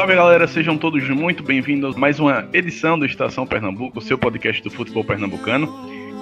Salve 0.00 0.14
galera, 0.14 0.48
sejam 0.48 0.78
todos 0.78 1.06
muito 1.10 1.42
bem-vindos 1.42 1.94
a 1.94 1.98
mais 1.98 2.18
uma 2.18 2.48
edição 2.54 2.98
do 2.98 3.04
Estação 3.04 3.46
Pernambuco, 3.46 4.00
seu 4.00 4.16
podcast 4.16 4.62
do 4.62 4.70
futebol 4.70 5.04
pernambucano. 5.04 5.68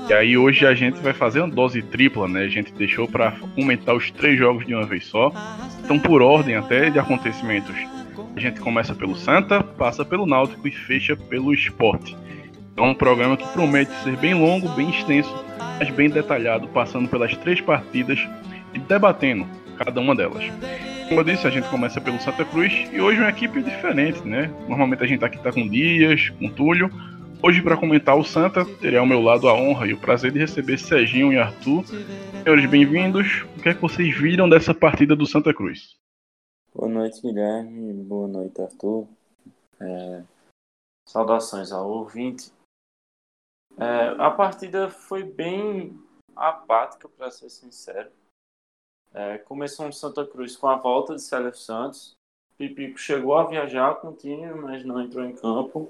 E 0.09 0.13
aí 0.13 0.37
hoje 0.37 0.67
a 0.67 0.75
gente 0.75 0.99
vai 0.99 1.13
fazer 1.13 1.39
uma 1.39 1.49
dose 1.49 1.81
tripla, 1.81 2.27
né? 2.27 2.41
A 2.41 2.49
gente 2.49 2.73
deixou 2.73 3.07
para 3.07 3.37
comentar 3.55 3.95
os 3.95 4.11
três 4.11 4.37
jogos 4.37 4.67
de 4.67 4.75
uma 4.75 4.85
vez 4.85 5.07
só. 5.07 5.33
Então 5.85 5.97
por 5.97 6.21
ordem 6.23 6.57
até 6.57 6.91
de 6.91 6.99
acontecimentos. 6.99 7.77
A 8.35 8.41
gente 8.41 8.59
começa 8.59 8.97
pelo 8.97 9.15
Santa, 9.15 9.63
passa 9.63 10.05
pelo 10.05 10.27
Náutico 10.27 10.67
e 10.67 10.73
fecha 10.73 11.15
pelo 11.15 11.55
Esporte. 11.55 12.17
É 12.77 12.83
um 12.83 12.95
programa 12.95 13.37
que 13.37 13.47
promete 13.47 13.93
ser 14.03 14.17
bem 14.17 14.35
longo, 14.35 14.69
bem 14.71 14.91
extenso, 14.91 15.33
mas 15.79 15.89
bem 15.91 16.11
detalhado, 16.11 16.67
passando 16.67 17.09
pelas 17.09 17.37
três 17.37 17.61
partidas 17.61 18.19
e 18.75 18.81
debatendo 18.81 19.47
cada 19.79 20.01
uma 20.01 20.15
delas. 20.15 20.45
Como 21.09 21.21
eu 21.21 21.25
disse, 21.25 21.47
a 21.47 21.51
gente 21.51 21.69
começa 21.69 22.01
pelo 22.01 22.21
Santa 22.21 22.45
Cruz 22.45 22.73
e 22.93 23.01
hoje 23.01 23.19
é 23.19 23.23
uma 23.23 23.31
equipe 23.31 23.63
diferente, 23.63 24.21
né? 24.27 24.49
Normalmente 24.69 25.03
a 25.03 25.07
gente 25.07 25.25
aqui 25.25 25.39
tá 25.39 25.53
com 25.53 25.67
Dias, 25.69 26.31
com 26.31 26.51
Túlio. 26.51 26.91
Hoje, 27.41 27.63
para 27.63 27.77
comentar 27.77 28.19
o 28.19 28.25
Santa, 28.25 28.65
terei 28.81 28.99
ao 28.99 29.07
meu 29.07 29.23
lado 29.23 29.49
a 29.49 29.55
honra 29.55 29.87
e 29.87 29.93
o 29.93 30.01
prazer 30.01 30.33
de 30.33 30.41
receber 30.41 30.77
Serginho 30.77 31.33
e 31.33 31.39
Arthur. 31.39 31.85
Senhores, 31.87 32.69
bem-vindos. 32.69 33.47
O 33.57 33.63
que 33.63 33.69
é 33.69 33.75
que 33.75 33.81
vocês 33.81 34.15
viram 34.17 34.49
dessa 34.49 34.75
partida 34.75 35.15
do 35.15 35.25
Santa 35.25 35.55
Cruz? 35.55 35.97
Boa 36.75 36.89
noite, 36.89 37.23
Guilherme. 37.23 37.93
Boa 38.03 38.27
noite, 38.27 38.61
Arthur. 38.61 39.07
É, 39.81 40.23
Saudações 41.07 41.71
ao 41.71 41.89
ouvinte. 41.89 42.51
É, 43.79 44.15
a 44.19 44.31
partida 44.31 44.91
foi 44.91 45.23
bem 45.23 45.97
apática, 46.35 47.09
para 47.09 47.31
ser 47.31 47.49
sincero. 47.49 48.11
É, 49.13 49.39
começou 49.39 49.87
no 49.87 49.93
Santa 49.93 50.27
Cruz 50.27 50.57
com 50.57 50.69
a 50.69 50.77
volta 50.77 51.15
de 51.15 51.23
Célio 51.23 51.55
Santos. 51.55 52.17
Pipico 52.57 52.99
chegou 52.99 53.37
a 53.37 53.47
viajar 53.47 53.97
com 53.97 54.09
o 54.09 54.17
time, 54.17 54.53
mas 54.55 54.85
não 54.85 55.01
entrou 55.01 55.25
em 55.25 55.35
campo. 55.35 55.89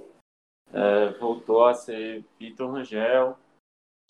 É, 0.72 1.11
voltou 1.19 1.64
a 1.64 1.74
ser 1.74 2.24
Vitor 2.39 2.70
Rangel. 2.70 3.36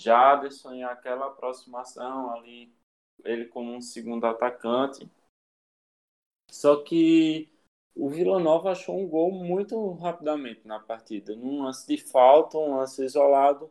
Jaderson 0.00 0.74
em 0.74 0.84
aquela 0.84 1.26
aproximação 1.26 2.32
ali, 2.32 2.72
ele 3.24 3.46
como 3.46 3.74
um 3.74 3.80
segundo 3.80 4.24
atacante. 4.26 5.08
Só 6.50 6.82
que 6.82 7.48
o 7.96 8.08
Vila 8.08 8.38
Nova 8.38 8.70
achou 8.70 8.96
um 8.96 9.08
gol 9.08 9.32
muito 9.32 9.92
rapidamente 9.94 10.66
na 10.66 10.78
partida. 10.78 11.34
Num 11.34 11.64
lance 11.64 11.86
de 11.86 12.00
falta, 12.00 12.56
um 12.56 12.76
lance 12.76 13.04
isolado, 13.04 13.70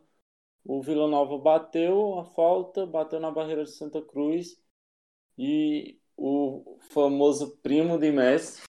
o 0.64 0.82
Vila 0.82 1.08
Nova 1.08 1.38
bateu 1.38 2.18
a 2.18 2.24
falta, 2.26 2.84
bateu 2.84 3.18
na 3.18 3.30
barreira 3.30 3.64
de 3.64 3.70
Santa 3.70 4.02
Cruz 4.02 4.60
e 5.38 5.96
o 6.16 6.78
famoso 6.90 7.56
primo 7.62 7.98
de 7.98 8.10
Messi, 8.10 8.62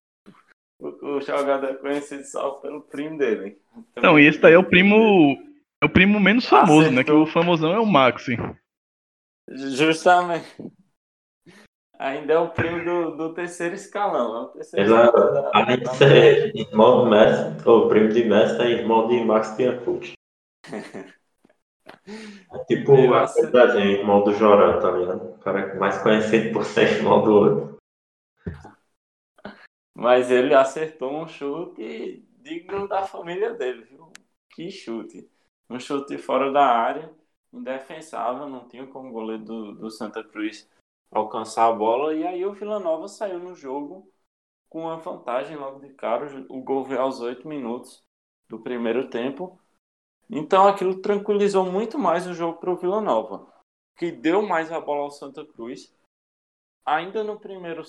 o 0.80 1.20
jogador 1.20 1.66
é 1.70 1.74
conhecido 1.74 2.24
só 2.24 2.52
pelo 2.52 2.80
primo 2.82 3.18
dele. 3.18 3.58
Então, 3.96 4.18
e 4.18 4.26
esse 4.26 4.38
daí 4.38 4.54
é 4.54 4.58
o 4.58 4.64
primo. 4.68 5.36
É 5.82 5.86
o 5.86 5.90
primo 5.90 6.20
menos 6.20 6.46
famoso, 6.46 6.80
Acertou. 6.88 6.92
né? 6.96 7.04
Que 7.04 7.12
o 7.12 7.26
famosão 7.26 7.72
é 7.72 7.80
o 7.80 7.86
Maxi. 7.86 8.36
Justamente. 9.48 10.46
Ainda 11.98 12.32
é 12.34 12.38
o 12.38 12.50
primo 12.50 12.82
do, 12.84 13.16
do 13.16 13.34
terceiro 13.34 13.74
escalão. 13.74 14.36
É 14.36 14.40
o 14.42 14.46
terceiro 14.48 14.86
Ele 14.90 14.94
escalão 15.04 15.32
da- 15.34 15.40
é, 15.48 15.50
além 15.54 15.76
de 15.78 15.84
da- 15.84 15.94
ser 15.94 16.56
irmão 16.56 17.04
do 17.04 17.10
Messi, 17.10 17.68
ou 17.68 17.88
primo 17.88 18.08
de 18.08 18.24
Messi, 18.24 18.60
é 18.62 18.70
irmão 18.70 19.06
de 19.08 19.22
Max 19.24 19.50
Pianfucci. 19.56 20.12
É 22.52 22.64
tipo 22.64 22.92
Eu 22.92 23.14
aquele 23.14 23.46
acho- 23.46 23.52
desenho, 23.52 23.90
irmão 24.00 24.24
do 24.24 24.32
Jorão, 24.32 24.80
tá 24.80 24.90
ligado? 24.90 25.24
O 25.34 25.38
cara 25.38 25.74
mais 25.78 26.02
conhecido 26.02 26.52
por 26.52 26.64
ser 26.64 26.98
irmão 26.98 27.22
do 27.22 27.32
outro. 27.32 27.76
Mas 29.94 30.30
ele 30.30 30.54
acertou 30.54 31.12
um 31.12 31.26
chute 31.26 32.24
digno 32.38 32.88
da 32.88 33.02
família 33.02 33.52
dele, 33.54 33.82
viu? 33.84 34.10
Que 34.54 34.70
chute. 34.70 35.28
Um 35.68 35.78
chute 35.78 36.16
fora 36.18 36.50
da 36.50 36.64
área, 36.64 37.12
indefensável, 37.52 38.48
não 38.48 38.66
tinha 38.68 38.86
como 38.86 39.10
o 39.10 39.12
goleiro 39.12 39.44
do, 39.44 39.72
do 39.74 39.90
Santa 39.90 40.24
Cruz 40.24 40.68
alcançar 41.10 41.66
a 41.68 41.72
bola. 41.72 42.14
E 42.14 42.26
aí 42.26 42.44
o 42.44 42.52
Vila 42.52 42.80
Nova 42.80 43.08
saiu 43.08 43.38
no 43.38 43.54
jogo 43.54 44.10
com 44.68 44.82
uma 44.82 44.96
vantagem 44.96 45.56
logo 45.56 45.80
de 45.80 45.90
cara. 45.94 46.26
O 46.48 46.60
gol 46.62 46.84
veio 46.84 47.00
aos 47.02 47.20
oito 47.20 47.46
minutos 47.46 48.02
do 48.48 48.58
primeiro 48.58 49.08
tempo. 49.10 49.60
Então 50.30 50.68
aquilo 50.68 51.00
tranquilizou 51.00 51.70
muito 51.70 51.98
mais 51.98 52.26
o 52.26 52.34
jogo 52.34 52.58
para 52.58 52.70
o 52.70 52.76
Vila 52.76 53.00
Nova, 53.00 53.52
que 53.96 54.12
deu 54.12 54.42
mais 54.42 54.70
a 54.70 54.80
bola 54.80 55.02
ao 55.02 55.10
Santa 55.10 55.44
Cruz. 55.44 55.92
Ainda 56.84 57.24
no 57.24 57.38
primeiro 57.38 57.82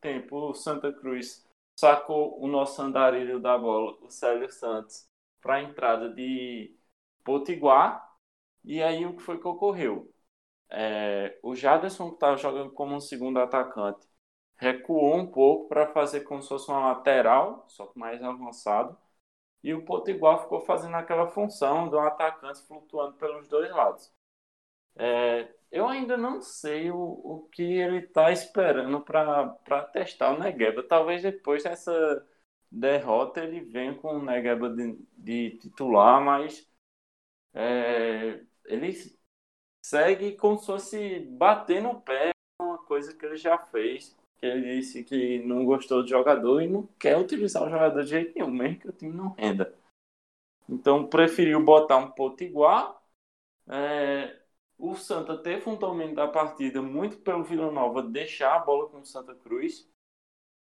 tempo, 0.00 0.36
o 0.50 0.54
Santa 0.54 0.92
Cruz 0.92 1.46
sacou 1.78 2.40
o 2.42 2.46
nosso 2.48 2.80
andarilho 2.82 3.40
da 3.40 3.56
bola, 3.58 3.96
o 4.02 4.10
Célio 4.10 4.50
Santos, 4.50 5.08
para 5.40 5.56
a 5.56 5.62
entrada 5.62 6.08
de 6.12 6.74
Potiguar. 7.24 8.08
E 8.64 8.82
aí 8.82 9.04
o 9.06 9.16
que 9.16 9.22
foi 9.22 9.40
que 9.40 9.48
ocorreu? 9.48 10.12
É, 10.70 11.38
o 11.42 11.54
Jaderson, 11.54 12.08
que 12.10 12.14
estava 12.16 12.36
jogando 12.36 12.70
como 12.72 12.94
um 12.94 13.00
segundo 13.00 13.38
atacante, 13.40 14.06
recuou 14.56 15.16
um 15.16 15.26
pouco 15.26 15.68
para 15.68 15.92
fazer 15.92 16.22
como 16.22 16.42
se 16.42 16.48
fosse 16.48 16.68
uma 16.70 16.92
lateral, 16.94 17.64
só 17.68 17.86
que 17.86 17.98
mais 17.98 18.22
avançado. 18.22 18.96
E 19.62 19.74
o 19.74 19.84
Potiguar 19.84 20.40
ficou 20.40 20.60
fazendo 20.60 20.96
aquela 20.96 21.26
função 21.28 21.88
de 21.88 21.96
um 21.96 22.00
atacante 22.00 22.62
flutuando 22.66 23.16
pelos 23.16 23.48
dois 23.48 23.70
lados. 23.70 24.12
É, 24.96 25.52
eu 25.70 25.86
ainda 25.88 26.16
não 26.16 26.40
sei 26.40 26.90
o, 26.90 26.96
o 26.98 27.48
que 27.52 27.62
ele 27.62 27.98
está 27.98 28.32
esperando 28.32 29.00
para 29.00 29.84
testar 29.92 30.32
o 30.34 30.38
Negueba. 30.38 30.82
Talvez 30.82 31.22
depois 31.22 31.62
dessa 31.64 32.26
derrota 32.70 33.40
ele 33.42 33.60
venha 33.60 33.94
com 33.94 34.16
o 34.16 34.24
Negueba 34.24 34.70
de, 34.70 34.98
de 35.16 35.58
titular, 35.58 36.20
mas 36.20 36.68
é, 37.54 38.44
ele 38.66 38.92
segue 39.82 40.36
como 40.36 40.58
se 40.58 40.66
fosse 40.66 41.20
bater 41.20 41.82
no 41.82 42.00
pé, 42.00 42.30
uma 42.60 42.78
coisa 42.84 43.14
que 43.16 43.24
ele 43.24 43.36
já 43.36 43.58
fez. 43.58 44.16
Que 44.38 44.46
ele 44.46 44.76
disse 44.76 45.04
que 45.04 45.40
não 45.40 45.64
gostou 45.64 46.02
do 46.02 46.08
jogador 46.08 46.60
e 46.60 46.68
não 46.68 46.86
quer 46.98 47.16
utilizar 47.16 47.64
o 47.64 47.70
jogador 47.70 48.02
de 48.02 48.10
jeito 48.10 48.32
nenhum, 48.36 48.50
mesmo 48.50 48.78
que 48.78 48.88
o 48.88 48.92
time 48.92 49.12
não 49.12 49.30
renda. 49.30 49.74
Então 50.68 51.06
preferiu 51.06 51.64
botar 51.64 51.96
um 51.96 52.10
potiguar. 52.10 52.96
É, 53.68 54.38
o 54.78 54.94
Santa 54.94 55.36
teve 55.36 55.68
um 55.68 55.76
domínio 55.76 56.14
da 56.14 56.28
partida 56.28 56.80
muito 56.80 57.18
pelo 57.18 57.42
Vila 57.44 57.70
Nova 57.70 58.02
deixar 58.02 58.54
a 58.56 58.60
bola 58.60 58.88
com 58.88 59.00
o 59.00 59.04
Santa 59.04 59.34
Cruz. 59.34 59.88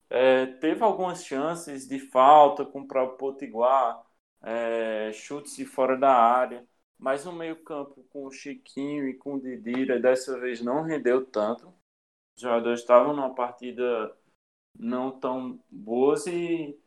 É, 0.09 0.45
teve 0.45 0.83
algumas 0.83 1.25
chances 1.25 1.87
de 1.87 1.99
falta 1.99 2.63
com 2.63 2.81
o 2.81 2.87
próprio 2.87 3.17
Potiguar, 3.17 4.05
é, 4.43 5.11
chutes 5.11 5.55
de 5.55 5.65
fora 5.65 5.97
da 5.97 6.13
área, 6.13 6.67
mas 6.99 7.25
no 7.25 7.33
meio-campo 7.33 8.05
com 8.11 8.27
o 8.27 8.31
Chiquinho 8.31 9.07
e 9.07 9.15
com 9.15 9.35
o 9.35 9.41
Didira, 9.41 9.99
dessa 9.99 10.39
vez 10.39 10.61
não 10.61 10.83
rendeu 10.83 11.25
tanto. 11.25 11.73
Os 12.35 12.41
jogadores 12.41 12.79
estavam 12.81 13.13
numa 13.15 13.33
partida 13.33 14.15
não 14.77 15.11
tão 15.19 15.59
boas 15.69 16.27
e, 16.27 16.77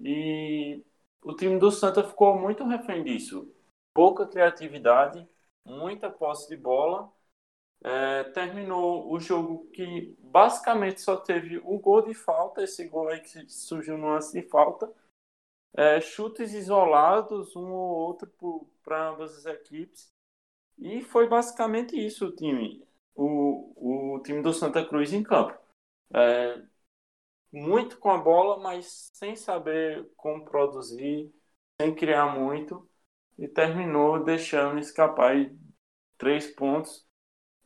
e 0.00 0.84
o 1.22 1.34
time 1.34 1.58
do 1.58 1.70
Santa 1.70 2.04
ficou 2.04 2.38
muito 2.38 2.64
refém 2.64 3.04
disso. 3.04 3.52
Pouca 3.94 4.26
criatividade, 4.26 5.26
muita 5.64 6.10
posse 6.10 6.48
de 6.48 6.56
bola. 6.56 7.12
É, 7.84 8.24
terminou 8.32 9.12
o 9.12 9.20
jogo 9.20 9.66
que 9.72 10.16
basicamente 10.20 11.00
só 11.00 11.16
teve 11.16 11.58
o 11.64 11.78
gol 11.78 12.02
de 12.02 12.14
falta, 12.14 12.62
esse 12.62 12.86
gol 12.88 13.08
aí 13.08 13.20
que 13.20 13.48
surgiu 13.50 13.98
no 13.98 14.08
lance 14.08 14.32
de 14.32 14.48
falta. 14.48 14.92
É, 15.74 16.00
chutes 16.00 16.52
isolados, 16.54 17.56
um 17.56 17.72
ou 17.72 17.90
outro 17.96 18.28
para 18.84 19.10
ambas 19.10 19.36
as 19.38 19.46
equipes. 19.46 20.12
E 20.78 21.02
foi 21.02 21.28
basicamente 21.28 21.96
isso 21.96 22.26
o 22.26 22.36
time. 22.36 22.86
O, 23.14 24.14
o 24.16 24.22
time 24.22 24.42
do 24.42 24.52
Santa 24.52 24.84
Cruz 24.84 25.12
em 25.12 25.22
campo. 25.22 25.58
É, 26.14 26.62
muito 27.52 27.98
com 27.98 28.10
a 28.10 28.18
bola, 28.18 28.58
mas 28.62 29.10
sem 29.12 29.36
saber 29.36 30.10
como 30.16 30.44
produzir, 30.44 31.32
sem 31.80 31.94
criar 31.94 32.38
muito. 32.38 32.88
E 33.38 33.48
terminou 33.48 34.22
deixando 34.22 34.78
escapar 34.78 35.34
três 36.16 36.46
pontos. 36.46 37.06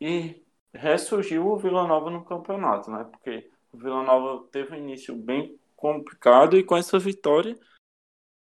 E 0.01 0.45
ressurgiu 0.75 1.47
o 1.47 1.57
Vila 1.57 1.87
Nova 1.87 2.11
no 2.11 2.25
campeonato, 2.25 2.91
né? 2.91 3.05
Porque 3.05 3.51
o 3.73 3.79
Vila 3.79 4.03
Nova 4.03 4.47
teve 4.51 4.75
um 4.75 4.79
início 4.79 5.15
bem 5.15 5.59
complicado 5.77 6.57
e 6.57 6.65
com 6.65 6.77
essa 6.77 6.99
vitória, 6.99 7.59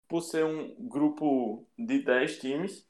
por 0.09 0.23
ser 0.23 0.45
um 0.45 0.75
grupo 0.89 1.67
de 1.77 2.03
10 2.03 2.39
times, 2.39 2.88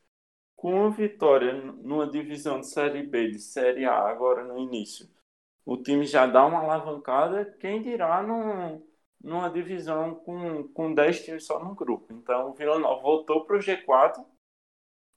com 0.58 0.86
a 0.86 0.90
vitória 0.90 1.54
numa 1.54 2.08
divisão 2.10 2.60
de 2.60 2.66
Série 2.66 3.04
B, 3.04 3.30
de 3.30 3.38
Série 3.38 3.86
A, 3.86 3.94
agora 4.08 4.42
no 4.42 4.58
início, 4.58 5.08
o 5.64 5.76
time 5.76 6.04
já 6.04 6.26
dá 6.26 6.44
uma 6.44 6.58
alavancada, 6.60 7.44
quem 7.60 7.80
dirá 7.80 8.22
num, 8.24 8.84
numa 9.22 9.48
divisão 9.50 10.16
com, 10.16 10.66
com 10.68 10.92
10 10.92 11.24
times 11.24 11.46
só 11.46 11.62
no 11.62 11.76
grupo. 11.76 12.12
Então 12.12 12.50
o 12.50 12.54
Vila 12.54 12.76
Nova 12.78 13.00
voltou 13.00 13.44
para 13.46 13.56
o 13.56 13.60
G4. 13.60 14.24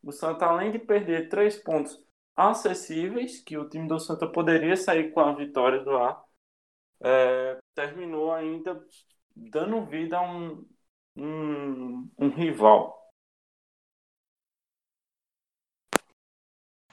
O 0.03 0.11
Santa, 0.11 0.45
além 0.45 0.71
de 0.71 0.77
perder 0.77 1.27
três 1.27 1.57
pontos 1.57 1.99
acessíveis, 2.35 3.39
que 3.39 3.57
o 3.57 3.67
time 3.67 3.87
do 3.87 3.99
Santa 3.99 4.27
poderia 4.27 4.77
sair 4.77 5.11
com 5.11 5.21
a 5.21 5.33
vitória 5.33 5.83
do 5.83 5.97
ar, 5.97 6.23
é, 7.01 7.57
terminou 7.73 8.31
ainda 8.31 8.79
dando 9.35 9.85
vida 9.85 10.19
a 10.19 10.21
um, 10.21 10.67
um, 11.15 12.11
um 12.19 12.29
rival. 12.29 13.00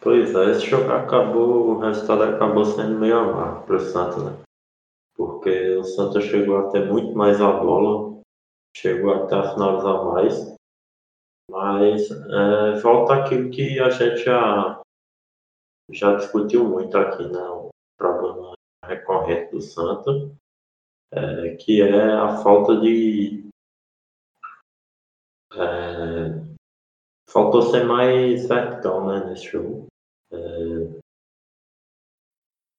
Pois 0.00 0.32
é, 0.32 0.50
esse 0.52 0.66
jogo 0.66 0.92
acabou, 0.92 1.70
o 1.70 1.78
resultado 1.80 2.22
acabou 2.22 2.64
sendo 2.64 2.98
meio 2.98 3.18
amargo 3.18 3.66
para 3.66 3.76
o 3.76 3.80
Santa, 3.80 4.30
né? 4.30 4.42
Porque 5.16 5.76
o 5.76 5.82
Santa 5.82 6.20
chegou 6.20 6.58
a 6.58 6.70
ter 6.70 6.86
muito 6.86 7.12
mais 7.16 7.40
a 7.40 7.50
bola, 7.52 8.20
chegou 8.76 9.12
até 9.12 9.34
a 9.34 9.54
finalizar 9.54 10.04
mais, 10.04 10.54
mas 11.50 12.10
é, 12.10 12.80
volta 12.80 13.14
aquilo 13.14 13.50
que 13.50 13.80
a 13.80 13.90
gente 13.90 14.24
já, 14.24 14.80
já 15.90 16.14
discutiu 16.14 16.64
muito 16.64 16.96
aqui, 16.96 17.26
né? 17.26 17.42
O 17.48 17.70
problema 17.98 18.52
recorrente 18.84 19.50
do 19.50 19.60
Santa, 19.60 20.10
é, 21.12 21.56
que 21.56 21.82
é 21.82 22.12
a 22.12 22.36
falta 22.36 22.80
de. 22.80 23.48
É, 25.54 26.47
faltou 27.28 27.62
ser 27.62 27.84
mais 27.84 28.48
vertical 28.48 29.06
né, 29.06 29.24
nesse 29.26 29.44
jogo. 29.44 29.86
É, 30.32 30.38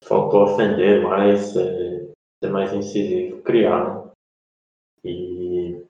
faltou 0.03 0.43
ofender 0.43 1.03
mais, 1.03 1.55
é, 1.55 2.11
ser 2.43 2.51
mais 2.51 2.73
incisivo, 2.73 3.41
criar. 3.43 3.95
Né? 3.95 4.11
E 5.05 5.85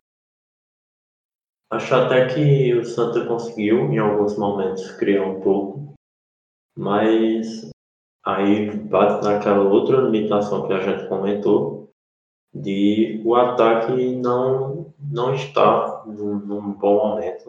acho 1.72 1.96
até 1.96 2.28
que 2.34 2.74
o 2.76 2.86
Santa 2.86 3.26
conseguiu, 3.26 3.92
em 3.92 3.98
alguns 3.98 4.38
momentos, 4.38 4.92
criar 4.98 5.24
um 5.24 5.42
pouco, 5.42 5.94
mas 6.78 7.70
aí 8.26 8.72
bate 8.72 9.26
naquela 9.26 9.64
outra 9.64 10.02
limitação 10.02 10.68
que 10.68 10.74
a 10.74 10.80
gente 10.80 11.08
comentou, 11.08 11.90
de 12.54 13.22
o 13.24 13.36
ataque 13.36 14.16
não, 14.16 14.94
não 15.00 15.34
está 15.34 16.04
num, 16.06 16.40
num 16.40 16.74
bom 16.74 16.96
momento. 16.96 17.49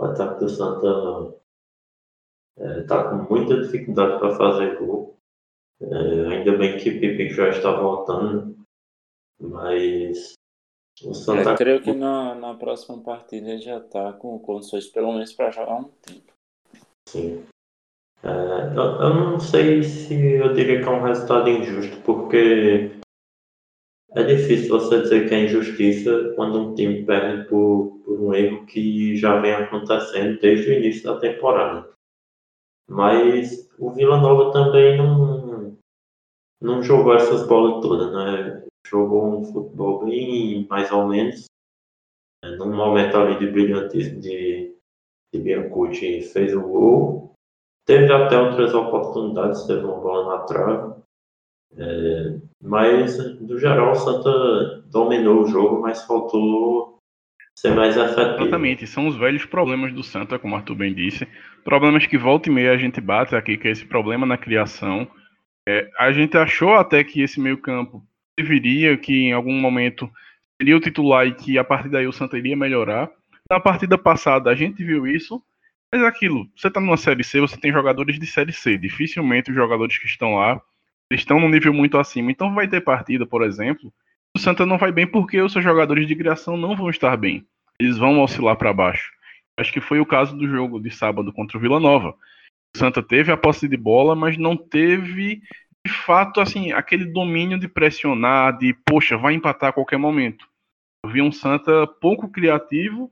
O 0.00 0.04
ataque 0.06 0.40
do 0.40 0.48
Santa 0.48 1.36
está 2.80 3.00
é, 3.00 3.08
com 3.10 3.34
muita 3.34 3.60
dificuldade 3.60 4.18
para 4.18 4.34
fazer 4.34 4.78
gol. 4.78 5.18
É, 5.82 6.36
ainda 6.36 6.56
bem 6.56 6.78
que 6.78 6.88
o 6.88 7.00
Pipi 7.00 7.28
já 7.28 7.50
está 7.50 7.78
voltando, 7.78 8.56
mas 9.38 10.32
o 11.04 11.12
Santa. 11.12 11.50
Eu 11.50 11.56
creio 11.56 11.82
que 11.82 11.92
na, 11.92 12.34
na 12.34 12.54
próxima 12.54 12.98
partida 13.02 13.50
ele 13.50 13.60
já 13.60 13.76
está 13.76 14.14
com 14.14 14.38
condições, 14.38 14.86
pelo 14.86 15.12
menos, 15.12 15.34
para 15.34 15.50
jogar 15.50 15.76
um 15.76 15.84
tempo. 15.84 16.32
Sim. 17.06 17.44
É, 18.22 18.76
eu, 18.76 18.82
eu, 19.02 19.14
não 19.14 19.38
sei 19.38 19.82
se 19.82 20.14
eu 20.14 20.54
diria 20.54 20.82
que 20.82 20.88
é 20.88 20.90
um 20.90 21.02
resultado 21.02 21.48
injusto, 21.50 22.00
porque 22.06 22.99
é 24.14 24.22
difícil 24.24 24.68
você 24.68 25.02
dizer 25.02 25.28
que 25.28 25.34
é 25.34 25.44
injustiça 25.44 26.32
quando 26.34 26.58
um 26.58 26.74
time 26.74 27.04
perde 27.04 27.48
por, 27.48 28.00
por 28.04 28.20
um 28.20 28.34
erro 28.34 28.66
que 28.66 29.16
já 29.16 29.40
vem 29.40 29.52
acontecendo 29.52 30.40
desde 30.40 30.70
o 30.70 30.74
início 30.74 31.04
da 31.04 31.20
temporada. 31.20 31.88
Mas 32.88 33.70
o 33.78 33.90
Vila 33.90 34.20
Nova 34.20 34.52
também 34.52 34.98
não, 34.98 35.76
não 36.60 36.82
jogou 36.82 37.14
essas 37.14 37.46
bolas 37.46 37.80
todas, 37.80 38.12
né? 38.12 38.66
Jogou 38.84 39.38
um 39.38 39.44
futebol 39.44 40.04
bem 40.04 40.66
mais 40.68 40.90
ou 40.90 41.06
menos. 41.06 41.44
Num 42.42 42.74
momento 42.74 43.16
ali 43.16 43.38
de 43.38 43.46
brilhantismo 43.46 44.20
de, 44.20 44.76
de 45.32 45.40
Biancucci 45.40 46.22
fez 46.22 46.52
o 46.54 46.62
gol. 46.62 47.32
Teve 47.86 48.12
até 48.12 48.36
outras 48.36 48.74
oportunidades, 48.74 49.66
teve 49.66 49.84
uma 49.84 50.00
bola 50.00 50.36
na 50.36 50.44
trave. 50.44 51.00
É, 51.76 52.49
mas, 52.62 53.16
no 53.40 53.58
geral, 53.58 53.92
o 53.92 53.96
Santa 53.96 54.82
dominou 54.90 55.42
o 55.42 55.48
jogo, 55.48 55.80
mas 55.80 56.04
faltou 56.04 56.98
ser 57.54 57.74
mais 57.74 57.96
efetivo. 57.96 58.42
Exatamente, 58.42 58.86
são 58.86 59.06
os 59.06 59.16
velhos 59.16 59.44
problemas 59.44 59.92
do 59.92 60.02
Santa, 60.02 60.38
como 60.38 60.54
o 60.54 60.56
Arthur 60.56 60.74
bem 60.74 60.94
disse. 60.94 61.26
Problemas 61.64 62.06
que 62.06 62.18
volta 62.18 62.48
e 62.48 62.52
meia 62.52 62.72
a 62.72 62.76
gente 62.76 63.00
bate 63.00 63.34
aqui, 63.34 63.56
que 63.56 63.68
é 63.68 63.70
esse 63.70 63.84
problema 63.84 64.26
na 64.26 64.36
criação. 64.36 65.08
É, 65.68 65.90
a 65.98 66.12
gente 66.12 66.36
achou 66.36 66.74
até 66.74 67.02
que 67.04 67.22
esse 67.22 67.40
meio 67.40 67.58
campo 67.58 68.04
deveria, 68.38 68.96
que 68.96 69.28
em 69.28 69.32
algum 69.32 69.52
momento 69.52 70.10
seria 70.60 70.76
o 70.76 70.80
titular 70.80 71.26
e 71.26 71.34
que 71.34 71.58
a 71.58 71.64
partir 71.64 71.88
daí 71.88 72.06
o 72.06 72.12
Santa 72.12 72.38
iria 72.38 72.56
melhorar. 72.56 73.10
Na 73.50 73.58
partida 73.58 73.98
passada 73.98 74.50
a 74.50 74.54
gente 74.54 74.84
viu 74.84 75.06
isso, 75.06 75.42
mas 75.92 76.02
é 76.02 76.06
aquilo, 76.06 76.48
você 76.54 76.68
está 76.68 76.80
numa 76.80 76.96
Série 76.96 77.24
C, 77.24 77.40
você 77.40 77.56
tem 77.56 77.72
jogadores 77.72 78.18
de 78.18 78.26
Série 78.26 78.52
C. 78.52 78.78
Dificilmente 78.78 79.50
os 79.50 79.56
jogadores 79.56 79.98
que 79.98 80.06
estão 80.06 80.36
lá 80.36 80.60
estão 81.10 81.40
num 81.40 81.48
nível 81.48 81.72
muito 81.72 81.98
acima. 81.98 82.30
Então 82.30 82.54
vai 82.54 82.68
ter 82.68 82.80
partida, 82.80 83.26
por 83.26 83.42
exemplo, 83.42 83.92
o 84.36 84.38
Santa 84.38 84.64
não 84.64 84.78
vai 84.78 84.92
bem 84.92 85.06
porque 85.06 85.40
os 85.40 85.52
seus 85.52 85.64
jogadores 85.64 86.06
de 86.06 86.14
criação 86.14 86.56
não 86.56 86.76
vão 86.76 86.88
estar 86.88 87.16
bem. 87.16 87.44
Eles 87.80 87.98
vão 87.98 88.20
oscilar 88.20 88.56
para 88.56 88.72
baixo. 88.72 89.10
Acho 89.58 89.72
que 89.72 89.80
foi 89.80 90.00
o 90.00 90.06
caso 90.06 90.36
do 90.36 90.48
jogo 90.48 90.80
de 90.80 90.90
sábado 90.90 91.32
contra 91.32 91.58
o 91.58 91.60
Vila 91.60 91.80
Nova. 91.80 92.14
O 92.74 92.78
Santa 92.78 93.02
teve 93.02 93.32
a 93.32 93.36
posse 93.36 93.66
de 93.68 93.76
bola, 93.76 94.14
mas 94.14 94.38
não 94.38 94.56
teve 94.56 95.42
de 95.84 95.92
fato 95.92 96.40
assim 96.40 96.72
aquele 96.72 97.06
domínio 97.06 97.58
de 97.58 97.66
pressionar, 97.66 98.56
de 98.56 98.74
poxa, 98.86 99.16
vai 99.16 99.34
empatar 99.34 99.70
a 99.70 99.72
qualquer 99.72 99.98
momento. 99.98 100.46
Eu 101.04 101.10
vi 101.10 101.22
um 101.22 101.32
Santa 101.32 101.86
pouco 101.86 102.30
criativo 102.30 103.10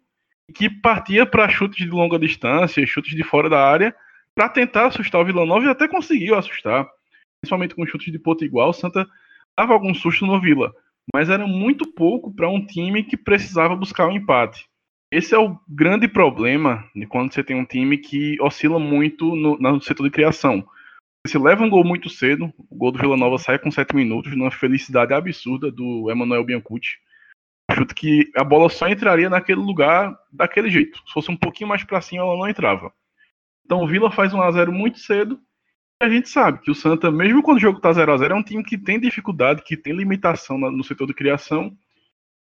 que 0.54 0.70
partia 0.70 1.26
para 1.26 1.48
chutes 1.48 1.84
de 1.84 1.90
longa 1.90 2.18
distância, 2.18 2.86
chutes 2.86 3.14
de 3.14 3.22
fora 3.22 3.50
da 3.50 3.62
área, 3.62 3.94
para 4.34 4.48
tentar 4.48 4.86
assustar 4.86 5.20
o 5.20 5.24
Vila 5.24 5.44
Nova 5.44 5.66
e 5.66 5.68
até 5.68 5.88
conseguiu 5.88 6.36
assustar. 6.36 6.88
Principalmente 7.40 7.74
com 7.74 7.86
chutes 7.86 8.12
de 8.12 8.18
ponto 8.18 8.44
igual, 8.44 8.70
o 8.70 8.72
Santa 8.72 9.06
dava 9.56 9.72
algum 9.72 9.94
susto 9.94 10.26
no 10.26 10.40
Vila 10.40 10.72
mas 11.12 11.30
era 11.30 11.46
muito 11.46 11.90
pouco 11.92 12.32
para 12.32 12.48
um 12.48 12.64
time 12.64 13.02
que 13.02 13.16
precisava 13.16 13.74
buscar 13.74 14.06
o 14.06 14.08
um 14.10 14.12
empate. 14.12 14.66
Esse 15.10 15.34
é 15.34 15.38
o 15.38 15.58
grande 15.66 16.06
problema 16.06 16.88
de 16.94 17.06
quando 17.06 17.32
você 17.32 17.42
tem 17.42 17.56
um 17.56 17.64
time 17.64 17.96
que 17.96 18.36
oscila 18.42 18.78
muito 18.78 19.34
no, 19.34 19.56
no 19.58 19.80
setor 19.80 20.04
de 20.04 20.10
criação. 20.10 20.66
Você 21.26 21.38
leva 21.38 21.64
um 21.64 21.70
gol 21.70 21.82
muito 21.82 22.10
cedo, 22.10 22.52
o 22.70 22.76
gol 22.76 22.92
do 22.92 22.98
Vila 22.98 23.16
Nova 23.16 23.38
sai 23.38 23.58
com 23.58 23.70
7 23.70 23.96
minutos, 23.96 24.36
numa 24.36 24.50
felicidade 24.50 25.14
absurda 25.14 25.70
do 25.70 26.10
Emanuel 26.10 26.44
Biancucci. 26.44 26.98
Chuto 27.72 27.94
que 27.94 28.30
a 28.36 28.44
bola 28.44 28.68
só 28.68 28.88
entraria 28.88 29.28
naquele 29.28 29.60
lugar 29.60 30.16
daquele 30.30 30.70
jeito. 30.70 30.98
Se 31.06 31.12
fosse 31.12 31.30
um 31.30 31.36
pouquinho 31.36 31.68
mais 31.68 31.84
para 31.84 32.00
cima, 32.00 32.22
ela 32.22 32.36
não 32.36 32.48
entrava. 32.48 32.92
Então 33.64 33.82
o 33.82 33.86
Vila 33.86 34.10
faz 34.10 34.32
um 34.32 34.40
a 34.40 34.50
0 34.50 34.72
muito 34.72 34.98
cedo 34.98 35.40
a 36.00 36.08
gente 36.08 36.28
sabe 36.28 36.60
que 36.60 36.70
o 36.70 36.74
Santa, 36.74 37.10
mesmo 37.10 37.42
quando 37.42 37.56
o 37.58 37.60
jogo 37.60 37.80
tá 37.80 37.92
0 37.92 38.12
a 38.12 38.16
0 38.16 38.34
é 38.34 38.36
um 38.36 38.42
time 38.42 38.62
que 38.62 38.78
tem 38.78 39.00
dificuldade, 39.00 39.62
que 39.62 39.76
tem 39.76 39.92
limitação 39.92 40.56
no 40.56 40.84
setor 40.84 41.06
de 41.06 41.14
criação. 41.14 41.76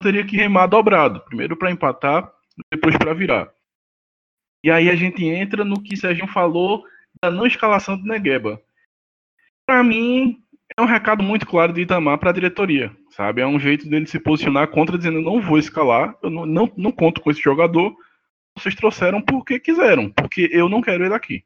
Teria 0.03 0.27
que 0.27 0.37
remar 0.37 0.67
dobrado. 0.67 1.21
Primeiro 1.21 1.57
para 1.57 1.71
empatar, 1.71 2.31
depois 2.71 2.97
para 2.99 3.15
virar. 3.15 3.51
E 4.65 4.71
aí 4.71 4.91
a 4.91 4.97
gente 4.97 5.25
entra 5.25 5.65
no 5.65 5.81
que 5.81 5.95
o 5.95 5.97
Serginho 5.97 6.27
falou 6.27 6.85
da 7.23 7.31
não 7.31 7.47
escalação 7.47 7.97
do 7.97 8.05
Negueba. 8.05 8.61
Para 9.65 9.83
mim, 9.83 10.43
é 10.77 10.83
um 10.83 10.87
recado 10.87 11.23
muito 11.23 11.47
claro 11.47 11.73
de 11.73 11.83
Itamar 11.83 12.19
para 12.19 12.31
a 12.31 12.33
diretoria, 12.35 12.95
sabe? 13.11 13.41
É 13.41 13.47
um 13.47 13.61
jeito 13.61 13.89
dele 13.89 14.07
se 14.07 14.19
posicionar 14.19 14.69
contra, 14.69 14.99
dizendo: 14.99 15.21
não 15.23 15.41
vou 15.41 15.59
escalar, 15.59 16.17
eu 16.23 16.31
não, 16.31 16.45
não, 16.45 16.73
não 16.77 16.93
conto 16.93 17.21
com 17.21 17.31
esse 17.31 17.41
jogador. 17.41 17.95
Vocês 18.59 18.75
trouxeram 18.75 19.23
porque 19.23 19.61
quiseram, 19.61 20.11
porque 20.11 20.49
eu 20.53 20.69
não 20.69 20.81
quero 20.81 21.05
ele 21.05 21.15
aqui. 21.15 21.45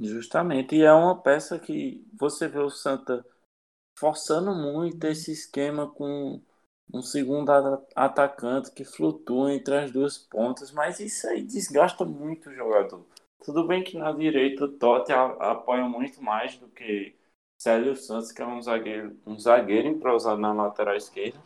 Justamente, 0.00 0.76
e 0.76 0.82
é 0.82 0.92
uma 0.92 1.20
peça 1.20 1.58
que 1.58 2.06
você 2.14 2.46
vê 2.46 2.60
o 2.60 2.70
Santa 2.70 3.26
forçando 3.98 4.54
muito 4.54 5.04
esse 5.06 5.32
esquema 5.32 5.90
com 5.90 6.40
um 6.92 7.02
segundo 7.02 7.50
atacante 7.94 8.72
que 8.72 8.84
flutua 8.84 9.52
entre 9.52 9.76
as 9.76 9.90
duas 9.90 10.16
pontas, 10.16 10.70
mas 10.70 11.00
isso 11.00 11.26
aí 11.26 11.42
desgasta 11.42 12.04
muito 12.04 12.48
o 12.48 12.54
jogador. 12.54 13.04
Tudo 13.44 13.66
bem 13.66 13.82
que 13.82 13.98
na 13.98 14.12
direita 14.12 14.64
o 14.64 14.68
Totti 14.68 15.12
apoia 15.12 15.84
muito 15.84 16.22
mais 16.22 16.56
do 16.56 16.68
que 16.68 17.14
Célio 17.60 17.96
Santos, 17.96 18.30
que 18.30 18.40
é 18.40 18.46
um 18.46 18.62
zagueiro, 18.62 19.16
um 19.26 19.38
zagueiro 19.38 19.88
entrosado 19.88 20.40
na 20.40 20.52
lateral 20.52 20.94
esquerda. 20.94 21.40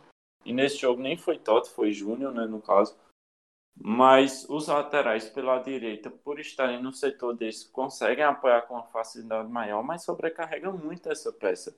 E 0.45 0.53
nesse 0.53 0.77
jogo 0.77 1.01
nem 1.01 1.17
foi 1.17 1.39
Totti, 1.39 1.69
foi 1.69 1.91
Júnior, 1.91 2.33
né, 2.33 2.45
no 2.45 2.61
caso. 2.61 2.95
Mas 3.75 4.47
os 4.49 4.67
laterais 4.67 5.29
pela 5.29 5.59
direita, 5.59 6.09
por 6.09 6.39
estarem 6.39 6.81
no 6.81 6.93
setor 6.93 7.33
desse, 7.33 7.69
conseguem 7.71 8.23
apoiar 8.23 8.61
com 8.63 8.75
uma 8.75 8.83
facilidade 8.83 9.49
maior, 9.49 9.83
mas 9.83 10.03
sobrecarregam 10.03 10.77
muito 10.77 11.09
essa 11.09 11.31
peça. 11.31 11.75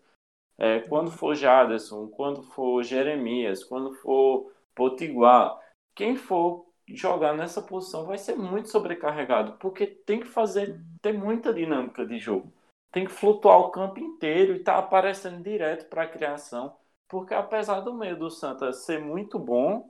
É, 0.57 0.79
quando 0.81 1.11
for 1.11 1.35
Jaderson, 1.35 2.07
quando 2.07 2.43
for 2.43 2.83
Jeremias, 2.83 3.63
quando 3.63 3.93
for 3.95 4.51
Potiguar, 4.73 5.59
quem 5.93 6.15
for 6.15 6.65
jogar 6.87 7.33
nessa 7.33 7.61
posição 7.61 8.05
vai 8.05 8.17
ser 8.17 8.35
muito 8.35 8.69
sobrecarregado, 8.69 9.53
porque 9.53 9.87
tem 9.87 10.19
que 10.19 10.27
fazer, 10.27 10.79
ter 11.01 11.13
muita 11.13 11.53
dinâmica 11.53 12.05
de 12.05 12.17
jogo. 12.19 12.53
Tem 12.91 13.05
que 13.05 13.11
flutuar 13.11 13.59
o 13.59 13.71
campo 13.71 13.99
inteiro 13.99 14.55
e 14.55 14.59
tá 14.59 14.77
aparecendo 14.77 15.41
direto 15.41 15.89
para 15.89 16.03
a 16.03 16.07
criação, 16.07 16.75
porque 17.07 17.33
apesar 17.33 17.81
do 17.81 17.93
meio 17.93 18.17
do 18.17 18.29
Santa 18.29 18.71
ser 18.71 18.99
muito 18.99 19.39
bom, 19.39 19.89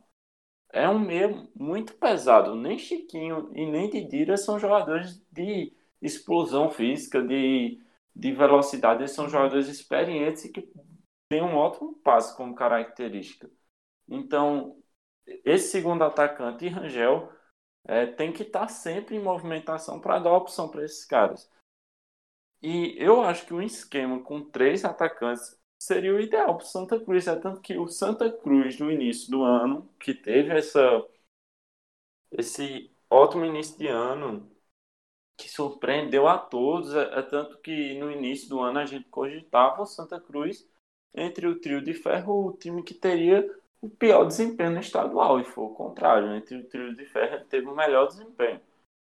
é 0.76 0.90
um 0.90 1.00
meio 1.00 1.50
muito 1.56 1.94
pesado. 1.96 2.54
Nem 2.56 2.78
Chiquinho 2.78 3.50
e 3.56 3.66
nem 3.66 3.90
Didira 3.90 4.36
são 4.36 4.60
jogadores 4.60 5.26
de 5.32 5.74
explosão 6.02 6.70
física, 6.70 7.24
de, 7.24 7.82
de 8.14 8.32
velocidade, 8.34 9.02
eles 9.02 9.12
são 9.12 9.30
jogadores 9.30 9.68
experientes 9.70 10.46
e 10.46 10.52
que 10.52 10.70
têm 11.30 11.42
um 11.42 11.56
ótimo 11.56 11.96
passe 12.04 12.36
como 12.36 12.54
característica. 12.54 13.50
Então, 14.08 14.78
esse 15.46 15.70
segundo 15.70 16.04
atacante, 16.04 16.68
Rangel, 16.68 17.32
é, 17.86 18.06
tem 18.06 18.34
que 18.34 18.44
estar 18.44 18.62
tá 18.62 18.68
sempre 18.68 19.16
em 19.16 19.24
movimentação 19.24 20.00
para 20.02 20.20
dar 20.20 20.34
opção 20.34 20.70
para 20.70 20.84
esses 20.84 21.06
caras. 21.06 21.50
E 22.62 22.96
eu 22.98 23.22
acho 23.22 23.46
que 23.46 23.54
um 23.54 23.62
esquema 23.62 24.22
com 24.22 24.42
três 24.44 24.84
atacantes 24.84 25.58
seria 25.86 26.14
o 26.14 26.20
ideal 26.20 26.58
para 26.58 26.66
o 26.66 26.68
Santa 26.68 27.00
Cruz. 27.00 27.28
É 27.28 27.36
tanto 27.36 27.62
que 27.62 27.78
o 27.78 27.88
Santa 27.88 28.32
Cruz, 28.32 28.80
no 28.80 28.92
início 28.92 29.30
do 29.32 29.44
ano, 29.44 29.88
que 30.00 30.14
teve 30.14 30.52
essa, 30.58 31.06
esse 32.32 32.92
ótimo 33.10 33.46
início 33.46 33.78
de 33.78 33.88
ano, 33.88 34.50
que 35.38 35.50
surpreendeu 35.50 36.28
a 36.28 36.38
todos, 36.38 36.94
é, 36.94 37.20
é 37.20 37.22
tanto 37.22 37.58
que 37.60 37.98
no 38.00 38.12
início 38.12 38.50
do 38.50 38.60
ano 38.62 38.80
a 38.80 38.86
gente 38.86 39.10
cogitava 39.10 39.82
o 39.82 39.86
Santa 39.86 40.20
Cruz 40.20 40.68
entre 41.14 41.48
o 41.48 41.60
trio 41.60 41.82
de 41.82 41.94
ferro, 41.94 42.48
o 42.48 42.54
time 42.54 42.84
que 42.84 42.94
teria 42.94 43.50
o 43.82 43.90
pior 43.90 44.26
desempenho 44.26 44.72
no 44.72 44.80
estadual, 44.80 45.40
e 45.40 45.46
foi 45.46 45.66
o 45.66 45.70
contrário. 45.76 46.36
Entre 46.36 46.58
o 46.58 46.66
trio 46.68 46.96
de 46.96 47.06
ferro, 47.06 47.36
ele 47.36 47.46
teve 47.46 47.68
o 47.68 47.76
melhor 47.76 48.08
desempenho. 48.08 48.62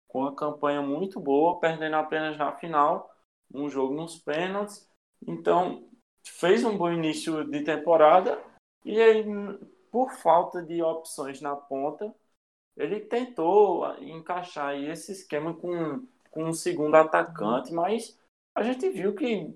Com 0.09 0.21
uma 0.21 0.35
campanha 0.35 0.83
muito 0.83 1.21
boa, 1.21 1.59
perdendo 1.61 1.97
apenas 1.97 2.37
na 2.37 2.53
final, 2.53 3.15
um 3.53 3.69
jogo 3.69 3.95
nos 3.95 4.19
pênaltis. 4.19 4.89
Então, 5.27 5.89
fez 6.33 6.65
um 6.65 6.77
bom 6.77 6.91
início 6.91 7.45
de 7.45 7.63
temporada 7.63 8.43
e 8.85 9.01
aí, 9.01 9.25
por 9.91 10.13
falta 10.13 10.63
de 10.63 10.83
opções 10.83 11.41
na 11.41 11.57
ponta, 11.57 12.15
ele 12.77 13.01
tentou 13.01 13.87
encaixar 14.01 14.77
esse 14.77 15.13
esquema 15.13 15.55
com, 15.55 16.07
com 16.31 16.45
um 16.45 16.53
segundo 16.53 16.95
atacante, 16.95 17.73
mas 17.73 18.19
a 18.55 18.63
gente 18.63 18.89
viu 18.91 19.15
que 19.15 19.55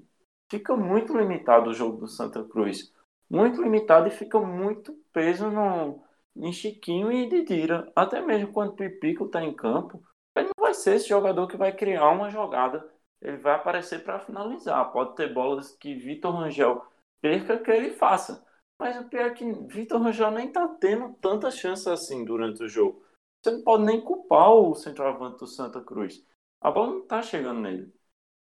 fica 0.50 0.76
muito 0.76 1.16
limitado 1.16 1.70
o 1.70 1.74
jogo 1.74 1.98
do 1.98 2.08
Santa 2.08 2.42
Cruz 2.44 2.92
muito 3.30 3.62
limitado 3.62 4.08
e 4.08 4.10
fica 4.10 4.40
muito 4.40 4.92
peso 5.12 5.48
no, 5.48 6.02
em 6.36 6.52
Chiquinho 6.52 7.12
e 7.12 7.28
Didira. 7.28 7.90
Até 7.94 8.20
mesmo 8.20 8.52
quando 8.52 8.70
o 8.70 8.76
Pipico 8.76 9.26
está 9.26 9.42
em 9.44 9.54
campo, 9.54 10.02
ele 10.34 10.48
não 10.48 10.64
vai 10.64 10.74
ser 10.74 10.96
esse 10.96 11.08
jogador 11.08 11.46
que 11.46 11.56
vai 11.56 11.72
criar 11.72 12.10
uma 12.10 12.28
jogada. 12.28 12.84
Ele 13.20 13.36
vai 13.36 13.54
aparecer 13.54 14.02
para 14.02 14.20
finalizar. 14.20 14.90
Pode 14.92 15.14
ter 15.14 15.32
bolas 15.32 15.72
que 15.76 15.94
Vitor 15.94 16.34
Rangel 16.34 16.84
perca 17.20 17.58
que 17.58 17.70
ele 17.70 17.90
faça. 17.90 18.44
Mas 18.78 18.98
o 18.98 19.08
pior 19.08 19.26
é 19.26 19.34
que 19.34 19.52
Vitor 19.66 20.00
Rangel 20.00 20.30
nem 20.30 20.48
está 20.48 20.66
tendo 20.66 21.12
tanta 21.14 21.50
chance 21.50 21.88
assim 21.88 22.24
durante 22.24 22.62
o 22.62 22.68
jogo. 22.68 23.04
Você 23.42 23.50
não 23.52 23.62
pode 23.62 23.84
nem 23.84 24.00
culpar 24.00 24.52
o 24.52 24.74
centroavante 24.74 25.38
do 25.38 25.46
Santa 25.46 25.82
Cruz. 25.82 26.24
A 26.60 26.70
bola 26.70 26.92
não 26.92 27.02
está 27.02 27.22
chegando 27.22 27.60
nele. 27.60 27.92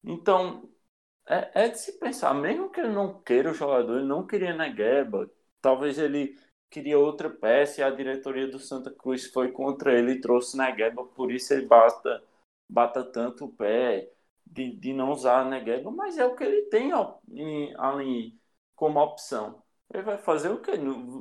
Então, 0.04 0.70
é, 1.28 1.66
é 1.66 1.70
de 1.70 1.80
se 1.80 2.00
pensar, 2.00 2.34
mesmo 2.34 2.70
que 2.70 2.80
ele 2.80 2.90
não 2.90 3.22
queira 3.22 3.52
o 3.52 3.54
jogador, 3.54 3.98
ele 3.98 4.08
não 4.08 4.28
queria 4.28 4.56
Negueba, 4.56 5.30
talvez 5.62 5.98
ele 5.98 6.38
queria 6.70 7.00
outra 7.00 7.30
peça 7.30 7.82
e 7.82 7.84
a 7.84 7.90
diretoria 7.90 8.48
do 8.48 8.60
Santa 8.60 8.92
Cruz 8.92 9.28
foi 9.28 9.52
contra 9.52 9.98
ele 9.98 10.14
e 10.14 10.22
trouxe 10.22 10.58
Negueba, 10.58 11.06
por 11.06 11.32
isso 11.32 11.54
ele 11.54 11.66
basta, 11.66 12.24
bata 12.70 13.04
tanto 13.04 13.46
o 13.46 13.54
pé 13.54 14.10
de, 14.54 14.76
de 14.78 14.94
não 14.94 15.12
usar 15.12 15.46
Negueba, 15.46 15.92
mas 15.92 16.18
é 16.18 16.26
o 16.26 16.36
que 16.36 16.44
ele 16.44 16.64
tem 16.64 16.92
ali 17.78 18.40
como 18.76 19.00
opção. 19.00 19.64
Ele 19.94 20.04
vai 20.04 20.18
fazer 20.18 20.50
o 20.50 20.62
que? 20.62 20.72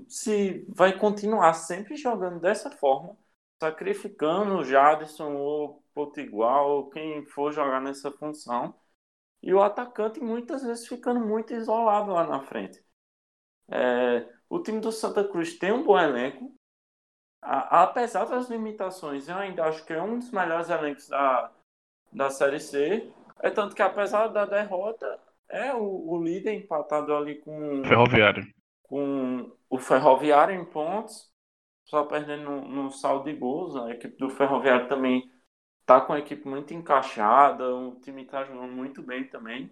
Se 0.09 0.65
vai 0.69 0.99
continuar 0.99 1.55
sempre 1.55 1.97
jogando 1.97 2.41
dessa 2.41 2.71
forma, 2.71 3.17
sacrificando 3.61 4.57
o 4.57 4.65
Jadson 4.65 5.35
ou 5.35 5.83
Potiguar 5.95 6.63
ou 6.63 6.89
quem 6.91 7.25
for 7.27 7.53
jogar 7.53 7.81
nessa 7.81 8.11
função 8.11 8.75
e 9.43 9.53
o 9.53 9.63
atacante 9.63 10.21
muitas 10.21 10.63
vezes 10.63 10.87
ficando 10.87 11.21
muito 11.21 11.53
isolado 11.53 12.13
lá 12.13 12.27
na 12.27 12.41
frente. 12.41 12.83
É, 13.69 14.29
o 14.49 14.61
time 14.63 14.81
do 14.81 14.93
Santa 14.93 15.27
Cruz 15.29 15.59
tem 15.59 15.73
um 15.73 15.85
bom 15.85 15.99
elenco, 15.99 16.55
a, 17.43 17.83
apesar 17.83 18.25
das 18.27 18.49
limitações, 18.49 19.29
eu 19.29 19.37
ainda 19.37 19.65
acho 19.65 19.85
que 19.85 19.93
é 19.93 20.03
um 20.03 20.19
dos 20.19 20.31
melhores 20.31 20.71
elencos 20.71 21.09
da, 21.09 21.53
da 22.13 22.31
Série 22.31 22.61
C. 22.61 23.11
É 23.43 23.51
tanto 23.51 23.75
que, 23.75 23.83
apesar 23.83 24.29
da 24.29 24.47
derrota, 24.47 25.21
é 25.49 25.75
o, 25.75 26.11
o 26.11 26.23
líder 26.23 26.55
empatado 26.55 27.15
ali 27.15 27.41
com. 27.41 27.83
Ferroviário. 27.85 28.47
Com 28.85 29.53
o 29.69 29.79
Ferroviário 29.79 30.55
em 30.55 30.65
pontos, 30.65 31.31
só 31.85 32.05
perdendo 32.05 32.45
no, 32.45 32.69
no 32.69 32.91
saldo 32.91 33.25
de 33.25 33.37
gols. 33.37 33.77
A 33.77 33.91
equipe 33.91 34.17
do 34.17 34.31
Ferroviário 34.31 34.89
também 34.89 35.31
tá 35.85 36.01
com 36.01 36.13
a 36.13 36.19
equipe 36.19 36.49
muito 36.49 36.73
encaixada, 36.73 37.75
o 37.75 38.01
time 38.01 38.25
tá 38.25 38.45
jogando 38.45 38.73
muito 38.73 39.03
bem 39.03 39.25
também. 39.25 39.71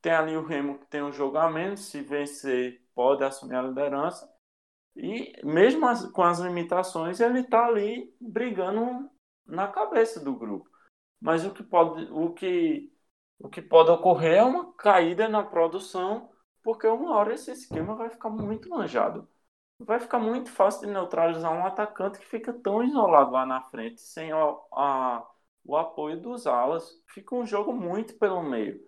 Tem 0.00 0.12
ali 0.12 0.36
o 0.36 0.44
Remo 0.44 0.78
que 0.78 0.86
tem 0.86 1.02
um 1.02 1.12
jogo 1.12 1.38
a 1.38 1.50
menos, 1.50 1.80
se 1.80 2.00
vencer 2.02 2.80
pode 2.94 3.24
assumir 3.24 3.56
a 3.56 3.62
liderança. 3.62 4.30
E 4.96 5.32
mesmo 5.44 5.86
as, 5.86 6.06
com 6.12 6.22
as 6.22 6.38
limitações, 6.38 7.20
ele 7.20 7.42
tá 7.42 7.66
ali 7.66 8.14
brigando 8.20 9.10
na 9.46 9.68
cabeça 9.68 10.20
do 10.20 10.34
grupo. 10.34 10.69
Mas 11.20 11.44
o 11.44 11.52
que 11.52 11.62
pode, 11.62 12.04
o 12.12 12.32
que, 12.32 12.92
o 13.38 13.48
que 13.48 13.62
pode 13.62 13.90
ocorrer 13.90 14.38
é 14.38 14.42
uma 14.44 14.72
caída 14.74 15.28
na 15.28 15.42
produção, 15.42 16.30
porque 16.62 16.86
uma 16.86 17.14
hora 17.16 17.34
esse 17.34 17.50
esquema 17.52 17.94
vai 17.96 18.10
ficar 18.10 18.30
muito 18.30 18.68
manjado. 18.70 19.28
Vai 19.78 20.00
ficar 20.00 20.18
muito 20.18 20.50
fácil 20.50 20.86
de 20.86 20.92
neutralizar 20.92 21.52
um 21.52 21.66
atacante 21.66 22.18
que 22.18 22.26
fica 22.26 22.52
tão 22.52 22.82
isolado 22.84 23.32
lá 23.32 23.46
na 23.46 23.62
frente, 23.70 24.00
sem 24.00 24.32
a, 24.32 24.38
a 24.72 25.26
o 25.64 25.76
apoio 25.76 26.20
dos 26.20 26.46
alas. 26.46 27.00
Fica 27.08 27.34
um 27.34 27.46
jogo 27.46 27.72
muito 27.72 28.14
pelo 28.18 28.42
meio. 28.42 28.80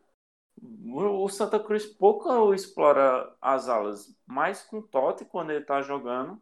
O 0.62 1.29
Santa 1.29 1.59
Cruz 1.61 1.87
pouco 1.87 2.55
explora 2.55 3.35
as 3.41 3.69
alas, 3.69 4.15
mais 4.27 4.62
com 4.62 4.81
Totti 4.83 5.25
quando 5.25 5.51
ele 5.51 5.61
está 5.61 5.83
jogando. 5.83 6.41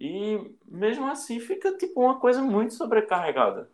E 0.00 0.56
mesmo 0.66 1.06
assim 1.08 1.40
fica 1.40 1.76
tipo 1.76 2.00
uma 2.02 2.20
coisa 2.20 2.42
muito 2.42 2.74
sobrecarregada. 2.74 3.70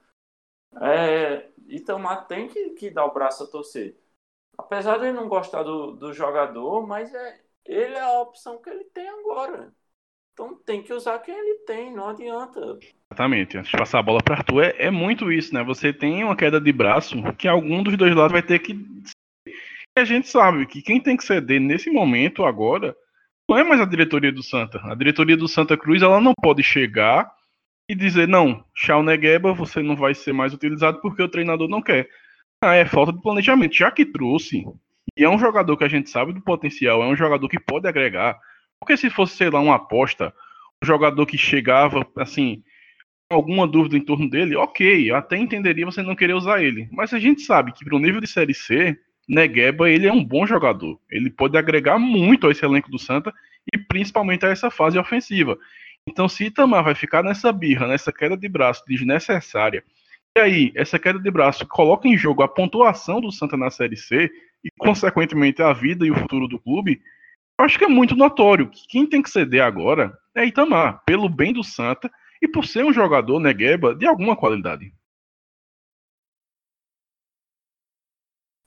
É, 0.81 1.49
Itamar 1.69 2.27
tem 2.27 2.49
que, 2.49 2.71
que 2.71 2.91
dar 2.91 3.07
o 3.07 3.13
braço 3.13 3.45
a 3.45 3.47
torcer. 3.47 3.97
Apesar 4.57 4.99
de 4.99 5.07
ele 5.07 5.13
não 5.13 5.29
gostar 5.29 5.63
do, 5.63 5.93
do 5.93 6.13
jogador, 6.13 6.87
mas 6.87 7.15
é, 7.15 7.41
ele 7.65 7.95
é 7.95 8.01
a 8.01 8.21
opção 8.21 8.61
que 8.61 8.69
ele 8.69 8.85
tem 8.85 9.09
agora. 9.09 9.73
Então 10.33 10.57
tem 10.65 10.83
que 10.83 10.93
usar 10.93 11.19
quem 11.19 11.37
ele 11.37 11.59
tem, 11.67 11.93
não 11.93 12.09
adianta. 12.09 12.79
Exatamente. 13.11 13.59
Antes 13.59 13.71
de 13.71 13.77
passar 13.77 13.99
a 13.99 14.03
bola 14.03 14.21
para 14.23 14.37
Arthur, 14.37 14.65
é, 14.65 14.87
é, 14.87 14.91
muito 14.91 15.33
isso, 15.33 15.53
né? 15.53 15.65
Você 15.65 15.93
tem 15.93 16.23
uma 16.23 16.37
queda 16.37 16.61
de 16.61 16.73
braço 16.73 17.17
que 17.37 17.49
algum 17.49 17.83
dos 17.83 17.97
dois 17.97 18.15
lados 18.15 18.33
vai 18.33 18.43
ter 18.43 18.59
que. 18.61 18.73
E 18.75 20.01
a 20.01 20.05
gente 20.05 20.29
sabe 20.29 20.65
que 20.67 20.81
quem 20.81 21.01
tem 21.01 21.17
que 21.17 21.25
ceder 21.25 21.61
nesse 21.61 21.91
momento, 21.91 22.45
agora, 22.45 22.97
não 23.49 23.59
é 23.59 23.65
mais 23.65 23.81
a 23.81 23.85
diretoria 23.85 24.31
do 24.31 24.43
Santa. 24.43 24.81
A 24.85 24.95
diretoria 24.95 25.37
do 25.37 25.49
Santa 25.49 25.77
Cruz 25.77 26.03
ela 26.03 26.21
não 26.21 26.33
pode 26.41 26.63
chegar 26.63 27.33
e 27.89 27.95
dizer: 27.95 28.29
não, 28.29 28.65
Chau 28.75 29.03
Negueba, 29.03 29.53
você 29.53 29.83
não 29.83 29.97
vai 29.97 30.15
ser 30.15 30.33
mais 30.33 30.53
utilizado 30.53 31.01
porque 31.01 31.23
o 31.23 31.29
treinador 31.29 31.69
não 31.69 31.81
quer. 31.81 32.09
Ah, 32.63 32.75
é 32.75 32.85
falta 32.85 33.13
de 33.13 33.23
planejamento. 33.23 33.75
Já 33.75 33.91
que 33.91 34.05
trouxe, 34.05 34.65
e 35.17 35.25
é 35.25 35.29
um 35.29 35.39
jogador 35.39 35.77
que 35.77 35.85
a 35.85 35.89
gente 35.89 36.11
sabe 36.11 36.33
do 36.33 36.41
potencial, 36.41 37.03
é 37.03 37.07
um 37.07 37.17
jogador 37.17 37.49
que 37.49 37.59
pode 37.59 37.89
agregar. 37.89 38.39
Porque 38.81 38.97
se 38.97 39.11
fosse, 39.11 39.37
sei 39.37 39.51
lá, 39.51 39.61
uma 39.61 39.77
aposta, 39.77 40.35
um 40.83 40.87
jogador 40.87 41.25
que 41.27 41.39
chegava, 41.39 42.07
assim, 42.17 42.63
alguma 43.31 43.67
dúvida 43.67 43.97
em 43.97 44.05
torno 44.05 44.29
dele, 44.29 44.57
ok, 44.57 45.11
eu 45.11 45.17
até 45.17 45.37
entenderia 45.37 45.85
você 45.85 46.03
não 46.03 46.17
querer 46.17 46.35
usar 46.35 46.63
ele. 46.63 46.89
Mas 46.93 47.13
a 47.13 47.19
gente 47.19 47.43
sabe 47.43 47.73
que 47.73 47.85
pro 47.85 47.99
nível 47.99 48.21
de 48.21 48.27
Série 48.27 48.55
C, 48.55 48.99
Negueba, 49.29 49.91
ele 49.91 50.07
é 50.07 50.13
um 50.13 50.25
bom 50.25 50.47
jogador. 50.47 50.99
Ele 51.11 51.31
pode 51.31 51.57
agregar 51.57 51.99
muito 51.99 52.47
a 52.47 52.51
esse 52.51 52.65
elenco 52.65 52.91
do 52.91 52.99
Santa 52.99 53.33
e 53.73 53.77
principalmente 53.77 54.47
a 54.47 54.49
essa 54.49 54.71
fase 54.71 54.99
ofensiva. 54.99 55.59
Então, 56.09 56.27
se 56.27 56.45
Itamar 56.45 56.83
vai 56.83 56.95
ficar 56.95 57.23
nessa 57.23 57.53
birra, 57.53 57.87
nessa 57.87 58.11
queda 58.11 58.35
de 58.35 58.49
braço 58.49 58.83
desnecessária, 58.89 59.85
e 60.35 60.41
aí 60.41 60.73
essa 60.75 60.99
queda 60.99 61.19
de 61.19 61.31
braço 61.31 61.67
coloca 61.69 62.09
em 62.09 62.17
jogo 62.17 62.43
a 62.43 62.49
pontuação 62.49 63.21
do 63.21 63.31
Santa 63.31 63.59
na 63.59 63.71
Série 63.71 63.97
C 63.97 64.31
e, 64.65 64.71
consequentemente, 64.79 65.63
a 65.63 65.71
vida 65.75 66.07
e 66.07 66.11
o 66.11 66.17
futuro 66.17 66.49
do 66.49 66.59
clube, 66.59 67.03
acho 67.59 67.79
que 67.79 67.85
é 67.85 67.89
muito 67.89 68.17
notório 68.17 68.71
que 68.71 68.89
quem 68.89 69.07
tem 69.07 69.21
que 69.21 69.29
ceder 69.29 69.63
agora 69.63 70.19
é 70.35 70.47
Itamar, 70.47 71.03
pelo 71.05 71.29
bem 71.29 71.53
do 71.53 71.63
Santa 71.63 72.11
e 72.41 72.49
por 72.49 72.65
ser 72.65 72.87
um 72.87 72.93
jogador 72.93 73.39
Negueba 73.39 73.95
de 73.95 74.07
alguma 74.07 74.35
qualidade. 74.35 74.91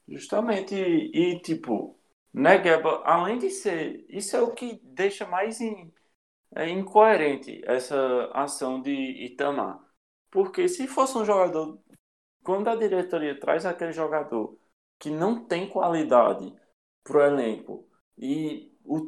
Justamente, 0.06 0.76
e, 0.76 1.32
e 1.32 1.40
tipo, 1.40 1.98
Negueba, 2.32 3.02
além 3.04 3.38
de 3.38 3.50
ser, 3.50 4.06
isso 4.08 4.36
é 4.36 4.40
o 4.40 4.52
que 4.52 4.80
deixa 4.84 5.26
mais 5.26 5.60
em, 5.60 5.92
é 6.54 6.68
incoerente 6.68 7.62
essa 7.66 8.30
ação 8.32 8.80
de 8.80 8.92
Itamar. 8.92 9.80
Porque 10.30 10.68
se 10.68 10.86
fosse 10.86 11.16
um 11.18 11.24
jogador, 11.24 11.78
quando 12.42 12.68
a 12.68 12.76
diretoria 12.76 13.38
traz 13.38 13.66
aquele 13.66 13.92
jogador 13.92 14.58
que 14.98 15.10
não 15.10 15.44
tem 15.44 15.68
qualidade 15.68 16.54
para 17.04 17.18
o 17.18 17.22
elenco 17.22 17.88
e 18.18 18.72
o, 18.84 18.98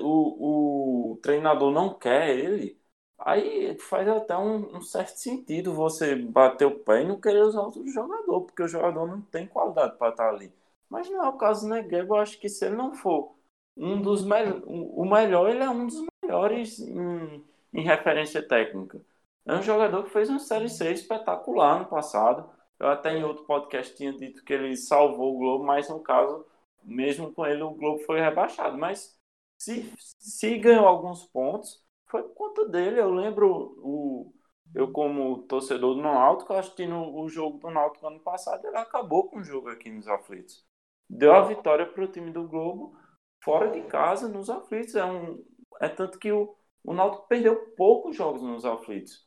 o, 0.00 1.12
o 1.12 1.16
treinador 1.22 1.72
não 1.72 1.94
quer 1.94 2.30
ele, 2.30 2.80
aí 3.18 3.78
faz 3.78 4.08
até 4.08 4.36
um, 4.36 4.76
um, 4.76 4.82
certo 4.82 5.16
sentido 5.18 5.74
você 5.74 6.16
bater 6.16 6.66
o 6.66 6.78
pé 6.80 7.02
e 7.02 7.06
não 7.06 7.20
querer 7.20 7.42
usar 7.42 7.62
outro 7.62 7.86
jogador, 7.88 8.42
porque 8.42 8.62
o 8.62 8.68
jogador 8.68 9.06
não 9.06 9.20
tem 9.22 9.46
qualidade 9.46 9.96
para 9.98 10.10
estar 10.10 10.28
ali. 10.28 10.52
Mas 10.88 11.08
não 11.10 11.24
é 11.24 11.28
o 11.28 11.36
caso 11.38 11.66
do 11.66 11.74
Negueba, 11.74 12.16
eu 12.16 12.20
acho 12.20 12.38
que 12.38 12.48
se 12.48 12.66
ele 12.66 12.76
não 12.76 12.94
for 12.94 13.34
um 13.76 14.00
dos 14.00 14.24
melhores, 14.24 14.62
o 14.66 15.04
melhor, 15.04 15.50
ele 15.50 15.62
é 15.62 15.70
um 15.70 15.86
dos 15.86 16.04
melhores 16.22 16.78
em, 16.80 17.44
em 17.72 17.82
referência 17.82 18.46
técnica. 18.46 19.00
É 19.44 19.54
um 19.54 19.62
jogador 19.62 20.04
que 20.04 20.10
fez 20.10 20.28
uma 20.28 20.38
Série 20.38 20.68
C 20.68 20.92
espetacular 20.92 21.80
no 21.80 21.86
passado. 21.86 22.48
Eu 22.78 22.88
até 22.88 23.12
em 23.16 23.24
outro 23.24 23.44
podcast 23.44 23.94
tinha 23.96 24.12
dito 24.12 24.44
que 24.44 24.52
ele 24.52 24.76
salvou 24.76 25.34
o 25.34 25.38
Globo, 25.38 25.64
mas 25.64 25.88
no 25.88 26.00
caso, 26.00 26.44
mesmo 26.82 27.32
com 27.32 27.46
ele, 27.46 27.62
o 27.62 27.70
Globo 27.70 28.00
foi 28.04 28.20
rebaixado. 28.20 28.78
Mas 28.78 29.18
se, 29.58 29.92
se 30.18 30.58
ganhou 30.58 30.86
alguns 30.86 31.24
pontos, 31.26 31.82
foi 32.06 32.22
por 32.22 32.34
conta 32.34 32.68
dele. 32.68 33.00
Eu 33.00 33.10
lembro, 33.10 33.74
o, 33.78 34.32
eu 34.74 34.90
como 34.92 35.42
torcedor 35.42 35.94
do 35.94 36.02
Náutico, 36.02 36.52
assistindo 36.52 36.96
o 36.96 37.28
jogo 37.28 37.58
do 37.58 37.70
Náutico 37.70 38.06
ano 38.06 38.20
passado, 38.20 38.66
ele 38.66 38.76
acabou 38.76 39.28
com 39.28 39.38
o 39.38 39.44
jogo 39.44 39.68
aqui 39.70 39.90
nos 39.90 40.06
aflitos. 40.06 40.64
Deu 41.08 41.34
a 41.34 41.42
vitória 41.42 41.86
para 41.86 42.04
o 42.04 42.08
time 42.08 42.30
do 42.30 42.46
Globo 42.48 42.96
fora 43.42 43.70
de 43.70 43.82
casa, 43.88 44.28
nos 44.28 44.50
aflitos. 44.50 44.94
É, 44.94 45.04
um, 45.04 45.44
é 45.80 45.88
tanto 45.88 46.18
que 46.18 46.32
o, 46.32 46.54
o 46.84 46.94
Náutico 46.94 47.28
perdeu 47.28 47.56
poucos 47.76 48.16
jogos 48.16 48.42
nos 48.42 48.64
aflitos 48.64 49.26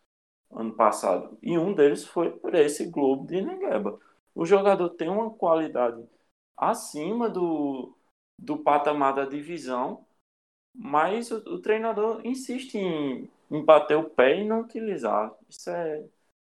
ano 0.52 0.74
passado. 0.76 1.38
E 1.42 1.58
um 1.58 1.74
deles 1.74 2.06
foi 2.06 2.32
por 2.32 2.56
esse 2.56 2.88
Globo 2.90 3.28
de 3.28 3.42
Negueba. 3.42 4.00
O 4.34 4.46
jogador 4.46 4.90
tem 4.92 5.10
uma 5.10 5.32
qualidade 5.32 6.04
acima 6.58 7.30
do, 7.30 7.96
do 8.38 8.58
patamar 8.60 9.16
da 9.16 9.26
divisão, 9.26 10.06
mas 10.74 11.32
o, 11.32 11.38
o 11.56 11.62
treinador 11.62 12.22
insiste 12.26 12.76
em, 12.78 13.30
em 13.52 13.64
bater 13.66 13.98
o 13.98 14.10
pé 14.10 14.42
e 14.42 14.46
não 14.48 14.62
utilizar. 14.62 15.34
Isso 15.50 15.70
é, 15.70 16.06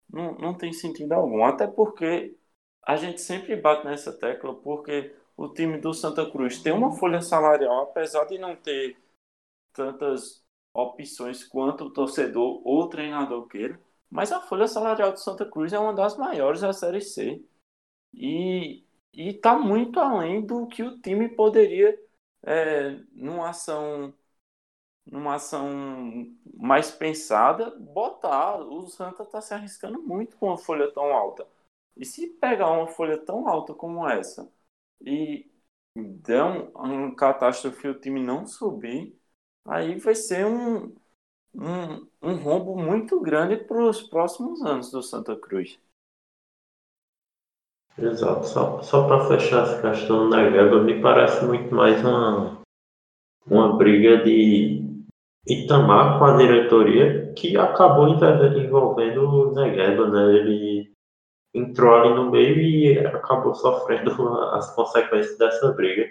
não, 0.09 0.33
não 0.37 0.57
tem 0.57 0.73
sentido 0.73 1.13
algum. 1.13 1.43
Até 1.45 1.67
porque 1.67 2.37
a 2.85 2.95
gente 2.97 3.21
sempre 3.21 3.55
bate 3.55 3.85
nessa 3.85 4.13
tecla, 4.17 4.55
porque 4.55 5.15
o 5.39 5.47
time 5.47 5.77
do 5.79 5.93
Santa 5.93 6.29
Cruz 6.29 6.61
tem 6.61 6.73
uma 6.73 6.91
folha 6.91 7.21
salarial, 7.21 7.83
apesar 7.83 8.25
de 8.25 8.37
não 8.37 8.57
ter 8.57 8.97
tantas 9.71 10.43
opções 10.73 11.45
quanto 11.45 11.85
o 11.85 11.93
torcedor 11.93 12.61
ou 12.65 12.81
o 12.83 12.89
treinador 12.89 13.47
queira, 13.47 13.79
mas 14.09 14.33
a 14.33 14.41
folha 14.41 14.67
salarial 14.67 15.13
do 15.13 15.19
Santa 15.19 15.45
Cruz 15.49 15.71
é 15.71 15.79
uma 15.79 15.93
das 15.93 16.17
maiores 16.17 16.59
da 16.59 16.73
Série 16.73 16.99
C. 16.99 17.41
E 18.13 18.83
está 19.13 19.57
muito 19.57 19.99
além 19.99 20.45
do 20.45 20.67
que 20.67 20.83
o 20.83 20.99
time 20.99 21.29
poderia, 21.29 21.97
é, 22.43 22.99
numa 23.13 23.49
ação 23.49 24.13
numa 25.05 25.35
ação 25.35 26.35
mais 26.53 26.91
pensada, 26.91 27.71
botar. 27.79 28.57
O 28.59 28.87
Santa 28.87 29.23
está 29.23 29.41
se 29.41 29.53
arriscando 29.53 30.01
muito 30.01 30.37
com 30.37 30.47
uma 30.47 30.57
folha 30.57 30.91
tão 30.91 31.05
alta. 31.13 31.47
E 31.97 32.05
se 32.05 32.27
pegar 32.27 32.71
uma 32.71 32.87
folha 32.87 33.17
tão 33.17 33.47
alta 33.47 33.73
como 33.73 34.07
essa 34.07 34.51
e 35.01 35.49
der 35.95 36.43
um, 36.43 37.13
catástrofe 37.15 37.87
o 37.87 37.99
time 37.99 38.21
não 38.21 38.45
subir, 38.45 39.17
aí 39.65 39.99
vai 39.99 40.15
ser 40.15 40.45
um, 40.45 40.95
um, 41.53 42.07
um 42.21 42.35
rombo 42.35 42.77
muito 42.77 43.19
grande 43.19 43.57
para 43.57 43.83
os 43.83 44.01
próximos 44.01 44.61
anos 44.61 44.91
do 44.91 45.01
Santa 45.01 45.35
Cruz. 45.35 45.79
Exato. 47.97 48.47
Só, 48.47 48.81
só 48.81 49.07
para 49.07 49.27
fechar 49.27 49.63
essa 49.63 49.81
questão 49.81 50.29
da 50.29 50.49
Gaba, 50.49 50.83
me 50.83 51.01
parece 51.01 51.45
muito 51.45 51.73
mais 51.75 51.99
uma, 52.03 52.61
uma 53.45 53.77
briga 53.77 54.23
de 54.23 54.81
Itamar 55.47 56.19
com 56.19 56.25
a 56.25 56.37
diretoria 56.37 57.33
que 57.33 57.57
acabou 57.57 58.07
envolvendo 58.07 59.23
o 59.23 59.53
Negueba, 59.53 60.07
né? 60.09 60.35
Ele 60.37 60.68
entrou 61.53 61.95
ali 61.95 62.13
no 62.13 62.31
meio 62.31 62.59
e 62.59 62.99
acabou 62.99 63.53
sofrendo 63.55 64.11
as 64.53 64.73
consequências 64.75 65.37
dessa 65.37 65.71
briga. 65.73 66.09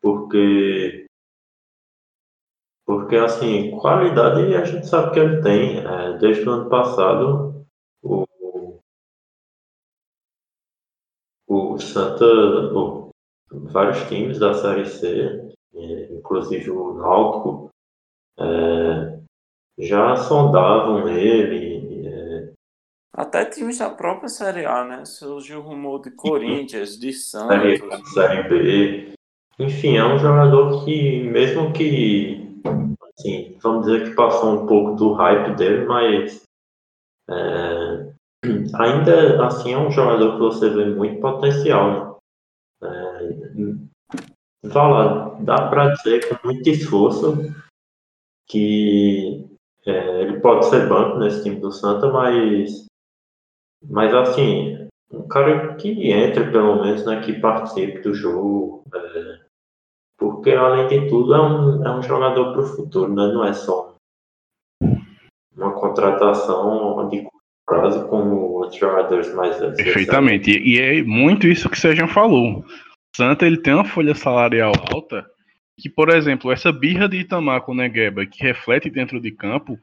Porque, 0.00 1.06
porque 2.86 3.16
assim, 3.16 3.76
qualidade 3.78 4.54
a 4.54 4.64
gente 4.64 4.86
sabe 4.86 5.12
que 5.12 5.20
ele 5.20 5.42
tem. 5.42 5.78
É, 5.78 6.18
desde 6.18 6.48
o 6.48 6.52
ano 6.52 6.70
passado, 6.70 7.66
o, 8.02 8.24
o 11.46 11.78
Santa, 11.78 12.24
o, 12.24 13.10
vários 13.50 14.02
times 14.08 14.38
da 14.38 14.54
Série 14.54 14.86
C, 14.86 15.54
é, 15.74 16.12
inclusive 16.14 16.70
o 16.70 16.94
Náutico, 16.94 17.70
é, 18.38 19.20
já 19.78 20.16
sondavam 20.16 21.08
ele, 21.08 21.79
até 23.12 23.44
times 23.44 23.78
da 23.78 23.90
própria 23.90 24.28
Série 24.28 24.64
A, 24.64 24.84
né? 24.84 25.04
Surgiu 25.04 25.58
o 25.60 25.62
rumor 25.62 26.00
de 26.00 26.10
Corinthians, 26.10 26.98
de 26.98 27.12
Santos. 27.12 28.12
Série 28.14 28.48
B. 28.48 29.12
Enfim, 29.58 29.96
é 29.96 30.04
um 30.04 30.18
jogador 30.18 30.84
que, 30.84 31.22
mesmo 31.24 31.72
que, 31.72 32.58
assim, 33.18 33.56
vamos 33.60 33.84
dizer 33.84 34.08
que 34.08 34.14
passou 34.14 34.62
um 34.62 34.66
pouco 34.66 34.96
do 34.96 35.12
hype 35.12 35.54
dele, 35.56 35.84
mas 35.84 36.42
é, 37.28 38.12
ainda 38.74 39.46
assim 39.46 39.74
é 39.74 39.78
um 39.78 39.90
jogador 39.90 40.32
que 40.32 40.38
você 40.38 40.70
vê 40.70 40.86
muito 40.86 41.20
potencial. 41.20 42.20
Né? 42.80 43.78
É, 44.64 44.68
fala, 44.70 45.36
dá 45.40 45.68
para 45.68 45.90
dizer 45.94 46.26
com 46.28 46.46
muito 46.46 46.68
esforço 46.68 47.36
que 48.48 49.46
é, 49.86 50.22
ele 50.22 50.40
pode 50.40 50.66
ser 50.66 50.88
banco 50.88 51.18
nesse 51.18 51.42
time 51.42 51.56
do 51.56 51.70
Santa, 51.70 52.10
mas 52.10 52.86
mas 53.82 54.14
assim, 54.14 54.88
um 55.12 55.26
cara 55.28 55.74
que 55.74 56.10
entre 56.12 56.50
pelo 56.50 56.82
menos, 56.82 57.04
né, 57.04 57.20
que 57.20 57.40
participe 57.40 58.00
do 58.00 58.14
jogo, 58.14 58.84
é, 58.94 59.40
porque 60.18 60.50
além 60.52 60.88
de 60.88 61.08
tudo 61.08 61.34
é 61.34 61.40
um, 61.40 61.86
é 61.86 61.90
um 61.98 62.02
jogador 62.02 62.52
para 62.52 62.62
o 62.62 62.66
futuro, 62.66 63.12
né? 63.12 63.32
não 63.32 63.44
é 63.44 63.52
só 63.52 63.94
uma 65.56 65.72
contratação 65.72 67.08
de 67.08 67.26
prazo 67.66 68.06
como 68.08 68.36
outros 68.52 68.78
jogadores 68.78 69.34
mais 69.34 69.58
velhos. 69.58 69.76
Perfeitamente, 69.76 70.50
e, 70.50 70.76
e 70.76 70.80
é 70.80 71.02
muito 71.02 71.46
isso 71.46 71.68
que 71.68 71.76
o 71.76 71.80
Sérgio 71.80 72.08
falou. 72.08 72.64
Santa 73.14 73.46
ele 73.46 73.58
tem 73.58 73.74
uma 73.74 73.84
folha 73.84 74.14
salarial 74.14 74.72
alta 74.92 75.26
que, 75.78 75.88
por 75.88 76.10
exemplo, 76.10 76.52
essa 76.52 76.70
birra 76.70 77.08
de 77.08 77.18
Itamar 77.18 77.62
com 77.62 77.72
o 77.72 77.74
Negueba, 77.74 78.26
que 78.26 78.42
reflete 78.42 78.90
dentro 78.90 79.20
de 79.20 79.30
campo, 79.30 79.78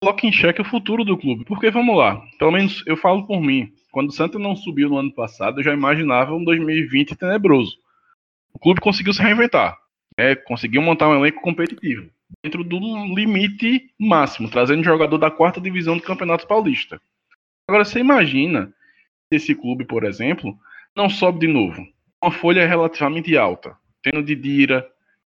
coloca 0.00 0.26
em 0.26 0.32
xeque 0.32 0.60
o 0.60 0.64
futuro 0.64 1.04
do 1.04 1.18
clube. 1.18 1.44
Porque 1.44 1.70
vamos 1.70 1.96
lá, 1.96 2.22
pelo 2.38 2.52
menos 2.52 2.82
eu 2.86 2.96
falo 2.96 3.26
por 3.26 3.40
mim. 3.40 3.72
Quando 3.90 4.10
o 4.10 4.12
Santa 4.12 4.38
não 4.38 4.54
subiu 4.54 4.88
no 4.88 4.98
ano 4.98 5.12
passado, 5.12 5.60
eu 5.60 5.64
já 5.64 5.72
imaginava 5.72 6.34
um 6.34 6.44
2020 6.44 7.16
tenebroso. 7.16 7.78
O 8.52 8.58
clube 8.58 8.80
conseguiu 8.80 9.12
se 9.12 9.22
reinventar, 9.22 9.76
né? 10.16 10.34
conseguiu 10.34 10.82
montar 10.82 11.08
um 11.08 11.16
elenco 11.18 11.40
competitivo 11.40 12.10
dentro 12.42 12.62
do 12.62 12.78
limite 13.14 13.90
máximo, 13.98 14.50
trazendo 14.50 14.84
jogador 14.84 15.18
da 15.18 15.30
quarta 15.30 15.60
divisão 15.60 15.96
do 15.96 16.02
Campeonato 16.02 16.46
Paulista. 16.46 17.00
Agora 17.66 17.84
você 17.84 18.00
imagina 18.00 18.72
se 19.28 19.36
esse 19.36 19.54
clube, 19.54 19.84
por 19.84 20.04
exemplo, 20.04 20.56
não 20.94 21.08
sobe 21.08 21.40
de 21.40 21.52
novo. 21.52 21.86
Uma 22.22 22.30
folha 22.30 22.66
relativamente 22.66 23.36
alta, 23.36 23.76
tendo 24.02 24.22
Didira, 24.22 24.86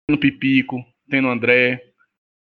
tendo 0.06 0.18
Pipico, 0.18 0.84
tendo 1.08 1.28
André, 1.28 1.87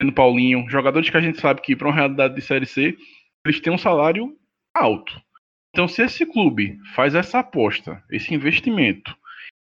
no 0.04 0.13
Paulinho, 0.13 0.70
jogadores 0.70 1.10
que 1.10 1.18
a 1.18 1.22
gente 1.22 1.39
sabe 1.39 1.62
que 1.62 1.76
para 1.76 1.88
uma 1.88 1.96
realidade 1.96 2.36
de 2.36 2.42
Série 2.42 2.66
C, 2.66 2.98
eles 3.46 3.60
têm 3.60 3.74
um 3.74 3.78
salário 3.78 4.36
alto. 4.74 5.22
Então, 5.70 5.88
se 5.88 6.04
esse 6.04 6.26
clube 6.26 6.80
faz 6.94 7.16
essa 7.16 7.39
aposta, 7.39 8.04
esse 8.10 8.34
investimento, 8.34 9.16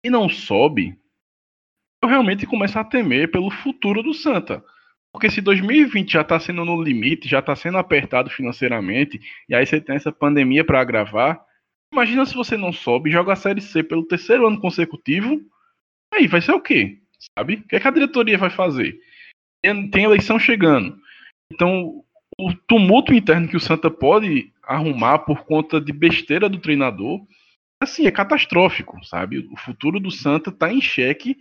e 0.03 0.11
não 0.11 0.29
sobe, 0.29 0.98
eu 2.03 2.09
realmente 2.09 2.46
começo 2.46 2.79
a 2.79 2.85
temer 2.85 3.31
pelo 3.31 3.51
futuro 3.51 4.03
do 4.03 4.14
Santa. 4.14 4.64
Porque 5.12 5.31
se 5.31 5.40
2020 5.40 6.12
já 6.12 6.20
está 6.20 6.38
sendo 6.38 6.64
no 6.64 6.81
limite, 6.81 7.29
já 7.29 7.40
está 7.40 7.57
sendo 7.57 7.79
apertado 7.79 8.31
financeiramente, 8.31 9.20
e 9.48 9.55
aí 9.55 9.66
você 9.66 9.81
tem 9.81 9.96
essa 9.96 10.12
pandemia 10.12 10.64
para 10.64 10.81
agravar, 10.81 11.40
imagina 11.92 12.24
se 12.24 12.35
você 12.35 12.57
não 12.57 12.72
sobe 12.72 13.11
joga 13.11 13.33
a 13.33 13.37
Série 13.37 13.61
C 13.61 13.83
pelo 13.83 14.07
terceiro 14.07 14.46
ano 14.46 14.61
consecutivo, 14.61 15.40
aí 16.12 16.27
vai 16.27 16.40
ser 16.40 16.53
o 16.53 16.61
quê? 16.61 16.98
Sabe? 17.37 17.55
O 17.55 17.68
que, 17.68 17.77
é 17.77 17.81
que 17.81 17.88
a 17.88 17.90
diretoria 17.90 18.38
vai 18.38 18.51
fazer? 18.51 18.98
Tem 19.62 20.05
eleição 20.05 20.38
chegando. 20.38 20.99
Então, 21.53 22.05
o 22.38 22.55
tumulto 22.55 23.12
interno 23.12 23.49
que 23.49 23.57
o 23.57 23.61
Santa 23.61 23.90
pode 23.90 24.53
arrumar 24.62 25.21
por 25.21 25.44
conta 25.44 25.81
de 25.81 25.92
besteira 25.92 26.49
do 26.49 26.61
treinador, 26.61 27.21
assim, 27.83 28.07
é 28.07 28.11
catastrófico, 28.11 29.03
sabe? 29.05 29.38
O 29.51 29.57
futuro 29.57 29.99
do 29.99 30.11
Santa 30.11 30.51
está 30.51 30.73
em 30.73 30.81
xeque. 30.81 31.37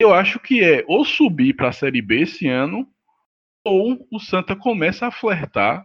Eu 0.00 0.12
acho 0.12 0.38
que 0.38 0.62
é 0.62 0.84
ou 0.86 1.04
subir 1.04 1.54
para 1.54 1.68
a 1.68 1.72
Série 1.72 2.02
B 2.02 2.20
esse 2.20 2.46
ano, 2.46 2.88
ou 3.66 4.06
o 4.10 4.20
Santa 4.20 4.54
começa 4.54 5.06
a 5.06 5.10
flertar 5.10 5.84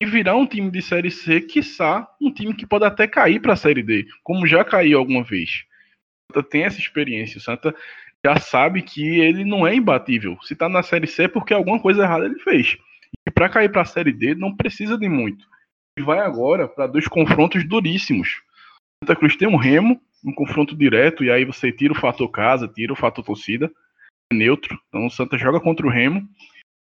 e 0.00 0.06
virar 0.06 0.34
um 0.36 0.46
time 0.46 0.70
de 0.70 0.80
Série 0.80 1.10
C, 1.10 1.42
quiçá 1.42 2.08
um 2.20 2.32
time 2.32 2.54
que 2.54 2.66
pode 2.66 2.84
até 2.84 3.06
cair 3.06 3.40
para 3.40 3.52
a 3.52 3.56
Série 3.56 3.82
D, 3.82 4.06
como 4.22 4.46
já 4.46 4.64
caiu 4.64 4.98
alguma 4.98 5.22
vez. 5.22 5.64
O 6.30 6.34
Santa 6.34 6.48
tem 6.48 6.62
essa 6.62 6.78
experiência, 6.78 7.36
o 7.36 7.40
Santa 7.40 7.74
já 8.24 8.38
sabe 8.38 8.82
que 8.82 9.02
ele 9.20 9.44
não 9.44 9.66
é 9.66 9.74
imbatível. 9.74 10.38
Se 10.42 10.52
está 10.52 10.68
na 10.68 10.82
Série 10.82 11.06
C 11.06 11.24
é 11.24 11.28
porque 11.28 11.54
alguma 11.54 11.80
coisa 11.80 12.02
errada 12.02 12.26
ele 12.26 12.38
fez. 12.38 12.76
E 13.26 13.30
para 13.30 13.48
cair 13.48 13.70
para 13.70 13.82
a 13.82 13.86
Série 13.86 14.12
D 14.12 14.34
não 14.34 14.54
precisa 14.54 14.96
de 14.98 15.08
muito. 15.08 15.46
E 15.98 16.02
vai 16.02 16.20
agora 16.20 16.68
para 16.68 16.86
dois 16.86 17.08
confrontos 17.08 17.66
duríssimos. 17.66 18.42
Santa 19.02 19.16
Cruz 19.16 19.36
tem 19.36 19.48
um 19.48 19.56
Remo, 19.56 20.00
um 20.24 20.32
confronto 20.32 20.76
direto, 20.76 21.24
e 21.24 21.30
aí 21.30 21.44
você 21.44 21.72
tira 21.72 21.92
o 21.92 21.98
fator 21.98 22.28
casa, 22.28 22.68
tira 22.68 22.92
o 22.92 22.96
fator 22.96 23.24
torcida, 23.24 23.70
é 24.30 24.36
neutro. 24.36 24.78
Então 24.88 25.06
o 25.06 25.10
Santa 25.10 25.38
joga 25.38 25.60
contra 25.60 25.86
o 25.86 25.90
Remo 25.90 26.28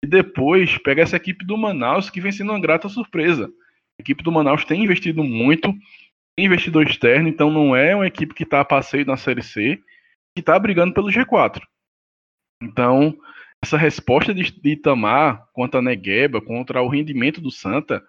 e 0.03 0.07
depois 0.07 0.77
pega 0.77 1.01
essa 1.01 1.15
equipe 1.15 1.45
do 1.45 1.57
Manaus 1.57 2.09
que 2.09 2.21
vem 2.21 2.31
sendo 2.31 2.51
uma 2.51 2.59
grata 2.59 2.89
surpresa. 2.89 3.51
A 3.99 4.01
equipe 4.01 4.23
do 4.23 4.31
Manaus 4.31 4.65
tem 4.65 4.83
investido 4.83 5.23
muito, 5.23 5.73
tem 6.37 6.45
investidor 6.45 6.87
externo, 6.87 7.27
então 7.27 7.49
não 7.49 7.75
é 7.75 7.95
uma 7.95 8.07
equipe 8.07 8.33
que 8.33 8.43
está 8.43 8.61
a 8.61 8.65
passeio 8.65 9.05
na 9.05 9.17
Série 9.17 9.41
C, 9.41 9.81
que 10.35 10.41
está 10.41 10.57
brigando 10.57 10.93
pelo 10.93 11.09
G4. 11.09 11.61
Então, 12.61 13.17
essa 13.63 13.77
resposta 13.77 14.33
de, 14.33 14.53
Itamar 14.63 15.47
quanto 15.53 15.77
a 15.77 15.81
Negueba, 15.81 16.41
contra 16.41 16.81
o 16.81 16.87
rendimento 16.89 17.41
do 17.41 17.51
Santa, 17.51 18.03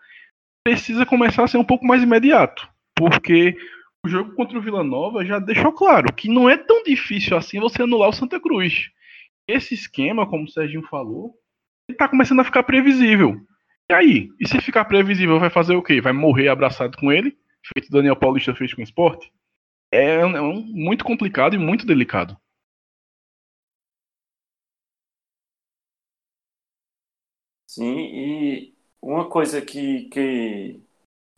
precisa 0.64 1.06
começar 1.06 1.44
a 1.44 1.48
ser 1.48 1.58
um 1.58 1.64
pouco 1.64 1.86
mais 1.86 2.02
imediato, 2.02 2.68
porque 2.94 3.56
o 4.04 4.08
jogo 4.08 4.34
contra 4.34 4.58
o 4.58 4.62
Vila 4.62 4.84
Nova 4.84 5.24
já 5.24 5.38
deixou 5.38 5.72
claro 5.72 6.12
que 6.14 6.28
não 6.28 6.48
é 6.48 6.56
tão 6.56 6.82
difícil 6.82 7.36
assim 7.36 7.58
você 7.58 7.82
anular 7.82 8.08
o 8.08 8.12
Santa 8.12 8.40
Cruz. 8.40 8.90
Esse 9.48 9.74
esquema, 9.74 10.26
como 10.26 10.44
o 10.44 10.48
Serginho 10.48 10.86
falou, 10.86 11.34
ele 11.88 11.98
tá 11.98 12.08
começando 12.08 12.40
a 12.40 12.44
ficar 12.44 12.62
previsível. 12.62 13.40
E 13.90 13.92
aí? 13.92 14.28
E 14.38 14.46
se 14.46 14.60
ficar 14.60 14.84
previsível, 14.84 15.40
vai 15.40 15.50
fazer 15.50 15.74
o 15.74 15.82
quê? 15.82 16.00
Vai 16.00 16.12
morrer 16.12 16.48
abraçado 16.48 16.96
com 16.96 17.10
ele? 17.10 17.36
Feito 17.74 17.90
Daniel 17.90 18.16
Paulista 18.16 18.54
fez 18.54 18.72
com 18.72 18.80
o 18.80 18.84
esporte? 18.84 19.30
É, 19.92 20.14
é 20.16 20.40
um, 20.40 20.60
muito 20.66 21.04
complicado 21.04 21.54
e 21.54 21.58
muito 21.58 21.86
delicado. 21.86 22.36
Sim, 27.66 27.84
e 27.98 28.74
uma 29.00 29.28
coisa 29.30 29.62
que, 29.62 30.08
que 30.08 30.82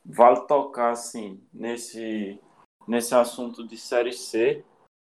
vale 0.04 0.46
tocar 0.46 0.92
assim 0.92 1.42
nesse, 1.52 2.40
nesse 2.88 3.14
assunto 3.14 3.66
de 3.66 3.78
Série 3.78 4.12
C 4.12 4.64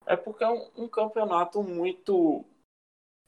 é 0.07 0.15
porque 0.17 0.43
é 0.43 0.49
um, 0.49 0.71
um 0.77 0.89
campeonato 0.89 1.63
muito 1.63 2.45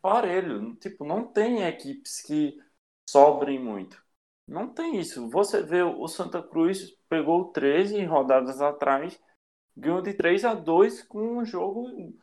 parelho. 0.01 0.75
Tipo, 0.77 1.05
não 1.05 1.27
tem 1.27 1.63
equipes 1.63 2.21
que 2.21 2.57
sobrem 3.09 3.59
muito. 3.59 4.03
Não 4.47 4.69
tem 4.73 4.99
isso. 4.99 5.29
Você 5.29 5.63
vê 5.63 5.83
o 5.83 6.07
Santa 6.07 6.43
Cruz 6.43 6.91
pegou 7.09 7.45
13 7.53 8.03
rodadas 8.05 8.61
atrás, 8.61 9.19
ganhou 9.75 10.01
de 10.01 10.13
3 10.13 10.45
a 10.45 10.53
2 10.53 11.03
com 11.03 11.39
um 11.39 11.45
jogo 11.45 12.13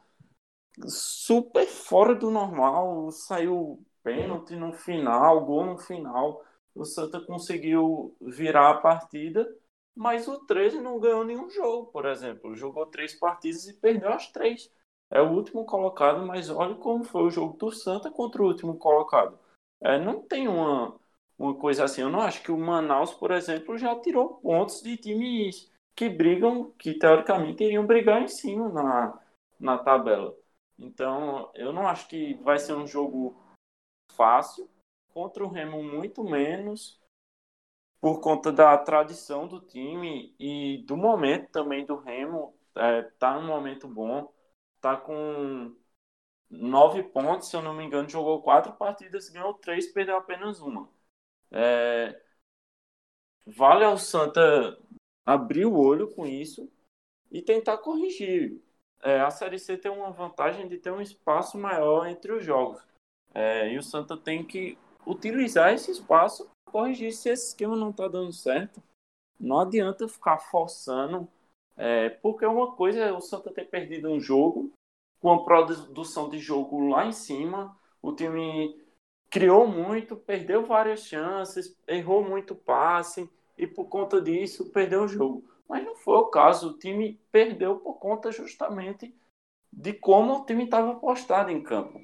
super 0.87 1.67
fora 1.67 2.15
do 2.15 2.31
normal. 2.31 3.11
Saiu 3.11 3.85
pênalti 4.03 4.57
no 4.57 4.73
final, 4.73 5.45
gol 5.45 5.67
no 5.67 5.79
final. 5.79 6.45
O 6.75 6.85
Santa 6.85 7.21
conseguiu 7.21 8.17
virar 8.21 8.71
a 8.71 8.79
partida, 8.79 9.47
mas 9.95 10.29
o 10.29 10.39
13 10.47 10.81
não 10.81 11.01
ganhou 11.01 11.25
nenhum 11.25 11.51
jogo, 11.51 11.91
por 11.93 12.07
exemplo. 12.07 12.57
Jogou 12.57 12.87
três 12.87 13.15
partidas 13.15 13.67
e 13.69 13.75
perdeu 13.75 14.13
as 14.13 14.31
três 14.31 14.71
é 15.11 15.21
o 15.21 15.33
último 15.33 15.65
colocado, 15.65 16.25
mas 16.25 16.49
olha 16.51 16.75
como 16.77 17.05
foi 17.05 17.25
o 17.25 17.31
jogo 17.31 17.57
do 17.57 17.73
Santa 17.73 18.11
contra 18.11 18.43
o 18.43 18.47
último 18.47 18.77
colocado. 18.79 19.39
É, 19.83 19.99
não 19.99 20.23
tem 20.23 20.47
uma, 20.49 20.99
uma 21.39 21.55
coisa 21.55 21.85
assim. 21.85 22.03
Eu 22.03 22.09
não 22.11 22.21
acho 22.21 22.43
que 22.43 22.53
o 22.53 22.59
Manaus, 22.59 23.13
por 23.15 23.33
exemplo, 23.33 23.77
já 23.77 23.99
tirou 24.01 24.37
pontos 24.37 24.83
de 24.83 24.97
times 24.97 25.70
que 25.95 26.09
brigam, 26.09 26.71
que 26.73 26.95
teoricamente 26.95 27.65
iriam 27.65 27.87
brigar 27.87 28.23
em 28.23 28.29
cima 28.29 28.69
na, 28.69 29.21
na 29.59 29.79
tabela. 29.79 30.35
Então, 30.79 31.51
eu 31.55 31.73
não 31.73 31.87
acho 31.87 32.09
que 32.09 32.35
vai 32.43 32.59
ser 32.59 32.75
um 32.75 32.87
jogo 32.87 33.37
fácil. 34.13 34.69
Contra 35.13 35.45
o 35.45 35.49
Remo, 35.49 35.83
muito 35.83 36.23
menos, 36.23 37.01
por 38.01 38.21
conta 38.21 38.53
da 38.53 38.77
tradição 38.79 39.47
do 39.47 39.61
time 39.61 40.35
e 40.39 40.85
do 40.87 40.97
momento 40.97 41.51
também 41.51 41.85
do 41.85 41.97
Remo. 41.97 42.55
É, 42.75 43.03
tá 43.19 43.35
num 43.35 43.47
momento 43.47 43.89
bom 43.89 44.33
tá 44.81 44.97
com 44.97 45.75
nove 46.51 47.03
pontos, 47.03 47.49
se 47.49 47.57
eu 47.57 47.63
não 47.63 47.75
me 47.75 47.85
engano, 47.85 48.09
jogou 48.09 48.43
quatro 48.43 48.73
partidas, 48.73 49.29
ganhou 49.29 49.55
três, 49.55 49.87
perdeu 49.93 50.17
apenas 50.17 50.61
uma. 50.61 50.89
É... 51.51 52.21
Vale 53.47 53.85
ao 53.85 53.99
Santa 53.99 54.79
abrir 55.31 55.65
o 55.65 55.79
olho 55.79 56.09
com 56.09 56.27
isso 56.27 56.69
e 57.31 57.41
tentar 57.41 57.79
corrigir. 57.79 58.61
É, 59.01 59.21
a 59.21 59.31
Série 59.31 59.61
C 59.61 59.77
tem 59.77 59.91
uma 59.91 60.11
vantagem 60.11 60.67
de 60.67 60.77
ter 60.77 60.91
um 60.91 61.01
espaço 61.01 61.57
maior 61.57 62.07
entre 62.07 62.33
os 62.33 62.45
jogos. 62.45 62.83
É, 63.33 63.73
e 63.73 63.79
o 63.79 63.83
Santa 63.83 64.17
tem 64.17 64.45
que 64.45 64.77
utilizar 65.07 65.73
esse 65.73 65.93
espaço 65.93 66.51
para 66.65 66.73
corrigir 66.73 67.13
se 67.13 67.29
esse 67.29 67.49
esquema 67.49 67.77
não 67.77 67.91
está 67.91 68.09
dando 68.09 68.33
certo. 68.33 68.83
Não 69.39 69.61
adianta 69.61 70.09
ficar 70.09 70.39
forçando 70.39 71.29
é, 71.77 72.11
porque 72.11 72.45
uma 72.45 72.73
coisa 72.73 72.99
é 72.99 73.13
o 73.13 73.21
Santa 73.21 73.53
ter 73.53 73.65
perdido 73.67 74.11
um 74.11 74.21
jogo 74.21 74.73
com 75.21 75.33
a 75.33 75.45
produção 75.45 76.29
de 76.29 76.39
jogo 76.39 76.89
lá 76.89 77.07
em 77.07 77.13
cima. 77.13 77.79
O 78.03 78.13
time 78.13 78.77
criou 79.31 79.67
muito, 79.67 80.17
perdeu 80.17 80.67
várias 80.67 81.05
chances, 81.07 81.79
errou 81.87 82.25
muito 82.25 82.55
passe 82.55 83.31
e 83.61 83.67
por 83.67 83.87
conta 83.87 84.21
disso 84.21 84.71
perdeu 84.71 85.03
o 85.03 85.09
jogo. 85.09 85.45
Mas 85.69 85.85
não 85.85 85.95
foi 85.95 86.17
o 86.17 86.27
caso. 86.27 86.71
O 86.71 86.79
time 86.79 87.21
perdeu 87.31 87.79
por 87.79 87.95
conta 87.95 88.33
justamente 88.33 89.15
de 89.73 89.93
como 89.93 90.39
o 90.39 90.45
time 90.45 90.65
estava 90.65 90.95
postado 90.97 91.51
em 91.51 91.63
campo. 91.63 92.01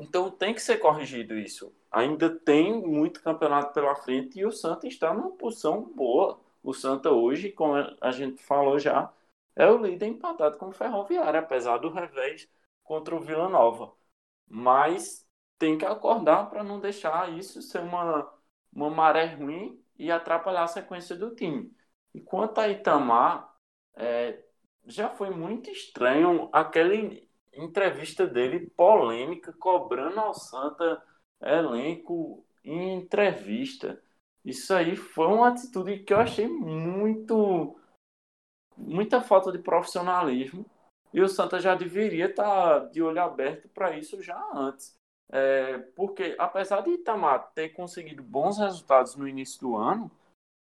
Então 0.00 0.30
tem 0.30 0.52
que 0.52 0.60
ser 0.60 0.78
corrigido 0.78 1.38
isso. 1.38 1.74
Ainda 1.90 2.28
tem 2.28 2.80
muito 2.86 3.22
campeonato 3.22 3.72
pela 3.72 3.94
frente 3.94 4.38
e 4.38 4.44
o 4.44 4.52
Santa 4.52 4.86
está 4.86 5.14
numa 5.14 5.30
posição 5.30 5.82
boa 5.82 6.40
o 6.62 6.72
Santa 6.72 7.10
hoje, 7.10 7.50
como 7.50 7.74
a 8.00 8.12
gente 8.12 8.42
falou 8.42 8.78
já, 8.78 9.12
é 9.56 9.66
o 9.66 9.78
líder 9.78 10.06
empatado 10.06 10.58
com 10.58 10.68
o 10.68 10.72
Ferroviário, 10.72 11.40
apesar 11.40 11.78
do 11.78 11.90
revés 11.90 12.48
contra 12.84 13.14
o 13.16 13.20
Vila 13.20 13.48
Nova. 13.48 13.92
Mas 14.46 15.26
tem 15.58 15.76
que 15.76 15.84
acordar 15.84 16.48
para 16.50 16.62
não 16.62 16.80
deixar 16.80 17.32
isso 17.36 17.60
ser 17.62 17.80
uma, 17.80 18.32
uma 18.72 18.90
maré 18.90 19.26
ruim 19.34 19.81
e 19.98 20.10
atrapalhar 20.10 20.64
a 20.64 20.68
sequência 20.68 21.16
do 21.16 21.34
time. 21.34 21.72
E 22.14 22.20
quanto 22.20 22.58
a 22.58 22.68
Itamar, 22.68 23.52
é, 23.94 24.42
já 24.86 25.08
foi 25.08 25.30
muito 25.30 25.70
estranho 25.70 26.48
aquela 26.52 26.94
entrevista 27.52 28.26
dele 28.26 28.70
polêmica, 28.70 29.52
cobrando 29.52 30.20
ao 30.20 30.34
Santa 30.34 31.02
elenco 31.40 32.44
em 32.64 32.94
entrevista. 32.94 34.02
Isso 34.44 34.72
aí 34.74 34.96
foi 34.96 35.26
uma 35.26 35.48
atitude 35.48 36.00
que 36.00 36.12
eu 36.12 36.18
achei 36.18 36.48
muito. 36.48 37.78
muita 38.76 39.20
falta 39.20 39.52
de 39.52 39.58
profissionalismo. 39.58 40.66
E 41.12 41.20
o 41.20 41.28
Santa 41.28 41.60
já 41.60 41.74
deveria 41.74 42.26
estar 42.26 42.80
tá 42.80 42.86
de 42.86 43.02
olho 43.02 43.20
aberto 43.20 43.68
para 43.68 43.96
isso 43.96 44.22
já 44.22 44.40
antes. 44.54 44.96
É, 45.32 45.78
porque, 45.96 46.36
apesar 46.38 46.82
de 46.82 46.90
Itamar 46.90 47.52
ter 47.54 47.70
conseguido 47.70 48.22
bons 48.22 48.58
resultados 48.58 49.16
no 49.16 49.26
início 49.26 49.60
do 49.60 49.76
ano, 49.76 50.10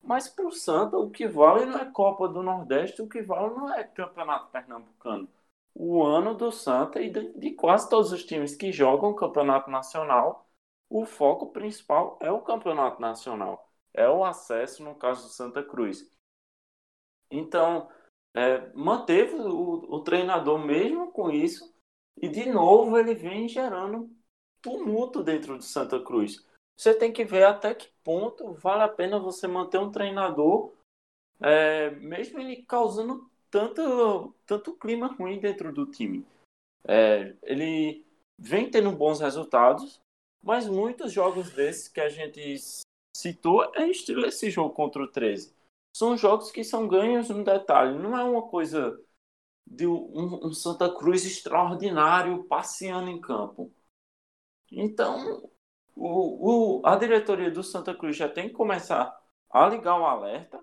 mas 0.01 0.27
para 0.27 0.45
o 0.47 0.51
Santa 0.51 0.97
o 0.97 1.09
que 1.09 1.27
vale 1.27 1.65
não 1.65 1.79
é 1.79 1.85
Copa 1.91 2.27
do 2.27 2.43
Nordeste, 2.43 3.01
o 3.01 3.07
que 3.07 3.21
vale 3.21 3.53
não 3.55 3.73
é 3.73 3.83
Campeonato 3.83 4.51
Pernambucano. 4.51 5.29
O 5.73 6.03
ano 6.03 6.33
do 6.35 6.51
Santa 6.51 7.01
e 7.01 7.09
de, 7.11 7.33
de 7.33 7.51
quase 7.51 7.89
todos 7.89 8.11
os 8.11 8.23
times 8.25 8.55
que 8.55 8.71
jogam 8.71 9.13
Campeonato 9.13 9.69
Nacional, 9.69 10.47
o 10.89 11.05
foco 11.05 11.51
principal 11.51 12.17
é 12.21 12.31
o 12.31 12.41
Campeonato 12.41 13.01
Nacional 13.01 13.65
é 13.95 14.09
o 14.09 14.23
acesso 14.23 14.83
no 14.83 14.95
caso 14.95 15.23
do 15.23 15.29
Santa 15.29 15.63
Cruz. 15.63 16.09
Então, 17.31 17.89
é, 18.33 18.71
manteve 18.73 19.35
o, 19.35 19.95
o 19.95 20.03
treinador 20.03 20.59
mesmo 20.59 21.11
com 21.11 21.31
isso, 21.31 21.73
e 22.17 22.27
de 22.27 22.49
novo 22.49 22.97
ele 22.97 23.15
vem 23.15 23.47
gerando 23.47 24.09
tumulto 24.65 25.23
dentro 25.23 25.57
do 25.57 25.63
Santa 25.63 25.99
Cruz. 25.99 26.43
Você 26.75 26.91
tem 26.95 27.13
que 27.13 27.23
ver 27.23 27.43
até 27.43 27.75
que 27.75 27.87
ponto 28.03 28.53
vale 28.53 28.81
a 28.81 28.89
pena 28.89 29.19
você 29.19 29.47
manter 29.47 29.77
um 29.77 29.91
treinador, 29.91 30.73
é, 31.39 31.91
mesmo 31.91 32.39
ele 32.39 32.63
causando 32.63 33.29
tanto, 33.51 34.33
tanto 34.43 34.73
clima 34.73 35.05
ruim 35.05 35.39
dentro 35.39 35.71
do 35.71 35.85
time. 35.85 36.25
É, 36.87 37.35
ele 37.43 38.03
vem 38.39 38.69
tendo 38.69 38.91
bons 38.91 39.19
resultados, 39.19 40.01
mas 40.43 40.67
muitos 40.67 41.13
jogos 41.13 41.51
desses 41.51 41.87
que 41.87 42.01
a 42.01 42.09
gente 42.09 42.55
citou 43.15 43.71
é 43.75 43.87
estilo 43.87 44.25
esse 44.25 44.49
jogo 44.49 44.73
contra 44.73 45.03
o 45.03 45.07
13. 45.07 45.53
São 45.95 46.17
jogos 46.17 46.51
que 46.51 46.63
são 46.63 46.87
ganhos 46.87 47.29
no 47.29 47.43
detalhe, 47.43 47.99
não 47.99 48.17
é 48.17 48.23
uma 48.23 48.41
coisa 48.41 48.99
de 49.65 49.85
um, 49.85 50.47
um 50.47 50.53
Santa 50.53 50.91
Cruz 50.93 51.23
extraordinário 51.23 52.43
passeando 52.45 53.09
em 53.09 53.21
campo. 53.21 53.71
Então, 54.75 55.49
o, 55.95 56.79
o, 56.81 56.85
a 56.85 56.95
diretoria 56.97 57.49
do 57.49 57.63
Santa 57.63 57.95
Cruz 57.95 58.17
já 58.17 58.27
tem 58.29 58.49
que 58.49 58.55
começar 58.55 59.17
a 59.49 59.67
ligar 59.69 59.99
o 59.99 60.05
alerta, 60.05 60.61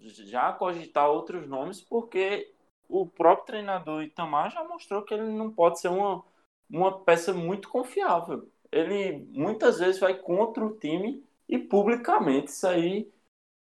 já 0.00 0.52
cogitar 0.52 1.10
outros 1.10 1.48
nomes, 1.48 1.80
porque 1.80 2.54
o 2.88 3.06
próprio 3.06 3.46
treinador 3.46 4.02
Itamar 4.02 4.50
já 4.50 4.62
mostrou 4.64 5.02
que 5.02 5.14
ele 5.14 5.24
não 5.32 5.50
pode 5.52 5.80
ser 5.80 5.88
uma, 5.88 6.24
uma 6.70 7.00
peça 7.04 7.32
muito 7.34 7.68
confiável. 7.70 8.50
Ele 8.70 9.26
muitas 9.32 9.78
vezes 9.78 10.00
vai 10.00 10.16
contra 10.16 10.64
o 10.64 10.78
time 10.78 11.24
e 11.48 11.58
publicamente 11.58 12.50
isso 12.50 12.66
aí 12.68 13.10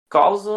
causa 0.09 0.51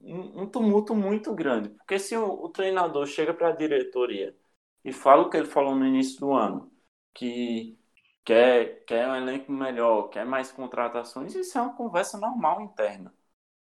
um, 0.00 0.42
um 0.42 0.46
tumulto 0.48 0.94
muito 0.94 1.34
grande. 1.34 1.70
Porque 1.70 1.98
se 1.98 2.16
o, 2.16 2.44
o 2.44 2.48
treinador 2.48 3.06
chega 3.06 3.34
para 3.34 3.48
a 3.48 3.52
diretoria 3.56 4.36
e 4.84 4.92
fala 4.92 5.22
o 5.22 5.30
que 5.30 5.36
ele 5.36 5.46
falou 5.48 5.74
no 5.74 5.86
início 5.86 6.20
do 6.20 6.32
ano, 6.32 6.72
que 7.14 7.78
quer, 8.24 8.84
quer 8.84 9.08
um 9.08 9.16
elenco 9.16 9.52
melhor, 9.52 10.08
quer 10.08 10.24
mais 10.24 10.52
contratações, 10.52 11.34
isso 11.34 11.56
é 11.58 11.62
uma 11.62 11.76
conversa 11.76 12.18
normal 12.18 12.60
interna. 12.62 13.14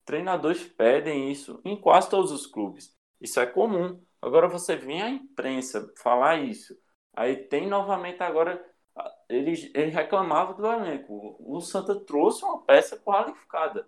Treinadores 0.05 0.63
pedem 0.67 1.31
isso 1.31 1.59
em 1.65 1.79
quase 1.79 2.09
todos 2.09 2.31
os 2.31 2.45
clubes. 2.47 2.95
Isso 3.19 3.39
é 3.39 3.45
comum. 3.45 4.01
Agora 4.21 4.47
você 4.47 4.75
vem 4.75 5.01
à 5.01 5.09
imprensa 5.09 5.91
falar 5.97 6.37
isso. 6.37 6.77
Aí 7.13 7.35
tem 7.35 7.67
novamente 7.67 8.21
agora. 8.21 8.63
Ele, 9.29 9.51
ele 9.73 9.91
reclamava 9.91 10.53
do 10.53 10.65
elenco. 10.67 11.35
O 11.39 11.59
Santa 11.61 11.99
trouxe 11.99 12.43
uma 12.45 12.61
peça 12.63 12.97
qualificada. 12.97 13.87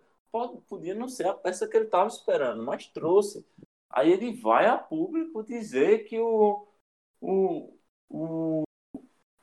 Podia 0.67 0.95
não 0.95 1.08
ser 1.08 1.27
a 1.27 1.34
peça 1.34 1.67
que 1.67 1.77
ele 1.77 1.86
estava 1.86 2.08
esperando, 2.08 2.63
mas 2.63 2.88
trouxe. 2.88 3.45
Aí 3.89 4.12
ele 4.12 4.34
vai 4.34 4.67
a 4.67 4.77
público 4.77 5.43
dizer 5.43 6.06
que 6.06 6.19
o, 6.19 6.67
o, 7.21 7.77
o, 8.10 8.63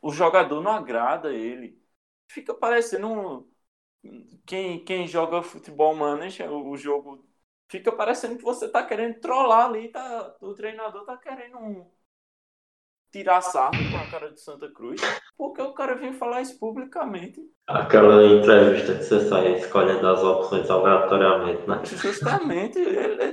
o 0.04 0.12
jogador 0.12 0.60
não 0.60 0.70
agrada 0.70 1.32
ele. 1.32 1.82
Fica 2.28 2.52
parecendo 2.52 3.08
um, 3.08 3.50
quem, 4.44 4.84
quem 4.84 5.08
joga 5.08 5.42
futebol 5.42 5.96
manager, 5.96 6.52
o 6.52 6.76
jogo 6.76 7.24
fica 7.70 7.90
parecendo 7.90 8.36
que 8.36 8.44
você 8.44 8.68
tá 8.68 8.84
querendo 8.84 9.18
trollar 9.18 9.64
ali, 9.64 9.88
tá, 9.88 10.36
o 10.42 10.52
treinador 10.52 11.06
tá 11.06 11.16
querendo 11.16 11.56
um, 11.56 11.90
tirar 13.10 13.40
sarro 13.40 13.72
com 13.90 13.96
a 13.96 14.10
cara 14.10 14.30
de 14.30 14.38
Santa 14.42 14.70
Cruz, 14.70 15.00
porque 15.38 15.62
o 15.62 15.72
cara 15.72 15.94
vem 15.94 16.12
falar 16.12 16.42
isso 16.42 16.58
publicamente. 16.58 17.40
Aquela 17.66 18.22
entrevista 18.26 18.98
que 18.98 19.04
você 19.04 19.26
sai 19.26 19.54
escolhendo 19.54 20.06
as 20.06 20.22
opções 20.22 20.68
aleatoriamente, 20.68 21.66
né? 21.66 21.82
Justamente, 21.82 22.78
ele, 22.78 23.32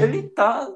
ele 0.00 0.28
tá 0.28 0.72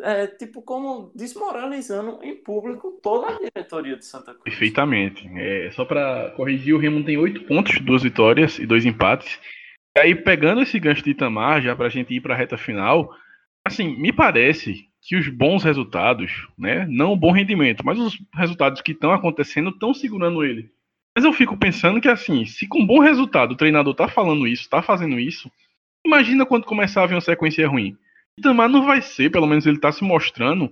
é, 0.00 0.26
tipo, 0.26 0.62
como 0.62 1.12
desmoralizando 1.14 2.18
em 2.22 2.34
público 2.34 2.98
toda 3.02 3.34
a 3.34 3.38
diretoria 3.38 3.96
de 3.96 4.04
Santa 4.04 4.32
Cruz. 4.32 4.44
Perfeitamente. 4.44 5.28
É, 5.36 5.70
só 5.72 5.84
para 5.84 6.30
corrigir, 6.36 6.74
o 6.74 6.78
Remo 6.78 7.04
tem 7.04 7.16
oito 7.16 7.44
pontos, 7.44 7.78
duas 7.80 8.02
vitórias 8.02 8.58
e 8.58 8.66
dois 8.66 8.84
empates. 8.84 9.38
E 9.96 10.00
aí, 10.00 10.14
pegando 10.14 10.62
esse 10.62 10.78
gancho 10.78 11.02
de 11.02 11.10
Itamar, 11.10 11.60
já 11.60 11.76
para 11.76 11.86
a 11.86 11.90
gente 11.90 12.14
ir 12.14 12.20
para 12.20 12.34
a 12.34 12.36
reta 12.36 12.56
final, 12.56 13.14
assim, 13.64 13.96
me 13.96 14.12
parece 14.12 14.88
que 15.02 15.16
os 15.16 15.28
bons 15.28 15.64
resultados, 15.64 16.48
né, 16.56 16.86
não 16.88 17.12
o 17.12 17.16
bom 17.16 17.32
rendimento, 17.32 17.84
mas 17.84 17.98
os 17.98 18.18
resultados 18.34 18.80
que 18.80 18.92
estão 18.92 19.12
acontecendo 19.12 19.70
estão 19.70 19.92
segurando 19.92 20.44
ele. 20.44 20.70
Mas 21.14 21.24
eu 21.24 21.32
fico 21.32 21.56
pensando 21.56 22.00
que, 22.00 22.08
assim, 22.08 22.46
se 22.46 22.66
com 22.66 22.86
bom 22.86 23.00
resultado 23.00 23.52
o 23.52 23.56
treinador 23.56 23.94
tá 23.94 24.08
falando 24.08 24.46
isso, 24.46 24.70
tá 24.70 24.80
fazendo 24.80 25.18
isso, 25.18 25.50
imagina 26.06 26.46
quando 26.46 26.64
começar 26.64 27.02
a 27.02 27.06
vir 27.06 27.14
uma 27.14 27.20
sequência 27.20 27.68
ruim. 27.68 27.96
Itamar 28.38 28.68
não 28.68 28.84
vai 28.84 29.02
ser, 29.02 29.30
pelo 29.30 29.46
menos 29.46 29.66
ele 29.66 29.76
está 29.76 29.92
se 29.92 30.02
mostrando, 30.02 30.70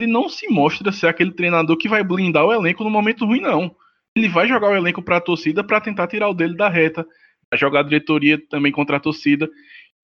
ele 0.00 0.10
não 0.10 0.28
se 0.28 0.48
mostra 0.48 0.90
ser 0.90 1.06
aquele 1.06 1.32
treinador 1.32 1.76
que 1.76 1.88
vai 1.88 2.02
blindar 2.02 2.44
o 2.44 2.52
elenco 2.52 2.82
no 2.82 2.90
momento 2.90 3.26
ruim, 3.26 3.40
não. 3.40 3.74
Ele 4.16 4.28
vai 4.28 4.48
jogar 4.48 4.70
o 4.70 4.76
elenco 4.76 5.02
para 5.02 5.18
a 5.18 5.20
torcida 5.20 5.64
para 5.64 5.80
tentar 5.80 6.06
tirar 6.06 6.28
o 6.28 6.34
dele 6.34 6.56
da 6.56 6.68
reta, 6.68 7.06
vai 7.50 7.58
jogar 7.58 7.80
a 7.80 7.84
diretoria 7.84 8.38
também 8.48 8.72
contra 8.72 8.96
a 8.96 9.00
torcida. 9.00 9.48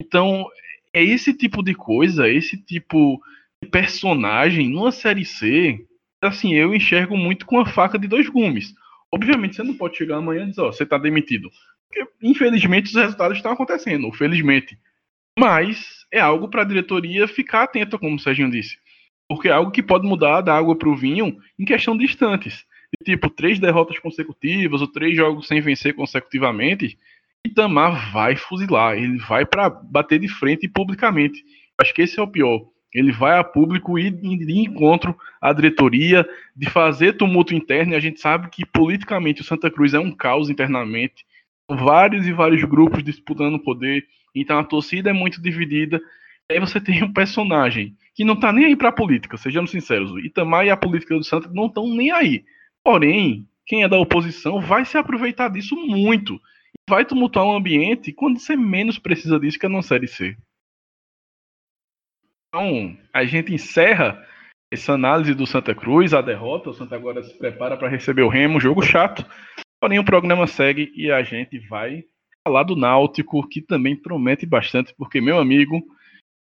Então, 0.00 0.46
é 0.92 1.02
esse 1.02 1.34
tipo 1.34 1.62
de 1.62 1.74
coisa, 1.74 2.28
esse 2.28 2.56
tipo 2.56 3.20
de 3.62 3.68
personagem 3.68 4.68
numa 4.68 4.92
série 4.92 5.24
C, 5.24 5.84
assim, 6.22 6.54
eu 6.54 6.74
enxergo 6.74 7.16
muito 7.16 7.46
com 7.46 7.60
a 7.60 7.66
faca 7.66 7.98
de 7.98 8.06
dois 8.06 8.28
gumes. 8.28 8.74
Obviamente, 9.12 9.56
você 9.56 9.62
não 9.62 9.74
pode 9.74 9.96
chegar 9.96 10.16
amanhã 10.16 10.44
e 10.44 10.50
dizer, 10.50 10.60
ó, 10.60 10.72
você 10.72 10.82
está 10.82 10.98
demitido. 10.98 11.50
Porque, 11.88 12.06
infelizmente, 12.22 12.86
os 12.86 12.94
resultados 12.94 13.38
estão 13.38 13.52
acontecendo, 13.52 14.12
felizmente. 14.12 14.78
Mas 15.38 16.04
é 16.12 16.18
algo 16.18 16.48
para 16.48 16.62
a 16.62 16.64
diretoria 16.64 17.28
ficar 17.28 17.62
atenta, 17.62 17.96
como 17.96 18.16
o 18.16 18.18
Serginho 18.18 18.50
disse. 18.50 18.76
Porque 19.28 19.46
é 19.46 19.52
algo 19.52 19.70
que 19.70 19.82
pode 19.82 20.04
mudar 20.04 20.40
da 20.40 20.52
água 20.56 20.76
para 20.76 20.88
o 20.88 20.96
vinho 20.96 21.38
em 21.56 21.64
questão 21.64 21.96
de 21.96 22.04
instantes. 22.04 22.66
tipo, 23.04 23.30
três 23.30 23.60
derrotas 23.60 24.00
consecutivas 24.00 24.80
ou 24.80 24.88
três 24.88 25.16
jogos 25.16 25.46
sem 25.46 25.60
vencer 25.60 25.94
consecutivamente, 25.94 26.98
Itamar 27.46 28.12
vai 28.12 28.34
fuzilar. 28.34 28.96
Ele 28.96 29.18
vai 29.18 29.46
para 29.46 29.70
bater 29.70 30.18
de 30.18 30.26
frente 30.26 30.66
publicamente. 30.66 31.44
Acho 31.80 31.94
que 31.94 32.02
esse 32.02 32.18
é 32.18 32.22
o 32.22 32.26
pior. 32.26 32.60
Ele 32.92 33.12
vai 33.12 33.38
a 33.38 33.44
público 33.44 33.96
e 33.96 34.10
de 34.10 34.58
encontro 34.58 35.16
à 35.40 35.52
diretoria, 35.52 36.28
de 36.56 36.68
fazer 36.68 37.12
tumulto 37.12 37.54
interno. 37.54 37.92
E 37.92 37.96
a 37.96 38.00
gente 38.00 38.18
sabe 38.18 38.50
que 38.50 38.66
politicamente 38.66 39.42
o 39.42 39.44
Santa 39.44 39.70
Cruz 39.70 39.94
é 39.94 40.00
um 40.00 40.10
caos 40.10 40.50
internamente. 40.50 41.24
Vários 41.70 42.26
e 42.26 42.32
vários 42.32 42.64
grupos 42.64 43.02
disputando 43.02 43.58
poder 43.62 44.06
então 44.34 44.58
a 44.58 44.64
torcida 44.64 45.10
é 45.10 45.12
muito 45.12 45.40
dividida. 45.40 46.00
Aí 46.50 46.58
você 46.58 46.80
tem 46.80 47.02
um 47.02 47.12
personagem 47.12 47.96
que 48.14 48.24
não 48.24 48.38
tá 48.38 48.52
nem 48.52 48.66
aí 48.66 48.76
pra 48.76 48.92
política, 48.92 49.36
sejamos 49.36 49.70
sinceros. 49.70 50.10
O 50.10 50.18
Itamar 50.18 50.66
e 50.66 50.70
a 50.70 50.76
política 50.76 51.14
do 51.16 51.24
Santos 51.24 51.52
não 51.52 51.66
estão 51.66 51.88
nem 51.88 52.10
aí. 52.10 52.44
Porém, 52.82 53.46
quem 53.66 53.82
é 53.82 53.88
da 53.88 53.98
oposição 53.98 54.60
vai 54.60 54.84
se 54.84 54.96
aproveitar 54.96 55.48
disso 55.48 55.76
muito. 55.76 56.40
Vai 56.88 57.04
tumultuar 57.04 57.44
o 57.44 57.52
um 57.52 57.56
ambiente 57.56 58.12
quando 58.12 58.38
você 58.38 58.56
menos 58.56 58.98
precisa 58.98 59.38
disso, 59.38 59.58
que 59.58 59.66
é 59.66 59.68
na 59.68 59.82
Série 59.82 60.08
C. 60.08 60.36
Então, 62.48 62.96
a 63.12 63.26
gente 63.26 63.52
encerra 63.52 64.26
essa 64.72 64.94
análise 64.94 65.34
do 65.34 65.46
Santa 65.46 65.74
Cruz, 65.74 66.14
a 66.14 66.22
derrota. 66.22 66.70
O 66.70 66.74
Santa 66.74 66.96
agora 66.96 67.22
se 67.22 67.36
prepara 67.36 67.76
para 67.76 67.88
receber 67.88 68.22
o 68.22 68.28
Remo, 68.28 68.58
jogo 68.58 68.80
chato. 68.80 69.24
Porém, 69.80 69.98
o 69.98 70.04
programa 70.04 70.46
segue 70.46 70.92
e 70.96 71.10
a 71.10 71.22
gente 71.22 71.58
vai 71.68 72.04
falar 72.46 72.64
do 72.64 72.74
Náutico, 72.74 73.46
que 73.48 73.60
também 73.60 73.94
promete 73.94 74.44
bastante, 74.44 74.92
porque, 74.96 75.20
meu 75.20 75.38
amigo, 75.38 75.80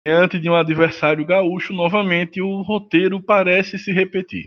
diante 0.06 0.38
de 0.40 0.50
um 0.50 0.56
adversário 0.56 1.26
gaúcho, 1.26 1.72
novamente 1.72 2.42
o 2.42 2.62
roteiro 2.62 3.22
parece 3.22 3.78
se 3.78 3.92
repetir. 3.94 4.46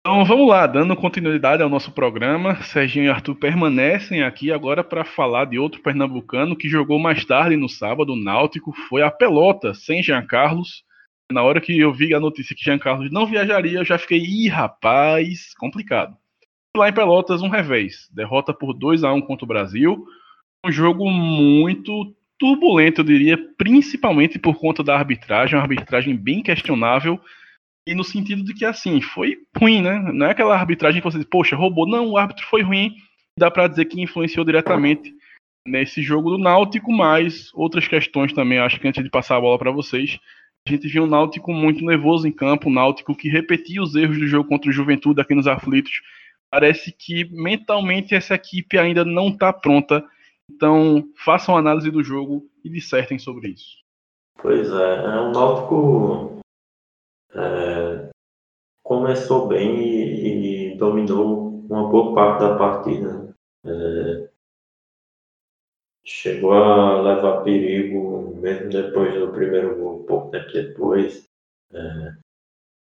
Então 0.00 0.24
vamos 0.24 0.48
lá, 0.48 0.66
dando 0.66 0.96
continuidade 0.96 1.62
ao 1.62 1.68
nosso 1.68 1.92
programa, 1.92 2.56
Serginho 2.62 3.04
e 3.04 3.08
Arthur 3.10 3.34
permanecem 3.34 4.22
aqui 4.22 4.50
agora 4.50 4.82
para 4.82 5.04
falar 5.04 5.44
de 5.44 5.58
outro 5.58 5.82
pernambucano 5.82 6.56
que 6.56 6.68
jogou 6.68 6.98
mais 6.98 7.24
tarde 7.24 7.56
no 7.56 7.68
sábado, 7.68 8.14
o 8.14 8.16
Náutico, 8.16 8.72
foi 8.88 9.02
a 9.02 9.10
pelota, 9.10 9.74
sem 9.74 10.02
Jean 10.02 10.24
Carlos. 10.26 10.82
Na 11.30 11.42
hora 11.42 11.60
que 11.60 11.78
eu 11.78 11.92
vi 11.92 12.14
a 12.14 12.20
notícia 12.20 12.56
que 12.56 12.64
Jean 12.64 12.78
Carlos 12.78 13.12
não 13.12 13.26
viajaria, 13.26 13.80
eu 13.80 13.84
já 13.84 13.98
fiquei, 13.98 14.18
ih, 14.18 14.48
rapaz, 14.48 15.52
complicado. 15.54 16.16
Lá 16.78 16.88
em 16.88 16.92
Pelotas, 16.92 17.42
um 17.42 17.48
revés, 17.48 18.08
derrota 18.12 18.54
por 18.54 18.72
2 18.72 19.02
a 19.02 19.12
1 19.12 19.20
contra 19.22 19.44
o 19.44 19.48
Brasil 19.48 20.06
um 20.64 20.72
jogo 20.72 21.10
muito 21.10 22.14
turbulento, 22.38 23.00
eu 23.00 23.04
diria, 23.04 23.38
principalmente 23.56 24.38
por 24.38 24.58
conta 24.58 24.82
da 24.82 24.96
arbitragem, 24.96 25.56
uma 25.56 25.62
arbitragem 25.62 26.16
bem 26.16 26.42
questionável, 26.42 27.20
e 27.86 27.94
no 27.94 28.04
sentido 28.04 28.44
de 28.44 28.54
que, 28.54 28.64
assim, 28.64 29.00
foi 29.00 29.38
ruim, 29.56 29.82
né? 29.82 29.98
Não 30.12 30.26
é 30.26 30.30
aquela 30.30 30.54
arbitragem 30.54 31.00
que 31.00 31.10
você 31.10 31.18
diz, 31.18 31.26
poxa, 31.26 31.56
roubou. 31.56 31.86
Não, 31.86 32.10
o 32.10 32.18
árbitro 32.18 32.46
foi 32.46 32.62
ruim, 32.62 32.94
dá 33.38 33.50
para 33.50 33.66
dizer 33.66 33.86
que 33.86 34.00
influenciou 34.00 34.44
diretamente 34.44 35.12
nesse 35.66 36.02
jogo 36.02 36.30
do 36.30 36.38
Náutico, 36.38 36.92
mas 36.92 37.50
outras 37.54 37.88
questões 37.88 38.32
também, 38.32 38.58
acho 38.58 38.78
que 38.78 38.86
antes 38.86 39.02
de 39.02 39.10
passar 39.10 39.36
a 39.36 39.40
bola 39.40 39.58
para 39.58 39.70
vocês, 39.70 40.18
a 40.66 40.70
gente 40.70 40.86
viu 40.86 41.04
um 41.04 41.06
Náutico 41.06 41.52
muito 41.52 41.84
nervoso 41.84 42.28
em 42.28 42.32
campo, 42.32 42.68
um 42.68 42.72
Náutico 42.72 43.16
que 43.16 43.28
repetia 43.28 43.82
os 43.82 43.94
erros 43.94 44.18
do 44.18 44.26
jogo 44.26 44.48
contra 44.48 44.70
o 44.70 44.72
Juventude 44.72 45.20
aqui 45.20 45.34
nos 45.34 45.46
aflitos. 45.46 46.02
Parece 46.50 46.92
que 46.92 47.24
mentalmente 47.30 48.14
essa 48.14 48.34
equipe 48.34 48.78
ainda 48.78 49.04
não 49.04 49.28
está 49.28 49.52
pronta 49.52 50.04
então, 50.50 51.08
façam 51.14 51.56
análise 51.56 51.90
do 51.90 52.02
jogo 52.02 52.48
e 52.64 52.70
dissertem 52.70 53.18
sobre 53.18 53.48
isso. 53.48 53.78
Pois 54.40 54.70
é, 54.70 54.94
é 54.94 55.20
o 55.20 55.30
Náutico 55.30 56.40
é, 57.34 58.08
começou 58.82 59.46
bem 59.48 59.78
e, 59.78 60.72
e, 60.72 60.76
dominou 60.76 61.64
uma 61.68 61.88
boa 61.88 62.14
parte 62.14 62.40
da 62.40 62.56
partida. 62.56 63.34
É, 63.64 64.28
chegou 66.04 66.52
a 66.52 67.02
levar 67.02 67.42
perigo 67.42 68.34
mesmo 68.36 68.70
depois 68.70 69.14
do 69.14 69.32
primeiro 69.32 69.76
gol, 69.76 70.04
pouco 70.04 70.30
tempo 70.30 70.52
depois. 70.52 71.28
É, 71.72 72.12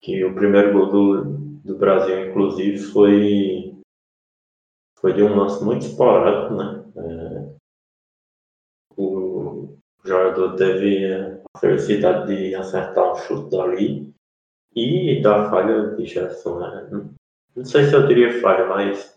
que 0.01 0.23
o 0.25 0.35
primeiro 0.35 0.73
gol 0.73 0.91
do, 0.91 1.54
do 1.65 1.77
Brasil, 1.77 2.29
inclusive, 2.29 2.77
foi, 2.77 3.75
foi 4.99 5.13
de 5.13 5.23
um 5.23 5.35
lance 5.35 5.63
muito 5.65 5.85
esporádico, 5.85 6.53
né? 6.53 6.85
É, 6.95 7.55
o 8.95 9.75
jogador 10.05 10.55
teve 10.55 11.11
a 11.13 11.59
felicidade 11.59 12.27
de 12.27 12.55
acertar 12.55 13.11
um 13.11 13.15
chute 13.15 13.49
dali 13.49 14.13
e 14.75 15.21
da 15.21 15.49
falha 15.49 15.95
de 15.95 16.05
Gerson. 16.05 16.59
Né? 16.59 17.09
Não 17.55 17.65
sei 17.65 17.85
se 17.85 17.95
eu 17.95 18.07
diria 18.07 18.39
falha, 18.41 18.67
mas 18.67 19.15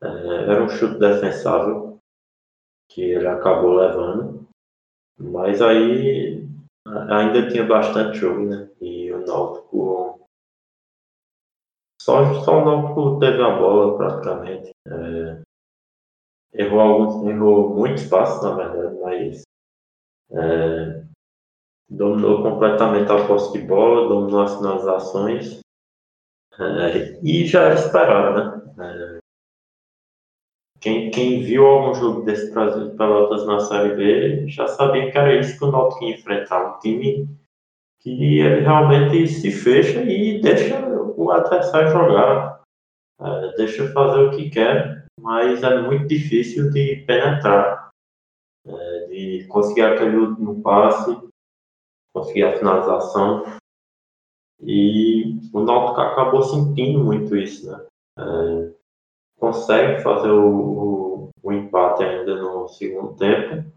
É, 0.00 0.06
era 0.06 0.62
um 0.62 0.68
chute 0.68 0.96
defensável 0.96 1.98
que 2.88 3.02
ele 3.02 3.26
acabou 3.26 3.74
levando, 3.74 4.46
mas 5.18 5.60
aí 5.60 6.46
ainda 7.10 7.50
tinha 7.50 7.66
bastante 7.66 8.18
jogo, 8.18 8.44
né? 8.48 8.70
E 8.80 9.12
o 9.12 9.26
Náutico 9.26 10.07
só, 12.08 12.42
só 12.42 12.62
o 12.62 12.64
Náutico 12.64 13.18
teve 13.18 13.42
a 13.42 13.58
bola 13.58 13.98
praticamente. 13.98 14.70
É, 14.86 15.42
errou 16.54 16.80
alguns, 16.80 17.28
errou 17.28 17.74
muitos 17.74 18.06
passos 18.06 18.42
na 18.42 18.54
verdade, 18.54 18.98
mas 19.02 19.42
é, 20.32 21.04
dominou 21.90 22.42
completamente 22.42 23.12
a 23.12 23.26
posse 23.26 23.52
de 23.52 23.66
bola, 23.66 24.08
dominou 24.08 24.40
as 24.40 24.56
finalizações 24.56 25.60
é, 26.58 27.20
e 27.22 27.46
já 27.46 27.64
era 27.64 27.74
esperado, 27.74 28.72
né? 28.74 29.18
É, 29.18 29.18
quem, 30.80 31.10
quem 31.10 31.42
viu 31.42 31.66
algum 31.66 31.92
jogo 31.92 32.22
desse 32.22 32.50
Brasil 32.52 32.88
de 32.88 32.96
Pelotas 32.96 33.44
na 33.44 33.60
Série 33.60 33.96
B 33.96 34.48
já 34.48 34.66
sabia 34.66 35.10
que 35.10 35.18
era 35.18 35.38
isso 35.38 35.58
que 35.58 35.64
o 35.64 35.72
Náutico 35.72 36.04
ia 36.04 36.14
enfrentar, 36.14 36.76
um 36.76 36.78
time 36.78 37.28
que 38.00 38.40
realmente 38.40 39.26
se 39.26 39.50
fecha 39.50 40.00
e 40.04 40.40
deixa 40.40 40.87
o 41.18 41.32
adversário 41.32 41.90
jogar, 41.90 42.62
é, 43.20 43.56
deixa 43.56 43.92
fazer 43.92 44.20
o 44.20 44.30
que 44.30 44.50
quer, 44.50 45.04
mas 45.20 45.64
é 45.64 45.82
muito 45.82 46.06
difícil 46.06 46.70
de 46.70 47.04
penetrar, 47.06 47.90
é, 48.64 49.06
de 49.06 49.46
conseguir 49.48 49.82
aquele 49.82 50.16
último 50.16 50.62
passe, 50.62 51.10
conseguir 52.14 52.44
a 52.44 52.56
finalização. 52.56 53.44
E 54.60 55.40
o 55.52 55.60
Náutico 55.60 56.00
acabou 56.00 56.42
sentindo 56.42 57.02
muito 57.02 57.36
isso, 57.36 57.68
né? 57.68 57.84
É, 58.16 58.74
consegue 59.40 60.00
fazer 60.02 60.30
o, 60.30 60.50
o, 60.50 61.30
o, 61.42 61.52
empate 61.52 62.04
ainda 62.04 62.36
no 62.36 62.68
segundo 62.68 63.16
tempo, 63.16 63.68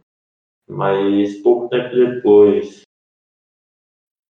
mas 0.67 1.41
pouco 1.41 1.69
tempo 1.69 1.95
depois 1.95 2.81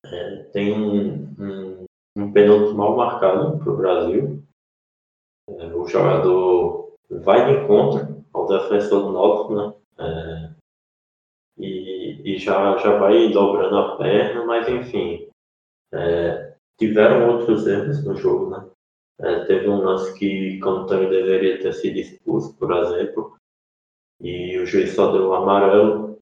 é, 0.06 0.44
tem 0.52 0.74
um, 0.74 1.24
um, 1.40 1.81
um 2.16 2.32
pênalti 2.32 2.74
mal 2.76 2.96
marcado 2.96 3.58
para 3.58 3.72
o 3.72 3.78
Brasil. 3.78 4.44
É, 5.48 5.68
o 5.68 5.88
jogador 5.88 6.94
vai 7.10 7.46
de 7.46 7.64
encontro 7.64 8.24
ao 8.34 8.48
defensor 8.48 9.04
do 9.04 9.12
Náutico, 9.12 9.56
né? 9.56 9.74
É, 10.00 10.52
e, 11.58 12.22
e 12.34 12.38
já, 12.38 12.78
já 12.78 12.98
vai 12.98 13.30
dobrando 13.30 13.78
a 13.78 13.98
perna, 13.98 14.46
mas 14.46 14.68
enfim, 14.68 15.28
é, 15.94 16.56
tiveram 16.78 17.30
outros 17.30 17.68
erros 17.68 18.04
no 18.04 18.16
jogo, 18.16 18.50
né? 18.50 18.68
É, 19.20 19.46
teve 19.46 19.70
um 19.70 19.84
lance 19.84 20.18
que 20.18 20.60
Cantoni 20.60 21.08
deveria 21.08 21.62
ter 21.62 21.74
sido 21.74 21.98
expulso, 21.98 22.56
por 22.58 22.72
exemplo, 22.72 23.36
e 24.20 24.58
o 24.58 24.66
juiz 24.66 24.96
só 24.96 25.12
deu 25.12 25.28
o 25.28 25.34
amarelo. 25.36 26.18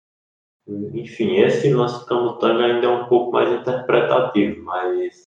Enfim, 0.67 1.37
esse 1.37 1.73
lance 1.73 2.05
Camutanga 2.05 2.65
ainda 2.65 2.87
é 2.87 2.89
um 2.89 3.07
pouco 3.07 3.31
mais 3.31 3.49
interpretativo, 3.51 4.63
mas 4.63 5.28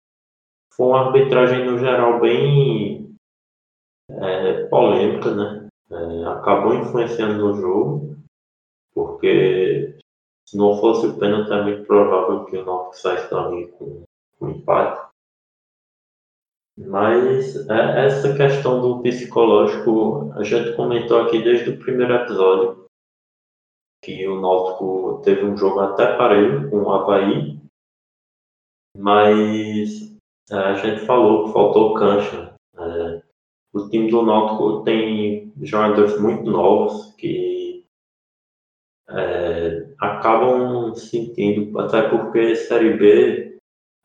foi 0.76 0.86
uma 0.86 1.06
arbitragem 1.06 1.66
no 1.66 1.78
geral 1.78 2.20
bem 2.20 3.14
é, 4.08 4.64
polêmica, 4.66 5.34
né? 5.34 5.68
É, 5.90 6.24
acabou 6.26 6.74
influenciando 6.74 7.34
no 7.34 7.54
jogo, 7.54 8.16
porque 8.94 9.98
se 10.48 10.56
não 10.56 10.78
fosse 10.78 11.06
o 11.06 11.18
pênalti 11.18 11.52
é 11.52 11.62
muito 11.62 11.86
provável 11.86 12.44
que 12.46 12.56
o 12.56 12.64
Náutico 12.64 12.96
saísse 12.96 13.30
dali 13.30 13.68
com, 13.72 14.02
com 14.38 14.48
empate. 14.48 15.10
Mas 16.78 17.68
é, 17.68 18.06
essa 18.06 18.34
questão 18.34 18.80
do 18.80 19.02
psicológico, 19.02 20.32
a 20.32 20.42
gente 20.42 20.74
comentou 20.74 21.20
aqui 21.20 21.42
desde 21.42 21.70
o 21.70 21.78
primeiro 21.78 22.14
episódio 22.14 22.86
que 24.02 24.26
o 24.26 24.40
Náutico 24.40 25.20
teve 25.22 25.44
um 25.44 25.56
jogo 25.56 25.80
até 25.80 26.16
parelho 26.16 26.68
com 26.70 26.78
o 26.82 26.90
Havaí, 26.90 27.60
mas 28.96 30.11
a 30.50 30.74
gente 30.74 31.06
falou 31.06 31.46
que 31.46 31.52
faltou 31.52 31.94
cancha. 31.94 32.54
É, 32.74 33.22
o 33.72 33.88
time 33.88 34.10
do 34.10 34.22
Náutico 34.22 34.82
tem 34.84 35.52
jogadores 35.62 36.20
muito 36.20 36.50
novos 36.50 37.14
que 37.14 37.86
é, 39.08 39.94
acabam 39.98 40.94
sentindo, 40.94 41.78
até 41.78 42.08
porque 42.08 42.56
Série 42.56 42.96
B 42.96 43.58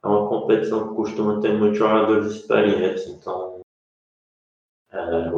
é 0.04 0.08
uma 0.08 0.28
competição 0.30 0.90
que 0.90 0.96
costuma 0.96 1.42
ter 1.42 1.54
muitos 1.54 1.80
jogadores 1.80 2.34
experientes, 2.34 3.08
então 3.08 3.62
é, 4.92 5.32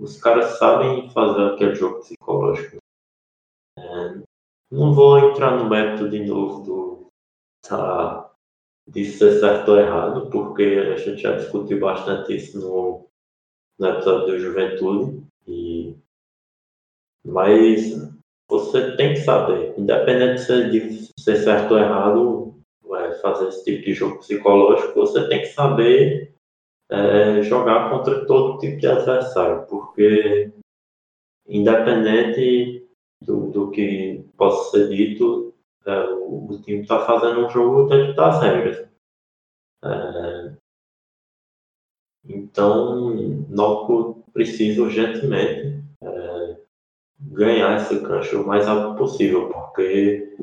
os 0.00 0.20
caras 0.20 0.58
sabem 0.58 1.10
fazer 1.10 1.52
aquele 1.52 1.74
jogo 1.74 2.00
psicológico. 2.00 2.78
É, 3.78 4.22
não 4.70 4.92
vou 4.92 5.18
entrar 5.18 5.56
no 5.56 5.68
método 5.68 6.10
de 6.10 6.24
novo 6.24 6.62
do, 6.62 7.06
tá, 7.62 8.27
de 8.88 9.04
ser 9.04 9.38
certo 9.40 9.72
ou 9.72 9.78
errado, 9.78 10.30
porque 10.30 10.62
a 10.62 10.96
gente 10.96 11.22
já 11.22 11.36
discutiu 11.36 11.78
bastante 11.80 12.34
isso 12.34 12.58
no, 12.58 13.06
no 13.78 13.86
episódio 13.88 14.26
do 14.26 14.38
Juventude, 14.38 15.22
e, 15.46 15.94
mas 17.24 17.92
você 18.48 18.96
tem 18.96 19.14
que 19.14 19.20
saber, 19.20 19.74
independente 19.78 20.36
de 20.36 20.40
ser, 20.40 20.70
de 20.70 21.22
ser 21.22 21.36
certo 21.36 21.72
ou 21.72 21.78
errado, 21.78 22.48
fazer 23.20 23.48
esse 23.48 23.64
tipo 23.64 23.84
de 23.84 23.92
jogo 23.94 24.18
psicológico, 24.18 24.94
você 24.94 25.28
tem 25.28 25.40
que 25.40 25.48
saber 25.48 26.32
é, 26.90 27.42
jogar 27.42 27.90
contra 27.90 28.24
todo 28.26 28.58
tipo 28.58 28.78
de 28.78 28.86
adversário, 28.86 29.66
porque 29.66 30.50
independente 31.46 32.86
do, 33.22 33.50
do 33.50 33.70
que 33.70 34.24
possa 34.36 34.70
ser 34.70 34.88
dito, 34.88 35.47
é, 35.47 35.47
o, 35.92 36.60
time 36.62 36.80
está 36.80 37.04
fazendo 37.04 37.46
um 37.46 37.50
jogo 37.50 37.88
dentro 37.88 38.14
das 38.14 38.42
regras. 38.42 38.88
É, 39.84 40.56
então, 42.24 43.10
Noco 43.48 44.24
precisa 44.32 44.82
urgentemente 44.82 45.82
é, 46.02 46.56
ganhar 47.20 47.76
esse 47.76 48.00
cancha 48.02 48.40
o 48.40 48.46
mais 48.46 48.66
rápido 48.66 48.96
possível, 48.96 49.48
porque 49.50 50.36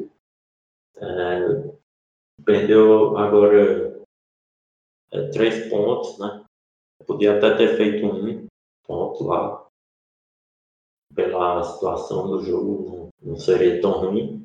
é, 0.98 1.76
Perdeu 2.44 3.18
agora 3.18 4.06
é, 5.12 5.30
três 5.30 5.68
pontos, 5.70 6.20
né? 6.20 6.46
Podia 7.08 7.38
até 7.38 7.56
ter 7.56 7.78
feito 7.78 8.06
um 8.06 8.48
ponto 8.86 9.24
lá. 9.24 9.66
Pela 11.14 11.64
situação 11.64 12.28
do 12.28 12.44
jogo, 12.44 13.12
não, 13.22 13.32
não 13.32 13.40
seria 13.40 13.82
tão 13.82 13.92
ruim. 14.00 14.45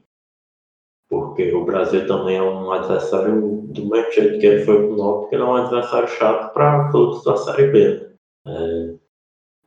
Porque 1.11 1.53
o 1.53 1.65
Brasil 1.65 2.07
também 2.07 2.37
é 2.37 2.43
um 2.43 2.71
adversário, 2.71 3.63
do 3.65 3.87
mesmo 3.87 4.13
jeito 4.13 4.39
que 4.39 4.47
ele 4.47 4.65
foi 4.65 4.87
pro 4.87 4.97
Norte, 4.97 5.35
ele 5.35 5.43
é 5.43 5.47
um 5.47 5.57
adversário 5.57 6.09
chato 6.09 6.55
para 6.55 6.91
todos 6.91 7.25
da 7.25 7.37
Série 7.37 7.67
B. 7.67 8.11
É, 8.47 8.95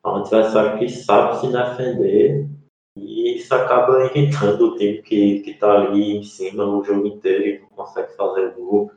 é 0.06 0.08
um 0.08 0.16
adversário 0.16 0.80
que 0.80 0.88
sabe 0.90 1.42
se 1.42 1.48
defender 1.52 2.48
e 2.96 3.38
isso 3.38 3.54
acaba 3.54 4.06
irritando 4.06 4.68
o 4.68 4.78
time 4.78 5.02
que, 5.02 5.40
que 5.40 5.54
tá 5.56 5.72
ali 5.74 6.18
em 6.18 6.24
cima 6.24 6.64
o 6.64 6.84
jogo 6.84 7.08
inteiro 7.08 7.44
e 7.44 7.60
não 7.60 7.68
consegue 7.70 8.16
fazer 8.16 8.54
gol, 8.54 8.92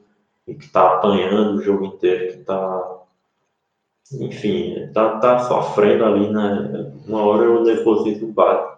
e 0.47 0.55
que 0.55 0.69
tá 0.69 0.95
apanhando 0.95 1.59
o 1.59 1.63
jogo 1.63 1.85
inteiro, 1.87 2.33
que 2.33 2.45
tá. 2.45 3.03
Enfim, 4.21 4.89
tá, 4.93 5.19
tá 5.19 5.39
sofrendo 5.41 6.05
ali, 6.05 6.31
né? 6.31 6.93
Uma 7.07 7.23
hora 7.23 7.51
o 7.51 7.65
nervosismo 7.65 8.33
bate. 8.33 8.76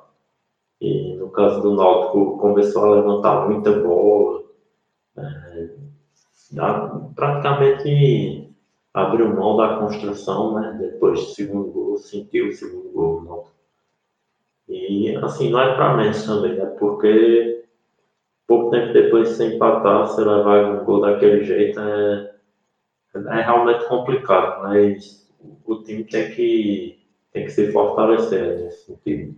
E 0.80 1.14
no 1.16 1.30
caso 1.30 1.60
do 1.62 1.74
Náutico, 1.74 2.38
começou 2.38 2.84
a 2.84 2.94
levantar 2.96 3.48
muita 3.48 3.72
bola. 3.80 4.44
É, 5.16 5.68
praticamente 7.14 8.54
abriu 8.94 9.35
mão 9.35 9.56
da 9.56 9.79
construção, 9.79 10.54
né? 10.54 10.79
Depois 10.81 11.20
do 11.20 11.26
segundo 11.33 11.70
gol, 11.70 11.98
sentiu 11.98 12.48
o 12.48 12.52
segundo 12.52 12.90
gol. 12.90 13.22
Náutico 13.22 13.58
e 14.68 15.16
assim, 15.16 15.50
não 15.50 15.60
é 15.60 15.74
para 15.74 15.96
menos 15.96 16.24
também, 16.24 16.54
né? 16.54 16.66
Porque 16.79 17.64
pouco 18.46 18.70
tempo 18.70 18.92
depois 18.92 19.31
de 19.31 19.35
você 19.35 19.54
empatar, 19.54 20.06
você 20.06 20.20
levar 20.20 20.83
um 20.83 20.85
gol 20.85 21.00
daquele 21.00 21.42
jeito 21.42 21.81
é, 21.81 22.35
é 23.14 23.40
realmente 23.42 23.87
complicado, 23.87 24.62
mas 24.62 25.26
o 25.64 25.83
time 25.83 26.04
tem 26.04 26.31
que, 26.33 26.98
tem 27.33 27.44
que 27.46 27.50
se 27.50 27.72
fortalecer 27.72 28.58
nesse 28.58 28.87
sentido. 28.87 29.37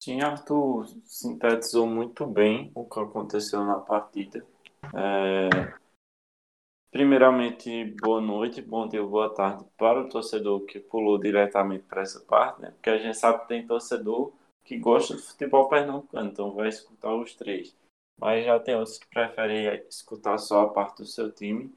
Sim, 0.00 0.20
Arthur 0.20 0.86
sintetizou 1.04 1.86
muito 1.86 2.26
bem 2.26 2.72
o 2.74 2.84
que 2.88 2.98
aconteceu 2.98 3.64
na 3.64 3.78
partida. 3.78 4.44
É, 4.94 5.48
Primeiramente, 6.90 7.84
boa 8.00 8.20
noite, 8.20 8.60
bom 8.60 8.88
dia, 8.88 9.02
boa 9.02 9.32
tarde 9.32 9.64
para 9.76 10.00
o 10.00 10.08
torcedor 10.08 10.64
que 10.66 10.80
pulou 10.80 11.18
diretamente 11.18 11.84
para 11.84 12.02
essa 12.02 12.18
parte, 12.20 12.60
né? 12.60 12.72
Porque 12.72 12.90
a 12.90 12.98
gente 12.98 13.16
sabe 13.16 13.42
que 13.42 13.48
tem 13.48 13.64
torcedor 13.64 14.32
que 14.64 14.76
gosta 14.76 15.14
de 15.14 15.22
futebol 15.22 15.68
pernambucano, 15.68 16.30
então 16.30 16.52
vai 16.52 16.68
escutar 16.68 17.14
os 17.14 17.34
três. 17.34 17.76
Mas 18.18 18.44
já 18.44 18.58
tem 18.58 18.74
outros 18.74 18.98
que 18.98 19.06
preferem 19.08 19.66
escutar 19.88 20.36
só 20.38 20.62
a 20.62 20.68
parte 20.72 20.98
do 20.98 21.06
seu 21.06 21.30
time. 21.30 21.72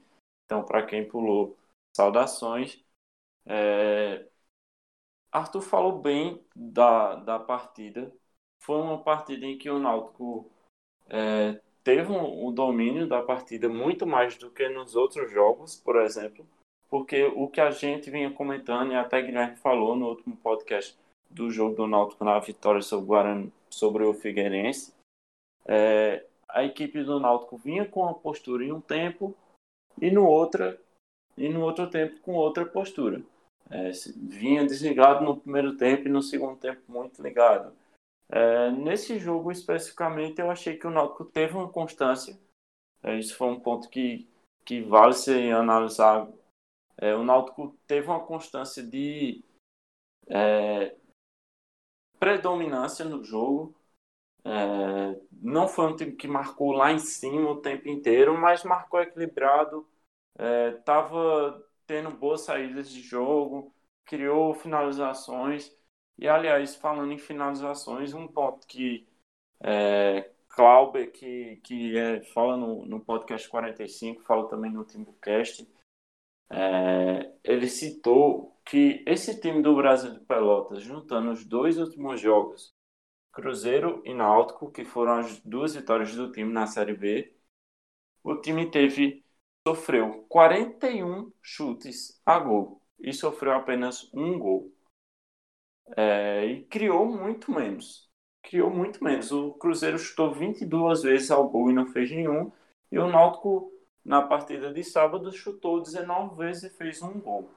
Então, 0.46 0.64
para 0.64 0.84
quem 0.84 1.06
pulou, 1.08 1.56
saudações. 1.96 2.82
É... 3.46 4.26
Arthur 5.34 5.62
falou 5.62 5.98
bem 5.98 6.40
da, 6.54 7.16
da 7.16 7.38
partida. 7.40 8.12
Foi 8.62 8.80
uma 8.80 9.02
partida 9.02 9.44
em 9.44 9.58
que 9.58 9.68
o 9.68 9.80
Náutico 9.80 10.48
é, 11.08 11.60
teve 11.82 12.12
um, 12.12 12.46
um, 12.46 12.52
domínio 12.52 13.08
da 13.08 13.20
partida 13.20 13.68
muito 13.68 14.06
mais 14.06 14.38
do 14.38 14.48
que 14.48 14.68
nos 14.68 14.94
outros 14.94 15.30
jogos, 15.32 15.74
por 15.74 15.96
exemplo, 15.96 16.46
porque 16.88 17.24
o 17.24 17.48
que 17.48 17.60
a 17.60 17.72
gente 17.72 18.10
vinha 18.10 18.30
comentando, 18.30 18.92
e 18.92 18.94
até 18.94 19.20
Guilherme 19.20 19.56
falou 19.56 19.96
no 19.96 20.08
último 20.08 20.36
podcast 20.36 20.96
do 21.28 21.50
jogo 21.50 21.74
do 21.74 21.88
Náutico 21.88 22.24
na 22.24 22.38
vitória 22.38 22.80
sobre 22.80 23.04
o 23.04 23.08
Guarani, 23.08 23.52
sobre 23.68 24.04
o 24.04 24.14
Figueirense, 24.14 24.94
é, 25.66 26.24
a 26.48 26.62
equipe 26.62 27.02
do 27.02 27.18
Náutico 27.18 27.56
vinha 27.56 27.84
com 27.84 28.02
uma 28.02 28.14
postura 28.14 28.64
em 28.64 28.70
um 28.70 28.80
tempo 28.80 29.34
e 30.00 30.12
no 30.12 30.24
outra 30.24 30.80
e 31.36 31.48
no 31.48 31.62
outro 31.62 31.90
tempo 31.90 32.20
com 32.20 32.34
outra 32.34 32.64
postura. 32.64 33.20
É, 33.74 33.90
vinha 34.16 34.64
desligado 34.64 35.24
no 35.24 35.40
primeiro 35.40 35.76
tempo 35.76 36.06
e 36.06 36.10
no 36.10 36.22
segundo 36.22 36.56
tempo 36.56 36.80
muito 36.86 37.20
ligado. 37.20 37.76
É, 38.28 38.70
nesse 38.70 39.18
jogo 39.18 39.50
especificamente, 39.50 40.40
eu 40.40 40.48
achei 40.48 40.76
que 40.76 40.86
o 40.86 40.90
Náutico 40.90 41.24
teve 41.24 41.54
uma 41.54 41.68
constância. 41.68 42.38
É, 43.02 43.18
isso 43.18 43.36
foi 43.36 43.48
um 43.48 43.58
ponto 43.58 43.90
que, 43.90 44.28
que 44.64 44.80
vale 44.80 45.12
ser 45.12 45.52
analisado. 45.52 46.38
É, 46.96 47.16
o 47.16 47.24
Náutico 47.24 47.76
teve 47.84 48.06
uma 48.06 48.24
constância 48.24 48.80
de 48.80 49.44
é, 50.28 50.94
predominância 52.20 53.04
no 53.04 53.24
jogo. 53.24 53.74
É, 54.44 55.20
não 55.32 55.66
foi 55.66 55.86
um 55.86 55.96
time 55.96 56.12
que 56.12 56.28
marcou 56.28 56.70
lá 56.70 56.92
em 56.92 57.00
cima 57.00 57.50
o 57.50 57.60
tempo 57.60 57.88
inteiro, 57.88 58.38
mas 58.38 58.62
marcou 58.62 59.00
equilibrado. 59.00 59.84
Estava 60.78 61.64
tendo 61.94 62.10
boas 62.10 62.40
saídas 62.40 62.90
de 62.90 63.00
jogo, 63.00 63.72
criou 64.04 64.52
finalizações. 64.52 65.72
E, 66.18 66.26
aliás, 66.26 66.74
falando 66.74 67.12
em 67.12 67.18
finalizações, 67.18 68.12
um 68.12 68.26
ponto 68.26 68.66
que 68.66 69.06
é, 69.60 70.28
Clauber, 70.48 71.12
que, 71.12 71.56
que 71.58 71.96
é, 71.96 72.20
fala 72.32 72.56
no, 72.56 72.84
no 72.84 72.98
podcast 72.98 73.48
45, 73.48 74.22
fala 74.22 74.48
também 74.48 74.72
no 74.72 74.84
Timbucast, 74.84 75.68
é, 76.50 77.32
ele 77.44 77.68
citou 77.68 78.58
que 78.64 79.04
esse 79.06 79.40
time 79.40 79.62
do 79.62 79.76
Brasil 79.76 80.12
de 80.12 80.20
Pelotas, 80.20 80.82
juntando 80.82 81.30
os 81.30 81.44
dois 81.44 81.78
últimos 81.78 82.20
jogos, 82.20 82.74
Cruzeiro 83.32 84.02
e 84.04 84.12
Náutico, 84.12 84.70
que 84.72 84.84
foram 84.84 85.18
as 85.18 85.38
duas 85.40 85.76
vitórias 85.76 86.14
do 86.16 86.32
time 86.32 86.52
na 86.52 86.66
Série 86.66 86.94
B, 86.96 87.32
o 88.24 88.36
time 88.36 88.68
teve 88.68 89.23
sofreu 89.66 90.24
41 90.28 91.32
chutes 91.42 92.20
a 92.24 92.38
gol 92.38 92.80
e 92.98 93.12
sofreu 93.12 93.52
apenas 93.52 94.12
um 94.12 94.38
gol. 94.38 94.72
É, 95.96 96.44
e 96.44 96.64
criou 96.64 97.06
muito 97.06 97.50
menos. 97.50 98.10
Criou 98.42 98.70
muito 98.70 99.02
menos. 99.02 99.32
O 99.32 99.52
Cruzeiro 99.54 99.98
chutou 99.98 100.32
22 100.32 101.02
vezes 101.02 101.30
ao 101.30 101.48
gol 101.48 101.70
e 101.70 101.74
não 101.74 101.86
fez 101.86 102.10
nenhum. 102.10 102.52
E 102.92 102.98
o 102.98 103.08
Náutico, 103.08 103.72
na 104.04 104.22
partida 104.22 104.72
de 104.72 104.84
sábado, 104.84 105.32
chutou 105.32 105.82
19 105.82 106.36
vezes 106.36 106.64
e 106.64 106.70
fez 106.70 107.02
um 107.02 107.18
gol. 107.18 107.50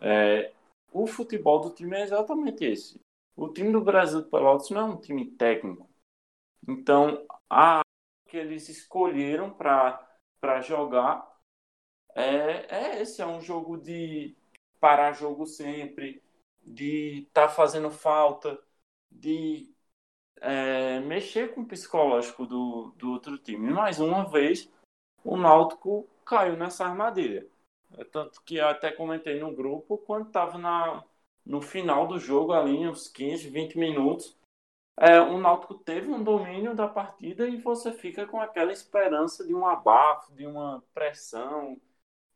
É, 0.00 0.52
o 0.92 1.06
futebol 1.06 1.60
do 1.60 1.70
time 1.70 1.96
é 1.96 2.02
exatamente 2.02 2.64
esse. 2.64 3.00
O 3.36 3.48
time 3.48 3.70
do 3.70 3.80
Brasil 3.80 4.22
de 4.22 4.30
Pelotas 4.30 4.70
não 4.70 4.80
é 4.80 4.84
um 4.84 5.00
time 5.00 5.30
técnico. 5.32 5.88
Então, 6.66 7.24
a 7.48 7.82
que 8.26 8.36
eles 8.36 8.68
escolheram 8.68 9.50
para 9.50 10.60
jogar 10.60 11.27
é, 12.14 12.66
é 12.68 13.02
esse, 13.02 13.22
é 13.22 13.26
um 13.26 13.40
jogo 13.40 13.76
de 13.76 14.36
parar 14.80 15.12
jogo 15.12 15.46
sempre, 15.46 16.22
de 16.62 17.26
estar 17.28 17.48
tá 17.48 17.48
fazendo 17.48 17.90
falta, 17.90 18.58
de 19.10 19.72
é, 20.40 21.00
mexer 21.00 21.54
com 21.54 21.62
o 21.62 21.66
psicológico 21.66 22.46
do, 22.46 22.92
do 22.96 23.12
outro 23.12 23.38
time. 23.38 23.70
Mais 23.70 24.00
uma 24.00 24.24
vez, 24.24 24.70
o 25.24 25.36
Náutico 25.36 26.08
caiu 26.24 26.56
nessa 26.56 26.86
armadilha. 26.86 27.46
É 27.96 28.04
tanto 28.04 28.42
que 28.42 28.60
até 28.60 28.92
comentei 28.92 29.40
no 29.40 29.54
grupo, 29.54 29.98
quando 29.98 30.26
estava 30.26 31.04
no 31.44 31.62
final 31.62 32.06
do 32.06 32.18
jogo, 32.18 32.52
ali, 32.52 32.86
uns 32.86 33.08
15, 33.08 33.48
20 33.48 33.78
minutos, 33.78 34.36
é, 34.96 35.20
o 35.20 35.38
Náutico 35.38 35.74
teve 35.74 36.10
um 36.10 36.22
domínio 36.22 36.74
da 36.74 36.88
partida 36.88 37.48
e 37.48 37.56
você 37.56 37.92
fica 37.92 38.26
com 38.26 38.40
aquela 38.40 38.72
esperança 38.72 39.46
de 39.46 39.54
um 39.54 39.66
abafo, 39.66 40.32
de 40.34 40.46
uma 40.46 40.82
pressão, 40.92 41.80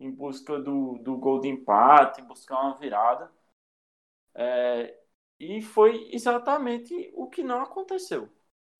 em 0.07 0.11
busca 0.11 0.59
do, 0.61 0.99
do 0.99 1.17
gol 1.17 1.41
de 1.41 1.49
empate, 1.49 2.23
buscar 2.23 2.61
uma 2.61 2.79
virada. 2.79 3.31
É, 4.35 4.99
e 5.39 5.61
foi 5.63 6.11
exatamente 6.13 7.13
o 7.15 7.29
que 7.29 7.43
não 7.43 7.63
aconteceu. 7.63 8.29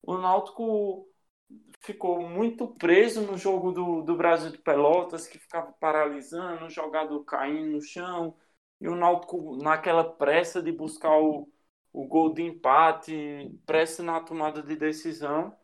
O 0.01 0.17
Náutico 0.17 1.07
ficou 1.81 2.27
muito 2.29 2.67
preso 2.75 3.21
no 3.21 3.37
jogo 3.37 3.71
do, 3.71 4.01
do 4.01 4.15
Brasil 4.15 4.51
de 4.51 4.57
Pelotas, 4.57 5.27
que 5.27 5.37
ficava 5.39 5.71
paralisando, 5.73 6.65
o 6.65 6.69
jogador 6.69 7.23
caindo 7.25 7.71
no 7.73 7.81
chão, 7.81 8.37
e 8.81 8.87
o 8.87 8.95
Náutico 8.95 9.57
naquela 9.57 10.03
pressa 10.03 10.61
de 10.61 10.71
buscar 10.71 11.17
o, 11.19 11.49
o 11.91 12.07
gol 12.07 12.33
de 12.33 12.43
empate, 12.43 13.51
pressa 13.65 14.03
na 14.03 14.21
tomada 14.21 14.61
de 14.63 14.75
decisão. 14.75 15.55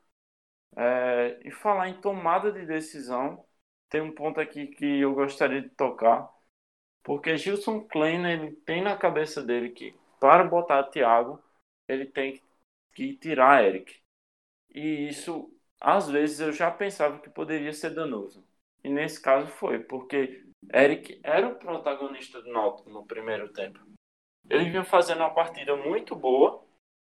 É, 0.77 1.39
e 1.43 1.51
falar 1.51 1.89
em 1.89 1.99
tomada 1.99 2.51
de 2.51 2.65
decisão, 2.65 3.43
tem 3.89 4.01
um 4.01 4.13
ponto 4.13 4.39
aqui 4.39 4.67
que 4.67 4.99
eu 4.99 5.13
gostaria 5.13 5.61
de 5.61 5.69
tocar, 5.69 6.29
porque 7.03 7.37
Gilson 7.37 7.81
Kleiner 7.87 8.39
ele 8.39 8.55
tem 8.57 8.81
na 8.81 8.95
cabeça 8.97 9.41
dele 9.43 9.69
que 9.69 9.95
para 10.19 10.43
botar 10.43 10.83
Thiago 10.83 11.41
ele 11.87 12.05
tem 12.05 12.41
que 12.93 13.15
tirar 13.17 13.63
Eric. 13.63 13.99
E 14.73 15.09
isso, 15.09 15.51
às 15.81 16.09
vezes, 16.09 16.39
eu 16.39 16.51
já 16.51 16.69
pensava 16.69 17.19
que 17.19 17.29
poderia 17.29 17.73
ser 17.73 17.91
danoso. 17.91 18.45
E 18.83 18.89
nesse 18.89 19.21
caso 19.21 19.47
foi, 19.47 19.79
porque 19.79 20.45
Eric 20.73 21.19
era 21.23 21.47
o 21.47 21.55
protagonista 21.55 22.41
do 22.41 22.51
Náutico 22.51 22.89
no 22.89 23.05
primeiro 23.05 23.51
tempo. 23.51 23.79
Ele 24.49 24.69
vinha 24.69 24.83
fazendo 24.83 25.19
uma 25.19 25.33
partida 25.33 25.75
muito 25.75 26.15
boa 26.15 26.63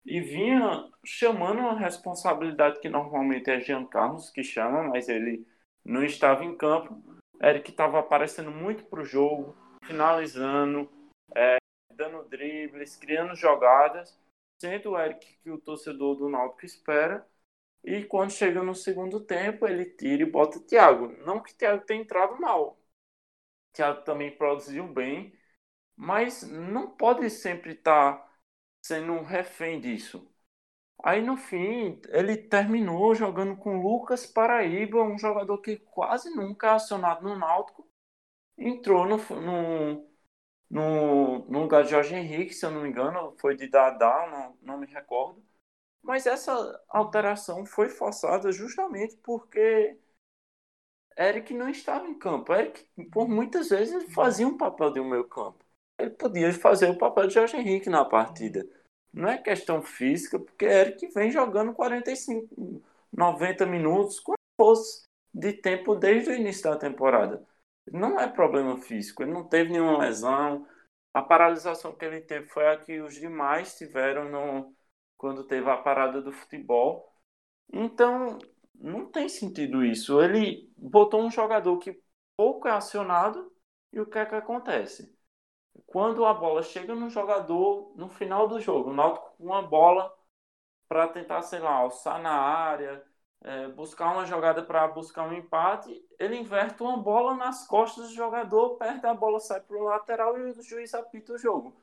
e 0.05 0.19
vinha 0.21 0.89
chamando 1.05 1.59
uma 1.59 1.77
responsabilidade 1.77 2.79
que 2.79 2.89
normalmente 2.89 3.49
é 3.49 3.59
Jean 3.59 3.85
Carlos 3.85 4.29
que 4.29 4.43
chama, 4.43 4.83
mas 4.83 5.09
ele 5.09 5.45
não 5.89 6.03
estava 6.03 6.45
em 6.45 6.55
campo. 6.55 7.01
Eric 7.41 7.71
estava 7.71 7.99
aparecendo 7.99 8.51
muito 8.51 8.85
para 8.85 9.01
o 9.01 9.05
jogo, 9.05 9.57
finalizando, 9.83 10.87
é, 11.35 11.57
dando 11.95 12.23
dribles, 12.29 12.95
criando 12.95 13.35
jogadas, 13.35 14.15
sendo 14.61 14.91
o 14.91 14.99
Eric 14.99 15.25
que 15.41 15.49
o 15.49 15.59
torcedor 15.59 16.15
do 16.15 16.29
Náutico 16.29 16.65
espera. 16.65 17.27
E 17.83 18.03
quando 18.03 18.31
chega 18.31 18.61
no 18.61 18.75
segundo 18.75 19.19
tempo, 19.19 19.65
ele 19.67 19.85
tira 19.85 20.21
e 20.21 20.29
bota 20.29 20.59
o 20.59 20.63
Thiago. 20.63 21.07
Não 21.25 21.41
que 21.41 21.53
o 21.53 21.55
Thiago 21.55 21.83
tenha 21.85 22.01
entrado 22.01 22.39
mal. 22.39 22.73
O 22.73 23.73
Thiago 23.73 24.03
também 24.03 24.37
produziu 24.37 24.87
bem, 24.87 25.33
mas 25.95 26.43
não 26.43 26.91
pode 26.91 27.27
sempre 27.31 27.71
estar 27.71 28.17
tá 28.17 28.31
sendo 28.85 29.13
um 29.13 29.23
refém 29.23 29.81
disso. 29.81 30.29
Aí 31.03 31.21
no 31.21 31.37
fim, 31.37 32.01
ele 32.09 32.35
terminou 32.37 33.15
jogando 33.15 33.55
com 33.57 33.81
Lucas 33.81 34.25
Paraíba, 34.25 35.01
um 35.03 35.17
jogador 35.17 35.57
que 35.59 35.77
quase 35.77 36.29
nunca 36.35 36.67
é 36.67 36.71
acionado 36.71 37.23
no 37.23 37.37
Náutico. 37.37 37.87
Entrou 38.57 39.05
no, 39.07 39.17
no, 39.17 40.07
no, 40.69 41.39
no 41.49 41.61
lugar 41.61 41.83
de 41.83 41.91
Jorge 41.91 42.15
Henrique, 42.15 42.53
se 42.53 42.65
eu 42.65 42.71
não 42.71 42.81
me 42.83 42.89
engano, 42.89 43.35
foi 43.39 43.55
de 43.55 43.67
Dadá, 43.69 44.27
não, 44.31 44.57
não 44.73 44.79
me 44.79 44.87
recordo. 44.87 45.43
Mas 46.03 46.25
essa 46.27 46.53
alteração 46.89 47.65
foi 47.65 47.89
forçada 47.89 48.51
justamente 48.51 49.17
porque 49.17 49.97
Eric 51.17 51.53
não 51.53 51.69
estava 51.69 52.07
em 52.07 52.17
campo. 52.17 52.53
Eric, 52.53 52.83
por 53.11 53.27
muitas 53.27 53.69
vezes, 53.69 54.11
fazia 54.13 54.47
um 54.47 54.57
papel 54.57 54.91
de 54.91 54.99
um 54.99 55.09
meio 55.09 55.27
campo. 55.27 55.63
Ele 55.97 56.11
podia 56.11 56.51
fazer 56.53 56.89
o 56.89 56.97
papel 56.97 57.27
de 57.27 57.33
Jorge 57.33 57.57
Henrique 57.57 57.89
na 57.89 58.05
partida. 58.05 58.65
Não 59.13 59.29
é 59.29 59.37
questão 59.37 59.81
física, 59.81 60.39
porque 60.39 60.65
Eric 60.65 61.07
vem 61.13 61.31
jogando 61.31 61.73
45, 61.73 62.83
90 63.11 63.65
minutos 63.65 64.19
com 64.19 64.33
fosse 64.59 65.07
de 65.33 65.53
tempo 65.53 65.95
desde 65.95 66.31
o 66.31 66.35
início 66.35 66.63
da 66.63 66.77
temporada. 66.77 67.45
Não 67.91 68.19
é 68.19 68.27
problema 68.27 68.77
físico, 68.77 69.23
ele 69.23 69.31
não 69.31 69.43
teve 69.47 69.71
nenhuma 69.71 69.97
lesão. 69.97 70.67
A 71.13 71.21
paralisação 71.21 71.95
que 71.95 72.05
ele 72.05 72.21
teve 72.21 72.47
foi 72.47 72.67
a 72.67 72.77
que 72.77 72.99
os 73.01 73.15
demais 73.15 73.75
tiveram 73.77 74.29
no, 74.29 74.75
quando 75.17 75.45
teve 75.45 75.69
a 75.69 75.77
parada 75.77 76.21
do 76.21 76.31
futebol. 76.31 77.11
Então, 77.71 78.37
não 78.75 79.05
tem 79.11 79.29
sentido 79.29 79.83
isso. 79.83 80.21
Ele 80.21 80.71
botou 80.77 81.21
um 81.21 81.31
jogador 81.31 81.77
que 81.79 82.01
pouco 82.37 82.67
é 82.67 82.71
acionado 82.71 83.51
e 83.93 83.99
o 83.99 84.05
que 84.05 84.19
é 84.19 84.25
que 84.25 84.35
acontece? 84.35 85.13
Quando 85.87 86.25
a 86.25 86.33
bola 86.33 86.63
chega 86.63 86.95
no 86.95 87.09
jogador 87.09 87.93
no 87.95 88.09
final 88.09 88.47
do 88.47 88.59
jogo, 88.59 88.89
o 88.89 88.93
Náutico 88.93 89.33
com 89.37 89.45
uma 89.45 89.61
bola 89.61 90.13
para 90.87 91.07
tentar, 91.07 91.41
sei 91.43 91.59
lá, 91.59 91.71
alçar 91.71 92.21
na 92.21 92.31
área, 92.31 93.03
é, 93.41 93.67
buscar 93.69 94.11
uma 94.11 94.25
jogada 94.25 94.63
para 94.63 94.87
buscar 94.87 95.27
um 95.27 95.33
empate, 95.33 96.03
ele 96.17 96.37
inverte 96.37 96.81
uma 96.81 96.97
bola 96.97 97.35
nas 97.35 97.67
costas 97.67 98.09
do 98.09 98.15
jogador, 98.15 98.75
perde 98.77 99.05
a 99.05 99.13
bola, 99.13 99.39
sai 99.39 99.61
para 99.61 99.77
o 99.77 99.83
lateral 99.83 100.37
e 100.37 100.51
o 100.51 100.61
juiz 100.61 100.93
apita 100.93 101.33
o 101.33 101.37
jogo. 101.37 101.75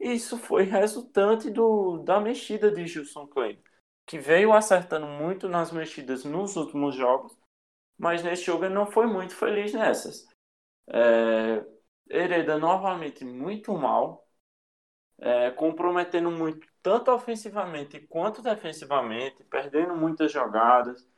Isso 0.00 0.36
foi 0.36 0.64
resultante 0.64 1.50
do, 1.50 1.98
da 1.98 2.18
mexida 2.20 2.70
de 2.70 2.86
Gilson 2.86 3.26
Klein, 3.26 3.62
que 4.06 4.18
veio 4.18 4.52
acertando 4.52 5.06
muito 5.06 5.48
nas 5.48 5.70
mexidas 5.70 6.24
nos 6.24 6.56
últimos 6.56 6.94
jogos, 6.94 7.36
mas 7.96 8.22
nesse 8.22 8.44
jogo 8.44 8.64
ele 8.64 8.74
não 8.74 8.86
foi 8.86 9.06
muito 9.06 9.34
feliz 9.34 9.72
nessas. 9.72 10.26
É, 10.88 11.64
Hereda 12.08 12.58
novamente 12.58 13.24
muito 13.24 13.72
mal, 13.76 14.28
é, 15.18 15.50
comprometendo 15.52 16.30
muito, 16.30 16.66
tanto 16.82 17.10
ofensivamente 17.10 18.00
quanto 18.00 18.42
defensivamente, 18.42 19.44
perdendo 19.44 19.94
muitas 19.96 20.32
jogadas, 20.32 21.08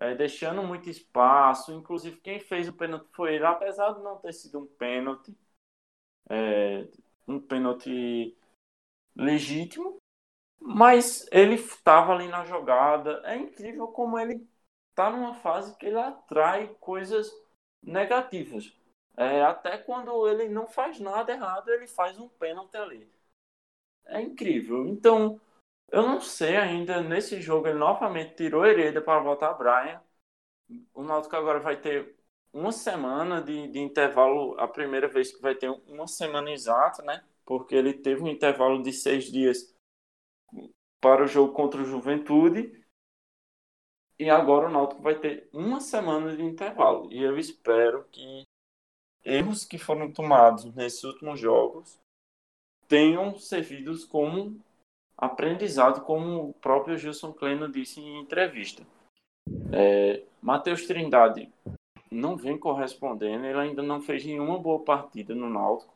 é, 0.00 0.14
deixando 0.14 0.62
muito 0.62 0.88
espaço. 0.88 1.72
Inclusive, 1.72 2.20
quem 2.20 2.40
fez 2.40 2.68
o 2.68 2.72
pênalti 2.72 3.08
foi 3.14 3.34
ele, 3.34 3.46
apesar 3.46 3.92
de 3.92 4.02
não 4.02 4.18
ter 4.18 4.32
sido 4.32 4.60
um 4.60 4.66
pênalti, 4.66 5.36
é, 6.30 6.88
um 7.26 7.40
pênalti 7.40 8.36
legítimo, 9.16 9.98
mas 10.60 11.26
ele 11.32 11.54
estava 11.54 12.12
ali 12.14 12.28
na 12.28 12.44
jogada. 12.44 13.22
É 13.24 13.36
incrível 13.36 13.88
como 13.88 14.18
ele 14.18 14.46
está 14.90 15.10
numa 15.10 15.34
fase 15.34 15.76
que 15.78 15.86
ele 15.86 15.98
atrai 15.98 16.68
coisas 16.80 17.30
negativas. 17.82 18.72
É, 19.18 19.42
até 19.42 19.76
quando 19.76 20.28
ele 20.28 20.48
não 20.48 20.68
faz 20.68 21.00
nada 21.00 21.32
errado, 21.32 21.68
ele 21.70 21.88
faz 21.88 22.16
um 22.20 22.28
pênalti 22.28 22.76
ali. 22.76 23.10
É 24.06 24.20
incrível. 24.20 24.86
Então, 24.86 25.40
eu 25.90 26.02
não 26.02 26.20
sei 26.20 26.56
ainda. 26.56 27.02
Nesse 27.02 27.40
jogo, 27.42 27.66
ele 27.68 27.78
novamente 27.78 28.36
tirou 28.36 28.64
Hereda 28.64 29.00
para 29.02 29.20
botar 29.20 29.54
Brian. 29.54 30.00
O 30.94 31.02
Náutico 31.02 31.36
agora 31.36 31.60
vai 31.60 31.80
ter 31.80 32.16
uma 32.52 32.72
semana 32.72 33.42
de, 33.42 33.68
de 33.68 33.80
intervalo. 33.80 34.58
A 34.60 34.68
primeira 34.68 35.08
vez 35.08 35.32
que 35.32 35.42
vai 35.42 35.54
ter 35.54 35.70
uma 35.88 36.06
semana 36.06 36.50
exata, 36.52 37.02
né? 37.02 37.24
Porque 37.44 37.74
ele 37.74 37.94
teve 37.94 38.22
um 38.22 38.28
intervalo 38.28 38.82
de 38.82 38.92
seis 38.92 39.24
dias 39.32 39.74
para 41.00 41.24
o 41.24 41.26
jogo 41.26 41.52
contra 41.52 41.80
o 41.82 41.84
Juventude. 41.84 42.72
E 44.18 44.30
agora 44.30 44.68
o 44.68 44.70
Náutico 44.70 45.02
vai 45.02 45.18
ter 45.18 45.48
uma 45.52 45.80
semana 45.80 46.36
de 46.36 46.42
intervalo. 46.42 47.12
E 47.12 47.22
eu 47.22 47.38
espero 47.38 48.04
que 48.10 48.44
erros 49.28 49.64
que 49.64 49.78
foram 49.78 50.10
tomados 50.10 50.64
nesses 50.74 51.04
últimos 51.04 51.38
jogos 51.38 51.98
tenham 52.88 53.36
servido 53.38 53.94
como 54.08 54.58
aprendizado, 55.16 56.00
como 56.02 56.48
o 56.48 56.54
próprio 56.54 56.96
Gilson 56.96 57.32
Kleno 57.32 57.70
disse 57.70 58.00
em 58.00 58.20
entrevista. 58.20 58.82
É, 59.72 60.22
Matheus 60.40 60.86
Trindade 60.86 61.52
não 62.10 62.36
vem 62.36 62.56
correspondendo, 62.56 63.44
ele 63.44 63.58
ainda 63.58 63.82
não 63.82 64.00
fez 64.00 64.24
nenhuma 64.24 64.58
boa 64.58 64.82
partida 64.82 65.34
no 65.34 65.50
Náutico. 65.50 65.92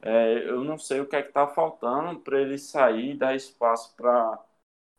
É, 0.00 0.48
eu 0.48 0.64
não 0.64 0.78
sei 0.78 1.00
o 1.00 1.06
que 1.06 1.16
é 1.16 1.20
está 1.20 1.46
faltando 1.46 2.20
para 2.20 2.40
ele 2.40 2.58
sair, 2.58 3.16
dar 3.16 3.34
espaço 3.34 3.94
para 3.96 4.42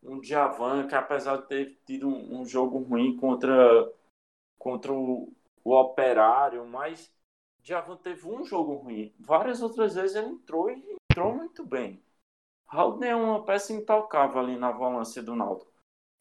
um 0.03 0.19
Djavan, 0.19 0.87
que 0.87 0.95
apesar 0.95 1.37
de 1.37 1.47
ter 1.47 1.79
tido 1.85 2.07
um, 2.07 2.41
um 2.41 2.45
jogo 2.45 2.79
ruim 2.79 3.15
contra, 3.17 3.91
contra 4.57 4.93
o, 4.93 5.31
o 5.63 5.73
Operário, 5.73 6.65
mas 6.65 7.11
Djavan 7.65 7.97
teve 7.97 8.27
um 8.27 8.45
jogo 8.45 8.75
ruim. 8.75 9.11
Várias 9.19 9.61
outras 9.61 9.95
vezes 9.95 10.15
ele 10.15 10.27
entrou 10.27 10.69
e 10.69 10.97
entrou 11.11 11.33
muito 11.33 11.65
bem. 11.65 11.99
Haldner 12.67 13.11
é 13.11 13.15
uma 13.15 13.43
peça 13.43 13.73
intocável 13.73 14.39
ali 14.39 14.55
na 14.55 14.71
volância 14.71 15.23
do 15.23 15.35
Náutico. 15.35 15.71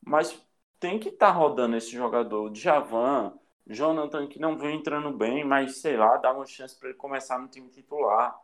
Mas 0.01 0.40
tem 0.80 0.99
que 0.99 1.11
estar 1.11 1.26
tá 1.28 1.32
rodando 1.32 1.76
esse 1.76 1.90
jogador. 1.90 2.51
Djavan, 2.51 3.38
Jonathan, 3.66 4.26
que 4.26 4.38
não 4.38 4.57
vem 4.57 4.78
entrando 4.78 5.12
bem, 5.12 5.45
mas 5.45 5.82
sei 5.82 5.99
lá, 5.99 6.16
dá 6.16 6.32
uma 6.32 6.47
chance 6.47 6.78
para 6.78 6.88
ele 6.88 6.99
começar 6.99 7.38
no 7.38 7.49
time 7.49 7.68
titular. 7.68 8.40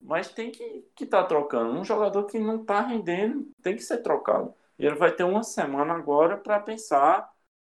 Mas 0.00 0.32
tem 0.32 0.52
que 0.52 0.62
estar 0.62 0.90
que 0.94 1.06
tá 1.06 1.24
trocando. 1.24 1.72
Um 1.78 1.84
jogador 1.84 2.24
que 2.26 2.38
não 2.38 2.62
está 2.62 2.80
rendendo 2.82 3.50
tem 3.62 3.74
que 3.74 3.82
ser 3.82 3.98
trocado. 3.98 4.54
E 4.78 4.86
ele 4.86 4.96
vai 4.96 5.12
ter 5.12 5.24
uma 5.24 5.42
semana 5.42 5.94
agora 5.94 6.36
para 6.36 6.60
pensar 6.60 7.32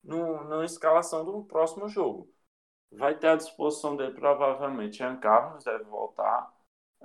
no, 0.02 0.44
na 0.44 0.64
escalação 0.64 1.24
do 1.24 1.44
próximo 1.44 1.88
jogo 1.88 2.34
vai 2.94 3.14
ter 3.18 3.28
à 3.28 3.36
disposição 3.36 3.96
dele 3.96 4.12
provavelmente 4.12 4.98
Jean 4.98 5.16
Carlos 5.16 5.64
deve 5.64 5.84
voltar 5.84 6.52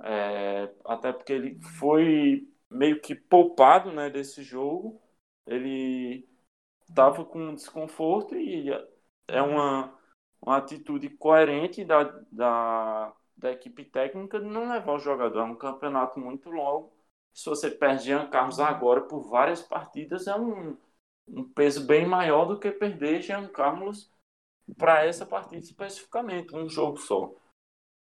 é, 0.02 0.72
até 0.84 1.12
porque 1.12 1.32
ele 1.32 1.60
foi 1.78 2.48
meio 2.70 3.00
que 3.00 3.14
poupado 3.14 3.92
né 3.92 4.10
desse 4.10 4.42
jogo. 4.42 5.00
Ele 5.46 6.28
estava 6.88 7.24
com 7.24 7.54
desconforto 7.54 8.36
e 8.36 8.70
é 9.28 9.42
uma, 9.42 9.94
uma 10.40 10.56
atitude 10.58 11.08
coerente 11.10 11.84
da, 11.84 12.04
da, 12.30 13.14
da 13.36 13.52
equipe 13.52 13.84
técnica 13.84 14.40
de 14.40 14.46
não 14.46 14.70
levar 14.70 14.94
o 14.94 14.98
jogador 14.98 15.40
é 15.40 15.44
um 15.44 15.56
campeonato 15.56 16.18
muito 16.20 16.50
longo. 16.50 16.92
Se 17.32 17.48
você 17.48 17.70
perde 17.70 18.04
Jean 18.04 18.28
Carlos 18.28 18.60
agora 18.60 19.02
por 19.02 19.22
várias 19.28 19.62
partidas 19.62 20.26
é 20.26 20.36
um, 20.36 20.76
um 21.28 21.44
peso 21.52 21.86
bem 21.86 22.06
maior 22.06 22.44
do 22.46 22.58
que 22.58 22.70
perder 22.70 23.22
Jean 23.22 23.48
Carlos 23.48 24.10
para 24.76 25.04
essa 25.04 25.26
partida 25.26 25.62
especificamente, 25.62 26.54
um 26.54 26.68
jogo 26.68 26.96
só. 26.98 27.32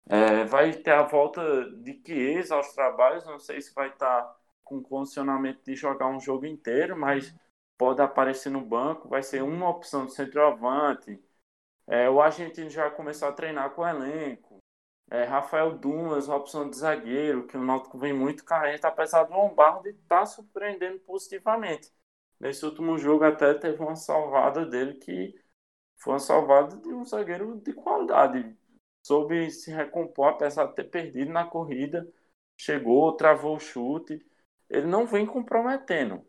É, 0.08 0.44
vai 0.44 0.72
ter 0.72 0.92
a 0.92 1.02
volta 1.02 1.70
de 1.70 2.02
Chiesa 2.04 2.56
aos 2.56 2.72
trabalhos, 2.72 3.24
não 3.26 3.38
sei 3.38 3.60
se 3.60 3.72
vai 3.74 3.88
estar 3.88 4.22
tá 4.22 4.36
com 4.64 4.82
condicionamento 4.82 5.62
de 5.64 5.74
jogar 5.74 6.08
um 6.08 6.20
jogo 6.20 6.46
inteiro, 6.46 6.96
mas 6.96 7.34
pode 7.78 8.00
aparecer 8.02 8.50
no 8.50 8.60
banco, 8.60 9.08
vai 9.08 9.22
ser 9.22 9.42
uma 9.42 9.68
opção 9.68 10.06
de 10.06 10.14
centroavante. 10.14 11.18
É, 11.86 12.08
o 12.10 12.20
argentino 12.20 12.70
já 12.70 12.90
começou 12.90 13.28
a 13.28 13.32
treinar 13.32 13.70
com 13.70 13.82
o 13.82 13.88
elenco. 13.88 14.58
É, 15.10 15.24
Rafael 15.24 15.76
Dumas, 15.76 16.28
opção 16.28 16.70
de 16.70 16.76
zagueiro, 16.76 17.46
que 17.46 17.56
o 17.56 17.64
Náutico 17.64 17.98
vem 17.98 18.12
muito 18.12 18.44
carente, 18.44 18.86
apesar 18.86 19.24
do 19.24 19.32
Lombardi 19.32 19.90
estar 19.90 20.20
tá 20.20 20.26
surpreendendo 20.26 21.00
positivamente. 21.00 21.92
Nesse 22.38 22.64
último 22.64 22.96
jogo 22.96 23.24
até 23.24 23.54
teve 23.54 23.82
uma 23.82 23.96
salvada 23.96 24.64
dele 24.64 24.94
que 24.94 25.34
foi 26.00 26.14
uma 26.14 26.18
salvada 26.18 26.76
de 26.76 26.88
um 26.88 27.04
zagueiro 27.04 27.60
de 27.60 27.72
qualidade. 27.72 28.56
Soube 29.06 29.50
se 29.50 29.70
recompor, 29.70 30.28
apesar 30.30 30.66
de 30.66 30.74
ter 30.74 30.84
perdido 30.84 31.30
na 31.32 31.46
corrida. 31.46 32.10
Chegou, 32.56 33.16
travou 33.16 33.56
o 33.56 33.60
chute. 33.60 34.24
Ele 34.68 34.86
não 34.86 35.06
vem 35.06 35.26
comprometendo, 35.26 36.24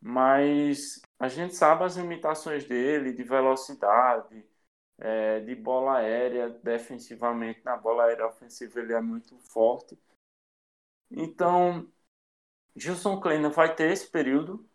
mas 0.00 1.00
a 1.18 1.28
gente 1.28 1.54
sabe 1.54 1.84
as 1.84 1.96
limitações 1.96 2.64
dele 2.64 3.12
de 3.12 3.22
velocidade, 3.22 4.44
é, 4.98 5.40
de 5.40 5.54
bola 5.54 5.98
aérea, 5.98 6.50
defensivamente. 6.50 7.64
Na 7.64 7.76
bola 7.76 8.04
aérea 8.04 8.26
ofensiva 8.26 8.80
ele 8.80 8.92
é 8.94 9.00
muito 9.00 9.38
forte. 9.38 9.98
Então, 11.10 11.90
Gilson 12.76 13.20
Kleina 13.20 13.50
vai 13.50 13.74
ter 13.74 13.90
esse 13.92 14.10
período. 14.10 14.68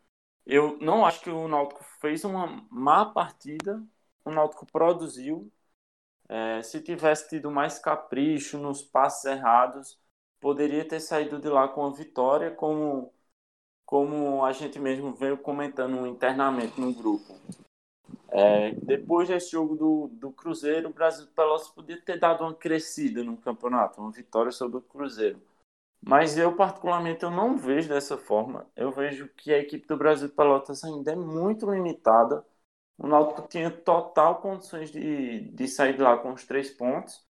Eu 0.46 0.78
não 0.80 1.06
acho 1.06 1.22
que 1.22 1.30
o 1.30 1.48
Náutico 1.48 1.84
fez 2.02 2.24
uma 2.24 2.48
má 2.72 3.06
partida, 3.06 3.84
o 4.28 4.32
Náutico 4.32 4.66
produziu. 4.66 5.52
É, 6.30 6.62
se 6.62 6.82
tivesse 6.82 7.30
tido 7.30 7.50
mais 7.50 7.80
capricho 7.80 8.58
nos 8.58 8.82
passos 8.82 9.26
errados, 9.26 9.98
poderia 10.40 10.86
ter 10.86 11.00
saído 11.00 11.40
de 11.40 11.48
lá 11.48 11.68
com 11.68 11.86
a 11.86 11.92
vitória, 11.92 12.52
como, 12.52 13.14
como 13.86 14.44
a 14.44 14.52
gente 14.52 14.78
mesmo 14.80 15.14
veio 15.14 15.38
comentando 15.38 16.06
internamente 16.06 16.80
no 16.80 16.94
grupo. 16.94 17.34
É, 18.30 18.72
depois 18.72 19.30
desse 19.30 19.52
jogo 19.52 19.76
do, 19.76 20.08
do 20.12 20.32
Cruzeiro, 20.32 20.90
o 20.90 20.94
Brasil 20.94 21.26
de 21.26 21.32
Pelotas 21.32 21.70
podia 21.70 22.00
ter 22.02 22.20
dado 22.20 22.44
uma 22.44 22.54
crescida 22.54 23.24
no 23.24 23.38
campeonato, 23.38 24.02
uma 24.02 24.12
vitória 24.12 24.52
sobre 24.52 24.78
o 24.78 24.82
Cruzeiro. 24.82 25.42
Mas 26.02 26.38
eu, 26.38 26.56
particularmente, 26.56 27.24
eu 27.24 27.32
não 27.32 27.58
vejo 27.58 27.90
dessa 27.90 28.18
forma. 28.18 28.68
Eu 28.76 28.92
vejo 28.92 29.30
que 29.30 29.54
a 29.54 29.60
equipe 29.60 29.88
do 29.88 29.98
Brasil 29.98 30.28
de 30.28 30.34
Pelotas 30.36 30.84
ainda 30.84 31.12
é 31.12 31.16
muito 31.16 31.70
limitada 31.72 32.46
o 32.98 33.08
Náutico 33.08 33.48
tinha 33.48 33.70
total 33.70 34.42
condições 34.42 34.92
de, 34.92 35.52
de 35.52 35.68
sair 35.68 35.96
de 35.96 36.02
lá 36.02 36.18
com 36.18 36.34
os 36.34 36.46
três 36.46 36.70
pontos. 36.72 37.26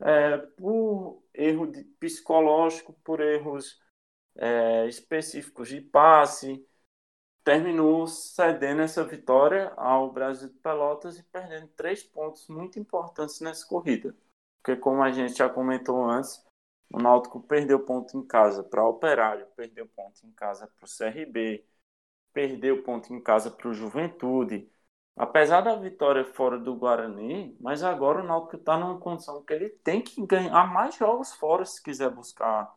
É, 0.00 0.36
por 0.38 1.24
erro 1.34 1.66
de, 1.66 1.82
psicológico, 1.98 2.92
por 3.02 3.20
erros 3.20 3.80
é, 4.36 4.86
específicos 4.86 5.68
de 5.68 5.80
passe, 5.80 6.64
terminou 7.42 8.06
cedendo 8.06 8.82
essa 8.82 9.02
vitória 9.04 9.72
ao 9.76 10.12
Brasil 10.12 10.48
de 10.48 10.54
Pelotas 10.56 11.18
e 11.18 11.22
perdendo 11.24 11.68
três 11.68 12.02
pontos 12.02 12.46
muito 12.48 12.78
importantes 12.78 13.40
nessa 13.40 13.66
corrida. 13.66 14.14
Porque, 14.62 14.76
como 14.76 15.02
a 15.02 15.10
gente 15.10 15.34
já 15.38 15.48
comentou 15.48 16.04
antes, 16.04 16.44
o 16.90 16.98
Náutico 17.00 17.40
perdeu 17.40 17.80
ponto 17.84 18.16
em 18.18 18.26
casa 18.26 18.62
para 18.62 18.84
o 18.84 18.90
Operário, 18.90 19.46
perdeu 19.56 19.86
ponto 19.88 20.26
em 20.26 20.32
casa 20.32 20.66
para 20.66 20.84
o 20.84 20.88
CRB, 20.88 21.64
perdeu 22.32 22.82
ponto 22.82 23.12
em 23.12 23.20
casa 23.22 23.50
para 23.50 23.68
o 23.68 23.74
Juventude, 23.74 24.70
apesar 25.18 25.60
da 25.60 25.74
vitória 25.74 26.24
fora 26.24 26.58
do 26.58 26.74
Guarani, 26.74 27.56
mas 27.60 27.82
agora 27.82 28.22
o 28.22 28.26
Náutico 28.26 28.56
está 28.56 28.78
numa 28.78 28.98
condição 28.98 29.42
que 29.44 29.52
ele 29.52 29.68
tem 29.68 30.00
que 30.00 30.24
ganhar 30.26 30.72
mais 30.72 30.96
jogos 30.96 31.34
fora 31.34 31.64
se 31.64 31.82
quiser 31.82 32.10
buscar 32.10 32.70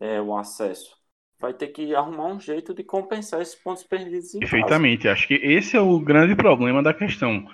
é, 0.00 0.20
o 0.20 0.36
acesso. 0.36 0.96
Vai 1.40 1.52
ter 1.52 1.68
que 1.68 1.94
arrumar 1.94 2.26
um 2.26 2.40
jeito 2.40 2.74
de 2.74 2.82
compensar 2.82 3.40
esses 3.40 3.54
pontos 3.54 3.84
perdidos 3.84 4.32
Perfeitamente. 4.32 5.04
Casa. 5.04 5.12
Acho 5.12 5.28
que 5.28 5.34
esse 5.34 5.76
é 5.76 5.80
o 5.80 5.98
grande 6.00 6.34
problema 6.34 6.82
da 6.82 6.94
questão. 6.94 7.46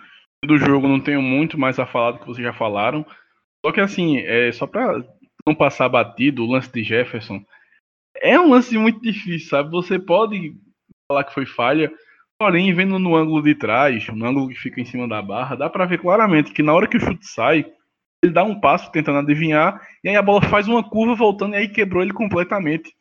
Do 0.45 0.59
jogo 0.59 0.86
não 0.86 1.01
tenho 1.01 1.22
muito 1.22 1.59
mais 1.59 1.78
a 1.78 1.86
falar 1.86 2.12
do 2.12 2.18
que 2.20 2.26
vocês 2.26 2.45
já 2.45 2.53
falaram. 2.53 3.05
Só 3.64 3.72
que 3.72 3.80
assim, 3.80 4.18
é, 4.18 4.53
só 4.53 4.66
para 4.66 5.05
não 5.47 5.55
passar 5.55 5.88
batido, 5.88 6.45
o 6.45 6.51
lance 6.51 6.70
de 6.70 6.82
Jefferson 6.82 7.45
é 8.16 8.38
um 8.38 8.51
lance 8.51 8.76
muito 8.78 9.01
difícil, 9.01 9.49
sabe? 9.49 9.70
Você 9.70 9.99
pode 9.99 10.57
falar 11.07 11.24
que 11.24 11.34
foi 11.34 11.47
falha, 11.47 11.92
porém, 12.39 12.72
vendo 12.74 12.99
no 12.99 13.16
ângulo 13.16 13.43
de 13.43 13.55
trás, 13.55 14.07
no 14.09 14.26
ângulo 14.26 14.49
que 14.49 14.55
fica 14.55 14.80
em 14.80 14.85
cima 14.85 15.09
da 15.09 15.22
barra, 15.22 15.57
dá 15.57 15.70
para 15.70 15.87
ver 15.87 15.99
claramente 15.99 16.53
que 16.53 16.62
na 16.62 16.72
hora 16.72 16.87
que 16.89 16.97
o 16.97 17.01
chute 17.01 17.26
sai, 17.26 17.64
ele 18.22 18.32
dá 18.32 18.43
um 18.43 18.59
passo 18.59 18.91
tentando 18.91 19.18
adivinhar, 19.18 19.80
e 20.03 20.09
aí 20.09 20.16
a 20.16 20.22
bola 20.22 20.43
faz 20.43 20.66
uma 20.66 20.82
curva 20.82 21.14
voltando 21.14 21.55
e 21.55 21.59
aí 21.59 21.68
quebrou 21.68 22.03
ele 22.03 22.12
completamente. 22.12 22.95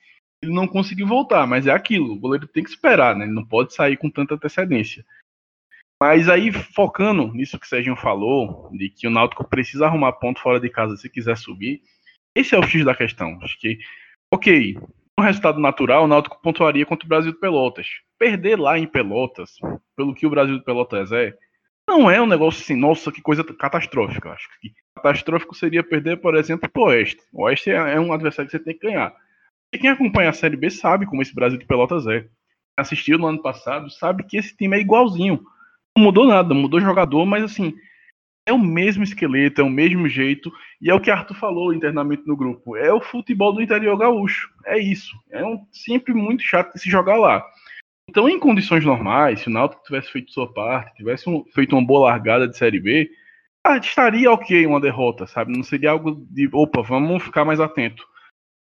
Ele 0.43 0.53
não 0.53 0.67
conseguiu 0.67 1.07
voltar, 1.07 1.47
mas 1.47 1.67
é 1.67 1.71
aquilo, 1.71 2.13
o 2.13 2.19
goleiro 2.19 2.47
tem 2.47 2.63
que 2.63 2.69
esperar, 2.69 3.15
né? 3.15 3.23
Ele 3.23 3.33
não 3.33 3.45
pode 3.45 3.73
sair 3.73 3.95
com 3.95 4.09
tanta 4.09 4.35
antecedência. 4.35 5.05
Mas 6.01 6.27
aí, 6.27 6.51
focando 6.51 7.33
nisso 7.33 7.57
que 7.57 7.65
o 7.65 7.69
Sérgio 7.69 7.95
falou, 7.95 8.69
de 8.73 8.89
que 8.89 9.07
o 9.07 9.09
Náutico 9.09 9.47
precisa 9.47 9.85
arrumar 9.85 10.11
ponto 10.13 10.41
fora 10.41 10.59
de 10.59 10.69
casa 10.69 10.97
se 10.97 11.09
quiser 11.09 11.37
subir, 11.37 11.81
esse 12.35 12.53
é 12.53 12.59
o 12.59 12.63
X 12.63 12.83
da 12.83 12.93
questão. 12.93 13.39
Acho 13.41 13.57
que, 13.57 13.79
ok, 14.33 14.77
um 15.19 15.23
resultado 15.23 15.59
natural, 15.59 16.03
o 16.03 16.07
Náutico 16.07 16.41
pontuaria 16.41 16.85
contra 16.85 17.05
o 17.05 17.09
Brasil 17.09 17.31
de 17.31 17.39
Pelotas. 17.39 17.87
Perder 18.17 18.59
lá 18.59 18.77
em 18.77 18.87
Pelotas, 18.87 19.51
pelo 19.95 20.13
que 20.13 20.25
o 20.25 20.29
Brasil 20.29 20.57
de 20.57 20.63
Pelotas 20.63 21.11
é, 21.11 21.33
não 21.87 22.09
é 22.09 22.21
um 22.21 22.25
negócio 22.25 22.61
assim, 22.61 22.75
nossa, 22.75 23.11
que 23.11 23.21
coisa 23.21 23.43
catastrófica. 23.43 24.31
Acho 24.31 24.47
que 24.59 24.73
catastrófico 24.95 25.55
seria 25.55 25.83
perder, 25.83 26.17
por 26.17 26.35
exemplo, 26.35 26.69
pro 26.69 26.83
Oeste. 26.83 27.21
O 27.31 27.43
Oeste 27.43 27.69
é, 27.69 27.75
é 27.75 27.99
um 27.99 28.13
adversário 28.13 28.49
que 28.49 28.57
você 28.57 28.63
tem 28.63 28.77
que 28.77 28.87
ganhar. 28.87 29.13
E 29.73 29.77
quem 29.77 29.89
acompanha 29.89 30.29
a 30.29 30.33
Série 30.33 30.55
B 30.55 30.69
sabe 30.69 31.05
como 31.05 31.21
esse 31.21 31.33
Brasil 31.33 31.59
de 31.59 31.65
Pelotas 31.65 32.07
é. 32.07 32.27
Assistiu 32.77 33.19
no 33.19 33.27
ano 33.27 33.41
passado, 33.41 33.89
sabe 33.91 34.23
que 34.23 34.37
esse 34.37 34.55
time 34.55 34.77
é 34.77 34.79
igualzinho. 34.79 35.43
Não 35.95 36.05
mudou 36.05 36.25
nada, 36.25 36.53
mudou 36.53 36.79
jogador, 36.79 37.25
mas 37.25 37.43
assim, 37.43 37.73
é 38.45 38.51
o 38.51 38.59
mesmo 38.59 39.03
esqueleto, 39.03 39.61
é 39.61 39.63
o 39.63 39.69
mesmo 39.69 40.07
jeito, 40.07 40.51
e 40.81 40.89
é 40.89 40.93
o 40.93 40.99
que 40.99 41.09
Arthur 41.09 41.35
falou 41.35 41.73
internamente 41.73 42.27
no 42.27 42.35
grupo. 42.35 42.75
É 42.75 42.93
o 42.93 43.01
futebol 43.01 43.53
do 43.53 43.61
interior 43.61 43.97
gaúcho. 43.97 44.49
É 44.65 44.77
isso. 44.77 45.15
É 45.31 45.45
um, 45.45 45.65
sempre 45.71 46.13
muito 46.13 46.43
chato 46.43 46.73
de 46.73 46.81
se 46.81 46.89
jogar 46.89 47.17
lá. 47.17 47.45
Então, 48.09 48.27
em 48.27 48.39
condições 48.39 48.83
normais, 48.83 49.39
se 49.39 49.47
o 49.47 49.51
Náutico 49.51 49.83
tivesse 49.83 50.11
feito 50.11 50.31
sua 50.31 50.51
parte, 50.51 50.95
tivesse 50.95 51.29
um, 51.29 51.45
feito 51.53 51.75
uma 51.75 51.85
boa 51.85 52.09
largada 52.09 52.47
de 52.47 52.57
Série 52.57 52.79
B, 52.79 53.09
ah, 53.65 53.77
estaria 53.77 54.29
ok 54.29 54.65
uma 54.65 54.81
derrota, 54.81 55.25
sabe? 55.25 55.55
Não 55.55 55.63
seria 55.63 55.91
algo 55.91 56.25
de, 56.29 56.49
opa, 56.51 56.81
vamos 56.81 57.23
ficar 57.23 57.45
mais 57.45 57.61
atento. 57.61 58.05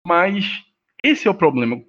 Mas 0.06 0.64
esse 1.04 1.28
é 1.28 1.30
o 1.30 1.34
problema. 1.34 1.82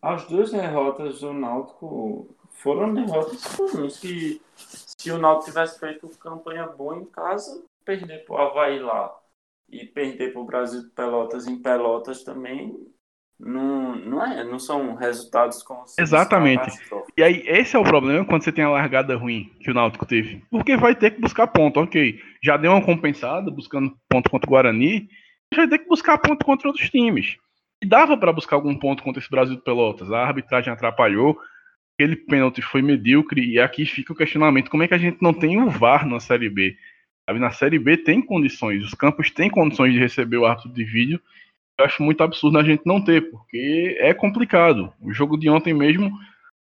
As 0.00 0.26
duas 0.26 0.50
derrotas 0.50 1.20
do 1.20 1.34
Náutico 1.34 2.35
foram 2.56 2.92
derrotas 2.94 3.44
comuns 3.56 3.98
que 3.98 4.40
se 4.54 5.10
o 5.10 5.18
Náutico 5.18 5.50
tivesse 5.50 5.78
feito 5.78 6.08
campanha 6.18 6.66
boa 6.66 6.96
em 6.96 7.04
casa, 7.04 7.64
perder 7.84 8.24
para 8.24 8.34
o 8.34 8.38
Havaí 8.38 8.78
lá 8.78 9.14
e 9.68 9.84
perder 9.84 10.32
para 10.32 10.42
o 10.42 10.46
Brasil 10.46 10.82
de 10.82 10.90
Pelotas 10.90 11.46
em 11.46 11.60
Pelotas 11.60 12.22
também 12.24 12.74
não, 13.38 13.96
não, 13.96 14.24
é, 14.24 14.42
não 14.44 14.58
são 14.58 14.94
resultados 14.94 15.62
com 15.62 15.84
Exatamente. 15.98 16.70
E 17.16 17.22
aí, 17.22 17.42
esse 17.46 17.76
é 17.76 17.78
o 17.78 17.84
problema 17.84 18.24
quando 18.24 18.42
você 18.42 18.50
tem 18.50 18.64
a 18.64 18.70
largada 18.70 19.14
ruim 19.14 19.52
que 19.60 19.70
o 19.70 19.74
Náutico 19.74 20.06
teve. 20.06 20.42
Porque 20.50 20.76
vai 20.76 20.94
ter 20.94 21.10
que 21.12 21.20
buscar 21.20 21.46
ponto, 21.46 21.78
ok. 21.78 22.18
Já 22.42 22.56
deu 22.56 22.72
uma 22.72 22.84
compensada 22.84 23.50
buscando 23.50 23.94
ponto 24.08 24.30
contra 24.30 24.48
o 24.48 24.50
Guarani, 24.50 25.08
vai 25.54 25.68
ter 25.68 25.80
que 25.80 25.88
buscar 25.88 26.16
ponto 26.18 26.44
contra 26.46 26.68
outros 26.68 26.88
times. 26.88 27.36
E 27.82 27.86
dava 27.86 28.16
para 28.16 28.32
buscar 28.32 28.56
algum 28.56 28.74
ponto 28.74 29.02
contra 29.02 29.20
esse 29.20 29.30
Brasil 29.30 29.56
de 29.56 29.62
Pelotas. 29.62 30.10
A 30.10 30.22
arbitragem 30.24 30.72
atrapalhou, 30.72 31.38
aquele 31.98 32.16
pênalti 32.16 32.62
foi 32.62 32.82
medíocre, 32.82 33.44
e 33.44 33.58
aqui 33.58 33.84
fica 33.84 34.12
o 34.12 34.16
questionamento: 34.16 34.70
como 34.70 34.82
é 34.82 34.88
que 34.88 34.94
a 34.94 34.98
gente 34.98 35.18
não 35.20 35.32
tem 35.32 35.60
o 35.60 35.68
VAR 35.70 36.06
na 36.06 36.20
Série 36.20 36.48
B? 36.48 36.76
Na 37.28 37.50
Série 37.50 37.78
B 37.78 37.96
tem 37.96 38.22
condições, 38.22 38.84
os 38.84 38.94
campos 38.94 39.30
têm 39.30 39.50
condições 39.50 39.92
de 39.92 39.98
receber 39.98 40.36
o 40.36 40.46
árbitro 40.46 40.72
de 40.72 40.84
vídeo 40.84 41.20
eu 41.78 41.84
acho 41.84 42.02
muito 42.02 42.22
absurdo 42.22 42.58
a 42.58 42.62
gente 42.62 42.82
não 42.86 43.02
ter, 43.02 43.30
porque 43.30 43.96
é 44.00 44.14
complicado. 44.14 44.92
O 45.00 45.12
jogo 45.12 45.36
de 45.36 45.48
ontem 45.50 45.74
mesmo, 45.74 46.10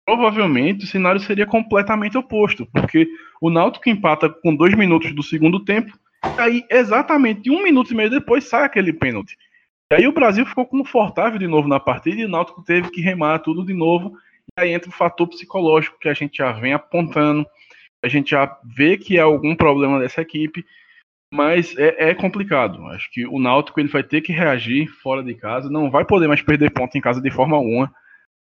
provavelmente 0.06 0.84
o 0.84 0.88
cenário 0.88 1.20
seria 1.20 1.46
completamente 1.46 2.16
oposto, 2.16 2.66
porque 2.66 3.08
o 3.40 3.50
Náutico 3.50 3.88
empata 3.88 4.28
com 4.28 4.54
dois 4.54 4.74
minutos 4.74 5.12
do 5.12 5.22
segundo 5.22 5.64
tempo, 5.64 5.92
e 6.36 6.40
aí 6.40 6.64
exatamente 6.70 7.50
um 7.50 7.62
minuto 7.62 7.92
e 7.92 7.96
meio 7.96 8.10
depois 8.10 8.44
sai 8.44 8.64
aquele 8.64 8.92
pênalti. 8.92 9.36
E 9.92 9.96
aí 9.96 10.06
o 10.06 10.12
Brasil 10.12 10.46
ficou 10.46 10.64
confortável 10.64 11.38
de 11.38 11.48
novo 11.48 11.66
na 11.66 11.80
partida 11.80 12.20
e 12.20 12.24
o 12.24 12.28
Náutico 12.28 12.62
teve 12.62 12.90
que 12.90 13.00
remar 13.00 13.40
tudo 13.40 13.66
de 13.66 13.74
novo. 13.74 14.16
Aí 14.60 14.72
entra 14.72 14.90
o 14.90 14.92
fator 14.92 15.26
psicológico 15.28 15.98
que 15.98 16.08
a 16.08 16.14
gente 16.14 16.38
já 16.38 16.52
vem 16.52 16.72
apontando, 16.72 17.46
a 18.02 18.08
gente 18.08 18.30
já 18.30 18.58
vê 18.64 18.96
que 18.96 19.18
há 19.18 19.24
algum 19.24 19.54
problema 19.54 19.98
dessa 19.98 20.20
equipe 20.20 20.64
mas 21.32 21.76
é, 21.78 22.10
é, 22.10 22.14
complicado. 22.14 22.84
Acho 22.88 23.10
que 23.10 23.26
o 23.26 23.38
Náutico 23.38 23.78
ele 23.78 23.88
vai 23.88 24.02
ter 24.02 24.20
que 24.20 24.32
reagir 24.32 24.88
fora 24.88 25.22
de 25.22 25.34
casa, 25.34 25.70
não 25.70 25.90
vai 25.90 26.04
poder 26.04 26.26
mais 26.26 26.42
perder 26.42 26.72
ponto 26.72 26.96
em 26.98 27.00
casa 27.00 27.20
de 27.20 27.30
forma 27.30 27.56
alguma. 27.56 27.92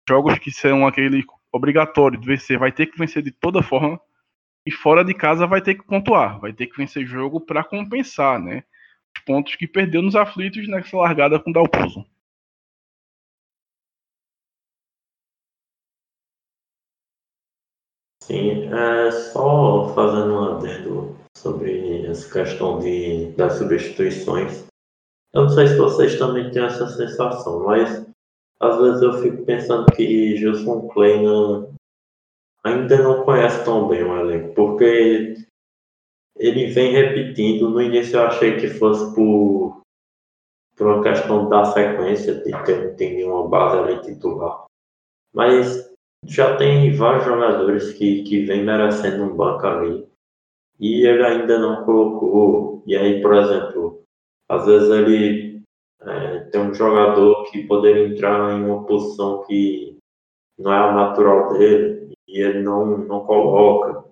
Jogos 0.08 0.38
que 0.38 0.50
são 0.50 0.86
aquele 0.86 1.24
obrigatório 1.50 2.20
de 2.20 2.26
vencer, 2.26 2.58
vai 2.58 2.70
ter 2.70 2.86
que 2.86 2.98
vencer 2.98 3.22
de 3.22 3.30
toda 3.30 3.62
forma. 3.62 3.98
E 4.66 4.70
fora 4.70 5.04
de 5.04 5.14
casa 5.14 5.46
vai 5.46 5.60
ter 5.60 5.74
que 5.74 5.84
pontuar, 5.84 6.38
vai 6.40 6.52
ter 6.52 6.66
que 6.66 6.76
vencer 6.76 7.06
jogo 7.06 7.40
para 7.40 7.64
compensar, 7.64 8.38
né? 8.38 8.64
Os 9.16 9.22
pontos 9.24 9.54
que 9.56 9.66
perdeu 9.66 10.02
nos 10.02 10.16
aflitos 10.16 10.66
nessa 10.68 10.96
largada 10.96 11.38
com 11.38 11.52
o. 11.52 12.04
Sim, 18.26 18.72
é, 18.72 19.10
só 19.10 19.92
fazendo 19.94 20.32
um 20.32 20.56
adendo 20.56 21.14
sobre 21.36 22.06
essa 22.06 22.32
questão 22.32 22.78
de, 22.78 23.32
das 23.32 23.58
substituições. 23.58 24.64
Eu 25.34 25.42
não 25.42 25.50
sei 25.50 25.66
se 25.66 25.76
vocês 25.76 26.18
também 26.18 26.50
têm 26.50 26.64
essa 26.64 26.86
sensação, 26.86 27.64
mas 27.64 28.06
às 28.58 28.78
vezes 28.78 29.02
eu 29.02 29.12
fico 29.20 29.44
pensando 29.44 29.84
que 29.92 30.38
Gilson 30.38 30.88
Kleina 30.88 31.68
ainda 32.64 33.02
não 33.02 33.24
conhece 33.24 33.62
tão 33.62 33.88
bem 33.88 34.02
o 34.02 34.18
elenco, 34.18 34.54
porque 34.54 35.34
ele 36.36 36.66
vem 36.68 36.92
repetindo. 36.92 37.68
No 37.68 37.82
início 37.82 38.16
eu 38.16 38.22
achei 38.22 38.56
que 38.56 38.68
fosse 38.68 39.14
por, 39.14 39.82
por 40.74 40.86
uma 40.86 41.02
questão 41.02 41.46
da 41.50 41.66
sequência, 41.66 42.36
de 42.36 42.64
ter, 42.64 42.96
ter 42.96 43.16
nenhuma 43.16 43.46
base 43.46 43.76
ali 43.76 44.00
titular. 44.00 44.64
Mas 45.34 45.93
já 46.26 46.56
tem 46.56 46.94
vários 46.96 47.24
jogadores 47.24 47.92
que, 47.92 48.22
que 48.22 48.44
vem 48.44 48.64
merecendo 48.64 49.24
um 49.24 49.36
banco 49.36 49.66
ali 49.66 50.06
e 50.78 51.06
ele 51.06 51.24
ainda 51.24 51.58
não 51.58 51.84
colocou. 51.84 52.82
E 52.86 52.96
aí, 52.96 53.20
por 53.22 53.34
exemplo, 53.34 54.02
às 54.48 54.66
vezes 54.66 54.88
ele 54.90 55.62
é, 56.00 56.40
tem 56.50 56.60
um 56.60 56.74
jogador 56.74 57.44
que 57.50 57.66
poderia 57.66 58.08
entrar 58.08 58.52
em 58.52 58.64
uma 58.64 58.84
posição 58.84 59.42
que 59.44 59.98
não 60.58 60.72
é 60.72 60.78
a 60.78 60.92
natural 60.92 61.52
dele 61.52 62.12
e 62.28 62.40
ele 62.40 62.62
não, 62.62 62.98
não 62.98 63.24
coloca. 63.24 64.04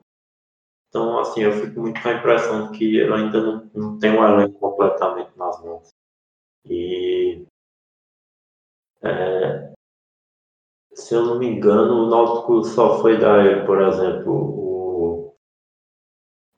Então, 0.88 1.18
assim, 1.18 1.42
eu 1.42 1.52
fico 1.52 1.80
muito 1.80 2.02
com 2.02 2.08
a 2.08 2.12
impressão 2.14 2.70
de 2.70 2.78
que 2.78 2.96
ele 2.96 3.12
ainda 3.12 3.40
não, 3.40 3.70
não 3.74 3.98
tem 3.98 4.10
um 4.10 4.24
elenco 4.24 4.58
completamente 4.58 5.30
nas 5.36 5.62
mãos. 5.62 5.88
E 6.66 7.44
é, 9.02 9.71
se 11.02 11.14
eu 11.14 11.26
não 11.26 11.38
me 11.38 11.46
engano, 11.46 12.04
o 12.04 12.10
Náutico 12.10 12.62
só 12.62 13.00
foi 13.00 13.18
dar 13.18 13.66
por 13.66 13.82
exemplo, 13.82 15.34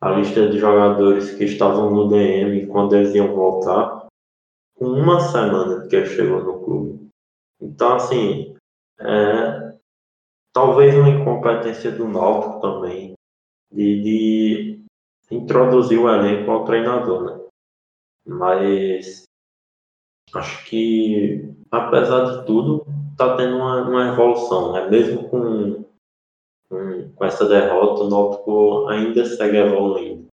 a 0.00 0.10
lista 0.10 0.48
de 0.48 0.58
jogadores 0.58 1.34
que 1.34 1.44
estavam 1.44 1.90
no 1.90 2.08
DM 2.08 2.66
quando 2.66 2.94
eles 2.94 3.14
iam 3.14 3.34
voltar, 3.34 4.06
com 4.74 4.86
uma 4.86 5.18
semana 5.20 5.88
que 5.88 5.96
ele 5.96 6.06
chegou 6.06 6.42
no 6.42 6.62
clube. 6.62 7.08
Então, 7.58 7.94
assim, 7.94 8.54
é, 9.00 9.78
talvez 10.52 10.94
uma 10.94 11.08
incompetência 11.08 11.90
do 11.90 12.06
Náutico 12.06 12.60
também, 12.60 13.14
de, 13.72 14.02
de 14.02 14.84
introduzir 15.30 15.98
o 15.98 16.08
elenco 16.08 16.50
ao 16.50 16.66
treinador, 16.66 17.24
né? 17.24 17.44
Mas 18.26 19.24
acho 20.34 20.64
que, 20.66 21.50
apesar 21.70 22.24
de 22.24 22.46
tudo, 22.46 22.84
está 23.14 23.36
tendo 23.36 23.56
uma, 23.56 23.82
uma 23.88 24.12
evolução, 24.12 24.72
né? 24.72 24.88
Mesmo 24.88 25.28
com 25.28 25.84
com, 26.68 27.12
com 27.14 27.24
essa 27.24 27.48
derrota, 27.48 28.02
o 28.02 28.10
Náutico 28.10 28.88
ainda 28.88 29.24
segue 29.24 29.56
evoluindo. 29.58 30.26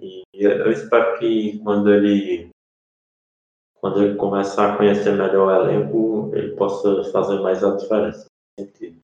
E 0.00 0.24
eu 0.34 0.70
espero 0.70 1.18
que 1.18 1.58
quando 1.62 1.92
ele 1.92 2.48
quando 3.80 4.02
ele 4.02 4.16
começar 4.16 4.72
a 4.72 4.76
conhecer 4.76 5.12
melhor 5.12 5.46
o 5.46 5.64
elenco, 5.64 6.32
ele 6.34 6.56
possa 6.56 7.04
fazer 7.12 7.40
mais 7.40 7.62
a 7.62 7.76
diferença. 7.76 8.26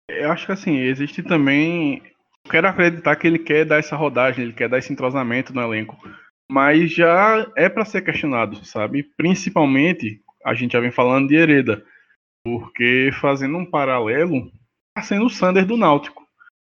Eu 0.08 0.32
acho 0.32 0.46
que 0.46 0.52
assim, 0.52 0.78
existe 0.78 1.22
também. 1.22 2.02
Quero 2.50 2.68
acreditar 2.68 3.16
que 3.16 3.26
ele 3.26 3.38
quer 3.38 3.64
dar 3.64 3.78
essa 3.78 3.96
rodagem, 3.96 4.44
ele 4.44 4.52
quer 4.52 4.68
dar 4.68 4.78
esse 4.78 4.92
entrosamento 4.92 5.54
no 5.54 5.62
elenco. 5.62 5.96
Mas 6.50 6.92
já 6.92 7.50
é 7.56 7.68
para 7.68 7.84
ser 7.84 8.02
questionado, 8.02 8.64
sabe? 8.66 9.04
Principalmente, 9.16 10.20
a 10.44 10.54
gente 10.54 10.72
já 10.72 10.80
vem 10.80 10.90
falando 10.90 11.28
de 11.28 11.36
Hereda. 11.36 11.84
Porque 12.44 13.10
fazendo 13.20 13.56
um 13.56 13.64
paralelo, 13.64 14.52
está 14.88 15.02
sendo 15.02 15.26
o 15.26 15.30
Sander 15.30 15.64
do 15.64 15.76
Náutico. 15.76 16.22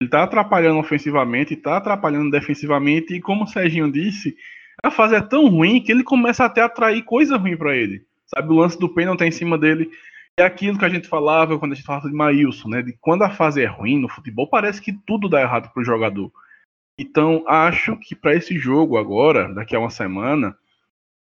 Ele 0.01 0.09
tá 0.09 0.23
atrapalhando 0.23 0.79
ofensivamente, 0.79 1.57
tá 1.57 1.77
atrapalhando 1.79 2.31
defensivamente, 2.31 3.15
e 3.15 3.21
como 3.21 3.45
o 3.45 3.47
Serginho 3.47 3.91
disse, 3.91 4.37
a 4.83 4.91
fase 4.91 5.15
é 5.17 5.21
tão 5.21 5.49
ruim 5.49 5.81
que 5.81 5.91
ele 5.91 6.05
começa 6.05 6.45
até 6.45 6.61
a 6.61 6.67
atrair 6.67 7.03
coisa 7.03 7.37
ruim 7.37 7.57
para 7.57 7.75
ele. 7.75 8.05
Sabe, 8.27 8.53
o 8.53 8.57
lance 8.57 8.79
do 8.79 8.89
pênalti 8.89 9.21
tá 9.21 9.27
em 9.27 9.31
cima 9.31 9.57
dele. 9.57 9.91
É 10.39 10.45
aquilo 10.45 10.79
que 10.79 10.85
a 10.85 10.89
gente 10.89 11.09
falava 11.09 11.59
quando 11.59 11.73
a 11.73 11.75
gente 11.75 11.87
falava 11.87 12.09
de 12.09 12.15
Maílson, 12.15 12.69
né? 12.69 12.83
De 12.83 12.93
quando 13.01 13.23
a 13.23 13.31
fase 13.31 13.63
é 13.63 13.67
ruim 13.67 13.99
no 13.99 14.09
futebol, 14.09 14.49
parece 14.49 14.83
que 14.83 14.93
tudo 14.93 15.29
dá 15.29 15.41
errado 15.41 15.73
pro 15.73 15.85
jogador. 15.85 16.31
Então, 16.99 17.45
acho 17.47 17.97
que 17.97 18.15
para 18.15 18.35
esse 18.35 18.59
jogo 18.59 18.99
agora, 18.99 19.53
daqui 19.53 19.75
a 19.75 19.79
uma 19.79 19.91
semana, 19.91 20.57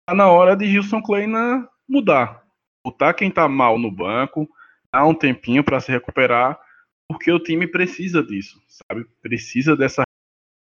tá 0.06 0.14
na 0.14 0.28
hora 0.28 0.54
de 0.54 0.66
Gilson 0.66 1.02
Kleina 1.02 1.66
mudar. 1.88 2.45
Botar 2.86 3.14
quem 3.14 3.32
tá 3.32 3.48
mal 3.48 3.80
no 3.80 3.90
banco, 3.90 4.48
dar 4.92 5.04
um 5.04 5.12
tempinho 5.12 5.64
para 5.64 5.80
se 5.80 5.90
recuperar, 5.90 6.56
porque 7.08 7.32
o 7.32 7.40
time 7.40 7.66
precisa 7.66 8.22
disso, 8.22 8.62
sabe? 8.68 9.04
Precisa 9.20 9.76
dessa 9.76 10.04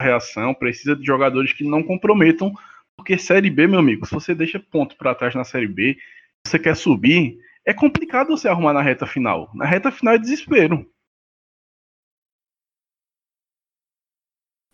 reação, 0.01 0.55
precisa 0.55 0.95
de 0.95 1.05
jogadores 1.05 1.53
que 1.53 1.65
não 1.65 1.83
comprometam, 1.83 2.55
porque 2.97 3.19
Série 3.19 3.51
B, 3.51 3.67
meu 3.67 3.81
amigo, 3.81 4.07
se 4.07 4.15
você 4.15 4.33
deixa 4.33 4.61
ponto 4.61 4.97
para 4.97 5.13
trás 5.17 5.35
na 5.35 5.43
Série 5.43 5.67
B, 5.67 5.99
você 6.47 6.57
quer 6.57 6.77
subir, 6.77 7.37
é 7.67 7.75
complicado 7.75 8.29
você 8.29 8.47
arrumar 8.47 8.73
na 8.73 8.81
reta 8.81 9.09
final. 9.09 9.51
Na 9.53 9.65
reta 9.65 9.91
final 9.91 10.15
é 10.15 10.19
desespero. 10.19 10.89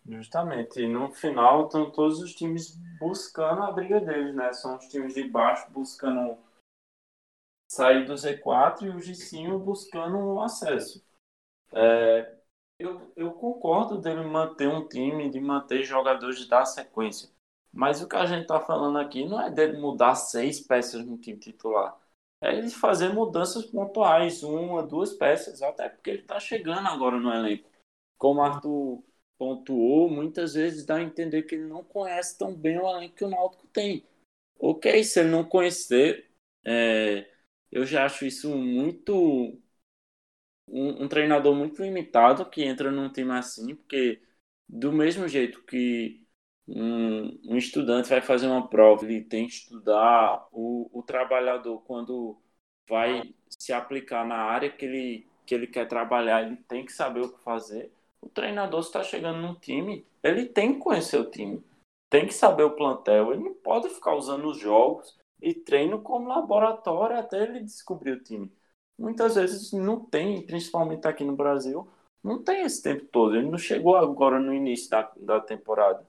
Justamente. 0.05 0.79
E 0.79 0.87
no 0.87 1.09
final 1.09 1.65
estão 1.65 1.89
todos 1.89 2.19
os 2.21 2.35
times 2.35 2.77
buscando 2.99 3.63
a 3.63 3.71
briga 3.71 3.99
deles, 3.99 4.35
né? 4.35 4.53
São 4.53 4.77
os 4.77 4.85
times 4.89 5.15
de 5.15 5.23
baixo 5.23 5.65
buscando 5.71 6.37
sair 7.71 8.05
do 8.05 8.13
Z4 8.13 8.83
e 8.83 9.01
de 9.01 9.15
cima 9.15 9.57
buscando 9.57 10.17
o 10.17 10.41
acesso. 10.41 11.01
É, 11.73 12.35
eu, 12.77 13.13
eu 13.15 13.31
concordo 13.31 13.97
dele 13.97 14.23
manter 14.23 14.67
um 14.67 14.87
time, 14.87 15.29
de 15.29 15.39
manter 15.39 15.83
jogadores 15.83 16.45
da 16.47 16.65
sequência. 16.65 17.29
Mas 17.71 18.01
o 18.01 18.09
que 18.09 18.15
a 18.17 18.25
gente 18.25 18.41
está 18.41 18.59
falando 18.59 18.97
aqui 18.97 19.23
não 19.25 19.39
é 19.39 19.49
dele 19.49 19.79
mudar 19.79 20.15
seis 20.15 20.59
peças 20.59 21.05
no 21.05 21.17
time 21.17 21.39
titular 21.39 21.97
é 22.41 22.57
ele 22.57 22.69
fazer 22.71 23.13
mudanças 23.13 23.65
pontuais, 23.65 24.41
uma, 24.41 24.81
duas 24.81 25.13
peças, 25.13 25.61
até 25.61 25.87
porque 25.87 26.09
ele 26.09 26.21
está 26.21 26.39
chegando 26.39 26.87
agora 26.87 27.19
no 27.19 27.31
elenco. 27.31 27.69
Como 28.17 28.39
o 28.39 28.43
Arthur 28.43 29.03
pontuou, 29.37 30.09
muitas 30.09 30.55
vezes 30.55 30.83
dá 30.83 30.95
a 30.95 31.03
entender 31.03 31.43
que 31.43 31.53
ele 31.55 31.65
não 31.65 31.83
conhece 31.83 32.37
tão 32.37 32.53
bem 32.53 32.79
o 32.79 32.89
elenco 32.89 33.15
que 33.15 33.23
o 33.23 33.29
Náutico 33.29 33.67
tem. 33.67 34.03
Ok, 34.59 35.03
se 35.03 35.19
ele 35.19 35.29
não 35.29 35.43
conhecer, 35.43 36.31
é, 36.65 37.30
eu 37.71 37.85
já 37.85 38.05
acho 38.05 38.25
isso 38.25 38.55
muito. 38.55 39.57
Um, 40.67 41.03
um, 41.03 41.07
treinador 41.07 41.53
muito 41.55 41.81
limitado 41.81 42.49
que 42.49 42.63
entra 42.63 42.91
num 42.91 43.11
time 43.11 43.31
assim, 43.31 43.75
porque 43.75 44.21
do 44.69 44.91
mesmo 44.91 45.27
jeito 45.27 45.63
que 45.65 46.25
um, 46.67 47.53
um, 47.53 47.57
estudante 47.57 48.09
vai 48.09 48.21
fazer 48.21 48.47
uma 48.47 48.67
prova, 48.69 49.05
ele 49.05 49.21
tem 49.23 49.47
que 49.47 49.53
estudar, 49.53 50.47
o, 50.51 50.89
o 50.93 51.03
trabalhador, 51.03 51.81
quando 51.83 52.37
vai 52.87 53.33
se 53.49 53.73
aplicar 53.73 54.25
na 54.25 54.37
área 54.37 54.71
que 54.71 54.85
ele, 54.85 55.27
que 55.45 55.53
ele 55.55 55.67
quer 55.67 55.87
trabalhar, 55.87 56.43
ele 56.43 56.57
tem 56.67 56.85
que 56.85 56.93
saber 56.93 57.21
o 57.21 57.33
que 57.33 57.43
fazer. 57.43 57.91
O 58.21 58.29
treinador 58.29 58.81
está 58.81 59.03
chegando 59.03 59.41
num 59.41 59.55
time, 59.55 60.05
ele 60.23 60.45
tem 60.45 60.73
que 60.73 60.79
conhecer 60.79 61.17
o 61.19 61.29
time, 61.29 61.63
tem 62.09 62.25
que 62.27 62.33
saber 62.33 62.63
o 62.63 62.75
plantel, 62.75 63.33
ele 63.33 63.43
não 63.43 63.53
pode 63.55 63.89
ficar 63.89 64.15
usando 64.15 64.47
os 64.47 64.59
jogos 64.59 65.17
e 65.41 65.53
treino 65.53 66.01
como 66.01 66.27
laboratório 66.27 67.17
até 67.17 67.43
ele 67.43 67.61
descobrir 67.61 68.11
o 68.13 68.23
time. 68.23 68.51
Muitas 68.97 69.35
vezes 69.35 69.71
não 69.73 70.03
tem, 70.05 70.45
principalmente 70.45 71.07
aqui 71.07 71.23
no 71.23 71.35
Brasil, 71.35 71.87
não 72.23 72.43
tem 72.43 72.61
esse 72.63 72.81
tempo 72.83 73.05
todo. 73.07 73.35
Ele 73.35 73.49
não 73.49 73.57
chegou 73.57 73.95
agora 73.95 74.39
no 74.39 74.53
início 74.53 74.89
da, 74.89 75.11
da 75.17 75.39
temporada. 75.41 76.07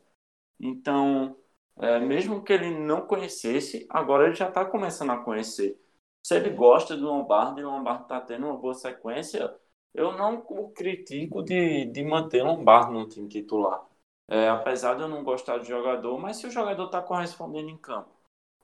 Então, 0.61 1.37
é, 1.78 1.99
mesmo 2.01 2.43
que 2.43 2.53
ele 2.53 2.70
não 2.70 3.07
conhecesse, 3.07 3.87
agora 3.91 4.26
ele 4.26 4.35
já 4.35 4.49
está 4.49 4.64
começando 4.64 5.11
a 5.11 5.18
conhecer. 5.22 5.78
Se 6.22 6.37
ele 6.37 6.51
gosta 6.51 6.97
do 6.97 7.07
Lombardi 7.07 7.61
e 7.61 7.64
o 7.64 7.70
Lombardi 7.70 8.05
está 8.05 8.20
tendo 8.20 8.47
uma 8.47 8.57
boa 8.57 8.74
sequência, 8.74 9.55
eu 9.95 10.12
não 10.16 10.39
o 10.49 10.70
critico 10.70 11.43
de, 11.43 11.87
de 11.87 12.05
manter 12.05 12.43
Lombardi 12.43 12.93
no 12.93 13.09
time 13.09 13.28
titular. 13.28 13.85
É, 14.28 14.49
apesar 14.49 14.95
de 14.95 15.03
eu 15.03 15.09
não 15.09 15.24
gostar 15.24 15.59
do 15.59 15.64
jogador, 15.64 16.18
mas 16.18 16.37
se 16.39 16.47
o 16.47 16.51
jogador 16.51 16.87
está 16.87 17.03
correspondendo 17.03 17.68
em 17.68 17.76
campo, 17.76 18.11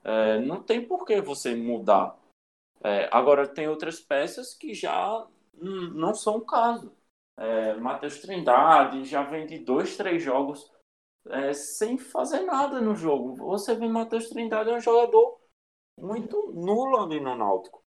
é, 0.03 0.39
não 0.39 0.63
tem 0.63 0.85
por 0.85 1.05
que 1.05 1.21
você 1.21 1.55
mudar. 1.55 2.17
É, 2.83 3.09
agora, 3.11 3.47
tem 3.47 3.67
outras 3.67 3.99
peças 3.99 4.53
que 4.53 4.73
já 4.73 5.27
não 5.61 6.13
são 6.13 6.37
o 6.37 6.45
caso. 6.45 6.95
É, 7.37 7.75
Matheus 7.75 8.19
Trindade 8.19 9.05
já 9.05 9.23
vem 9.23 9.45
de 9.45 9.59
dois, 9.59 9.95
três 9.95 10.21
jogos 10.21 10.69
é, 11.27 11.53
sem 11.53 11.97
fazer 11.97 12.41
nada 12.41 12.81
no 12.81 12.95
jogo. 12.95 13.35
Você 13.35 13.75
vê 13.75 13.87
Matheus 13.87 14.29
Trindade 14.29 14.69
é 14.69 14.75
um 14.75 14.81
jogador 14.81 15.39
muito 15.97 16.51
nulo 16.53 16.97
ali 16.97 17.19
no 17.19 17.35
Náutico. 17.35 17.83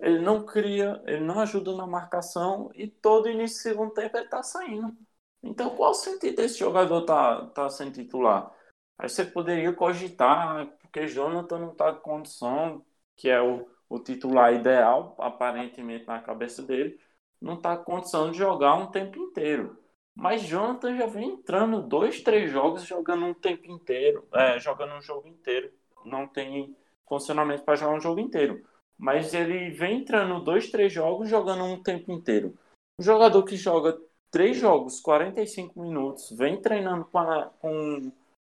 Ele 0.00 0.18
não 0.20 0.44
cria, 0.44 1.02
ele 1.06 1.24
não 1.24 1.40
ajuda 1.40 1.74
na 1.76 1.86
marcação 1.86 2.70
e 2.74 2.88
todo 2.88 3.28
início 3.28 3.58
do 3.58 3.62
segundo 3.62 3.94
tempo 3.94 4.16
ele 4.16 4.28
tá 4.28 4.42
saindo. 4.42 4.96
Então 5.42 5.74
qual 5.76 5.90
o 5.90 5.94
sentido 5.94 6.36
desse 6.36 6.58
jogador 6.58 7.02
tá, 7.02 7.46
tá 7.48 7.68
sem 7.70 7.90
titular? 7.90 8.52
Aí 8.98 9.08
você 9.08 9.24
poderia 9.24 9.72
cogitar, 9.72 10.68
porque 10.94 11.08
Jonathan 11.08 11.58
não 11.58 11.74
tá 11.74 11.92
com 11.92 12.10
condição, 12.12 12.84
que 13.16 13.28
é 13.28 13.42
o, 13.42 13.68
o 13.88 13.98
titular 13.98 14.54
ideal, 14.54 15.16
aparentemente 15.18 16.06
na 16.06 16.20
cabeça 16.20 16.62
dele, 16.62 16.96
não 17.40 17.60
tá 17.60 17.76
com 17.76 17.96
condição 17.96 18.30
de 18.30 18.38
jogar 18.38 18.76
um 18.76 18.86
tempo 18.86 19.18
inteiro. 19.18 19.76
Mas 20.14 20.42
Jonathan 20.42 20.96
já 20.96 21.06
vem 21.06 21.30
entrando 21.30 21.82
dois, 21.82 22.22
três 22.22 22.48
jogos 22.48 22.84
jogando 22.84 23.24
um 23.24 23.34
tempo 23.34 23.68
inteiro, 23.68 24.24
é, 24.32 24.60
jogando 24.60 24.94
um 24.94 25.02
jogo 25.02 25.26
inteiro. 25.26 25.72
Não 26.04 26.28
tem 26.28 26.76
funcionamento 27.08 27.64
para 27.64 27.74
jogar 27.74 27.96
um 27.96 28.00
jogo 28.00 28.20
inteiro. 28.20 28.64
Mas 28.96 29.34
ele 29.34 29.70
vem 29.70 29.98
entrando 29.98 30.44
dois, 30.44 30.70
três 30.70 30.92
jogos 30.92 31.28
jogando 31.28 31.64
um 31.64 31.82
tempo 31.82 32.12
inteiro. 32.12 32.56
Um 33.00 33.02
jogador 33.02 33.42
que 33.42 33.56
joga 33.56 33.98
três 34.30 34.56
jogos, 34.56 35.00
45 35.00 35.80
minutos, 35.80 36.30
vem 36.30 36.62
treinando 36.62 37.04
com, 37.06 37.18
a, 37.18 37.46
com, 37.58 38.12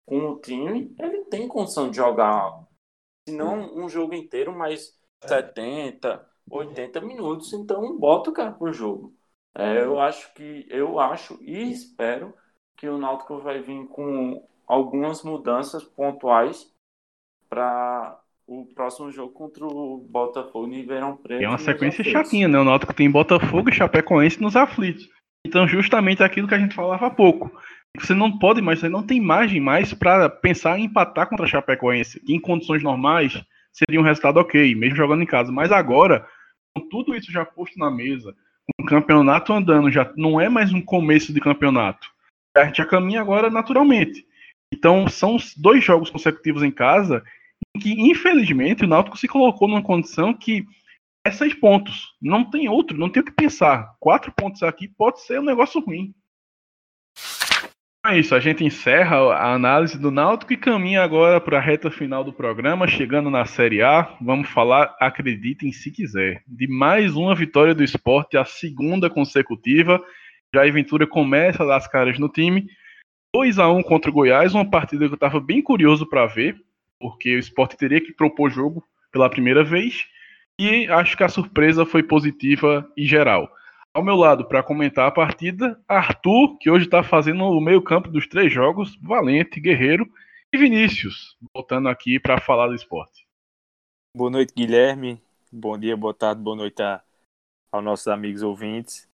com 0.06 0.30
o 0.30 0.40
time, 0.40 0.94
ele 0.98 1.24
tem 1.24 1.48
condição 1.48 1.90
de 1.90 1.96
jogar, 1.96 2.64
se 3.28 3.34
não 3.34 3.76
um 3.76 3.88
jogo 3.88 4.14
inteiro, 4.14 4.56
mas 4.56 4.96
70, 5.24 6.24
80 6.48 7.00
minutos. 7.00 7.52
Então 7.52 7.98
bota 7.98 8.30
o 8.30 8.32
cara 8.32 8.52
pro 8.52 8.72
jogo. 8.72 9.12
É, 9.54 9.82
eu 9.82 9.98
acho 9.98 10.32
que 10.34 10.66
eu 10.70 11.00
acho 11.00 11.38
e 11.42 11.70
espero 11.70 12.32
que 12.76 12.88
o 12.88 12.98
Náutico 12.98 13.38
vai 13.38 13.60
vir 13.60 13.86
com 13.88 14.46
algumas 14.66 15.22
mudanças 15.22 15.82
pontuais 15.82 16.70
para 17.48 18.20
o 18.46 18.66
próximo 18.74 19.10
jogo 19.10 19.32
contra 19.32 19.64
o 19.64 19.98
Botafogo 19.98 20.68
em 20.72 20.86
Verão 20.86 21.16
Preto. 21.16 21.42
É 21.42 21.48
uma 21.48 21.58
sequência 21.58 22.04
chatinha, 22.04 22.46
né? 22.46 22.58
O 22.58 22.64
Náutico 22.64 22.94
tem 22.94 23.10
Botafogo 23.10 23.70
e 23.70 23.72
Chapecoense 23.72 24.40
nos 24.40 24.54
aflitos. 24.54 25.08
Então, 25.44 25.66
justamente 25.66 26.22
aquilo 26.22 26.46
que 26.46 26.54
a 26.54 26.58
gente 26.58 26.74
falava 26.74 27.06
há 27.06 27.10
pouco. 27.10 27.50
Você 28.00 28.14
não 28.14 28.38
pode 28.38 28.60
mais, 28.60 28.80
você 28.80 28.88
não 28.88 29.02
tem 29.02 29.20
margem 29.20 29.60
mais 29.60 29.92
para 29.94 30.28
pensar 30.28 30.78
em 30.78 30.84
empatar 30.84 31.28
contra 31.28 31.44
a 31.44 31.48
Chapecoense. 31.48 32.22
Em 32.28 32.40
condições 32.40 32.82
normais 32.82 33.42
seria 33.72 34.00
um 34.00 34.04
resultado 34.04 34.38
ok, 34.38 34.74
mesmo 34.74 34.96
jogando 34.96 35.22
em 35.22 35.26
casa. 35.26 35.52
Mas 35.52 35.70
agora, 35.70 36.26
com 36.74 36.88
tudo 36.88 37.14
isso 37.14 37.30
já 37.30 37.44
posto 37.44 37.78
na 37.78 37.90
mesa, 37.90 38.34
com 38.76 38.84
o 38.84 38.86
campeonato 38.86 39.52
andando, 39.52 39.90
já 39.90 40.12
não 40.16 40.40
é 40.40 40.48
mais 40.48 40.72
um 40.72 40.80
começo 40.80 41.32
de 41.32 41.40
campeonato. 41.40 42.08
A 42.56 42.64
gente 42.64 42.78
já 42.78 42.86
caminha 42.86 43.20
agora 43.20 43.50
naturalmente. 43.50 44.26
Então, 44.72 45.06
são 45.08 45.36
dois 45.56 45.84
jogos 45.84 46.10
consecutivos 46.10 46.62
em 46.62 46.70
casa 46.70 47.22
em 47.74 47.78
que, 47.78 47.92
infelizmente, 47.92 48.84
o 48.84 48.88
Náutico 48.88 49.16
se 49.16 49.28
colocou 49.28 49.68
numa 49.68 49.82
condição 49.82 50.34
que 50.34 50.66
é 51.24 51.30
seis 51.30 51.54
pontos. 51.54 52.14
Não 52.20 52.48
tem 52.48 52.68
outro, 52.68 52.96
não 52.96 53.08
tem 53.08 53.22
o 53.22 53.24
que 53.24 53.32
pensar. 53.32 53.94
Quatro 54.00 54.32
pontos 54.32 54.62
aqui 54.62 54.88
pode 54.88 55.20
ser 55.22 55.40
um 55.40 55.44
negócio 55.44 55.80
ruim. 55.80 56.14
É 58.08 58.20
isso, 58.20 58.36
a 58.36 58.40
gente 58.40 58.62
encerra 58.62 59.16
a 59.34 59.52
análise 59.52 59.98
do 59.98 60.12
Náutico 60.12 60.52
e 60.52 60.56
caminha 60.56 61.02
agora 61.02 61.40
para 61.40 61.58
a 61.58 61.60
reta 61.60 61.90
final 61.90 62.22
do 62.22 62.32
programa, 62.32 62.86
chegando 62.86 63.28
na 63.28 63.44
Série 63.44 63.82
A. 63.82 64.16
Vamos 64.20 64.48
falar, 64.48 64.94
acreditem 65.00 65.72
se 65.72 65.90
quiser, 65.90 66.40
de 66.46 66.68
mais 66.68 67.16
uma 67.16 67.34
vitória 67.34 67.74
do 67.74 67.82
esporte, 67.82 68.36
a 68.36 68.44
segunda 68.44 69.10
consecutiva. 69.10 70.00
Jair 70.54 70.72
Ventura 70.72 71.04
começa 71.04 71.64
a 71.64 71.66
dar 71.66 71.76
as 71.78 71.88
caras 71.88 72.16
no 72.16 72.28
time. 72.28 72.68
2 73.34 73.58
a 73.58 73.68
1 73.68 73.82
contra 73.82 74.08
o 74.08 74.14
Goiás, 74.14 74.54
uma 74.54 74.70
partida 74.70 75.06
que 75.06 75.12
eu 75.12 75.16
estava 75.16 75.40
bem 75.40 75.60
curioso 75.60 76.08
para 76.08 76.26
ver, 76.26 76.54
porque 77.00 77.34
o 77.34 77.40
esporte 77.40 77.76
teria 77.76 78.00
que 78.00 78.14
propor 78.14 78.52
jogo 78.52 78.84
pela 79.10 79.28
primeira 79.28 79.64
vez. 79.64 80.04
E 80.60 80.86
acho 80.86 81.16
que 81.16 81.24
a 81.24 81.28
surpresa 81.28 81.84
foi 81.84 82.04
positiva 82.04 82.88
e 82.96 83.04
geral. 83.04 83.50
Ao 83.96 84.04
meu 84.04 84.14
lado, 84.14 84.46
para 84.46 84.62
comentar 84.62 85.08
a 85.08 85.10
partida, 85.10 85.82
Arthur, 85.88 86.58
que 86.58 86.68
hoje 86.68 86.84
está 86.84 87.02
fazendo 87.02 87.44
o 87.44 87.58
meio-campo 87.62 88.10
dos 88.10 88.26
três 88.26 88.52
jogos, 88.52 88.94
Valente, 88.96 89.58
Guerreiro 89.58 90.06
e 90.52 90.58
Vinícius, 90.58 91.34
voltando 91.54 91.88
aqui 91.88 92.20
para 92.20 92.38
falar 92.38 92.66
do 92.66 92.74
esporte. 92.74 93.26
Boa 94.14 94.30
noite, 94.30 94.52
Guilherme. 94.54 95.18
Bom 95.50 95.78
dia, 95.78 95.96
boa 95.96 96.12
tarde, 96.12 96.42
boa 96.42 96.54
noite 96.54 96.82
a, 96.82 97.02
aos 97.72 97.82
nossos 97.82 98.06
amigos 98.06 98.42
ouvintes. 98.42 99.08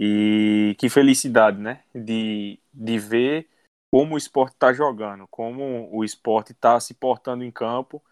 E 0.00 0.74
que 0.78 0.88
felicidade, 0.88 1.60
né? 1.60 1.84
De, 1.94 2.58
de 2.72 2.98
ver 2.98 3.50
como 3.92 4.14
o 4.14 4.18
esporte 4.18 4.54
está 4.54 4.72
jogando, 4.72 5.26
como 5.30 5.94
o 5.94 6.02
esporte 6.02 6.52
está 6.52 6.80
se 6.80 6.94
portando 6.94 7.44
em 7.44 7.50
campo, 7.50 8.02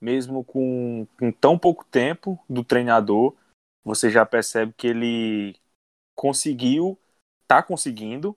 mesmo 0.00 0.44
com, 0.44 1.04
com 1.18 1.32
tão 1.32 1.58
pouco 1.58 1.84
tempo 1.84 2.38
do 2.48 2.62
treinador 2.62 3.34
você 3.84 4.10
já 4.10 4.24
percebe 4.24 4.72
que 4.76 4.86
ele 4.86 5.54
conseguiu, 6.14 6.98
tá 7.46 7.62
conseguindo 7.62 8.36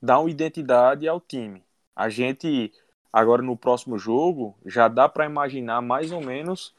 dar 0.00 0.20
uma 0.20 0.30
identidade 0.30 1.06
ao 1.06 1.20
time. 1.20 1.62
A 1.94 2.08
gente 2.08 2.72
agora 3.12 3.42
no 3.42 3.56
próximo 3.56 3.98
jogo 3.98 4.56
já 4.64 4.88
dá 4.88 5.08
para 5.08 5.26
imaginar 5.26 5.80
mais 5.80 6.12
ou 6.12 6.20
menos. 6.20 6.74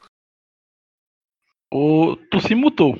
O 1.72 2.16
tu 2.16 2.40
se 2.40 2.54
mutou. 2.54 2.94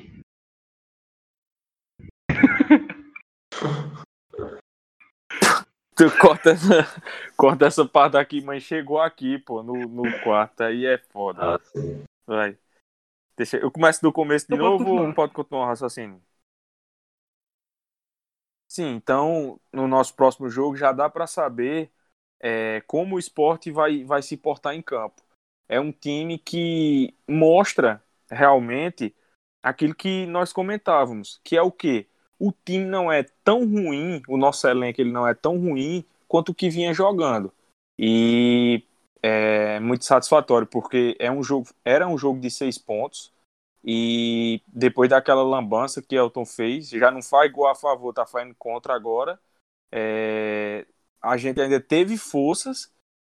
Tu 5.95 6.09
corta 6.19 6.51
essa, 6.51 7.01
corta 7.37 7.65
essa 7.67 7.85
parte 7.85 8.17
aqui, 8.17 8.41
mas 8.41 8.63
chegou 8.63 8.99
aqui, 8.99 9.37
pô, 9.37 9.61
no, 9.61 9.73
no 9.87 10.19
quarto. 10.23 10.61
Aí 10.61 10.85
é 10.85 10.97
foda. 10.97 11.55
Ah, 11.55 11.59
sim. 11.59 12.03
Vai. 12.25 12.57
Deixa, 13.37 13.57
eu 13.57 13.69
começo 13.69 14.01
do 14.01 14.11
começo 14.11 14.47
de 14.47 14.55
Eu 14.55 14.59
novo 14.59 14.89
ou 14.89 15.13
pode 15.13 15.33
continuar 15.33 15.65
o 15.65 15.67
raciocínio? 15.67 16.21
Sim, 18.71 18.95
então 18.95 19.59
no 19.73 19.85
nosso 19.85 20.15
próximo 20.15 20.49
jogo 20.49 20.77
já 20.77 20.93
dá 20.93 21.09
para 21.09 21.27
saber 21.27 21.91
é, 22.39 22.79
como 22.87 23.15
o 23.15 23.19
esporte 23.19 23.69
vai, 23.69 24.05
vai 24.05 24.21
se 24.21 24.37
portar 24.37 24.73
em 24.73 24.81
campo. 24.81 25.21
É 25.67 25.77
um 25.77 25.91
time 25.91 26.37
que 26.37 27.13
mostra 27.27 28.01
realmente 28.29 29.13
aquilo 29.61 29.93
que 29.93 30.25
nós 30.27 30.53
comentávamos, 30.53 31.41
que 31.43 31.57
é 31.57 31.61
o 31.61 31.69
quê? 31.69 32.07
O 32.39 32.53
time 32.53 32.85
não 32.85 33.11
é 33.11 33.23
tão 33.43 33.65
ruim, 33.65 34.21
o 34.25 34.37
nosso 34.37 34.65
elenco 34.65 35.01
ele 35.01 35.11
não 35.11 35.27
é 35.27 35.33
tão 35.33 35.57
ruim 35.59 36.05
quanto 36.25 36.53
o 36.53 36.55
que 36.55 36.69
vinha 36.69 36.93
jogando. 36.93 37.51
E 37.99 38.83
é 39.21 39.81
muito 39.81 40.05
satisfatório, 40.05 40.65
porque 40.65 41.13
é 41.19 41.29
um 41.29 41.43
jogo, 41.43 41.67
era 41.83 42.07
um 42.07 42.17
jogo 42.17 42.39
de 42.39 42.49
seis 42.49 42.77
pontos. 42.77 43.33
E 43.83 44.61
depois 44.67 45.09
daquela 45.09 45.43
lambança 45.43 46.01
que 46.01 46.15
Elton 46.15 46.45
fez, 46.45 46.89
já 46.89 47.09
não 47.11 47.21
faz 47.21 47.51
gol 47.51 47.67
a 47.67 47.75
favor, 47.75 48.13
tá 48.13 48.25
fazendo 48.25 48.55
contra 48.55 48.93
agora. 48.95 49.39
é, 49.91 50.87
a 51.21 51.37
gente 51.37 51.61
ainda 51.61 51.79
teve 51.81 52.17
forças 52.17 52.91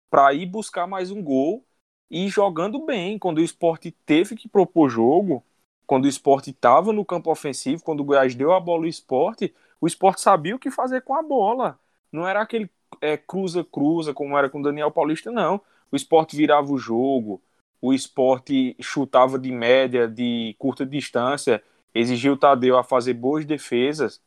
para 0.10 0.34
ir 0.34 0.46
buscar 0.46 0.88
mais 0.88 1.12
um 1.12 1.22
gol 1.24 1.66
e 2.10 2.28
jogando 2.30 2.86
bem. 2.86 3.20
Quando 3.20 3.40
o 3.40 3.44
esporte 3.44 3.92
teve 4.06 4.36
que 4.36 4.48
propor 4.50 4.90
jogo, 4.90 5.44
quando 5.86 6.06
o 6.06 6.08
esporte 6.08 6.52
estava 6.52 6.92
no 6.94 7.06
campo 7.06 7.32
ofensivo, 7.32 7.84
quando 7.84 8.02
o 8.02 8.04
Goiás 8.06 8.36
deu 8.36 8.54
a 8.54 8.60
bola 8.60 8.84
ao 8.84 8.88
esporte, 8.88 9.54
o 9.80 9.88
esporte 9.88 10.22
sabia 10.22 10.56
o 10.56 10.60
que 10.60 10.72
fazer 10.72 11.02
com 11.02 11.16
a 11.16 11.22
bola. 11.24 11.80
Não 12.12 12.28
era 12.28 12.42
aquele 12.42 12.70
é, 13.02 13.18
cruza-cruza, 13.18 14.14
como 14.14 14.38
era 14.38 14.50
com 14.50 14.60
o 14.60 14.64
Daniel 14.64 14.92
Paulista, 14.92 15.32
não. 15.32 15.62
O 15.92 15.96
esporte 15.96 16.36
virava 16.36 16.72
o 16.72 16.78
jogo, 16.78 17.42
o 17.82 17.94
esporte 17.94 18.76
chutava 18.82 19.38
de 19.40 19.52
média, 19.52 20.08
de 20.08 20.56
curta 20.58 20.86
distância, 20.86 21.64
exigiu 21.94 22.34
o 22.34 22.38
Tadeu 22.38 22.78
a 22.78 22.84
fazer 22.84 23.14
boas 23.14 23.46
defesas. 23.46 24.22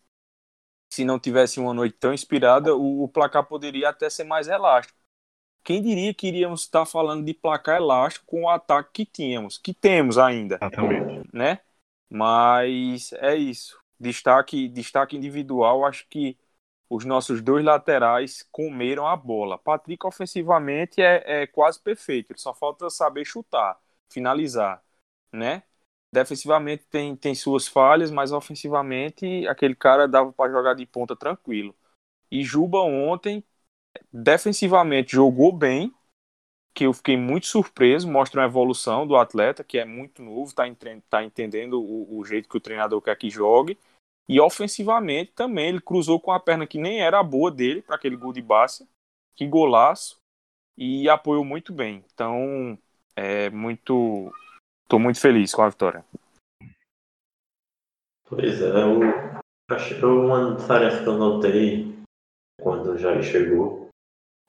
Se 0.91 1.05
não 1.05 1.19
tivesse 1.19 1.61
uma 1.61 1.75
noite 1.75 1.97
tão 1.99 2.15
inspirada, 2.15 2.75
o, 2.75 3.05
o 3.05 3.09
placar 3.09 3.45
poderia 3.45 3.91
até 3.91 4.09
ser 4.09 4.25
mais 4.25 4.49
elástico. 4.49 4.99
Quem 5.63 5.83
diria 5.83 6.15
que 6.15 6.29
iríamos 6.29 6.63
estar 6.63 6.87
falando 6.87 7.25
de 7.25 7.35
placar 7.35 7.77
elástico 7.77 8.25
com 8.27 8.45
o 8.45 8.49
ataque 8.49 9.05
que 9.05 9.07
tínhamos, 9.07 9.59
que 9.59 9.75
temos 9.75 10.17
ainda 10.17 10.57
Exatamente. 10.57 11.29
né? 11.33 11.61
Mas 12.09 13.13
é 13.15 13.37
isso. 13.37 13.79
Destaque, 14.01 14.69
destaque 14.69 15.17
individual, 15.17 15.85
acho 15.85 16.07
que 16.09 16.39
os 16.91 17.05
nossos 17.05 17.43
dois 17.43 17.65
laterais 17.65 18.47
comeram 18.51 19.07
a 19.07 19.17
bola. 19.17 19.59
Patrick 19.59 20.07
ofensivamente 20.07 21.01
é, 21.03 21.43
é 21.43 21.47
quase 21.47 21.81
perfeito, 21.81 22.33
ele 22.33 22.39
só 22.41 22.55
falta 22.55 22.89
saber 22.91 23.25
chutar, 23.25 23.79
finalizar, 24.09 24.83
né? 25.33 25.63
Defensivamente 26.13 26.87
tem, 26.87 27.15
tem 27.17 27.35
suas 27.35 27.69
falhas, 27.69 28.11
mas 28.11 28.33
ofensivamente 28.33 29.47
aquele 29.47 29.75
cara 29.75 30.09
dava 30.09 30.33
para 30.33 30.51
jogar 30.51 30.75
de 30.75 30.87
ponta 30.87 31.15
tranquilo. 31.15 31.75
E 32.31 32.43
Juba 32.45 32.81
ontem, 32.81 33.45
defensivamente, 34.13 35.13
jogou 35.13 35.53
bem, 35.53 35.95
que 36.75 36.85
eu 36.87 36.93
fiquei 36.93 37.17
muito 37.17 37.47
surpreso, 37.47 38.09
mostra 38.11 38.41
uma 38.41 38.47
evolução 38.47 39.07
do 39.07 39.17
atleta, 39.17 39.65
que 39.65 39.79
é 39.79 39.85
muito 39.85 40.23
novo, 40.23 40.45
está 40.49 40.65
tá 41.11 41.25
entendendo 41.25 41.83
o, 41.83 42.19
o 42.19 42.25
jeito 42.25 42.49
que 42.49 42.57
o 42.57 42.61
treinador 42.61 43.03
quer 43.03 43.17
que 43.17 43.29
jogue. 43.31 43.79
E 44.29 44.39
ofensivamente 44.41 45.33
também, 45.33 45.69
ele 45.69 45.81
cruzou 45.81 46.21
com 46.21 46.31
a 46.31 46.39
perna 46.39 46.67
que 46.67 46.79
nem 46.79 47.01
era 47.01 47.19
a 47.19 47.25
boa 47.25 47.51
dele, 47.51 47.81
para 47.81 47.97
aquele 47.97 48.17
gol 48.17 48.33
de 48.33 48.43
Bárcia, 48.43 48.87
que 49.35 49.47
golaço, 49.47 50.19
e 50.77 51.09
apoiou 51.09 51.45
muito 51.45 51.73
bem. 51.73 52.05
Então, 52.13 52.79
é 53.17 53.49
muito. 53.51 54.31
Estou 54.85 54.99
muito 54.99 55.21
feliz 55.21 55.55
com 55.55 55.63
a 55.63 55.69
vitória. 55.69 56.05
Pois 58.29 58.61
é, 58.61 58.69
eu 58.69 59.01
acho 59.71 60.07
uma 60.07 60.55
diferença 60.55 61.03
que 61.03 61.09
eu 61.09 61.17
notei 61.17 61.99
quando 62.61 62.93
o 62.93 62.99
Jair 62.99 63.23
chegou, 63.23 63.89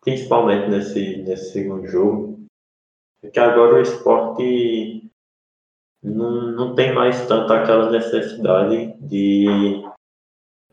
principalmente 0.01 0.69
nesse, 0.69 1.17
nesse 1.17 1.53
segundo 1.53 1.87
jogo, 1.87 2.45
é 3.23 3.29
que 3.29 3.39
agora 3.39 3.75
o 3.75 3.81
esporte 3.81 5.09
não, 6.03 6.51
não 6.51 6.75
tem 6.75 6.93
mais 6.93 7.27
tanto 7.27 7.51
aquela 7.51 7.91
necessidade 7.91 8.93
de 8.99 9.83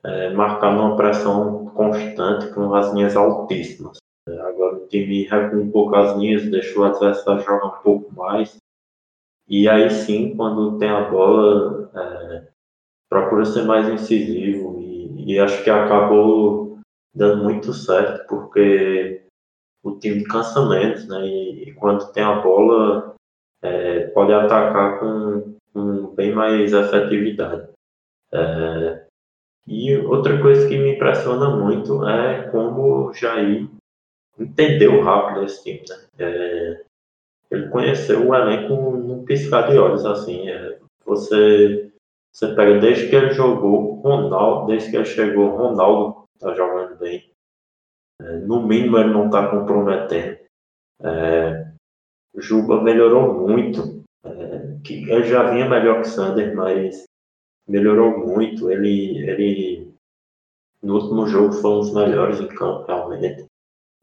é, 0.04 0.30
marcar 0.30 0.74
numa 0.74 0.96
pressão 0.96 1.66
constante 1.66 2.52
com 2.54 2.74
as 2.74 2.92
linhas 2.92 3.16
altíssimas. 3.16 3.98
É, 4.28 4.38
agora 4.40 4.76
o 4.76 4.86
time 4.88 5.24
recua 5.24 5.60
um 5.60 5.70
pouco 5.70 5.96
as 5.96 6.16
linhas, 6.16 6.48
deixa 6.50 6.78
o 6.78 6.84
adversário 6.84 7.42
jogar 7.42 7.66
um 7.66 7.82
pouco 7.82 8.14
mais. 8.14 8.56
E 9.48 9.68
aí 9.68 9.90
sim, 9.90 10.36
quando 10.36 10.78
tem 10.78 10.88
a 10.88 11.08
bola, 11.08 11.90
é, 11.94 12.48
procura 13.08 13.44
ser 13.44 13.62
mais 13.64 13.88
incisivo 13.88 14.80
e, 14.80 15.34
e 15.34 15.38
acho 15.38 15.62
que 15.62 15.70
acabou 15.70 16.78
dando 17.14 17.44
muito 17.44 17.72
certo 17.72 18.26
porque 18.28 19.24
o 19.82 19.98
time 19.98 20.24
cansa 20.24 20.68
menos, 20.68 21.06
né? 21.08 21.26
E, 21.26 21.68
e 21.68 21.74
quando 21.74 22.12
tem 22.12 22.22
a 22.22 22.40
bola 22.40 23.15
é, 23.66 24.06
pode 24.08 24.32
atacar 24.32 25.00
com, 25.00 25.54
com, 25.72 26.14
bem 26.14 26.32
mais 26.32 26.72
efetividade. 26.72 27.68
É, 28.32 29.04
e 29.66 29.96
outra 29.96 30.40
coisa 30.40 30.68
que 30.68 30.78
me 30.78 30.94
impressiona 30.94 31.50
muito 31.50 32.06
é 32.08 32.48
como 32.50 33.08
o 33.08 33.12
Jair 33.12 33.68
entendeu 34.38 35.02
rápido 35.02 35.44
esse 35.44 35.62
time, 35.62 35.82
né? 35.88 35.96
É, 36.18 36.84
ele 37.50 37.68
conheceu 37.68 38.28
o 38.28 38.34
elenco 38.34 38.74
num 38.74 39.24
piscar 39.24 39.70
de 39.70 39.78
olhos, 39.78 40.04
assim. 40.04 40.48
É, 40.48 40.78
você 41.04 41.90
você 42.32 42.54
pega 42.54 42.78
desde 42.78 43.08
que 43.08 43.16
ele 43.16 43.30
jogou, 43.30 43.94
Ronaldo, 44.02 44.66
desde 44.66 44.90
que 44.90 44.96
ele 44.96 45.06
chegou, 45.06 45.56
Ronaldo 45.56 46.28
tá 46.38 46.54
jogando 46.54 46.98
bem. 46.98 47.30
É, 48.20 48.38
no 48.40 48.62
mínimo 48.62 48.98
ele 48.98 49.12
não 49.12 49.30
tá 49.30 49.48
comprometendo. 49.48 50.38
É, 51.02 51.65
Juba 52.36 52.82
melhorou 52.82 53.48
muito. 53.48 54.02
É, 54.24 54.76
que 54.84 55.10
ele 55.10 55.24
já 55.24 55.50
vinha 55.50 55.68
melhor 55.68 56.02
que 56.02 56.08
Sander, 56.08 56.54
mas 56.54 57.04
melhorou 57.66 58.18
muito. 58.18 58.70
Ele, 58.70 59.18
ele 59.28 59.94
no 60.82 60.94
último 60.94 61.26
jogo 61.26 61.52
foi 61.52 61.70
um 61.70 61.80
dos 61.80 61.94
melhores 61.94 62.40
em 62.40 62.48
campo, 62.48 62.86
realmente. 62.86 63.46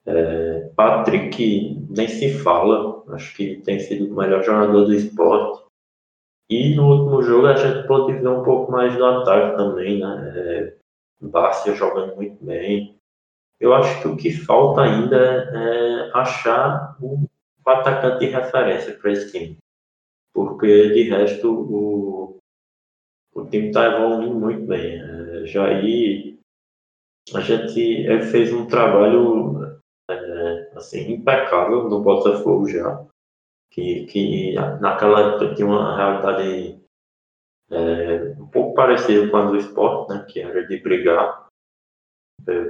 É, 0.06 0.70
Patrick 0.76 1.86
nem 1.90 2.08
se 2.08 2.38
fala, 2.40 3.04
acho 3.14 3.36
que 3.36 3.62
tem 3.62 3.80
sido 3.80 4.12
o 4.12 4.18
melhor 4.18 4.44
jogador 4.44 4.86
do 4.86 4.94
esporte. 4.94 5.64
E 6.50 6.76
no 6.76 6.88
último 6.88 7.24
jogo 7.24 7.48
a 7.48 7.56
gente 7.56 7.88
pôde 7.88 8.14
ver 8.14 8.28
um 8.28 8.44
pouco 8.44 8.72
mais 8.72 8.96
do 8.96 9.06
ataque 9.06 9.56
também, 9.56 10.00
né? 10.00 10.34
É, 10.36 10.74
Bárcia 11.22 11.74
jogando 11.74 12.16
muito 12.16 12.44
bem. 12.44 12.98
Eu 13.60 13.74
acho 13.74 14.02
que 14.02 14.08
o 14.10 14.18
que 14.18 14.32
falta 14.32 14.82
ainda 14.82 15.16
é 15.16 16.12
achar 16.14 16.98
o, 17.02 17.26
o 17.66 17.70
atacante 17.70 18.20
de 18.20 18.32
referência 18.32 18.98
para 18.98 19.12
esse 19.12 19.32
time. 19.32 19.58
Porque 20.34 20.90
de 20.90 21.04
resto 21.04 21.52
o, 21.52 22.38
o 23.34 23.46
time 23.46 23.68
está 23.68 23.86
evoluindo 23.86 24.36
muito 24.36 24.66
bem. 24.66 25.00
É, 25.00 25.46
Jair, 25.46 26.38
a 27.34 27.40
gente 27.40 27.80
ele 27.80 28.24
fez 28.24 28.52
um 28.54 28.68
trabalho 28.68 29.80
é, 30.10 30.72
assim, 30.76 31.14
impecável 31.14 31.90
no 31.90 32.02
Botafogo 32.02 32.68
já 32.68 33.06
que, 33.74 34.06
que 34.06 34.54
naquela 34.80 35.34
época 35.34 35.56
tinha 35.56 35.68
uma 35.68 35.96
realidade 35.96 36.80
é, 37.72 38.36
um 38.40 38.48
pouco 38.48 38.76
parecida 38.76 39.30
com 39.30 39.38
a 39.38 39.46
do 39.46 39.58
esporte, 39.58 40.14
né, 40.14 40.26
que 40.30 40.40
era 40.40 40.66
de 40.68 40.78
brigar 40.78 41.48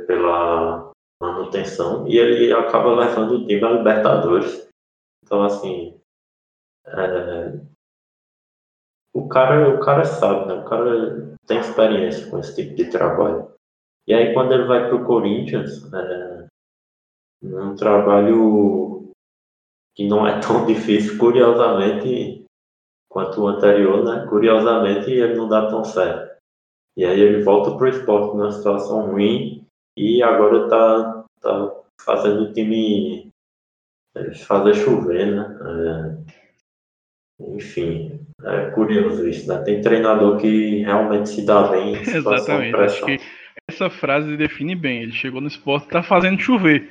pela 0.08 0.92
manutenção, 1.22 2.08
e 2.08 2.18
ele 2.18 2.54
acaba 2.54 2.96
levando 2.96 3.32
o 3.34 3.48
time 3.48 3.64
a 3.64 3.72
Libertadores. 3.72 4.70
Então, 5.24 5.44
assim, 5.44 6.00
é, 6.86 7.60
o, 9.14 9.28
cara, 9.28 9.76
o 9.76 9.80
cara 9.80 10.04
sabe, 10.04 10.48
né, 10.48 10.54
o 10.56 10.66
cara 10.66 11.36
tem 11.48 11.60
experiência 11.60 12.30
com 12.30 12.40
esse 12.40 12.56
tipo 12.56 12.76
de 12.76 12.90
trabalho. 12.90 13.52
E 14.06 14.14
aí, 14.14 14.34
quando 14.34 14.54
ele 14.54 14.66
vai 14.66 14.88
para 14.88 14.96
o 14.96 15.06
Corinthians, 15.06 15.92
é, 15.94 16.48
um 17.42 17.76
trabalho 17.76 19.12
que 19.96 20.08
não 20.08 20.28
é 20.28 20.40
tão 20.40 20.66
difícil, 20.68 21.18
curiosamente, 21.18 22.46
quanto 23.10 23.42
o 23.42 23.48
anterior, 23.48 24.04
né? 24.04 24.26
Curiosamente, 24.28 25.10
ele 25.10 25.36
não 25.36 25.48
dá 25.48 25.70
tão 25.70 25.84
certo. 25.86 26.34
E 26.98 27.06
aí 27.06 27.20
ele 27.20 27.44
volta 27.44 27.76
para 27.76 27.86
o 27.86 27.90
esporte 27.90 28.36
numa 28.36 28.52
situação 28.52 29.12
ruim 29.12 29.66
e 29.98 30.22
agora 30.22 30.66
está 30.66 31.26
tá 31.40 31.82
fazendo 32.02 32.44
o 32.44 32.54
time 32.54 33.23
fazer 34.46 34.74
chover, 34.76 35.36
né? 35.36 35.58
É, 37.40 37.54
enfim, 37.56 38.20
é 38.44 38.72
curioso 38.72 39.28
isso, 39.28 39.48
né? 39.48 39.58
Tem 39.64 39.82
treinador 39.82 40.38
que 40.38 40.84
realmente 40.84 41.30
se 41.30 41.46
dá 41.46 41.68
bem 41.68 41.94
em 41.94 42.02
Exatamente, 42.02 42.76
acho 42.76 43.06
que 43.06 43.20
essa 43.70 43.90
frase 43.90 44.38
define 44.38 44.76
bem. 44.76 45.04
Ele 45.04 45.12
chegou 45.12 45.42
no 45.42 45.48
esporte 45.48 45.86
e 45.86 45.88
está 45.88 46.04
fazendo 46.04 46.42
chover. 46.42 46.90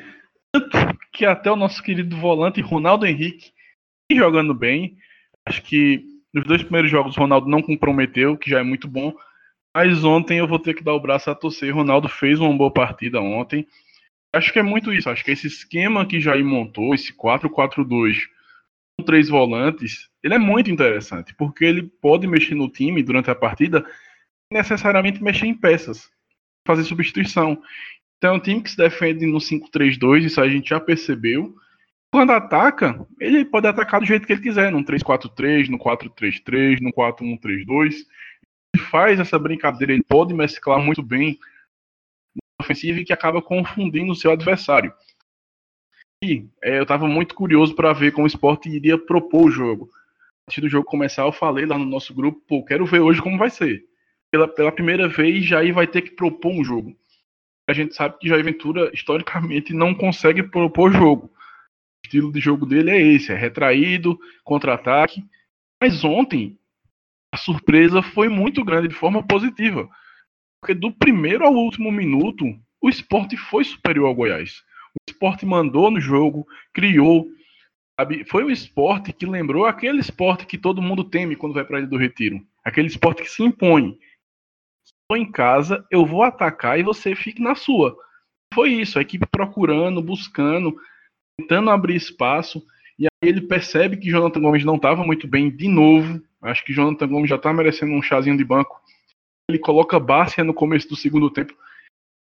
Tanto 0.53 0.99
que 1.13 1.25
até 1.25 1.51
o 1.51 1.57
nosso 1.57 1.83
querido 1.83 2.17
volante 2.17 2.61
Ronaldo 2.61 3.07
Henrique 3.07 3.53
jogando 4.11 4.55
bem. 4.55 4.97
Acho 5.47 5.63
que 5.63 6.05
nos 6.33 6.45
dois 6.45 6.63
primeiros 6.63 6.91
jogos 6.91 7.17
o 7.17 7.21
Ronaldo 7.21 7.49
não 7.49 7.63
comprometeu, 7.63 8.37
que 8.37 8.51
já 8.51 8.61
é 8.61 8.63
muito 8.63 8.89
bom. 8.89 9.15
Mas 9.75 10.05
ontem 10.05 10.39
eu 10.39 10.47
vou 10.47 10.59
ter 10.59 10.75
que 10.75 10.85
dar 10.85 10.95
o 10.95 11.01
braço 11.01 11.31
a 11.31 11.35
torcer. 11.35 11.75
Ronaldo 11.75 12.09
fez 12.09 12.39
uma 12.39 12.57
boa 12.57 12.71
partida 12.71 13.21
ontem. 13.21 13.67
Acho 14.33 14.53
que 14.53 14.59
é 14.59 14.63
muito 14.63 14.93
isso. 14.93 15.11
Acho 15.11 15.25
que 15.25 15.31
esse 15.31 15.47
esquema 15.47 16.07
que 16.07 16.21
Jair 16.21 16.45
montou, 16.45 16.95
esse 16.95 17.13
4-4-2, 17.13 18.17
com 18.97 19.05
três 19.05 19.29
volantes, 19.29 20.09
ele 20.23 20.35
é 20.35 20.39
muito 20.39 20.71
interessante, 20.71 21.35
porque 21.35 21.65
ele 21.65 21.83
pode 22.01 22.27
mexer 22.27 22.55
no 22.55 22.71
time 22.71 23.03
durante 23.03 23.31
a 23.31 23.35
partida 23.35 23.85
necessariamente 24.53 25.23
mexer 25.23 25.47
em 25.47 25.55
peças, 25.55 26.11
fazer 26.67 26.85
substituição. 26.85 27.63
Então 28.19 28.35
é 28.35 28.37
um 28.37 28.41
time 28.41 28.63
que 28.63 28.71
se 28.71 28.77
defende 28.77 29.27
no 29.27 29.39
5-3-2, 29.39 30.25
isso 30.25 30.41
a 30.41 30.49
gente 30.49 30.71
já 30.71 30.79
percebeu. 30.79 31.55
Quando 32.13 32.31
ataca, 32.31 33.07
ele 33.19 33.45
pode 33.45 33.67
atacar 33.67 34.01
do 34.01 34.07
jeito 34.07 34.27
que 34.27 34.33
ele 34.35 34.43
quiser, 34.43 34.71
no 34.71 34.85
3-4-3, 34.85 35.69
no 35.69 35.79
4-3-3, 35.79 36.81
no 36.81 36.93
4-1-3-2 36.93 38.05
faz 38.79 39.21
essa 39.21 39.39
brincadeira, 39.39 39.93
ele 39.93 40.03
pode 40.03 40.33
mesclar 40.35 40.81
muito 40.81 41.03
bem 41.03 41.39
ofensiva 42.63 43.01
e 43.01 43.05
que 43.05 43.13
acaba 43.13 43.43
confundindo 43.43 44.13
o 44.13 44.17
seu 44.17 44.31
adversário. 44.33 44.93
E 46.23 46.47
é, 46.63 46.79
eu 46.79 46.83
estava 46.83 47.07
muito 47.07 47.35
curioso 47.35 47.75
para 47.75 47.93
ver 47.93 48.13
como 48.13 48.25
o 48.25 48.29
esporte 48.29 48.69
iria 48.69 48.97
propor 48.97 49.47
o 49.47 49.51
jogo. 49.51 49.91
Antes 50.49 50.63
do 50.63 50.69
jogo 50.69 50.87
começar, 50.87 51.23
eu 51.23 51.33
falei 51.33 51.67
lá 51.67 51.77
no 51.77 51.85
nosso 51.85 52.15
grupo, 52.15 52.41
pô, 52.47 52.65
quero 52.65 52.87
ver 52.87 53.01
hoje 53.01 53.21
como 53.21 53.39
vai 53.39 53.51
ser. 53.51 53.85
Pela, 54.31 54.49
pela 54.49 54.73
primeira 54.73 55.09
vez, 55.09 55.45
Jair 55.45 55.75
vai 55.75 55.87
ter 55.87 56.03
que 56.03 56.13
propor 56.13 56.53
um 56.53 56.65
jogo. 56.65 56.97
A 57.69 57.73
gente 57.73 57.95
sabe 57.95 58.19
que 58.19 58.29
Jair 58.29 58.45
Ventura, 58.45 58.91
historicamente, 58.95 59.73
não 59.73 59.95
consegue 59.95 60.43
propor 60.43 60.93
jogo. 60.93 61.27
O 61.27 62.07
estilo 62.07 62.33
de 62.33 62.41
jogo 62.41 62.67
dele 62.67 62.91
é 62.91 63.01
esse, 63.01 63.33
é 63.33 63.37
retraído, 63.37 64.19
contra-ataque. 64.45 65.25
Mas 65.81 66.05
ontem, 66.05 66.59
a 67.33 67.37
surpresa 67.37 68.03
foi 68.03 68.29
muito 68.29 68.65
grande 68.65 68.89
de 68.89 68.95
forma 68.95 69.27
positiva. 69.27 69.89
Porque 70.63 70.75
do 70.75 70.93
primeiro 70.93 71.45
ao 71.45 71.53
último 71.53 71.91
minuto, 71.91 72.45
o 72.81 72.89
esporte 72.89 73.37
foi 73.37 73.65
superior 73.65 74.07
ao 74.07 74.15
Goiás. 74.15 74.63
O 74.95 75.11
esporte 75.11 75.45
mandou 75.45 75.91
no 75.91 76.01
jogo, 76.01 76.47
criou. 76.73 77.27
Sabe? 77.99 78.25
Foi 78.25 78.45
o 78.45 78.51
esporte 78.51 79.13
que 79.13 79.27
lembrou 79.27 79.67
aquele 79.67 79.99
esporte 79.99 80.47
que 80.47 80.57
todo 80.57 80.81
mundo 80.81 81.03
teme 81.03 81.35
quando 81.35 81.55
vai 81.55 81.65
para 81.65 81.79
a 81.79 81.81
Ilha 81.81 81.89
do 81.89 81.97
Retiro. 81.97 82.41
Aquele 82.65 82.87
esporte 82.87 83.23
que 83.23 83.29
se 83.29 83.43
impõe. 83.43 83.99
Estou 84.85 85.17
em 85.17 85.31
casa, 85.31 85.85
eu 85.91 86.07
vou 86.07 86.23
atacar 86.23 86.79
e 86.79 86.85
você 86.85 87.17
fique 87.17 87.43
na 87.43 87.57
sua. 87.57 87.97
Foi 88.55 88.71
isso, 88.71 89.01
a 89.01 89.03
equipe 89.03 89.27
procurando, 89.27 90.01
buscando, 90.01 90.77
tentando 91.37 91.71
abrir 91.71 91.97
espaço. 91.97 92.65
E 92.97 93.07
aí 93.07 93.29
ele 93.29 93.41
percebe 93.41 93.97
que 93.97 94.11
Jonathan 94.11 94.41
Gomes 94.41 94.65
não 94.65 94.77
estava 94.77 95.05
muito 95.05 95.27
bem 95.27 95.51
de 95.51 95.67
novo. 95.67 96.23
Acho 96.41 96.65
que 96.65 96.73
Jonathan 96.73 97.09
Gomes 97.09 97.29
já 97.29 97.37
está 97.37 97.53
merecendo 97.53 97.95
um 97.95 98.03
chazinho 98.03 98.37
de 98.37 98.45
banco. 98.45 98.81
Ele 99.53 99.59
coloca 99.59 100.01
Bárcia 100.01 100.43
no 100.43 100.55
começo 100.55 100.89
do 100.89 100.97
segundo 100.97 101.31
tempo. 101.31 101.55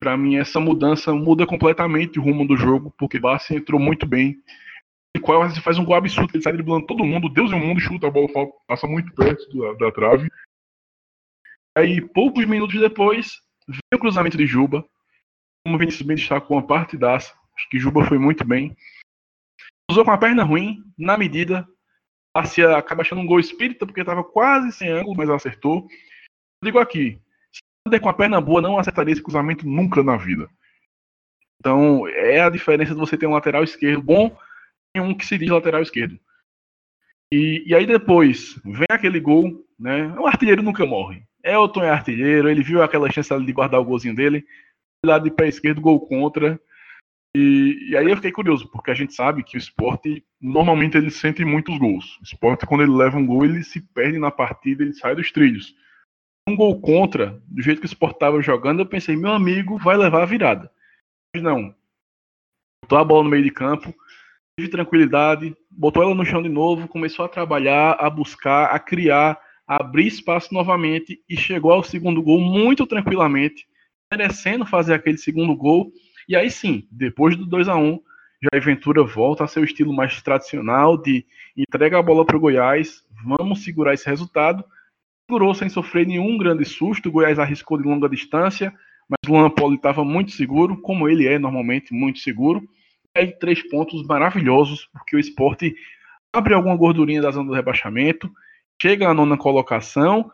Para 0.02 0.18
mim, 0.18 0.38
essa 0.38 0.60
mudança 0.60 1.14
muda 1.14 1.46
completamente 1.46 2.18
o 2.18 2.24
rumo 2.24 2.48
do 2.48 2.58
jogo, 2.58 2.92
porque 2.98 3.20
Bárcia 3.20 3.56
entrou 3.56 3.80
muito 3.80 4.08
bem. 4.08 4.42
E 5.16 5.20
quase 5.20 5.62
faz 5.62 5.78
um 5.78 5.86
gol 5.86 5.94
absurdo. 5.94 6.32
Ele 6.34 6.42
sai 6.42 6.54
driblando 6.54 6.88
todo 6.88 7.06
mundo, 7.06 7.30
Deus 7.30 7.52
e 7.52 7.54
o 7.54 7.60
mundo, 7.60 7.80
chuta 7.80 8.08
a 8.08 8.10
bola, 8.10 8.28
passa 8.68 8.88
muito 8.88 9.14
perto 9.14 9.56
da, 9.56 9.74
da 9.86 9.92
trave. 9.92 10.28
Aí, 11.78 12.02
poucos 12.02 12.44
minutos 12.46 12.80
depois, 12.80 13.40
vem 13.68 13.80
o 13.94 14.00
cruzamento 14.00 14.36
de 14.36 14.48
Juba. 14.48 14.84
Como 15.64 15.76
o 15.76 15.80
Vinícius 15.80 16.02
bem 16.02 16.16
destacou, 16.16 16.58
uma 16.58 16.66
partidaça. 16.66 17.36
Acho 17.56 17.70
que 17.70 17.78
Juba 17.78 18.04
foi 18.04 18.18
muito 18.18 18.44
bem. 18.44 18.76
Usou 19.92 20.04
com 20.04 20.10
a 20.10 20.18
perna 20.18 20.44
ruim, 20.44 20.84
na 20.98 21.16
medida, 21.16 21.68
Garcia 22.36 22.78
acaba 22.78 23.04
achando 23.04 23.22
um 23.22 23.28
gol 23.28 23.40
espírita 23.40 23.86
porque 23.86 24.00
estava 24.00 24.24
quase 24.24 24.72
sem 24.72 24.90
ângulo, 24.90 25.16
mas 25.16 25.30
acertou. 25.30 25.88
Digo 26.64 26.80
aqui, 26.80 27.20
se 27.88 28.00
com 28.00 28.10
a 28.10 28.14
perna 28.14 28.40
boa, 28.40 28.62
não 28.62 28.78
acertaria 28.78 29.14
esse 29.14 29.24
cruzamento 29.24 29.68
nunca 29.68 30.04
na 30.04 30.16
vida. 30.16 30.50
Então, 31.60 32.08
é 32.08 32.42
a 32.42 32.50
diferença 32.50 32.94
de 32.94 33.00
você 33.00 33.18
ter 33.18 33.28
um 33.28 33.34
lateral 33.34 33.64
esquerdo 33.64 34.02
bom 34.02 34.36
e 34.96 35.00
um 35.00 35.14
que 35.14 35.26
se 35.26 35.38
diz 35.38 35.50
lateral 35.50 35.82
esquerdo. 35.82 36.20
E, 37.34 37.64
e 37.66 37.76
aí 37.76 37.86
depois, 37.86 38.60
vem 38.66 38.88
aquele 38.90 39.20
gol, 39.20 39.66
né? 39.80 40.08
O 40.20 40.28
artilheiro 40.28 40.62
nunca 40.62 40.86
morre. 40.86 41.24
Elton 41.44 41.84
é 41.84 41.90
artilheiro, 41.90 42.50
ele 42.50 42.64
viu 42.64 42.82
aquela 42.82 43.12
chance 43.12 43.30
de 43.46 43.54
guardar 43.54 43.80
o 43.80 43.86
golzinho 43.86 44.16
dele. 44.16 44.46
Lado 45.06 45.24
de 45.24 45.32
pé 45.32 45.48
esquerdo, 45.48 45.82
gol 45.82 46.00
contra. 46.00 46.60
E, 47.36 47.90
e, 47.90 47.98
aí 47.98 48.10
eu 48.10 48.16
fiquei 48.18 48.32
curioso, 48.32 48.70
porque 48.70 48.92
a 48.92 48.94
gente 48.94 49.14
sabe 49.14 49.44
que 49.44 49.56
o 49.56 49.58
esporte, 49.58 50.24
normalmente 50.40 50.98
ele 50.98 51.10
sente 51.10 51.46
muitos 51.46 51.78
gols. 51.78 52.18
O 52.20 52.24
esporte, 52.24 52.66
quando 52.66 52.82
ele 52.82 52.92
leva 52.92 53.18
um 53.18 53.26
gol, 53.26 53.46
ele 53.46 53.64
se 53.64 53.80
perde 53.80 54.20
na 54.20 54.30
partida, 54.30 54.84
ele 54.84 54.94
sai 54.94 55.16
dos 55.16 55.32
trilhos. 55.32 55.74
Um 56.48 56.56
gol 56.56 56.82
contra, 56.82 57.42
do 57.48 57.62
jeito 57.62 57.80
que 57.80 57.86
o 57.86 57.88
esporte 57.88 58.16
estava 58.16 58.42
jogando, 58.42 58.80
eu 58.80 58.86
pensei, 58.86 59.16
meu 59.16 59.32
amigo 59.32 59.78
vai 59.78 59.96
levar 59.96 60.24
a 60.24 60.26
virada. 60.26 60.72
Mas 61.34 61.44
não. 61.44 61.74
Botou 62.84 62.98
a 62.98 63.04
bola 63.04 63.24
no 63.24 63.30
meio 63.30 63.44
de 63.44 63.52
campo, 63.52 63.94
teve 64.58 64.70
tranquilidade, 64.70 65.56
botou 65.70 66.04
ela 66.04 66.16
no 66.16 66.26
chão 66.26 66.42
de 66.42 66.50
novo, 66.50 66.88
começou 66.88 67.26
a 67.26 67.30
trabalhar, 67.30 67.96
a 68.00 68.10
buscar, 68.10 68.66
a 68.66 68.80
criar, 68.80 69.40
a 69.68 69.78
abrir 69.78 70.08
espaço 70.08 70.54
novamente 70.54 71.24
e 71.30 71.38
chegou 71.38 71.72
ao 71.72 71.84
segundo 71.84 72.22
gol 72.22 72.40
muito 72.40 72.88
tranquilamente, 72.88 73.68
merecendo 74.12 74.66
fazer 74.66 74.96
aquele 74.96 75.18
segundo 75.18 75.56
gol 75.56 75.92
e 76.28 76.36
aí 76.36 76.50
sim, 76.50 76.88
depois 76.92 77.36
do 77.36 77.46
2 77.46 77.68
a 77.68 77.76
1 77.76 78.00
Jair 78.42 78.64
Ventura 78.64 79.04
volta 79.04 79.44
a 79.44 79.48
seu 79.48 79.64
estilo 79.64 79.94
mais 79.94 80.22
tradicional 80.22 80.98
de 80.98 81.26
entrega 81.56 82.00
a 82.00 82.02
bola 82.02 82.26
para 82.26 82.38
o 82.38 82.40
Goiás, 82.40 83.04
vamos 83.24 83.64
segurar 83.64 83.94
esse 83.94 84.08
resultado. 84.08 84.64
Segurou 85.30 85.54
sem 85.54 85.70
sofrer 85.70 86.06
nenhum 86.06 86.38
grande 86.38 86.66
susto, 86.66 87.10
o 87.10 87.12
Goiás 87.12 87.40
arriscou 87.40 87.78
de 87.78 87.88
longa 87.88 88.10
distância, 88.10 88.74
mas 89.08 89.18
o 89.30 89.50
Poli 89.50 89.76
estava 89.76 90.04
muito 90.04 90.32
seguro, 90.32 90.82
como 90.82 91.08
ele 91.08 91.28
é 91.28 91.38
normalmente, 91.38 91.94
muito 91.94 92.20
seguro. 92.20 92.62
E 93.16 93.28
três 93.28 93.62
pontos 93.70 94.06
maravilhosos, 94.06 94.88
porque 94.94 95.16
o 95.16 95.20
esporte 95.20 95.76
abre 96.34 96.54
alguma 96.54 96.76
gordurinha 96.78 97.22
da 97.22 97.32
zona 97.32 97.50
do 97.50 97.56
rebaixamento, 97.56 98.32
chega 98.82 99.10
à 99.10 99.14
nona 99.14 99.38
colocação, 99.38 100.32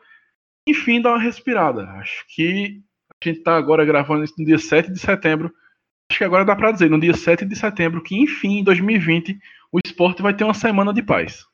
enfim, 0.68 1.02
dá 1.02 1.10
uma 1.10 1.20
respirada. 1.20 1.84
Acho 1.92 2.24
que 2.28 2.82
a 3.10 3.28
gente 3.28 3.40
está 3.40 3.58
agora 3.58 3.84
gravando 3.84 4.24
isso 4.24 4.36
no 4.38 4.46
dia 4.46 4.60
7 4.60 4.92
de 4.92 5.00
setembro, 5.00 5.52
acho 6.10 6.20
que 6.20 6.24
agora 6.24 6.46
dá 6.46 6.56
para 6.56 6.72
dizer, 6.72 6.90
no 6.90 7.00
dia 7.00 7.16
7 7.16 7.46
de 7.46 7.56
setembro, 7.56 8.04
que 8.04 8.16
enfim, 8.16 8.60
em 8.60 8.64
2020, 8.64 9.40
o 9.72 9.80
esporte 9.84 10.22
vai 10.22 10.34
ter 10.34 10.44
uma 10.44 10.54
semana 10.54 10.94
de 10.94 11.02
paz. 11.02 11.46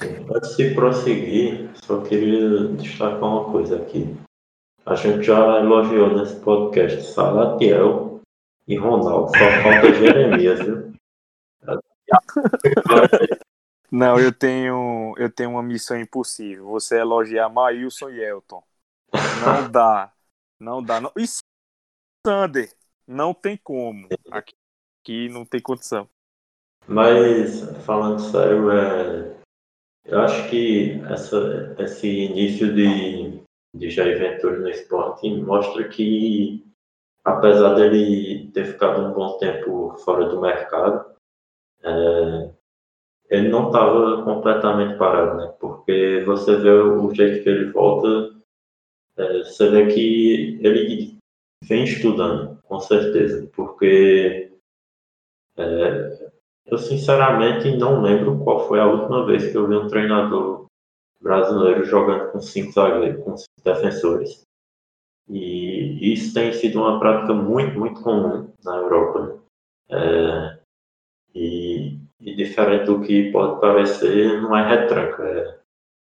Antes 0.00 0.56
de 0.56 0.74
prosseguir, 0.74 1.70
só 1.74 2.00
queria 2.02 2.68
destacar 2.74 3.24
uma 3.24 3.50
coisa 3.50 3.76
aqui. 3.76 4.16
A 4.86 4.94
gente 4.94 5.24
já 5.24 5.58
elogiou 5.58 6.16
nesse 6.16 6.36
podcast 6.36 7.02
Salatiel 7.02 8.20
e 8.66 8.76
Ronaldo, 8.76 9.30
só 9.30 9.62
falta 9.62 9.92
Jeremias, 9.94 10.60
viu? 10.60 10.92
Não, 13.90 14.18
eu 14.18 14.32
tenho, 14.32 15.14
eu 15.16 15.30
tenho 15.30 15.50
uma 15.50 15.62
missão 15.62 15.98
impossível. 15.98 16.66
Você 16.66 16.98
elogiar 16.98 17.48
Maílson 17.48 18.10
e 18.10 18.20
Elton. 18.20 18.62
Não 19.12 19.70
dá. 19.70 20.12
Não 20.60 20.82
dá. 20.82 21.00
Não... 21.00 21.10
E 21.16 21.24
Sander, 22.26 22.72
não 23.06 23.32
tem 23.32 23.56
como. 23.56 24.08
Aqui, 24.30 24.54
aqui 25.02 25.28
não 25.28 25.44
tem 25.44 25.60
condição. 25.60 26.08
Mas, 26.86 27.62
falando 27.84 28.20
sério, 28.20 28.70
é... 28.70 29.27
eu 30.08 30.20
acho 30.20 30.48
que 30.50 31.00
essa, 31.10 31.76
esse 31.78 32.08
início 32.08 32.74
de, 32.74 33.40
de 33.74 33.90
Jair 33.90 34.18
Ventura 34.18 34.58
no 34.58 34.68
esporte 34.68 35.30
mostra 35.30 35.86
que, 35.88 36.64
apesar 37.24 37.74
dele 37.74 38.50
ter 38.52 38.66
ficado 38.66 39.06
um 39.06 39.12
bom 39.12 39.38
tempo 39.38 39.96
fora 39.98 40.28
do 40.28 40.40
mercado, 40.40 41.14
é... 41.82 42.50
ele 43.30 43.48
não 43.48 43.66
estava 43.68 44.22
completamente 44.24 44.98
parado, 44.98 45.36
né? 45.36 45.54
Porque 45.60 46.22
você 46.24 46.56
vê 46.56 46.70
o 46.70 47.14
jeito 47.14 47.42
que 47.44 47.48
ele 47.48 47.70
volta 47.70 48.38
é, 49.18 49.38
você 49.38 49.68
vê 49.68 49.86
que 49.92 50.58
ele 50.62 51.18
vem 51.64 51.82
estudando, 51.82 52.62
com 52.62 52.78
certeza, 52.78 53.50
porque 53.52 54.52
é, 55.56 56.30
eu 56.70 56.78
sinceramente 56.78 57.76
não 57.76 58.02
lembro 58.02 58.38
qual 58.44 58.68
foi 58.68 58.78
a 58.78 58.86
última 58.86 59.24
vez 59.24 59.50
que 59.50 59.56
eu 59.56 59.66
vi 59.66 59.74
um 59.74 59.88
treinador 59.88 60.66
brasileiro 61.20 61.84
jogando 61.84 62.30
com 62.30 62.40
cinco 62.40 62.72
zagueiros, 62.72 63.24
com 63.24 63.36
cinco 63.36 63.64
defensores. 63.64 64.42
E 65.28 66.12
isso 66.12 66.32
tem 66.32 66.52
sido 66.52 66.80
uma 66.80 66.98
prática 66.98 67.34
muito, 67.34 67.78
muito 67.78 68.02
comum 68.02 68.50
na 68.64 68.76
Europa. 68.76 69.26
Né? 69.26 69.38
É, 69.90 70.58
e, 71.34 71.98
e, 72.20 72.34
diferente 72.34 72.86
do 72.86 73.00
que 73.00 73.30
pode 73.30 73.60
parecer, 73.60 74.40
não 74.40 74.56
é 74.56 74.66
retranca. 74.66 75.22
É, 75.22 75.58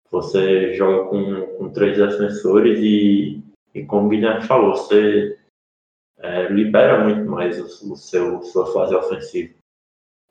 você 0.09 0.74
joga 0.74 1.09
com, 1.09 1.57
com 1.57 1.74
três 1.74 1.97
defensores 1.97 2.80
e, 2.82 3.41
e 3.74 3.86
como 3.86 4.07
o 4.07 4.09
Guilherme 4.09 4.45
falou, 4.45 4.76
você 4.76 5.38
é, 6.20 6.47
libera 6.49 7.03
muito 7.03 7.30
mais 7.30 7.59
o, 7.59 7.93
o 7.93 7.95
seu 7.95 8.41
sua 8.43 8.72
fase 8.74 8.95
ofensiva. 8.95 9.53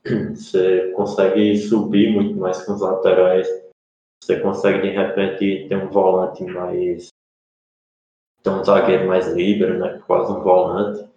Você 0.04 0.92
consegue 0.92 1.56
subir 1.56 2.12
muito 2.12 2.38
mais 2.38 2.64
com 2.64 2.72
os 2.72 2.80
laterais. 2.80 3.48
Você 4.22 4.40
consegue 4.40 4.82
de 4.82 4.90
repente 4.90 5.68
ter 5.68 5.76
um 5.76 5.88
volante 5.88 6.44
mais 6.44 7.08
ter 8.42 8.50
um 8.50 8.64
zagueiro 8.64 9.06
mais 9.06 9.28
livre, 9.32 9.78
né? 9.78 10.02
Quase 10.06 10.32
um 10.32 10.40
volante. 10.40 11.08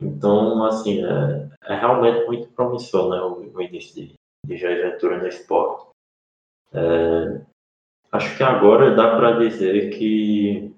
Então, 0.00 0.64
assim, 0.64 1.04
é, 1.04 1.48
é 1.64 1.74
realmente 1.74 2.26
muito 2.26 2.48
promissor, 2.48 3.10
né? 3.10 3.20
O, 3.20 3.56
o 3.56 3.62
início 3.62 3.94
de, 3.94 4.14
de 4.46 4.56
Jair 4.56 4.98
no 5.00 5.26
esporte. 5.26 5.88
É, 6.72 7.40
acho 8.12 8.36
que 8.36 8.42
agora 8.42 8.94
dá 8.94 9.16
para 9.16 9.38
dizer 9.38 9.96
que 9.96 10.74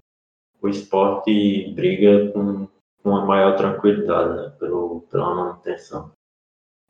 o 0.61 0.69
esporte 0.69 1.73
briga 1.75 2.31
com, 2.33 2.67
com 3.03 3.11
uma 3.11 3.25
maior 3.25 3.57
tranquilidade, 3.57 4.37
né? 4.37 4.57
Pelo, 4.59 5.03
pela 5.11 5.35
manutenção. 5.35 6.13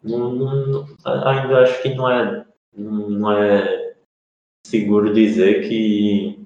Não, 0.03 0.33
não, 0.33 0.87
ainda 1.05 1.63
acho 1.63 1.83
que 1.83 1.95
não 1.95 2.11
é, 2.11 2.47
não 2.73 3.33
é 3.33 3.97
seguro 4.67 5.13
dizer 5.13 5.69
que 5.69 6.41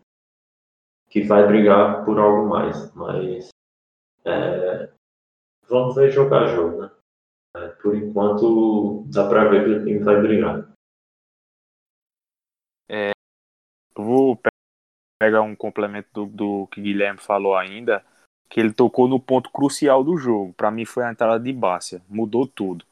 que 1.08 1.22
vai 1.22 1.46
brigar 1.46 2.04
por 2.04 2.18
algo 2.18 2.48
mais, 2.48 2.92
mas 2.92 3.48
é, 4.24 4.92
vamos 5.68 5.94
ver 5.94 6.10
jogar 6.10 6.48
jogo, 6.48 6.82
né? 6.82 6.90
É, 7.56 7.68
por 7.68 7.94
enquanto 7.94 9.04
dá 9.14 9.28
para 9.28 9.48
ver 9.48 9.64
que 9.64 9.70
o 9.70 9.84
time 9.84 10.00
vai 10.00 10.20
brigar. 10.20 10.68
É, 12.88 13.12
vou 13.94 14.36
pegar 15.20 15.42
um 15.42 15.54
complemento 15.54 16.08
do, 16.12 16.26
do 16.26 16.66
que 16.66 16.80
Guilherme 16.80 17.20
falou 17.20 17.56
ainda, 17.56 18.04
que 18.50 18.58
ele 18.58 18.72
tocou 18.72 19.06
no 19.06 19.20
ponto 19.20 19.50
crucial 19.50 20.02
do 20.02 20.16
jogo. 20.16 20.52
Para 20.54 20.72
mim 20.72 20.84
foi 20.84 21.04
a 21.04 21.12
entrada 21.12 21.38
de 21.38 21.52
Bárcia, 21.52 22.02
mudou 22.08 22.44
tudo. 22.44 22.84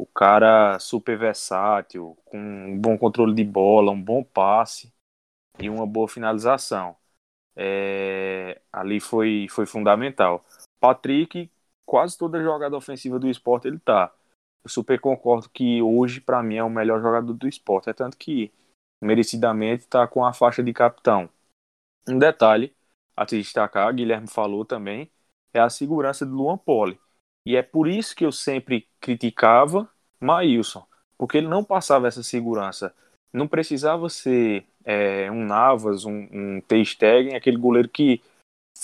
O 0.00 0.06
cara 0.06 0.78
super 0.78 1.18
versátil, 1.18 2.16
com 2.24 2.38
um 2.38 2.78
bom 2.78 2.96
controle 2.96 3.34
de 3.34 3.44
bola, 3.44 3.92
um 3.92 4.02
bom 4.02 4.24
passe 4.24 4.90
e 5.58 5.68
uma 5.68 5.86
boa 5.86 6.08
finalização 6.08 6.96
é, 7.54 8.58
ali 8.72 8.98
foi, 8.98 9.46
foi 9.50 9.66
fundamental. 9.66 10.42
Patrick, 10.80 11.50
quase 11.84 12.16
toda 12.16 12.42
jogada 12.42 12.74
ofensiva 12.74 13.18
do 13.18 13.28
esporte 13.28 13.68
ele 13.68 13.78
tá. 13.78 14.10
Eu 14.64 14.70
super 14.70 14.98
concordo 14.98 15.50
que 15.50 15.82
hoje, 15.82 16.22
para 16.22 16.42
mim, 16.42 16.56
é 16.56 16.64
o 16.64 16.70
melhor 16.70 17.02
jogador 17.02 17.34
do 17.34 17.46
esporte. 17.46 17.90
É 17.90 17.92
tanto 17.92 18.16
que, 18.16 18.50
merecidamente, 19.02 19.82
está 19.82 20.06
com 20.08 20.24
a 20.24 20.32
faixa 20.32 20.62
de 20.62 20.72
capitão. 20.72 21.28
Um 22.08 22.18
detalhe 22.18 22.74
a 23.14 23.28
se 23.28 23.36
destacar, 23.36 23.94
Guilherme 23.94 24.26
falou 24.26 24.64
também, 24.64 25.10
é 25.52 25.60
a 25.60 25.68
segurança 25.68 26.24
do 26.24 26.34
Luan 26.34 26.56
Poli. 26.56 26.98
E 27.46 27.56
é 27.56 27.62
por 27.62 27.88
isso 27.88 28.14
que 28.14 28.24
eu 28.24 28.32
sempre 28.32 28.88
criticava 29.00 29.88
Maílson, 30.20 30.86
porque 31.16 31.38
ele 31.38 31.48
não 31.48 31.64
passava 31.64 32.06
essa 32.06 32.22
segurança. 32.22 32.94
Não 33.32 33.48
precisava 33.48 34.08
ser 34.08 34.66
é, 34.84 35.30
um 35.30 35.44
Navas, 35.44 36.04
um, 36.04 36.28
um 36.32 36.84
Stegen, 36.84 37.34
aquele 37.34 37.56
goleiro 37.56 37.88
que 37.88 38.22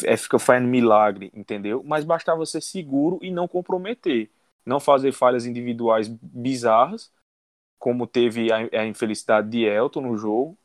é, 0.05 0.17
fica 0.17 0.39
fazendo 0.39 0.69
milagre, 0.69 1.31
entendeu? 1.35 1.83
Mas 1.85 2.05
bastava 2.05 2.45
ser 2.47 2.61
seguro 2.61 3.19
e 3.23 3.31
não 3.31 3.49
comprometer. 3.49 4.31
Não 4.65 4.81
fazer 4.81 5.13
falhas 5.13 5.47
individuais 5.47 6.09
bizarras, 6.09 7.13
como 7.79 8.07
teve 8.07 8.51
a, 8.53 8.81
a 8.81 8.87
infelicidade 8.87 9.49
de 9.49 9.65
Elton 9.65 10.01
no 10.01 10.17
jogo, 10.17 10.59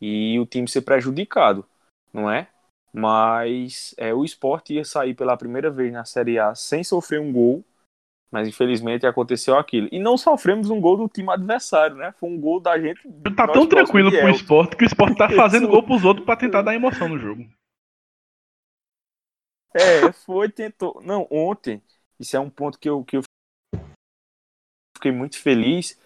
e 0.00 0.38
o 0.38 0.46
time 0.46 0.68
ser 0.68 0.82
prejudicado, 0.82 1.64
não 2.12 2.30
é? 2.30 2.48
Mas 2.96 3.94
é, 3.98 4.14
o 4.14 4.24
esporte 4.24 4.74
ia 4.74 4.84
sair 4.84 5.14
pela 5.14 5.36
primeira 5.36 5.70
vez 5.70 5.92
na 5.92 6.04
Série 6.04 6.38
A 6.38 6.54
sem 6.54 6.82
sofrer 6.82 7.20
um 7.20 7.32
gol 7.32 7.64
mas 8.30 8.48
infelizmente 8.48 9.06
aconteceu 9.06 9.56
aquilo. 9.56 9.88
E 9.90 9.98
não 9.98 10.18
sofremos 10.18 10.68
um 10.68 10.80
gol 10.80 10.96
do 10.96 11.08
time 11.08 11.30
adversário, 11.30 11.96
né? 11.96 12.12
Foi 12.18 12.28
um 12.28 12.38
gol 12.38 12.60
da 12.60 12.78
gente. 12.78 13.00
Tá 13.34 13.46
tão 13.46 13.66
tranquilo 13.66 14.10
pro 14.10 14.28
esporte 14.28 14.76
que 14.76 14.84
o 14.84 14.86
esporte 14.86 15.16
tá 15.16 15.28
fazendo 15.34 15.68
gol 15.68 15.82
pros 15.82 16.04
outros 16.04 16.26
para 16.26 16.36
tentar 16.36 16.62
dar 16.62 16.74
emoção 16.74 17.08
no 17.08 17.18
jogo. 17.18 17.48
É, 19.74 20.12
foi, 20.12 20.50
tentou. 20.50 21.00
Não, 21.02 21.26
ontem, 21.30 21.82
isso 22.18 22.36
é 22.36 22.40
um 22.40 22.50
ponto 22.50 22.78
que 22.78 22.88
eu, 22.88 23.04
que 23.04 23.16
eu 23.16 23.22
fiquei 24.96 25.12
muito 25.12 25.38
feliz, 25.38 25.98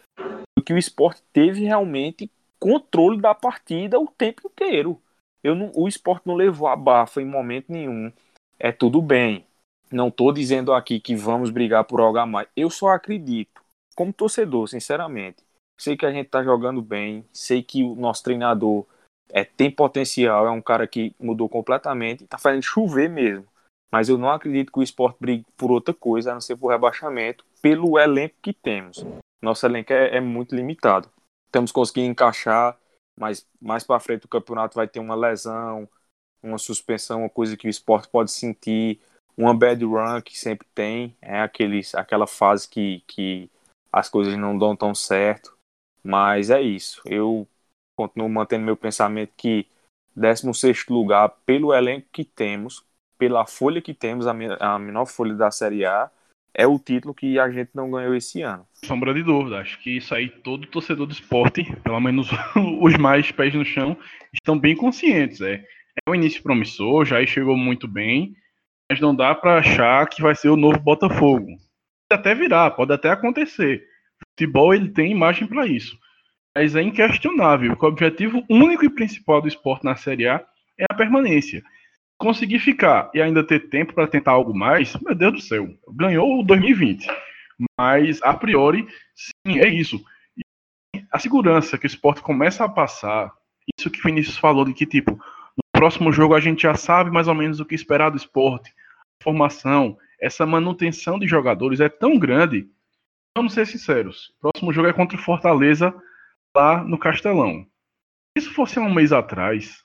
que 0.65 0.73
o 0.73 0.79
esporte 0.79 1.23
teve 1.33 1.65
realmente 1.65 2.31
controle 2.59 3.21
da 3.21 3.35
partida 3.35 3.99
o 3.99 4.07
tempo 4.07 4.43
inteiro. 4.45 5.01
Eu 5.43 5.55
não, 5.55 5.73
o 5.75 5.89
esporte 5.89 6.27
não 6.27 6.35
levou 6.35 6.69
a 6.69 6.77
bafa 6.77 7.21
em 7.21 7.25
momento 7.25 7.73
nenhum. 7.73 8.13
É 8.59 8.71
tudo 8.71 9.01
bem. 9.01 9.47
Não 9.91 10.09
estou 10.09 10.33
dizendo 10.33 10.73
aqui 10.73 11.01
que 11.01 11.17
vamos 11.17 11.51
brigar 11.51 11.85
por 11.85 12.01
algo 12.01 12.19
a 12.19 12.27
mais. 12.27 12.49
Eu 12.57 12.71
só 12.71 12.89
acredito, 12.89 13.61
como 13.95 14.13
torcedor, 14.13 14.69
sinceramente. 14.69 15.43
Sei 15.79 15.97
que 15.97 16.07
a 16.07 16.13
gente 16.13 16.27
está 16.27 16.45
jogando 16.45 16.83
bem, 16.83 17.25
sei 17.33 17.63
que 17.63 17.83
o 17.83 17.95
nosso 17.95 18.23
treinador 18.23 18.87
é, 19.31 19.45
tem 19.45 19.71
potencial, 19.71 20.47
é 20.47 20.51
um 20.51 20.61
cara 20.61 20.87
que 20.87 21.15
mudou 21.19 21.49
completamente, 21.49 22.25
está 22.25 22.37
fazendo 22.37 22.63
chover 22.63 23.09
mesmo. 23.09 23.47
Mas 23.91 24.09
eu 24.09 24.17
não 24.17 24.31
acredito 24.31 24.71
que 24.71 24.79
o 24.79 24.83
esporte 24.83 25.17
brigue 25.19 25.45
por 25.57 25.71
outra 25.71 25.93
coisa, 25.93 26.31
a 26.31 26.35
não 26.35 26.41
ser 26.41 26.57
por 26.57 26.69
rebaixamento, 26.69 27.45
pelo 27.61 27.99
elenco 27.99 28.37
que 28.41 28.53
temos. 28.53 29.05
Nosso 29.43 29.67
elenco 29.67 29.93
é, 29.93 30.17
é 30.17 30.21
muito 30.21 30.55
limitado. 30.55 31.09
Estamos 31.47 31.73
conseguindo 31.73 32.13
encaixar, 32.13 32.79
mas 33.19 33.47
mais 33.61 33.85
para 33.85 34.01
frente 34.01 34.27
o 34.27 34.29
campeonato 34.29 34.77
vai 34.77 34.89
ter 34.89 35.01
uma 35.01 35.15
lesão, 35.15 35.89
uma 36.43 36.59
suspensão, 36.59 37.21
uma 37.21 37.31
coisa 37.31 37.57
que 37.57 37.67
o 37.67 37.71
esporte 37.71 38.09
pode 38.09 38.31
sentir 38.31 39.01
uma 39.37 39.55
bad 39.55 39.85
run 39.85 40.21
que 40.23 40.39
sempre 40.39 40.67
tem, 40.75 41.17
é 41.21 41.41
aqueles, 41.41 41.95
aquela 41.95 42.27
fase 42.27 42.69
que, 42.69 43.03
que 43.07 43.51
as 43.93 44.09
coisas 44.09 44.37
não 44.37 44.57
dão 44.57 44.77
tão 44.77 44.95
certo, 44.95 45.57
mas 46.03 46.51
é 46.51 46.61
isso. 46.61 47.01
Eu 47.07 47.49
continuo 47.97 48.29
mantendo 48.29 48.65
meu 48.65 48.77
pensamento 48.77 49.33
que 49.37 49.67
16 50.15 50.87
lugar, 50.89 51.31
pelo 51.47 51.73
elenco 51.75 52.09
que 52.13 52.25
temos, 52.25 52.85
pela 53.19 53.47
folha 53.47 53.81
que 53.81 53.95
temos, 53.95 54.27
a, 54.27 54.33
a 54.61 54.79
menor 54.79 55.07
folha 55.07 55.35
da 55.35 55.51
Série 55.51 55.85
A, 55.85 56.11
é 56.55 56.67
o 56.67 56.79
título 56.79 57.15
que 57.15 57.39
a 57.39 57.51
gente 57.51 57.71
não 57.75 57.91
ganhou 57.91 58.15
esse 58.15 58.43
ano. 58.43 58.67
Sombra 58.85 59.15
de 59.15 59.23
dúvida, 59.23 59.59
acho 59.59 59.79
que 59.81 59.97
isso 59.97 60.15
aí 60.15 60.29
todo 60.29 60.67
torcedor 60.67 61.07
do 61.07 61.13
esporte, 61.13 61.65
pelo 61.83 62.01
menos 62.01 62.29
os 62.81 62.97
mais 62.97 63.31
pés 63.31 63.55
no 63.55 63.65
chão, 63.65 63.97
estão 64.33 64.59
bem 64.59 64.77
conscientes. 64.77 65.41
É, 65.41 65.55
é 65.55 66.11
um 66.11 66.15
início 66.15 66.43
promissor, 66.43 67.05
já 67.05 67.25
chegou 67.27 67.57
muito 67.57 67.87
bem, 67.87 68.35
mas 68.91 69.01
não 69.01 69.15
dá 69.15 69.35
para 69.35 69.59
achar 69.59 70.07
que 70.09 70.23
vai 70.23 70.35
ser 70.35 70.49
o 70.49 70.57
novo 70.57 70.79
Botafogo. 70.79 71.47
Pode 72.09 72.21
até 72.21 72.35
virar, 72.35 72.73
pode 72.73 72.93
até 72.93 73.11
acontecer. 73.11 73.85
O 74.23 74.31
futebol 74.31 74.75
ele 74.75 74.89
tem 74.91 75.13
imagem 75.13 75.47
para 75.47 75.67
isso. 75.67 75.97
Mas 76.57 76.75
é 76.75 76.83
inquestionável 76.83 77.77
que 77.77 77.85
o 77.85 77.89
objetivo 77.89 78.45
único 78.51 78.85
e 78.85 78.91
principal 78.91 79.41
do 79.41 79.49
esporte 79.49 79.85
na 79.85 79.95
Série 79.95 80.27
A 80.27 80.45
é 80.77 80.85
a 80.91 80.95
permanência. 80.95 81.63
Conseguir 82.21 82.59
ficar 82.59 83.11
e 83.15 83.23
ainda 83.23 83.43
ter 83.43 83.71
tempo 83.71 83.95
para 83.95 84.07
tentar 84.07 84.33
algo 84.33 84.55
mais, 84.55 84.95
meu 85.01 85.15
Deus 85.15 85.33
do 85.33 85.41
céu, 85.41 85.67
ganhou 85.89 86.41
o 86.41 86.43
2020. 86.43 87.07
Mas, 87.79 88.23
a 88.23 88.35
priori, 88.35 88.87
sim, 89.15 89.59
é 89.59 89.67
isso. 89.67 89.99
E 90.37 91.03
a 91.11 91.19
segurança 91.19 91.79
que 91.79 91.87
o 91.87 91.89
esporte 91.89 92.21
começa 92.21 92.63
a 92.63 92.69
passar, 92.69 93.33
isso 93.79 93.91
que 93.91 94.01
o 94.01 94.03
Vinícius 94.03 94.37
falou, 94.37 94.67
de 94.67 94.75
que, 94.75 94.85
tipo, 94.85 95.13
no 95.13 95.63
próximo 95.73 96.13
jogo 96.13 96.35
a 96.35 96.41
gente 96.41 96.63
já 96.63 96.75
sabe 96.75 97.11
mais 97.11 97.27
ou 97.27 97.35
menos 97.35 97.59
o 97.59 97.65
que 97.65 97.75
esperar 97.75 98.11
do 98.11 98.19
esporte 98.19 98.71
formação, 99.23 99.97
essa 100.21 100.45
manutenção 100.45 101.19
de 101.19 101.27
jogadores 101.27 101.81
é 101.81 101.89
tão 101.89 102.19
grande. 102.19 102.69
Vamos 103.37 103.53
ser 103.53 103.67
sinceros. 103.67 104.35
O 104.39 104.51
próximo 104.51 104.73
jogo 104.73 104.89
é 104.89 104.93
contra 104.93 105.17
o 105.17 105.21
Fortaleza 105.21 105.95
lá 106.55 106.83
no 106.83 106.99
Castelão. 106.99 107.67
Se 108.37 108.45
isso 108.45 108.55
fosse 108.55 108.79
um 108.79 108.93
mês 108.93 109.13
atrás, 109.13 109.85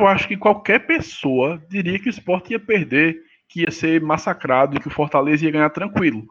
eu 0.00 0.08
acho 0.08 0.26
que 0.26 0.36
qualquer 0.36 0.86
pessoa 0.86 1.62
diria 1.68 1.98
que 1.98 2.08
o 2.08 2.10
esporte 2.10 2.52
ia 2.52 2.60
perder, 2.60 3.22
que 3.48 3.60
ia 3.62 3.70
ser 3.70 4.00
massacrado 4.00 4.76
e 4.76 4.80
que 4.80 4.88
o 4.88 4.90
Fortaleza 4.90 5.44
ia 5.44 5.50
ganhar 5.50 5.70
tranquilo. 5.70 6.26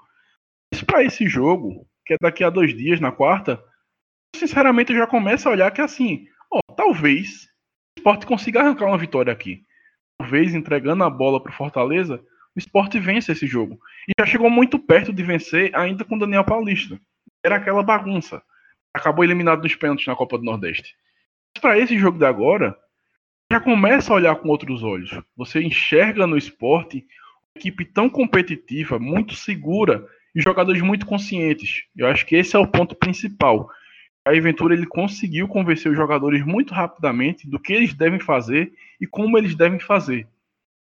Mas 0.72 0.84
para 0.84 1.04
esse 1.04 1.28
jogo, 1.28 1.88
que 2.06 2.14
é 2.14 2.18
daqui 2.20 2.44
a 2.44 2.50
dois 2.50 2.76
dias, 2.76 3.00
na 3.00 3.12
quarta, 3.12 3.64
sinceramente 4.36 4.92
eu 4.92 4.98
já 4.98 5.08
começo 5.08 5.48
a 5.48 5.52
olhar 5.52 5.72
que 5.72 5.82
assim, 5.82 6.28
ó, 6.52 6.60
talvez 6.76 7.46
o 7.96 8.00
esporte 8.00 8.26
consiga 8.26 8.60
arrancar 8.60 8.86
uma 8.86 8.98
vitória 8.98 9.32
aqui. 9.32 9.64
Talvez 10.20 10.54
entregando 10.54 11.04
a 11.04 11.10
bola 11.10 11.42
para 11.42 11.52
o 11.52 11.56
Fortaleza, 11.56 12.24
o 12.56 12.60
esporte 12.60 13.00
vence 13.00 13.32
esse 13.32 13.48
jogo. 13.48 13.80
E 14.08 14.12
já 14.20 14.26
chegou 14.26 14.50
muito 14.50 14.78
perto 14.78 15.14
de 15.14 15.24
vencer 15.24 15.74
ainda 15.76 16.04
com 16.04 16.16
o 16.16 16.20
Daniel 16.20 16.44
Paulista. 16.44 17.00
era 17.44 17.56
aquela 17.56 17.84
bagunça. 17.84 18.42
Acabou 18.94 19.24
eliminado 19.24 19.64
nos 19.64 19.76
pênaltis 19.76 20.06
na 20.06 20.16
Copa 20.16 20.38
do 20.38 20.44
Nordeste. 20.44 20.96
Mas 21.56 21.62
para 21.62 21.80
esse 21.80 21.98
jogo 21.98 22.18
de 22.18 22.26
agora, 22.26 22.78
já 23.54 23.60
começa 23.60 24.12
a 24.12 24.16
olhar 24.16 24.36
com 24.38 24.50
outros 24.50 24.82
olhos. 24.82 25.12
Você 25.38 25.62
enxerga 25.62 26.26
no 26.26 26.36
esporte 26.36 27.06
uma 27.56 27.60
equipe 27.60 27.86
tão 27.86 28.10
competitiva, 28.10 28.98
muito 28.98 29.36
segura 29.36 30.08
e 30.34 30.42
jogadores 30.42 30.82
muito 30.82 31.06
conscientes. 31.06 31.84
Eu 31.96 32.08
acho 32.08 32.26
que 32.26 32.36
esse 32.36 32.56
é 32.56 32.60
o 32.60 32.66
ponto 32.66 32.96
principal. 32.96 33.70
A 34.26 34.32
Ventura 34.32 34.74
ele 34.74 34.88
conseguiu 34.88 35.48
convencer 35.48 35.92
os 35.92 35.96
jogadores 35.96 36.44
muito 36.44 36.74
rapidamente 36.74 37.48
do 37.48 37.60
que 37.60 37.72
eles 37.72 37.94
devem 37.94 38.20
fazer 38.20 38.74
e 39.00 39.06
como 39.06 39.38
eles 39.38 39.54
devem 39.54 39.80
fazer. 39.80 40.28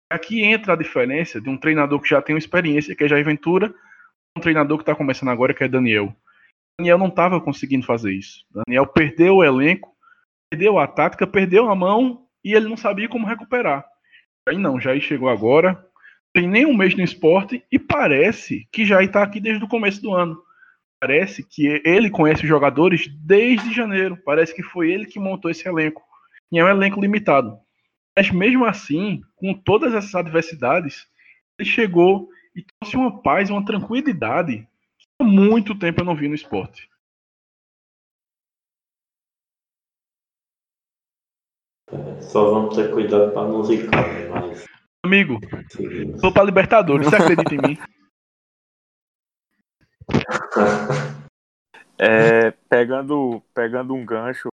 Aqui 0.09 0.41
entra 0.41 0.71
a 0.71 0.77
diferença 0.77 1.41
de 1.41 1.49
um 1.49 1.57
treinador 1.57 1.99
que 1.99 2.07
já 2.07 2.21
tem 2.21 2.33
uma 2.33 2.39
experiência, 2.39 2.95
que 2.95 3.03
é 3.03 3.07
Jair 3.09 3.25
Ventura, 3.25 3.73
um 4.37 4.39
treinador 4.39 4.77
que 4.77 4.83
está 4.83 4.95
começando 4.95 5.29
agora, 5.29 5.53
que 5.53 5.65
é 5.65 5.67
Daniel. 5.67 6.15
Daniel 6.79 6.97
não 6.97 7.07
estava 7.07 7.41
conseguindo 7.41 7.85
fazer 7.85 8.13
isso. 8.13 8.45
Daniel 8.49 8.87
perdeu 8.87 9.37
o 9.37 9.43
elenco, 9.43 9.93
perdeu 10.49 10.79
a 10.79 10.87
tática, 10.87 11.27
perdeu 11.27 11.69
a 11.69 11.75
mão 11.75 12.20
e 12.43 12.53
ele 12.53 12.67
não 12.67 12.77
sabia 12.77 13.07
como 13.07 13.27
recuperar. 13.27 13.85
Aí 14.47 14.57
não, 14.57 14.79
Jair 14.79 15.01
chegou 15.01 15.29
agora, 15.29 15.85
tem 16.33 16.47
nem 16.47 16.65
um 16.65 16.75
mês 16.75 16.95
no 16.95 17.03
esporte 17.03 17.63
e 17.71 17.77
parece 17.77 18.67
que 18.71 18.85
Jair 18.85 19.07
está 19.07 19.23
aqui 19.23 19.39
desde 19.39 19.63
o 19.63 19.67
começo 19.67 20.01
do 20.01 20.13
ano. 20.13 20.41
Parece 20.99 21.43
que 21.43 21.81
ele 21.83 22.09
conhece 22.09 22.43
os 22.43 22.49
jogadores 22.49 23.07
desde 23.07 23.73
janeiro. 23.73 24.17
Parece 24.23 24.53
que 24.53 24.61
foi 24.61 24.91
ele 24.91 25.05
que 25.05 25.19
montou 25.19 25.49
esse 25.49 25.67
elenco. 25.67 26.03
E 26.51 26.59
é 26.59 26.63
um 26.63 26.69
elenco 26.69 27.01
limitado. 27.01 27.57
Mas 28.15 28.29
mesmo 28.29 28.65
assim, 28.65 29.21
com 29.35 29.53
todas 29.53 29.93
essas 29.93 30.13
adversidades, 30.13 31.07
ele 31.57 31.67
chegou 31.67 32.29
e 32.55 32.63
trouxe 32.79 32.97
uma 32.97 33.21
paz, 33.21 33.49
uma 33.49 33.65
tranquilidade 33.65 34.67
que 34.97 35.07
há 35.19 35.23
muito 35.23 35.73
tempo 35.73 36.01
eu 36.01 36.05
não 36.05 36.15
vi 36.15 36.27
no 36.27 36.35
esporte. 36.35 36.89
Só 42.21 42.51
vamos 42.51 42.75
ter 42.75 42.91
cuidado 42.91 43.31
para 43.31 43.47
não 43.47 43.63
zicar, 43.63 44.07
né? 44.07 44.27
mas. 44.29 44.65
Amigo, 45.03 45.39
sou 46.19 46.31
para 46.31 46.43
Libertadores, 46.43 47.07
você 47.07 47.15
acredita 47.15 47.55
em 47.55 47.57
mim? 47.57 47.77
É, 52.03 52.49
pegando, 52.67 53.43
pegando 53.53 53.93
um 53.93 54.03
gancho 54.03 54.49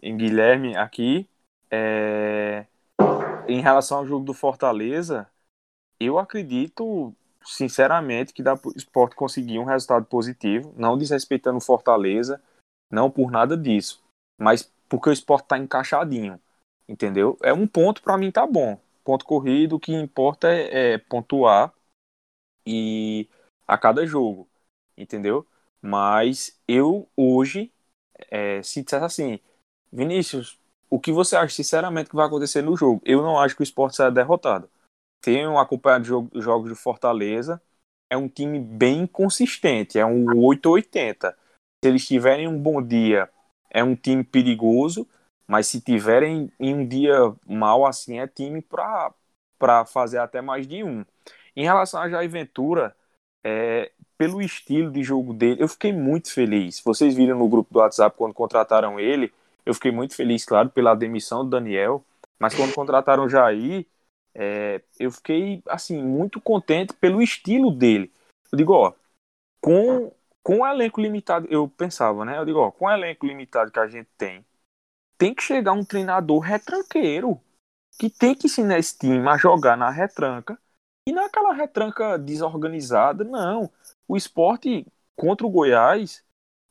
em 0.00 0.16
Guilherme 0.16 0.76
aqui, 0.76 1.28
é, 1.68 2.66
em 3.48 3.60
relação 3.60 3.98
ao 3.98 4.06
jogo 4.06 4.24
do 4.24 4.32
Fortaleza, 4.32 5.28
eu 5.98 6.16
acredito 6.16 7.12
sinceramente 7.44 8.32
que 8.32 8.44
dá 8.44 8.56
para 8.56 8.70
o 8.70 8.76
esporte 8.76 9.16
conseguir 9.16 9.58
um 9.58 9.64
resultado 9.64 10.06
positivo, 10.06 10.72
não 10.76 10.96
desrespeitando 10.96 11.58
o 11.58 11.60
Fortaleza, 11.60 12.40
não 12.92 13.10
por 13.10 13.32
nada 13.32 13.56
disso, 13.56 14.00
mas 14.38 14.72
porque 14.88 15.08
o 15.08 15.12
esporte 15.12 15.44
está 15.44 15.58
encaixadinho, 15.58 16.40
entendeu? 16.88 17.36
É 17.42 17.52
um 17.52 17.66
ponto 17.66 18.02
para 18.02 18.16
mim 18.18 18.30
tá 18.30 18.46
bom, 18.46 18.78
ponto 19.04 19.24
corrido, 19.24 19.76
o 19.76 19.80
que 19.80 19.92
importa 19.92 20.48
é, 20.48 20.94
é 20.94 20.98
pontuar 20.98 21.72
e 22.66 23.28
a 23.66 23.76
cada 23.78 24.06
jogo, 24.06 24.48
entendeu? 24.96 25.46
Mas 25.80 26.58
eu 26.66 27.08
hoje, 27.16 27.72
é, 28.30 28.62
se 28.62 28.82
dissesse 28.82 29.04
assim, 29.04 29.40
Vinícius, 29.92 30.58
o 30.88 30.98
que 30.98 31.12
você 31.12 31.36
acha 31.36 31.54
sinceramente 31.54 32.10
que 32.10 32.16
vai 32.16 32.26
acontecer 32.26 32.62
no 32.62 32.76
jogo? 32.76 33.02
Eu 33.04 33.22
não 33.22 33.38
acho 33.38 33.54
que 33.56 33.62
o 33.62 33.64
esporte 33.64 33.96
será 33.96 34.10
derrotado. 34.10 34.70
Tenho 35.20 35.58
acompanhado 35.58 36.04
jogo, 36.04 36.40
jogos 36.40 36.70
de 36.70 36.76
Fortaleza, 36.76 37.60
é 38.10 38.16
um 38.16 38.28
time 38.28 38.60
bem 38.60 39.06
consistente, 39.06 39.98
é 39.98 40.06
um 40.06 40.24
880. 40.44 41.36
Se 41.82 41.88
eles 41.88 42.06
tiverem 42.06 42.48
um 42.48 42.58
bom 42.58 42.82
dia, 42.82 43.30
é 43.74 43.82
um 43.82 43.96
time 43.96 44.22
perigoso, 44.22 45.06
mas 45.46 45.66
se 45.66 45.80
tiverem 45.80 46.50
em 46.58 46.72
um 46.74 46.86
dia 46.86 47.34
mal 47.44 47.84
assim, 47.84 48.20
é 48.20 48.26
time 48.26 48.62
para 48.62 49.84
fazer 49.84 50.18
até 50.18 50.40
mais 50.40 50.66
de 50.66 50.84
um. 50.84 51.04
Em 51.56 51.64
relação 51.64 52.00
a 52.00 52.08
Jair 52.08 52.30
Ventura, 52.30 52.96
é, 53.44 53.90
pelo 54.16 54.40
estilo 54.40 54.90
de 54.90 55.02
jogo 55.02 55.34
dele, 55.34 55.62
eu 55.62 55.68
fiquei 55.68 55.92
muito 55.92 56.32
feliz. 56.32 56.80
Vocês 56.80 57.14
viram 57.14 57.38
no 57.38 57.48
grupo 57.48 57.74
do 57.74 57.80
WhatsApp 57.80 58.16
quando 58.16 58.32
contrataram 58.32 58.98
ele, 58.98 59.32
eu 59.66 59.74
fiquei 59.74 59.90
muito 59.90 60.14
feliz, 60.14 60.44
claro, 60.44 60.70
pela 60.70 60.94
demissão 60.94 61.44
do 61.44 61.50
Daniel, 61.50 62.04
mas 62.38 62.54
quando 62.54 62.74
contrataram 62.74 63.24
o 63.24 63.28
Jair, 63.28 63.86
é, 64.34 64.82
eu 64.98 65.10
fiquei, 65.10 65.62
assim, 65.66 66.00
muito 66.02 66.40
contente 66.40 66.92
pelo 66.94 67.20
estilo 67.22 67.70
dele. 67.70 68.12
Eu 68.52 68.58
digo, 68.58 68.72
ó, 68.72 68.92
com, 69.60 70.12
com 70.44 70.58
o 70.60 70.66
elenco 70.66 71.00
limitado, 71.00 71.48
eu 71.50 71.66
pensava, 71.66 72.24
né? 72.24 72.38
Eu 72.38 72.44
digo, 72.44 72.58
ó, 72.58 72.70
com 72.70 72.84
o 72.84 72.90
elenco 72.90 73.26
limitado 73.26 73.72
que 73.72 73.78
a 73.80 73.88
gente 73.88 74.10
tem, 74.18 74.44
tem 75.16 75.34
que 75.34 75.42
chegar 75.42 75.72
um 75.72 75.84
treinador 75.84 76.40
retranqueiro, 76.40 77.40
que 77.98 78.10
tem 78.10 78.34
que 78.34 78.46
ensinar 78.46 78.78
esse 78.78 78.98
time 78.98 79.26
a 79.26 79.38
jogar 79.38 79.76
na 79.76 79.88
retranca 79.88 80.58
e 81.08 81.12
naquela 81.12 81.54
retranca 81.54 82.18
desorganizada, 82.18 83.24
não. 83.24 83.70
O 84.06 84.16
esporte 84.18 84.86
contra 85.16 85.46
o 85.46 85.50
Goiás, 85.50 86.22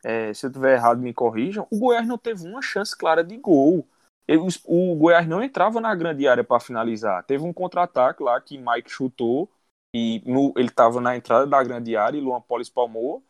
é, 0.04 0.32
se 0.34 0.46
eu 0.46 0.52
tiver 0.52 0.76
errado, 0.76 1.02
me 1.02 1.14
corrijam, 1.14 1.68
o 1.72 1.80
Goiás 1.80 2.08
não 2.08 2.18
teve 2.18 2.48
uma 2.48 2.62
chance 2.62 2.96
clara 2.96 3.24
de 3.24 3.38
gol. 3.38 3.88
Ele, 4.28 4.44
o 4.66 4.96
Goiás 4.96 5.28
não 5.28 5.42
entrava 5.42 5.82
na 5.82 5.96
grande 5.96 6.28
área 6.28 6.44
para 6.44 6.60
finalizar. 6.60 7.24
Teve 7.24 7.44
um 7.44 7.54
contra-ataque 7.54 8.22
lá 8.22 8.40
que 8.40 8.58
Mike 8.58 8.90
chutou 8.90 9.50
e 9.96 10.22
no, 10.26 10.54
ele 10.58 10.70
estava 10.70 11.02
na 11.02 11.16
entrada 11.16 11.48
da 11.48 11.64
grande 11.64 11.96
área 11.96 12.18
e 12.18 12.22
Luan 12.22 12.42
Poli 12.42 12.62
espalmou. 12.62 13.24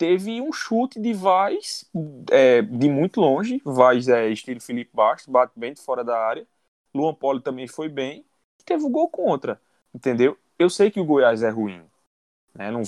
Teve 0.00 0.40
um 0.40 0.50
chute 0.50 0.98
de 0.98 1.12
Vaz 1.12 1.84
é, 2.30 2.62
de 2.62 2.88
muito 2.88 3.20
longe. 3.20 3.60
Vaz 3.62 4.08
é 4.08 4.30
estilo 4.30 4.58
Felipe 4.58 4.90
Bastos, 4.94 5.30
bate 5.30 5.52
bem 5.54 5.74
de 5.74 5.82
fora 5.82 6.02
da 6.02 6.18
área. 6.18 6.46
Luan 6.94 7.14
Poli 7.14 7.42
também 7.42 7.68
foi 7.68 7.86
bem. 7.86 8.24
Teve 8.64 8.82
o 8.82 8.86
um 8.86 8.90
gol 8.90 9.10
contra. 9.10 9.60
Entendeu? 9.94 10.38
Eu 10.58 10.70
sei 10.70 10.90
que 10.90 10.98
o 10.98 11.04
Goiás 11.04 11.42
é 11.42 11.50
ruim. 11.50 11.84
Né? 12.54 12.70
Não 12.70 12.80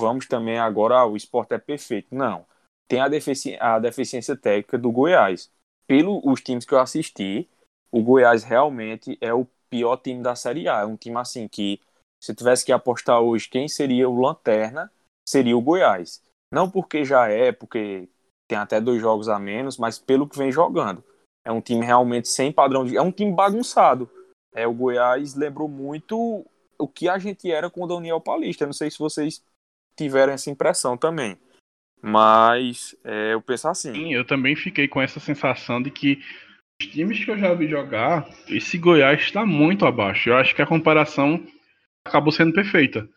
vamos 0.00 0.26
também 0.26 0.58
agora, 0.58 0.96
ah, 0.96 1.06
o 1.06 1.16
esporte 1.16 1.54
é 1.54 1.58
perfeito. 1.58 2.12
Não. 2.12 2.44
Tem 2.88 3.00
a, 3.00 3.06
defici 3.06 3.56
a 3.60 3.78
deficiência 3.78 4.36
técnica 4.36 4.76
do 4.76 4.90
Goiás. 4.90 5.48
Pelos 5.86 6.20
os 6.24 6.40
times 6.40 6.64
que 6.64 6.74
eu 6.74 6.80
assisti, 6.80 7.48
o 7.92 8.02
Goiás 8.02 8.42
realmente 8.42 9.16
é 9.20 9.32
o 9.32 9.46
pior 9.70 9.96
time 9.98 10.24
da 10.24 10.34
Série 10.34 10.68
A. 10.68 10.80
É 10.80 10.84
um 10.84 10.96
time 10.96 11.18
assim 11.18 11.46
que, 11.46 11.80
se 12.20 12.34
tivesse 12.34 12.64
que 12.64 12.72
apostar 12.72 13.20
hoje 13.20 13.48
quem 13.48 13.68
seria 13.68 14.08
o 14.08 14.20
lanterna, 14.20 14.90
seria 15.28 15.56
o 15.56 15.62
Goiás. 15.62 16.22
Não 16.50 16.70
porque 16.70 17.04
já 17.04 17.28
é, 17.28 17.52
porque 17.52 18.08
tem 18.48 18.58
até 18.58 18.80
dois 18.80 19.00
jogos 19.00 19.28
a 19.28 19.38
menos, 19.38 19.78
mas 19.78 19.98
pelo 19.98 20.28
que 20.28 20.36
vem 20.36 20.52
jogando. 20.52 21.02
É 21.44 21.50
um 21.50 21.60
time 21.60 21.84
realmente 21.84 22.28
sem 22.28 22.52
padrão 22.52 22.84
de. 22.84 22.96
É 22.96 23.02
um 23.02 23.10
time 23.10 23.32
bagunçado 23.32 24.08
é, 24.54 24.66
o 24.66 24.72
Goiás 24.72 25.34
lembrou 25.34 25.68
muito 25.68 26.46
o 26.78 26.88
que 26.88 27.08
a 27.08 27.18
gente 27.18 27.50
era 27.50 27.70
com 27.70 27.82
o 27.82 27.86
Daniel 27.86 28.20
Paulista. 28.20 28.66
Não 28.66 28.72
sei 28.72 28.90
se 28.90 28.98
vocês 28.98 29.42
tiveram 29.96 30.32
essa 30.32 30.50
impressão 30.50 30.96
também. 30.96 31.38
Mas 32.00 32.94
é, 33.04 33.32
eu 33.32 33.40
penso 33.40 33.68
assim. 33.68 33.92
Sim, 33.94 34.14
eu 34.14 34.26
também 34.26 34.54
fiquei 34.54 34.88
com 34.88 35.00
essa 35.00 35.20
sensação 35.20 35.80
de 35.80 35.90
que 35.90 36.20
os 36.80 36.88
times 36.88 37.24
que 37.24 37.30
eu 37.30 37.38
já 37.38 37.54
vi 37.54 37.68
jogar, 37.68 38.28
esse 38.48 38.76
Goiás 38.76 39.20
está 39.20 39.46
muito 39.46 39.86
abaixo. 39.86 40.28
Eu 40.28 40.36
acho 40.36 40.54
que 40.54 40.62
a 40.62 40.66
comparação 40.66 41.42
acabou 42.04 42.32
sendo 42.32 42.52
perfeita. 42.52 43.08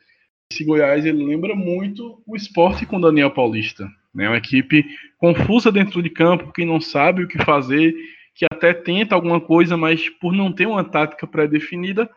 Esse 0.52 0.64
Goiás 0.64 1.06
ele 1.06 1.26
lembra 1.26 1.56
muito 1.56 2.22
o 2.26 2.36
esporte 2.36 2.86
com 2.86 3.00
Daniel 3.00 3.32
Paulista. 3.32 3.90
Né? 4.14 4.28
Uma 4.28 4.38
equipe 4.38 4.86
confusa 5.18 5.72
dentro 5.72 6.02
de 6.02 6.10
campo, 6.10 6.54
que 6.54 6.66
não 6.66 6.80
sabe 6.80 7.24
o 7.24 7.28
que 7.28 7.44
fazer 7.44 7.94
que 8.36 8.46
até 8.52 8.74
tenta 8.74 9.16
alguma 9.16 9.40
coisa, 9.40 9.78
mas 9.78 10.10
por 10.10 10.34
não 10.34 10.52
ter 10.52 10.68
uma 10.68 10.84
tática 10.84 11.26
pré-definida, 11.26 12.10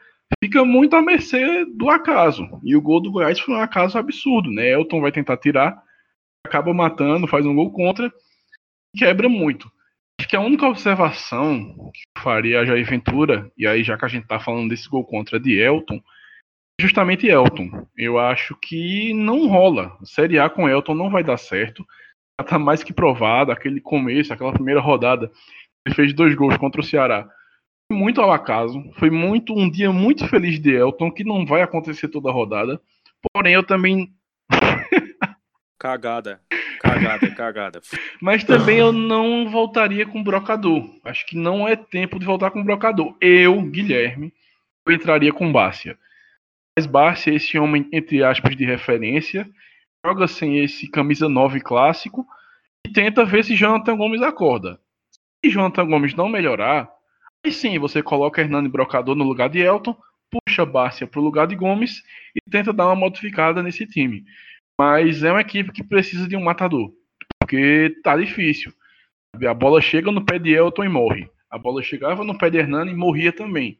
fica 0.43 0.65
muito 0.65 0.97
à 0.97 1.01
mercê 1.01 1.65
do 1.65 1.89
acaso. 1.89 2.47
E 2.65 2.75
o 2.75 2.83
gol 2.83 3.01
do 3.01 3.11
Goiás 3.11 3.39
foi 3.39 3.55
um 3.55 3.61
acaso 3.61 3.97
absurdo, 3.97 4.51
né? 4.51 4.69
Elton 4.73 5.01
vai 5.01 5.13
tentar 5.13 5.37
tirar, 5.37 5.81
acaba 6.45 6.75
matando, 6.75 7.29
faz 7.29 7.47
um 7.47 7.55
gol 7.55 7.71
contra, 7.71 8.13
quebra 8.97 9.29
muito. 9.29 9.71
Acho 10.19 10.29
que 10.29 10.35
a 10.35 10.41
única 10.41 10.67
observação 10.67 11.93
que 11.95 12.21
faria 12.21 12.61
a 12.61 12.65
Jair 12.65 12.85
Ventura, 12.85 13.51
e 13.57 13.65
aí 13.65 13.85
já 13.85 13.97
que 13.97 14.05
a 14.05 14.09
gente 14.09 14.27
tá 14.27 14.41
falando 14.41 14.69
desse 14.71 14.89
gol 14.89 15.05
contra 15.05 15.39
de 15.39 15.57
Elton, 15.57 16.03
justamente 16.81 17.27
Elton. 17.27 17.87
Eu 17.97 18.19
acho 18.19 18.57
que 18.57 19.13
não 19.13 19.49
rola. 19.49 19.97
Série 20.05 20.39
A 20.39 20.49
com 20.49 20.69
Elton 20.69 20.95
não 20.95 21.11
vai 21.11 21.25
dar 21.25 21.37
certo. 21.37 21.85
Já 22.41 22.47
tá 22.47 22.59
mais 22.59 22.83
que 22.85 22.93
provado, 22.93 23.51
aquele 23.51 23.81
começo, 23.81 24.33
aquela 24.33 24.53
primeira 24.53 24.81
rodada 24.81 25.31
ele 25.89 25.95
fez 25.95 26.13
dois 26.13 26.35
gols 26.35 26.57
contra 26.59 26.81
o 26.81 26.85
Ceará. 26.85 27.27
Foi 27.91 27.99
muito 27.99 28.21
ao 28.21 28.31
acaso. 28.31 28.83
Foi 28.99 29.11
muito 29.11 29.55
um 29.55 29.71
dia 29.71 29.91
muito 29.91 30.29
feliz 30.29 30.61
de 30.61 30.75
Elton, 30.75 31.11
que 31.11 31.25
não 31.25 31.47
vai 31.47 31.63
acontecer 31.63 32.09
toda 32.09 32.29
a 32.29 32.33
rodada. 32.33 32.81
Porém, 33.33 33.55
eu 33.55 33.63
também. 33.63 34.13
cagada. 35.79 36.41
Cagada, 36.81 37.31
cagada. 37.35 37.81
Mas 38.21 38.45
também 38.45 38.79
eu 38.79 38.93
não 38.93 39.49
voltaria 39.49 40.07
com 40.07 40.21
o 40.21 40.25
brocador. 40.25 40.85
Acho 41.05 41.27
que 41.27 41.37
não 41.37 41.67
é 41.67 41.75
tempo 41.75 42.19
de 42.19 42.27
voltar 42.27 42.51
com 42.51 42.61
o 42.61 42.65
brocador. 42.65 43.17
Eu, 43.21 43.61
Guilherme, 43.63 44.33
eu 44.87 44.93
entraria 44.93 45.33
com 45.33 45.51
Bárcia. 45.51 45.99
Bárcia 46.87 47.31
é 47.31 47.35
esse 47.35 47.59
homem, 47.59 47.89
entre 47.93 48.23
aspas, 48.23 48.57
de 48.57 48.65
referência. 48.65 49.49
joga 50.05 50.27
sem 50.29 50.59
esse 50.59 50.91
camisa 50.91 51.29
9 51.29 51.61
clássico 51.61 52.27
e 52.87 52.91
tenta 52.91 53.25
ver 53.25 53.45
se 53.45 53.57
Jonathan 53.57 53.97
Gomes 53.97 54.23
acorda. 54.23 54.81
Se 55.45 55.51
Jonathan 55.51 55.87
Gomes 55.87 56.15
não 56.15 56.29
melhorar, 56.29 56.89
aí 57.45 57.53
sim 57.53 57.79
você 57.79 58.03
coloca 58.03 58.41
Hernani 58.41 58.69
Brocador 58.69 59.15
no 59.15 59.25
lugar 59.25 59.49
de 59.49 59.61
Elton, 59.61 59.97
puxa 60.31 60.65
Bárcia 60.65 61.07
para 61.07 61.21
o 61.21 61.25
lugar 61.25 61.47
de 61.47 61.55
Gomes 61.55 62.03
e 62.35 62.51
tenta 62.51 62.73
dar 62.73 62.87
uma 62.87 62.97
modificada 62.97 63.63
nesse 63.63 63.87
time. 63.87 64.25
Mas 64.79 65.23
é 65.23 65.31
uma 65.31 65.41
equipe 65.41 65.73
que 65.73 65.83
precisa 65.83 66.29
de 66.29 66.37
um 66.37 66.43
matador, 66.43 66.93
porque 67.41 67.97
tá 68.03 68.17
difícil. 68.17 68.73
A 69.47 69.55
bola 69.55 69.81
chega 69.81 70.11
no 70.11 70.25
pé 70.25 70.39
de 70.39 70.53
Elton 70.53 70.85
e 70.85 70.89
morre. 70.89 71.31
A 71.51 71.59
bola 71.59 71.83
chegava 71.83 72.25
no 72.25 72.37
pé 72.37 72.51
de 72.51 72.59
Hernani 72.59 72.93
e 72.93 72.97
morria 72.97 73.33
também. 73.33 73.79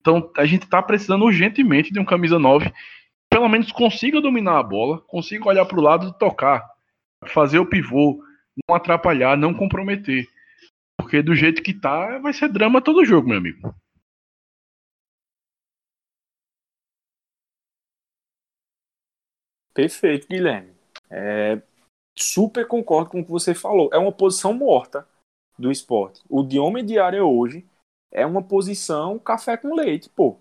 Então 0.00 0.30
a 0.36 0.44
gente 0.44 0.64
está 0.64 0.82
precisando 0.82 1.24
urgentemente 1.24 1.92
de 1.92 2.00
um 2.00 2.04
camisa 2.04 2.38
9 2.38 2.70
que 2.70 3.36
pelo 3.36 3.48
menos 3.48 3.70
consiga 3.70 4.20
dominar 4.20 4.58
a 4.58 4.62
bola, 4.62 5.00
consiga 5.02 5.48
olhar 5.48 5.66
para 5.66 5.78
o 5.78 5.82
lado 5.82 6.08
e 6.08 6.18
tocar, 6.18 6.66
fazer 7.26 7.58
o 7.58 7.66
pivô, 7.66 8.22
não 8.68 8.74
atrapalhar, 8.74 9.36
não 9.36 9.54
comprometer. 9.54 10.26
Porque 10.96 11.22
do 11.22 11.34
jeito 11.34 11.62
que 11.62 11.72
tá, 11.72 12.18
vai 12.18 12.32
ser 12.32 12.48
drama 12.48 12.82
todo 12.82 13.04
jogo, 13.04 13.28
meu 13.28 13.38
amigo. 13.38 13.74
Perfeito, 19.72 20.26
Guilherme. 20.26 20.72
É, 21.08 21.62
super 22.18 22.66
concordo 22.66 23.10
com 23.10 23.20
o 23.20 23.24
que 23.24 23.30
você 23.30 23.54
falou. 23.54 23.88
É 23.92 23.98
uma 23.98 24.10
posição 24.10 24.52
morta 24.52 25.06
do 25.56 25.70
esporte. 25.70 26.20
O 26.28 26.42
de 26.42 26.58
homem 26.58 26.84
de 26.84 26.98
área 26.98 27.24
hoje 27.24 27.64
é 28.10 28.24
uma 28.24 28.42
posição 28.42 29.18
café 29.18 29.56
com 29.56 29.74
leite, 29.74 30.08
pô. 30.08 30.36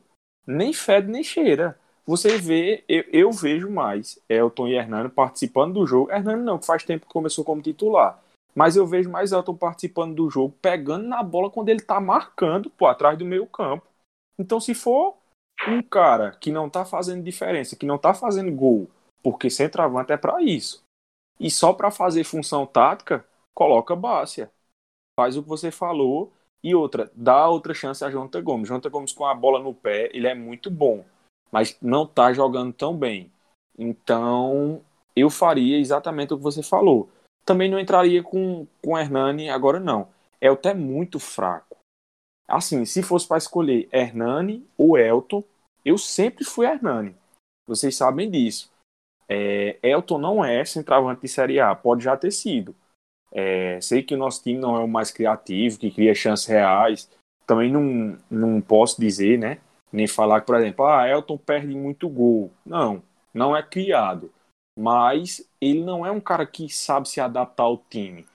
Nem 0.46 0.74
fede 0.74 1.10
nem 1.10 1.24
cheira. 1.24 1.78
Você 2.06 2.38
vê, 2.38 2.86
eu, 2.88 3.04
eu 3.12 3.32
vejo 3.32 3.70
mais 3.70 4.18
Elton 4.30 4.68
e 4.70 4.76
Hernando 4.76 5.10
participando 5.10 5.74
do 5.74 5.86
jogo. 5.86 6.10
Hernando 6.12 6.44
não, 6.44 6.62
faz 6.62 6.84
tempo 6.84 7.06
que 7.06 7.12
começou 7.12 7.44
como 7.44 7.62
titular. 7.62 8.24
Mas 8.56 8.76
eu 8.76 8.88
vejo 8.88 9.10
mais 9.10 9.34
Elton 9.34 9.56
participando 9.56 10.16
do 10.16 10.30
jogo, 10.30 10.56
pegando 10.62 11.06
na 11.06 11.22
bola 11.22 11.50
quando 11.50 11.70
ele 11.70 11.82
tá 11.82 12.00
marcando, 12.00 12.70
pô, 12.70 12.88
atrás 12.88 13.18
do 13.18 13.26
meio 13.26 13.46
campo. 13.46 13.86
Então, 14.40 14.60
se 14.60 14.74
for 14.74 15.18
um 15.68 15.82
cara 15.82 16.32
que 16.32 16.52
não 16.52 16.70
tá 16.70 16.86
fazendo 16.86 17.24
diferença, 17.24 17.76
que 17.76 17.86
não 17.86 17.98
tá 17.98 18.14
fazendo 18.14 18.52
gol, 18.52 18.90
porque 19.22 19.50
centroavante 19.50 20.14
é 20.14 20.18
para 20.18 20.42
isso. 20.42 20.82
E 21.40 21.52
só 21.52 21.74
para 21.74 21.92
fazer 21.92 22.24
função 22.24 22.66
tática, 22.66 23.26
coloca 23.54 23.96
Bárcia. 23.96 24.50
Faz 25.20 25.36
o 25.36 25.44
que 25.44 25.50
você 25.50 25.72
falou 25.72 26.32
e 26.64 26.76
outra, 26.76 27.12
dá 27.16 27.48
outra 27.48 27.74
chance 27.74 28.04
a 28.04 28.10
Jonathan 28.10 28.44
Gomes. 28.44 28.68
Jonathan 28.68 28.90
Gomes 28.90 29.14
com 29.14 29.26
a 29.26 29.34
bola 29.34 29.60
no 29.60 29.74
pé, 29.74 30.10
ele 30.14 30.28
é 30.28 30.36
muito 30.36 30.70
bom, 30.70 31.06
mas 31.52 31.78
não 31.82 32.06
tá 32.06 32.34
jogando 32.34 32.74
tão 32.74 32.96
bem. 32.96 33.32
Então, 33.78 34.82
eu 35.16 35.30
faria 35.30 35.80
exatamente 35.80 36.34
o 36.34 36.38
que 36.38 36.44
você 36.44 36.64
falou. 36.64 37.10
Também 37.46 37.70
não 37.70 37.80
entraria 37.80 38.22
com 38.22 38.68
com 38.84 38.98
Hernani 38.98 39.50
agora 39.50 39.80
não. 39.80 40.10
É 40.42 40.48
até 40.48 40.74
muito 40.74 41.20
fraco. 41.20 41.78
Assim, 42.48 42.86
se 42.86 43.04
fosse 43.04 43.28
para 43.28 43.38
escolher 43.38 43.90
Hernani 43.92 44.66
ou 44.78 44.98
Elton, 44.98 45.44
eu 45.84 45.98
sempre 45.98 46.46
fui 46.46 46.66
Hernani. 46.66 47.16
Vocês 47.68 47.96
sabem 47.96 48.30
disso. 48.30 48.72
É, 49.28 49.78
Elton 49.84 50.18
não 50.18 50.44
é 50.44 50.64
centroavante 50.64 51.22
de 51.22 51.28
Série 51.28 51.60
A, 51.60 51.76
pode 51.76 52.04
já 52.04 52.16
ter 52.16 52.32
sido. 52.32 52.74
É, 53.32 53.80
sei 53.82 54.04
que 54.04 54.16
o 54.16 54.18
nosso 54.18 54.42
time 54.44 54.60
não 54.60 54.76
é 54.76 54.80
o 54.80 54.88
mais 54.88 55.12
criativo, 55.12 55.80
que 55.80 55.92
cria 55.92 56.16
chances 56.16 56.46
reais. 56.46 57.10
Também 57.46 57.72
não, 57.72 58.18
não 58.30 58.62
posso 58.62 59.00
dizer, 59.00 59.38
né? 59.38 59.60
Nem 59.92 60.08
falar 60.08 60.42
que, 60.42 60.48
por 60.48 60.56
exemplo, 60.56 60.86
ah, 60.86 61.08
Elton 61.08 61.38
perde 61.38 61.74
muito 61.76 62.10
gol. 62.10 62.52
Não, 62.66 63.02
não 63.34 63.56
é 63.56 63.64
criado. 63.64 64.32
Mas 64.78 65.48
ele 65.60 65.84
não 65.84 66.06
é 66.06 66.12
um 66.12 66.20
cara 66.20 66.46
que 66.46 66.70
sabe 66.70 67.10
se 67.10 67.20
adaptar 67.20 67.64
ao 67.64 67.78
time. 67.90 68.26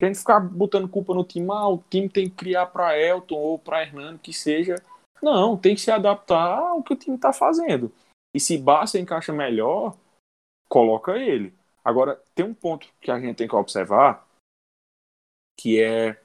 A 0.00 0.06
gente 0.06 0.18
ficar 0.18 0.40
botando 0.40 0.88
culpa 0.88 1.14
no 1.14 1.22
time, 1.22 1.46
ah, 1.50 1.68
o 1.68 1.78
time 1.88 2.08
tem 2.08 2.28
que 2.28 2.34
criar 2.34 2.66
para 2.66 2.98
Elton 2.98 3.36
ou 3.36 3.58
para 3.58 3.82
Hernando, 3.82 4.18
que 4.18 4.32
seja. 4.32 4.76
Não, 5.22 5.56
tem 5.56 5.76
que 5.76 5.80
se 5.80 5.92
adaptar 5.92 6.58
ao 6.58 6.82
que 6.82 6.92
o 6.92 6.96
time 6.96 7.14
está 7.14 7.32
fazendo. 7.32 7.92
E 8.34 8.40
se 8.40 8.58
Basta 8.58 8.98
encaixa 8.98 9.32
melhor, 9.32 9.94
coloca 10.68 11.16
ele. 11.16 11.54
Agora, 11.84 12.20
tem 12.34 12.44
um 12.44 12.54
ponto 12.54 12.88
que 13.00 13.10
a 13.10 13.20
gente 13.20 13.36
tem 13.36 13.46
que 13.46 13.54
observar, 13.54 14.26
que 15.62 15.80
é 15.80 16.18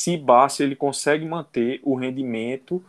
se 0.00 0.16
Barça 0.16 0.64
ele 0.64 0.74
consegue 0.74 1.26
manter 1.26 1.78
o 1.84 1.94
rendimento 1.94 2.82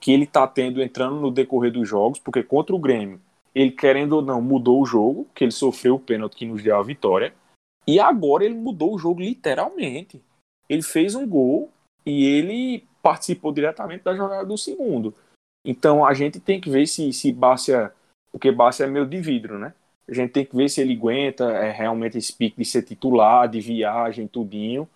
que 0.00 0.10
ele 0.10 0.24
está 0.24 0.46
tendo 0.48 0.82
entrando 0.82 1.20
no 1.20 1.30
decorrer 1.30 1.70
dos 1.70 1.86
jogos, 1.86 2.18
porque 2.18 2.42
contra 2.42 2.74
o 2.74 2.78
Grêmio, 2.78 3.20
ele 3.54 3.70
querendo 3.70 4.14
ou 4.14 4.22
não 4.22 4.40
mudou 4.40 4.80
o 4.80 4.86
jogo, 4.86 5.28
que 5.34 5.44
ele 5.44 5.50
sofreu 5.50 5.96
o 5.96 6.00
pênalti 6.00 6.36
que 6.36 6.46
nos 6.46 6.62
deu 6.62 6.78
a 6.78 6.82
vitória, 6.82 7.34
e 7.86 8.00
agora 8.00 8.42
ele 8.42 8.54
mudou 8.54 8.94
o 8.94 8.98
jogo 8.98 9.20
literalmente. 9.20 10.22
Ele 10.66 10.82
fez 10.82 11.14
um 11.14 11.28
gol 11.28 11.70
e 12.06 12.24
ele 12.24 12.86
participou 13.02 13.52
diretamente 13.52 14.02
da 14.02 14.16
jogada 14.16 14.46
do 14.46 14.56
segundo. 14.56 15.14
Então 15.62 16.06
a 16.06 16.14
gente 16.14 16.40
tem 16.40 16.58
que 16.58 16.70
ver 16.70 16.86
se, 16.86 17.12
se 17.12 17.30
Bárcia, 17.30 17.92
porque 18.32 18.50
Bárcia 18.50 18.84
é 18.84 18.86
meio 18.86 19.04
de 19.04 19.20
vidro, 19.20 19.58
né? 19.58 19.74
A 20.08 20.14
gente 20.14 20.32
tem 20.32 20.46
que 20.46 20.56
ver 20.56 20.70
se 20.70 20.80
ele 20.80 20.94
aguenta 20.94 21.44
é, 21.52 21.70
realmente 21.70 22.16
esse 22.16 22.32
pique 22.32 22.56
de 22.56 22.64
ser 22.64 22.82
titular, 22.82 23.46
de 23.46 23.60
viagem, 23.60 24.26
tudinho. 24.26 24.88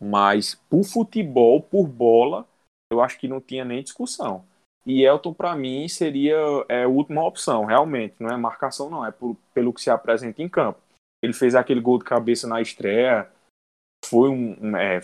Mas 0.00 0.54
por 0.68 0.84
futebol, 0.84 1.62
por 1.62 1.86
bola, 1.86 2.46
eu 2.90 3.00
acho 3.00 3.18
que 3.18 3.28
não 3.28 3.40
tinha 3.40 3.64
nem 3.64 3.82
discussão. 3.82 4.44
E 4.86 5.02
Elton, 5.02 5.32
para 5.32 5.56
mim, 5.56 5.88
seria 5.88 6.36
é, 6.68 6.84
a 6.84 6.88
última 6.88 7.26
opção, 7.26 7.64
realmente. 7.64 8.16
Não 8.20 8.28
é 8.28 8.36
marcação, 8.36 8.90
não. 8.90 9.04
É 9.04 9.10
por, 9.10 9.36
pelo 9.54 9.72
que 9.72 9.80
se 9.80 9.90
apresenta 9.90 10.42
em 10.42 10.48
campo. 10.48 10.78
Ele 11.22 11.32
fez 11.32 11.54
aquele 11.54 11.80
gol 11.80 11.98
de 11.98 12.04
cabeça 12.04 12.46
na 12.46 12.60
estreia. 12.60 13.30
Foi 14.04 14.28
um, 14.28 14.76
é, 14.76 15.00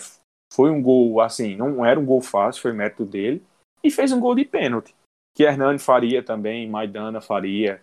foi 0.52 0.70
um 0.70 0.82
gol, 0.82 1.20
assim, 1.20 1.56
não 1.56 1.84
era 1.84 1.98
um 1.98 2.04
gol 2.04 2.20
fácil, 2.20 2.60
foi 2.60 2.72
mérito 2.72 3.04
dele. 3.04 3.42
E 3.82 3.90
fez 3.90 4.12
um 4.12 4.20
gol 4.20 4.34
de 4.34 4.44
pênalti. 4.44 4.94
Que 5.34 5.44
Hernani 5.44 5.78
faria 5.78 6.22
também, 6.22 6.68
Maidana 6.68 7.20
faria. 7.20 7.80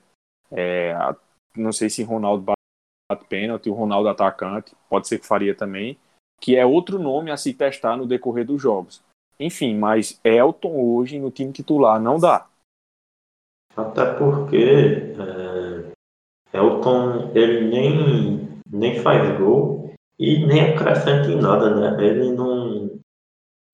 É, 0.52 0.94
não 1.56 1.72
sei 1.72 1.90
se 1.90 2.04
Ronaldo 2.04 2.44
bate 2.44 3.26
pênalti, 3.28 3.70
o 3.70 3.74
Ronaldo 3.74 4.10
atacante, 4.10 4.76
pode 4.90 5.08
ser 5.08 5.18
que 5.18 5.26
faria 5.26 5.56
também 5.56 5.98
que 6.40 6.56
é 6.56 6.66
outro 6.66 7.00
nome 7.00 7.32
a 7.32 7.38
se 7.38 7.54
testar 7.54 7.98
no 7.98 8.06
decorrer 8.06 8.46
dos 8.46 8.62
jogos. 8.62 9.02
Enfim, 9.40 9.76
mas 9.76 10.20
Elton 10.24 10.76
hoje 10.76 11.20
no 11.20 11.30
time 11.30 11.52
titular 11.52 12.00
não 12.02 12.20
dá. 12.20 12.48
Até 13.76 14.14
porque 14.14 15.14
é, 15.20 16.58
Elton 16.58 17.32
ele 17.36 17.70
nem, 17.70 18.62
nem 18.70 19.00
faz 19.02 19.38
gol 19.38 19.94
e 20.20 20.46
nem 20.46 20.72
acrescenta 20.72 21.30
em 21.30 21.40
nada, 21.40 21.76
né? 21.76 22.04
Ele 22.04 22.32
não, 22.32 23.00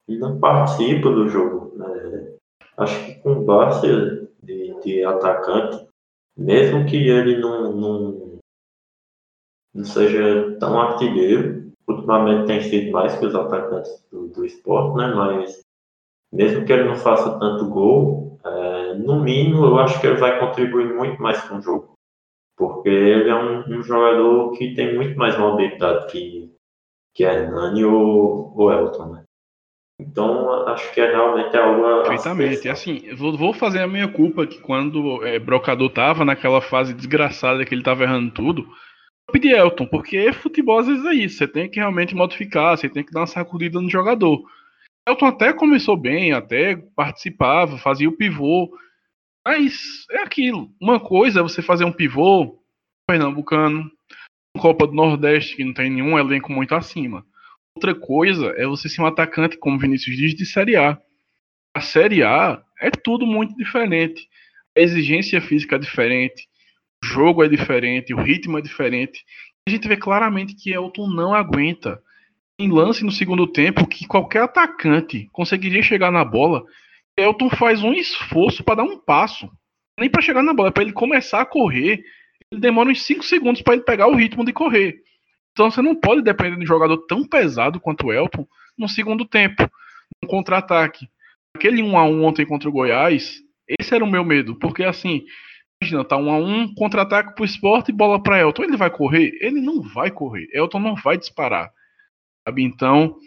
ele 0.08 0.20
não 0.20 0.40
participa 0.40 1.10
do 1.10 1.30
jogo. 1.30 1.78
Né? 1.78 2.36
Acho 2.78 3.06
que 3.06 3.16
com 3.22 3.46
base 3.46 4.28
de, 4.44 4.80
de 4.82 5.06
atacante, 5.06 5.88
mesmo 6.38 6.86
que 6.86 6.98
ele 6.98 7.38
não, 7.38 7.72
não, 7.72 8.40
não 9.74 9.86
seja 9.86 10.58
tão 10.60 10.78
artilheiro, 10.80 11.63
ultimamente 11.88 12.48
tem 12.48 12.62
sido 12.62 12.92
mais 12.92 13.16
que 13.18 13.26
os 13.26 13.36
atacantes 13.36 13.92
do, 14.12 14.28
do 14.28 14.46
esporte, 14.46 14.98
né? 14.98 15.14
Mas 15.14 15.62
mesmo 16.32 16.66
que 16.66 16.74
ele 16.74 16.86
não 16.86 16.96
faça 16.96 17.38
tanto 17.40 17.70
gol, 17.70 18.40
é, 18.44 18.94
no 18.96 19.22
mínimo 19.22 19.66
eu 19.66 19.80
acho 19.80 20.00
que 20.00 20.08
ele 20.08 20.18
vai 20.18 20.40
contribuir 20.40 20.94
muito 20.94 21.22
mais 21.22 21.42
com 21.44 21.58
o 21.58 21.62
jogo. 21.62 21.94
Porque 22.58 22.90
ele 22.90 23.30
é 23.30 23.36
um, 23.36 23.80
um 23.80 23.84
jogador 23.84 24.52
que 24.52 24.76
tem 24.76 24.96
muito 24.96 25.18
mais 25.18 25.38
mobilidade 25.38 26.12
que, 26.12 26.52
que 27.14 27.24
Hernani 27.24 27.84
ou, 27.84 28.54
ou 28.56 28.72
Elton, 28.72 29.06
né? 29.08 29.24
Então, 30.00 30.68
acho 30.68 30.92
que 30.94 31.00
é 31.00 31.12
realmente 31.12 31.56
algo. 31.56 32.04
Perfeitamente. 32.04 32.68
Assim, 32.68 33.16
vou 33.16 33.54
fazer 33.54 33.80
a 33.82 33.88
minha 33.88 34.08
culpa 34.08 34.46
que 34.46 34.60
quando 34.60 35.24
é, 35.26 35.40
Brocador 35.40 35.90
tava 35.92 36.26
naquela 36.26 36.62
fase 36.62 36.94
desgraçada 36.94 37.64
que 37.64 37.74
ele 37.74 37.84
tava 37.84 38.04
errando 38.04 38.32
tudo, 38.32 38.68
de 39.32 39.50
Elton, 39.50 39.86
porque 39.86 40.32
futebol 40.34 40.80
às 40.80 40.88
vezes 40.88 41.06
é 41.06 41.14
isso, 41.14 41.38
você 41.38 41.48
tem 41.48 41.70
que 41.70 41.80
realmente 41.80 42.16
modificar, 42.16 42.78
você 42.78 42.90
tem 42.90 43.04
que 43.04 43.12
dar 43.12 43.22
uma 43.22 43.28
sacudida 43.28 43.80
no 43.82 43.90
jogador. 43.90 44.44
Elton 45.08 45.26
até 45.26 45.54
começou 45.54 45.98
bem, 45.98 46.34
até 46.34 46.76
participava, 46.96 47.78
fazia 47.78 48.08
o 48.08 48.16
pivô, 48.16 48.70
mas 49.46 50.06
é 50.12 50.20
aquilo. 50.20 50.72
Uma 50.80 51.00
coisa 51.00 51.40
é 51.40 51.44
você 51.44 51.62
fazer 51.62 51.84
um 51.84 51.92
pivô 51.92 52.60
pernambucano, 53.08 53.92
Copa 54.58 54.88
do 54.88 54.94
Nordeste, 54.94 55.56
que 55.56 55.64
não 55.64 55.74
tem 55.74 55.90
nenhum 55.90 56.18
elenco 56.18 56.52
muito 56.52 56.76
acima. 56.76 57.26
Outra 57.76 57.96
coisa 57.96 58.54
é 58.56 58.66
você 58.66 58.88
ser 58.88 59.02
um 59.02 59.06
atacante, 59.06 59.58
como 59.58 59.80
Vinícius 59.80 60.16
diz, 60.16 60.36
de 60.36 60.46
Série 60.46 60.76
A. 60.76 60.98
A 61.76 61.82
Série 61.82 62.24
A 62.24 62.64
é 62.80 62.92
tudo 62.92 63.26
muito 63.26 63.56
diferente. 63.56 64.30
A 64.78 64.80
exigência 64.80 65.42
física 65.42 65.76
é 65.76 65.80
diferente 65.80 66.48
jogo 67.04 67.44
é 67.44 67.50
diferente, 67.50 68.14
o 68.14 68.22
ritmo 68.22 68.58
é 68.58 68.62
diferente. 68.62 69.24
A 69.68 69.72
gente 69.72 69.88
vê 69.88 69.98
claramente 69.98 70.56
que 70.56 70.74
Elton 70.74 71.08
não 71.08 71.34
aguenta. 71.34 72.02
Em 72.60 72.72
lance 72.72 73.04
no 73.04 73.12
segundo 73.12 73.48
tempo, 73.48 73.88
que 73.88 74.08
qualquer 74.08 74.44
atacante 74.44 75.28
conseguiria 75.32 75.82
chegar 75.82 76.12
na 76.12 76.24
bola, 76.24 76.64
Elton 77.18 77.50
faz 77.50 77.84
um 77.84 77.94
esforço 77.94 78.64
para 78.64 78.76
dar 78.76 78.84
um 78.84 78.98
passo. 78.98 79.50
Nem 80.00 80.10
para 80.10 80.22
chegar 80.22 80.44
na 80.44 80.54
bola, 80.54 80.70
é 80.70 80.72
para 80.72 80.84
ele 80.84 80.94
começar 80.94 81.42
a 81.42 81.46
correr. 81.46 82.04
ele 82.52 82.62
demora 82.62 82.90
uns 82.90 83.04
5 83.04 83.24
segundos 83.24 83.62
para 83.62 83.74
ele 83.74 83.84
pegar 83.84 84.08
o 84.08 84.16
ritmo 84.16 84.46
de 84.46 84.54
correr. 84.54 85.02
Então 85.52 85.70
você 85.70 85.82
não 85.82 85.96
pode 85.96 86.22
depender 86.22 86.58
de 86.58 86.64
um 86.64 86.68
jogador 86.68 86.98
tão 87.06 87.28
pesado 87.28 87.80
quanto 87.80 88.08
o 88.08 88.14
Elton 88.14 88.48
no 88.78 88.90
segundo 88.90 89.26
tempo, 89.26 89.70
no 90.22 90.28
contra-ataque. 90.28 91.08
Aquele 91.56 91.84
1 91.84 91.98
a 91.98 92.06
1 92.06 92.24
ontem 92.24 92.46
contra 92.46 92.68
o 92.68 92.72
Goiás, 92.72 93.40
esse 93.80 93.94
era 93.94 94.04
o 94.04 94.10
meu 94.10 94.26
medo, 94.26 94.56
porque 94.58 94.84
assim, 94.84 95.24
imagina, 95.84 96.06
tá 96.06 96.18
1 96.18 96.32
a 96.32 96.38
1 96.38 96.76
contra-ataque 96.76 97.36
pro 97.36 97.44
esporte 97.46 97.90
e 97.90 97.94
bola 97.94 98.22
para 98.22 98.40
Elton. 98.40 98.64
Ele 98.64 98.78
vai 98.78 98.90
correr? 98.90 99.38
Ele 99.42 99.60
não 99.60 99.82
vai 99.82 100.10
correr. 100.10 100.48
Elton 100.54 100.80
não 100.80 100.96
vai 100.96 101.18
disparar. 101.18 101.72
Sabe? 102.48 102.64
Então, 102.64 103.18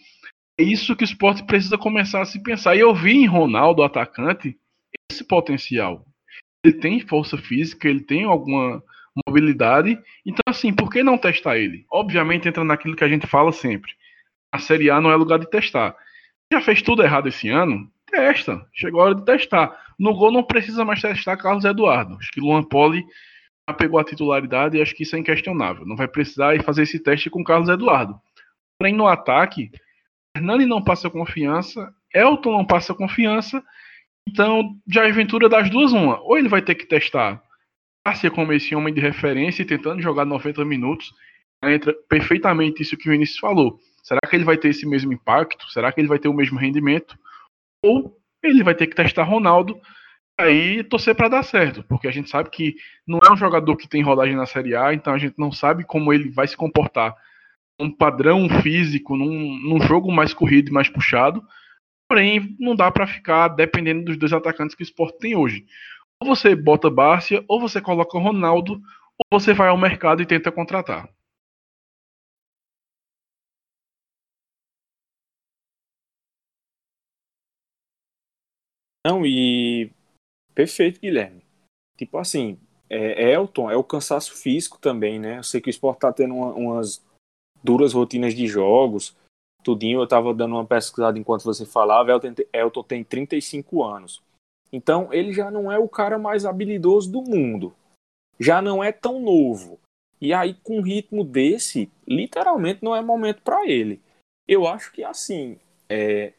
é 0.59 0.63
isso 0.63 0.97
que 0.97 1.05
o 1.05 1.07
esporte 1.07 1.45
precisa 1.45 1.77
começar 1.77 2.23
a 2.23 2.25
se 2.25 2.43
pensar. 2.43 2.75
E 2.75 2.81
eu 2.81 2.95
vi 2.95 3.13
em 3.13 3.27
Ronaldo, 3.27 3.83
atacante, 3.83 4.59
esse 5.11 5.25
potencial. 5.25 6.05
Ele 6.65 6.75
tem 6.75 7.01
força 7.01 7.37
física, 7.37 7.89
ele 7.89 8.01
tem 8.01 8.25
alguma 8.25 8.83
mobilidade. 9.27 9.99
Então, 10.25 10.43
assim, 10.49 10.73
por 10.73 10.91
que 10.91 11.03
não 11.03 11.19
testar 11.19 11.59
ele? 11.59 11.85
Obviamente 11.91 12.49
entra 12.49 12.65
naquilo 12.65 12.97
que 12.97 13.05
a 13.05 13.09
gente 13.09 13.27
fala 13.27 13.53
sempre. 13.53 13.93
A 14.53 14.59
Série 14.59 14.91
A 14.91 15.01
não 15.01 15.11
é 15.11 15.17
lugar 15.17 15.39
de 15.39 15.49
testar. 15.49 15.95
Já 16.53 16.61
fez 16.61 16.81
tudo 16.81 17.03
errado 17.03 17.29
esse 17.29 17.49
ano? 17.49 17.91
Testa. 18.17 18.67
Chegou 18.73 19.03
a 19.03 19.05
hora 19.05 19.15
de 19.15 19.25
testar. 19.25 19.79
No 19.99 20.15
gol 20.15 20.33
não 20.33 20.43
precisa 20.43 20.87
mais 20.87 21.03
testar 21.03 21.37
Carlos 21.37 21.67
Eduardo. 21.67 22.17
Acho 22.19 22.31
que 22.33 22.41
Luan 22.41 22.63
Poli 22.63 23.05
pegou 23.77 23.99
a 23.99 24.05
titularidade 24.05 24.77
e 24.77 24.81
acho 24.81 24.95
que 24.95 25.03
isso 25.03 25.17
é 25.17 25.19
inquestionável. 25.19 25.85
Não 25.85 25.97
vai 25.97 26.09
precisar 26.09 26.55
ir 26.55 26.63
fazer 26.63 26.85
esse 26.85 26.99
teste 26.99 27.29
com 27.29 27.45
Carlos 27.45 27.69
Eduardo. 27.69 28.19
Porém, 28.79 28.95
no 28.95 29.07
ataque, 29.07 29.71
Hernani 30.35 30.65
não 30.65 30.83
passa 30.83 31.11
confiança, 31.11 31.93
Elton 32.15 32.53
não 32.53 32.65
passa 32.65 32.95
confiança. 32.95 33.63
Então, 34.27 34.77
já 34.89 35.05
é 35.05 35.11
aventura 35.11 35.49
das 35.49 35.69
duas, 35.69 35.93
uma. 35.93 36.21
Ou 36.23 36.39
ele 36.39 36.49
vai 36.49 36.63
ter 36.63 36.75
que 36.75 36.87
testar 36.87 37.43
Garcia 38.07 38.31
como 38.31 38.53
esse 38.53 38.75
homem 38.75 38.95
de 38.95 39.01
referência 39.01 39.63
e 39.63 39.67
tentando 39.67 40.01
jogar 40.01 40.25
90 40.25 40.65
minutos. 40.65 41.13
Entra 41.63 41.93
perfeitamente 42.09 42.83
isso 42.83 42.97
que 42.97 43.09
o 43.09 43.13
Vinícius 43.13 43.39
falou. 43.39 43.79
Será 44.03 44.21
que 44.29 44.37
ele 44.37 44.45
vai 44.45 44.57
ter 44.57 44.69
esse 44.69 44.87
mesmo 44.87 45.13
impacto? 45.13 45.69
Será 45.71 45.91
que 45.93 46.01
ele 46.01 46.09
vai 46.09 46.19
ter 46.19 46.29
o 46.29 46.33
mesmo 46.33 46.59
rendimento? 46.59 47.19
Ou 47.87 48.19
ele 48.43 48.65
vai 48.65 48.75
ter 48.75 48.87
que 48.87 48.97
testar 48.97 49.23
Ronaldo 49.23 49.81
aí 50.39 50.83
torcer 50.85 51.15
para 51.15 51.29
dar 51.29 51.43
certo, 51.43 51.83
porque 51.85 52.07
a 52.07 52.11
gente 52.11 52.29
sabe 52.29 52.51
que 52.51 52.75
não 53.07 53.19
é 53.25 53.33
um 53.33 53.37
jogador 53.37 53.77
que 53.77 53.89
tem 53.89 54.03
rodagem 54.03 54.37
na 54.37 54.45
Série 54.45 54.77
A, 54.77 54.93
então 54.93 55.15
a 55.15 55.19
gente 55.19 55.35
não 55.39 55.51
sabe 55.51 55.85
como 55.85 56.13
ele 56.13 56.31
vai 56.31 56.47
se 56.47 56.57
comportar 56.57 57.17
um 57.81 57.91
padrão 57.91 58.49
físico, 58.63 59.17
num, 59.17 59.59
num 59.63 59.81
jogo 59.81 60.11
mais 60.11 60.35
corrido 60.35 60.69
e 60.69 60.73
mais 60.73 60.89
puxado. 60.89 61.43
Porém, 62.09 62.57
não 62.59 62.75
dá 62.75 62.91
para 62.91 63.07
ficar 63.07 63.49
dependendo 63.49 64.05
dos 64.05 64.17
dois 64.17 64.33
atacantes 64.33 64.75
que 64.75 64.83
o 64.83 64.85
Sport 64.85 65.17
tem 65.19 65.37
hoje. 65.37 65.65
Ou 66.21 66.29
você 66.29 66.55
bota 66.55 66.91
Bárcia, 66.91 67.45
ou 67.49 67.61
você 67.61 67.81
coloca 67.81 68.19
Ronaldo, 68.19 68.75
ou 68.75 69.41
você 69.41 69.53
vai 69.53 69.69
ao 69.69 69.77
mercado 69.77 70.23
e 70.23 70.27
tenta 70.27 70.51
contratar. 70.51 71.09
Não, 79.07 79.25
e 79.25 79.89
perfeito, 80.53 80.99
Guilherme. 80.99 81.41
Tipo 81.97 82.19
assim, 82.19 82.59
é, 82.91 83.35
Elton 83.35 83.71
é 83.71 83.77
o 83.77 83.85
cansaço 83.85 84.35
físico 84.35 84.81
também, 84.81 85.21
né? 85.21 85.39
Eu 85.39 85.45
sei 85.45 85.61
que 85.61 85.69
o 85.69 85.71
Sport 85.71 86.01
tá 86.01 86.13
tendo 86.13 86.35
uma, 86.35 86.53
umas 86.55 87.07
duras 87.63 87.93
rotinas 87.93 88.35
de 88.35 88.49
jogos, 88.49 89.17
tudinho. 89.63 90.01
Eu 90.01 90.09
tava 90.09 90.35
dando 90.35 90.57
uma 90.57 90.67
pesquisada 90.67 91.17
enquanto 91.17 91.45
você 91.45 91.65
falava. 91.65 92.11
Elton, 92.11 92.35
Elton 92.53 92.83
tem 92.83 93.05
35 93.05 93.85
anos. 93.85 94.21
Então 94.73 95.13
ele 95.13 95.33
já 95.33 95.53
não 95.53 95.71
é 95.71 95.79
o 95.79 95.89
cara 95.89 96.19
mais 96.19 96.45
habilidoso 96.45 97.09
do 97.09 97.23
mundo. 97.23 97.73
Já 98.41 98.61
não 98.61 98.83
é 98.83 98.91
tão 98.91 99.21
novo. 99.21 99.79
E 100.21 100.35
aí, 100.35 100.55
com 100.65 100.79
um 100.79 100.83
ritmo 100.83 101.23
desse, 101.23 101.93
literalmente 102.09 102.83
não 102.83 102.97
é 102.97 103.01
momento 103.01 103.41
para 103.43 103.65
ele. 103.69 104.03
Eu 104.49 104.67
acho 104.67 104.91
que 104.91 105.05
assim. 105.05 105.61
É... 105.89 106.33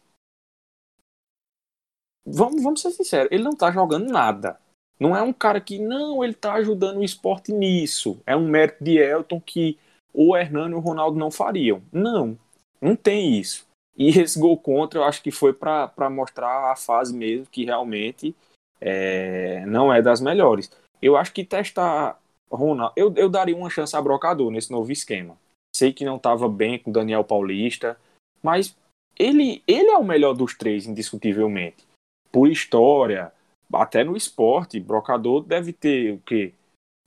Vamos, 2.29 2.61
vamos 2.61 2.81
ser 2.81 2.91
sinceros, 2.91 3.31
ele 3.31 3.43
não 3.43 3.55
tá 3.55 3.71
jogando 3.71 4.11
nada. 4.11 4.59
Não 4.99 5.15
é 5.15 5.21
um 5.21 5.31
cara 5.31 5.61
que, 5.61 5.79
não, 5.79 6.23
ele 6.23 6.33
tá 6.33 6.53
ajudando 6.55 6.97
o 6.97 7.03
esporte 7.03 7.53
nisso. 7.53 8.19
É 8.25 8.35
um 8.35 8.47
mérito 8.47 8.83
de 8.83 8.97
Elton 8.97 9.39
que 9.39 9.77
o 10.13 10.35
Hernani 10.35 10.73
e 10.73 10.75
o 10.75 10.79
Ronaldo 10.79 11.17
não 11.17 11.31
fariam. 11.31 11.81
Não, 11.91 12.37
não 12.81 12.95
tem 12.95 13.39
isso. 13.39 13.65
E 13.95 14.09
esse 14.09 14.39
gol 14.39 14.57
contra, 14.57 14.99
eu 14.99 15.03
acho 15.03 15.21
que 15.21 15.31
foi 15.31 15.53
para 15.53 16.09
mostrar 16.09 16.71
a 16.71 16.75
fase 16.75 17.15
mesmo, 17.15 17.47
que 17.51 17.63
realmente 17.63 18.35
é, 18.81 19.65
não 19.65 19.93
é 19.93 20.01
das 20.01 20.19
melhores. 20.19 20.71
Eu 21.01 21.15
acho 21.15 21.31
que 21.31 21.45
testar 21.45 22.19
Ronaldo. 22.51 22.93
Eu, 22.95 23.13
eu 23.15 23.29
daria 23.29 23.55
uma 23.55 23.69
chance 23.69 23.95
a 23.95 24.01
Brocador 24.01 24.51
nesse 24.51 24.71
novo 24.71 24.91
esquema. 24.91 25.37
Sei 25.75 25.93
que 25.93 26.05
não 26.05 26.17
estava 26.17 26.49
bem 26.49 26.79
com 26.79 26.89
o 26.89 26.93
Daniel 26.93 27.23
Paulista, 27.23 27.97
mas 28.41 28.75
ele, 29.17 29.63
ele 29.67 29.89
é 29.89 29.97
o 29.97 30.03
melhor 30.03 30.33
dos 30.33 30.55
três, 30.55 30.85
indiscutivelmente. 30.85 31.86
Por 32.31 32.49
história, 32.49 33.31
até 33.73 34.03
no 34.03 34.15
esporte, 34.15 34.79
Brocador 34.79 35.43
deve 35.43 35.73
ter 35.73 36.13
o 36.13 36.19
quê? 36.19 36.53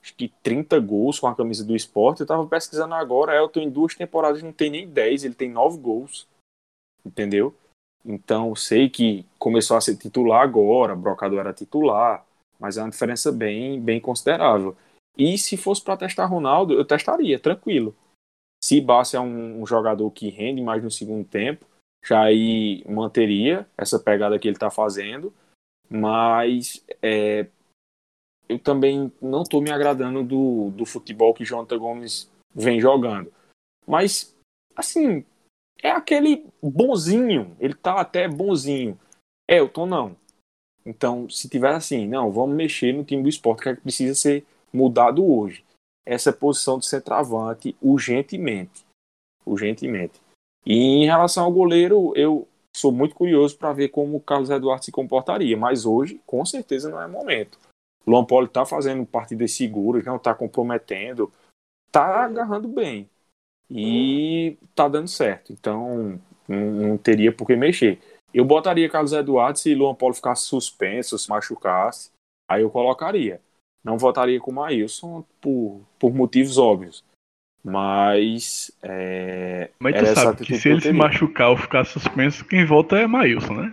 Acho 0.01 0.15
que 0.15 0.29
30 0.41 0.79
gols 0.79 1.19
com 1.19 1.27
a 1.27 1.35
camisa 1.35 1.63
do 1.63 1.75
esporte. 1.75 2.21
Eu 2.21 2.25
estava 2.25 2.45
pesquisando 2.47 2.95
agora, 2.95 3.35
Elton 3.35 3.61
em 3.61 3.69
duas 3.69 3.93
temporadas 3.95 4.41
não 4.41 4.51
tem 4.51 4.69
nem 4.69 4.87
10, 4.87 5.23
ele 5.23 5.35
tem 5.35 5.49
9 5.49 5.77
gols 5.77 6.27
entendeu? 7.05 7.55
Então, 8.03 8.55
sei 8.55 8.89
que 8.89 9.25
começou 9.37 9.77
a 9.77 9.81
ser 9.81 9.95
titular 9.95 10.41
agora, 10.41 10.95
Brocador 10.95 11.39
era 11.39 11.53
titular, 11.53 12.25
mas 12.59 12.77
é 12.77 12.81
uma 12.81 12.89
diferença 12.89 13.31
bem, 13.31 13.79
bem 13.79 13.99
considerável. 13.99 14.75
E 15.17 15.37
se 15.37 15.57
fosse 15.57 15.81
para 15.81 15.97
testar 15.97 16.25
Ronaldo, 16.25 16.73
eu 16.73 16.85
testaria, 16.85 17.39
tranquilo. 17.39 17.95
Se 18.63 18.79
Bassi 18.79 19.15
é 19.15 19.19
um, 19.19 19.61
um, 19.61 19.65
jogador 19.65 20.09
que 20.11 20.29
rende 20.29 20.61
mais 20.61 20.83
no 20.83 20.89
segundo 20.89 21.27
tempo, 21.27 21.65
aí 22.09 22.83
manteria 22.87 23.67
essa 23.77 23.99
pegada 23.99 24.37
que 24.39 24.47
ele 24.47 24.55
está 24.55 24.71
fazendo, 24.71 25.33
mas 25.89 26.83
é, 27.01 27.47
eu 28.49 28.59
também 28.59 29.11
não 29.21 29.43
estou 29.43 29.61
me 29.61 29.71
agradando 29.71 30.23
do, 30.23 30.71
do 30.71 30.85
futebol 30.85 31.33
que 31.33 31.45
Jonathan 31.45 31.77
Gomes 31.77 32.29
vem 32.53 32.81
jogando. 32.81 33.31
Mas, 33.87 34.35
assim, 34.75 35.23
é 35.81 35.89
aquele 35.91 36.45
bonzinho, 36.61 37.55
ele 37.59 37.73
tá 37.73 37.99
até 37.99 38.27
bonzinho. 38.27 38.99
Elton 39.47 39.85
não. 39.85 40.17
Então, 40.85 41.29
se 41.29 41.47
tiver 41.47 41.73
assim, 41.73 42.07
não, 42.07 42.31
vamos 42.31 42.55
mexer 42.55 42.93
no 42.93 43.03
time 43.03 43.23
do 43.23 43.29
esporte, 43.29 43.63
que, 43.63 43.69
é 43.69 43.75
que 43.75 43.81
precisa 43.81 44.15
ser 44.15 44.45
mudado 44.73 45.25
hoje. 45.25 45.63
Essa 46.05 46.33
posição 46.33 46.79
de 46.79 46.87
centroavante, 46.87 47.75
urgentemente. 47.81 48.83
Urgentemente. 49.45 50.19
E 50.65 51.03
em 51.03 51.05
relação 51.05 51.45
ao 51.45 51.51
goleiro, 51.51 52.13
eu 52.15 52.47
sou 52.75 52.91
muito 52.91 53.15
curioso 53.15 53.57
para 53.57 53.73
ver 53.73 53.89
como 53.89 54.17
o 54.17 54.21
Carlos 54.21 54.49
Eduardo 54.49 54.85
se 54.85 54.91
comportaria, 54.91 55.57
mas 55.57 55.85
hoje, 55.85 56.21
com 56.25 56.45
certeza, 56.45 56.89
não 56.89 57.01
é 57.01 57.07
momento. 57.07 57.57
O 58.05 58.11
Luan 58.11 58.25
Poli 58.25 58.47
está 58.47 58.65
fazendo 58.65 59.05
partidas 59.05 59.51
seguras, 59.51 60.05
não 60.05 60.15
está 60.15 60.33
comprometendo, 60.33 61.31
está 61.87 62.25
agarrando 62.25 62.67
bem. 62.67 63.09
E 63.69 64.57
tá 64.75 64.87
dando 64.87 65.07
certo. 65.07 65.53
Então, 65.53 66.19
não, 66.47 66.71
não 66.71 66.97
teria 66.97 67.31
por 67.31 67.45
que 67.47 67.55
mexer. 67.55 67.99
Eu 68.33 68.45
botaria 68.45 68.89
Carlos 68.89 69.13
Eduardo 69.13 69.59
se 69.59 69.75
Luan 69.75 69.95
Paulo 69.95 70.15
ficasse 70.15 70.43
suspenso, 70.43 71.17
se 71.17 71.29
machucasse. 71.29 72.11
Aí 72.49 72.61
eu 72.61 72.69
colocaria. 72.69 73.41
Não 73.83 73.97
votaria 73.97 74.39
com 74.39 74.51
o 74.51 74.53
Maílson 74.53 75.23
por, 75.39 75.81
por 75.97 76.13
motivos 76.13 76.57
óbvios. 76.57 77.03
Mas. 77.63 78.71
É, 78.81 79.69
Mas 79.79 79.95
tu 79.95 80.15
sabe 80.15 80.45
que 80.45 80.57
se 80.57 80.69
ele 80.69 80.81
se 80.81 80.91
machucar 80.91 81.49
ou 81.49 81.57
ficar 81.57 81.85
suspenso, 81.85 82.45
quem 82.45 82.65
volta 82.65 82.97
é 82.97 83.05
Maílson, 83.07 83.53
né? 83.53 83.71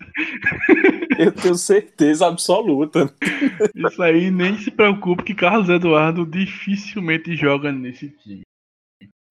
Eu 1.18 1.32
tenho 1.32 1.54
certeza 1.56 2.26
absoluta. 2.26 3.12
Isso 3.74 4.02
aí 4.02 4.30
nem 4.30 4.56
se 4.56 4.70
preocupe 4.70 5.24
que 5.24 5.34
Carlos 5.34 5.68
Eduardo 5.68 6.24
dificilmente 6.24 7.36
joga 7.36 7.72
nesse 7.72 8.10
time. 8.10 8.42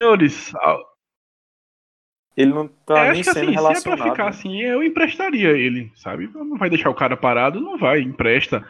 Senhores, 0.00 0.52
ele 2.38 2.52
não 2.52 2.68
tá 2.68 3.06
é, 3.06 3.12
nem 3.14 3.24
sendo 3.24 3.38
assim, 3.38 3.50
relacionado. 3.50 3.82
Se 3.82 3.88
é 3.88 3.96
pra 3.96 4.10
ficar 4.10 4.28
assim, 4.28 4.60
eu 4.62 4.80
emprestaria 4.80 5.50
ele, 5.50 5.90
sabe? 5.96 6.30
Não 6.32 6.56
vai 6.56 6.70
deixar 6.70 6.88
o 6.88 6.94
cara 6.94 7.16
parado, 7.16 7.60
não 7.60 7.76
vai, 7.76 8.00
empresta. 8.00 8.64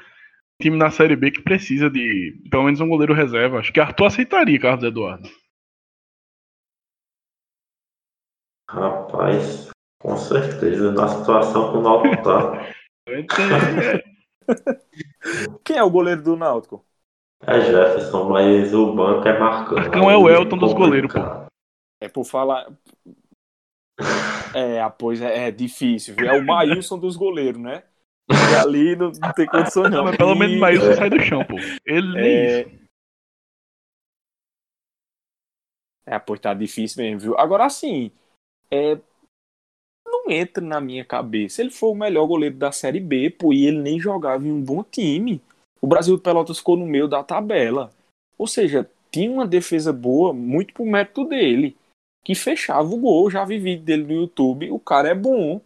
Time 0.61 0.77
na 0.77 0.91
Série 0.91 1.15
B 1.15 1.31
que 1.31 1.43
precisa 1.43 1.89
de 1.89 2.37
pelo 2.51 2.65
menos 2.65 2.81
um 2.81 2.89
goleiro 2.89 3.15
reserva. 3.15 3.59
Acho 3.59 3.73
que 3.73 3.81
Arthur 3.81 4.07
aceitaria 4.07 4.59
Carlos 4.59 4.85
Eduardo. 4.85 5.29
Rapaz, 8.69 9.71
com 10.01 10.17
certeza, 10.17 10.93
na 10.93 11.09
situação 11.09 11.73
que 11.73 11.79
o 11.79 11.83
Náutico 11.83 12.23
tá. 12.23 12.75
Quem 15.65 15.77
é 15.77 15.83
o 15.83 15.91
goleiro 15.91 16.23
do 16.23 16.37
Náutico? 16.37 16.85
É 17.43 17.61
Jefferson, 17.61 18.29
mas 18.29 18.75
o 18.75 18.95
banco 18.95 19.27
é 19.29 19.39
Marcão. 19.39 19.79
Marcão 19.79 20.11
é 20.11 20.17
o 20.17 20.29
Elton 20.29 20.59
dos 20.59 20.73
goleiros, 20.73 21.13
pô. 21.13 21.21
É 22.01 22.09
por 22.09 22.25
falar. 22.25 22.67
É, 24.55 24.89
pois 24.91 25.21
é, 25.21 25.49
é 25.49 25.51
difícil, 25.51 26.15
viu? 26.17 26.29
É 26.29 26.33
o 26.39 26.45
Maílson 26.45 26.99
dos 26.99 27.17
goleiros, 27.17 27.61
né? 27.61 27.85
E 28.31 28.57
ali 28.57 28.95
não, 28.95 29.11
não 29.11 29.33
tem 29.33 29.47
condição 29.47 29.89
não. 29.89 30.05
Mas 30.05 30.17
pelo 30.17 30.35
menos 30.35 30.57
E- 30.57 30.61
Maílson 30.61 30.95
sai 30.95 31.11
do 31.11 31.21
chão, 31.21 31.45
pô. 31.45 31.57
Ele 31.87 32.15
nem 32.15 32.25
É, 32.25 32.61
isso. 32.63 32.79
É, 36.07 36.19
pois 36.19 36.41
tá 36.41 36.55
difícil 36.55 37.03
mesmo, 37.03 37.21
viu? 37.21 37.39
Agora, 37.39 37.65
assim, 37.67 38.11
é, 38.71 38.99
não 40.07 40.31
entra 40.31 40.63
na 40.65 40.81
minha 40.81 41.05
cabeça. 41.05 41.61
Ele 41.61 41.71
foi 41.71 41.91
o 41.91 41.95
melhor 41.95 42.27
goleiro 42.27 42.57
da 42.57 42.73
Série 42.73 43.01
B, 43.01 43.31
pô, 43.31 43.53
e 43.53 43.67
ele 43.67 43.79
nem 43.81 44.01
jogava 44.01 44.47
em 44.47 44.53
um 44.53 44.63
bom 44.63 44.83
time. 44.83 45.41
O 45.81 45.87
Brasil 45.87 46.19
Pelotas 46.19 46.59
ficou 46.59 46.77
no 46.77 46.87
meio 46.87 47.07
da 47.09 47.23
tabela. 47.23 47.93
Ou 48.37 48.47
seja, 48.47 48.89
tinha 49.11 49.31
uma 49.31 49.47
defesa 49.47 49.93
boa, 49.93 50.33
muito 50.33 50.75
por 50.75 50.87
mérito 50.87 51.25
dele, 51.25 51.77
que 52.25 52.35
fechava 52.35 52.89
o 52.89 52.97
gol. 52.97 53.31
Já 53.31 53.45
vi 53.45 53.59
vídeo 53.59 53.85
dele 53.85 54.05
no 54.05 54.13
YouTube, 54.23 54.71
o 54.71 54.79
cara 54.79 55.09
é 55.11 55.15
bom. 55.15 55.61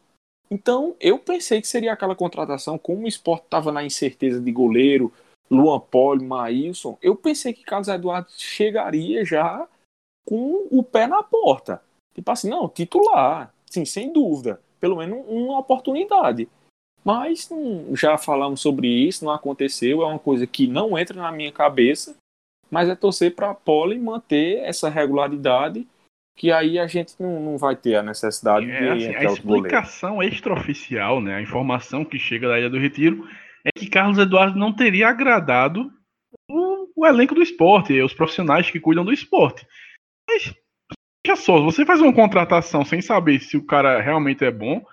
Então, 0.53 0.95
eu 1.01 1.19
pensei 1.19 1.63
que 1.63 1.67
seria 1.67 1.95
aquela 1.95 2.15
contratação, 2.15 2.77
como 2.77 3.05
o 3.05 3.09
esporte 3.09 3.45
estava 3.45 3.73
na 3.73 3.83
incerteza 3.83 4.39
de 4.39 4.53
goleiro, 4.53 5.11
Luan 5.51 5.81
Poli, 5.81 6.23
Maílson, 6.23 6.99
eu 7.01 7.17
pensei 7.17 7.55
que 7.55 7.65
Carlos 7.65 7.89
Eduardo 7.89 8.29
chegaria 8.37 9.25
já 9.25 9.67
com 10.29 10.69
o 10.71 10.83
pé 10.83 11.07
na 11.07 11.23
porta. 11.23 11.83
Tipo 12.15 12.31
assim, 12.31 12.51
não, 12.51 12.69
titular, 12.69 13.55
sim, 13.65 13.87
sem 13.87 14.13
dúvida. 14.13 14.61
Pelo 14.79 14.97
menos 14.97 15.25
uma 15.27 15.59
oportunidade. 15.59 16.47
Mas 17.03 17.49
já 17.95 18.19
falamos 18.19 18.61
sobre 18.61 18.89
isso, 18.89 19.25
não 19.25 19.33
aconteceu, 19.33 20.03
é 20.03 20.07
uma 20.07 20.19
coisa 20.19 20.47
que 20.47 20.67
não 20.67 20.99
entra 20.99 21.19
na 21.19 21.33
minha 21.33 21.51
cabeça, 21.51 22.15
mas 22.71 22.91
é 22.91 22.95
torcer 22.95 23.35
para 23.35 23.53
a 23.53 23.55
Poli 23.55 23.99
manter 23.99 24.59
essa 24.59 24.91
regularidade, 24.91 25.89
que 26.37 26.51
aí 26.51 26.79
a 26.79 26.87
gente 26.87 27.15
não, 27.21 27.41
não 27.41 27.59
vai 27.59 27.77
ter 27.77 27.97
a 27.97 28.03
necessidade 28.03 28.71
É, 28.71 28.81
de 28.81 28.89
assim, 28.89 29.15
a 29.15 29.25
explicação 29.25 30.23
extraoficial, 30.23 31.21
né, 31.21 31.37
a 31.37 31.43
informação 31.43 32.05
que 32.05 32.19
chega 32.19 32.49
da 32.49 32.59
Ilha 32.59 32.71
do 32.71 32.79
Retiro 32.79 33.27
é 33.65 33.71
que 33.79 33.89
Carlos 33.89 34.19
Eduardo 34.19 34.59
não 34.59 34.73
teria 34.73 35.09
agradado 35.09 35.93
o, 36.51 36.89
o 36.97 37.07
elenco 37.07 37.35
do 37.35 37.43
esporte, 37.43 38.01
os 38.01 38.15
profissionais 38.15 38.71
que 38.71 38.81
cuidam 38.81 39.05
do 39.05 39.13
esporte. 39.13 39.67
Mas, 40.29 40.55
veja 41.25 41.37
só, 41.37 41.61
você 41.61 41.85
faz 41.85 42.01
uma 42.01 42.13
contratação 42.13 42.85
sem 42.85 43.01
saber 43.01 43.41
se 43.41 43.57
o 43.57 43.65
cara 43.65 44.01
realmente 44.01 44.45
é 44.45 44.51
bom, 44.51 44.85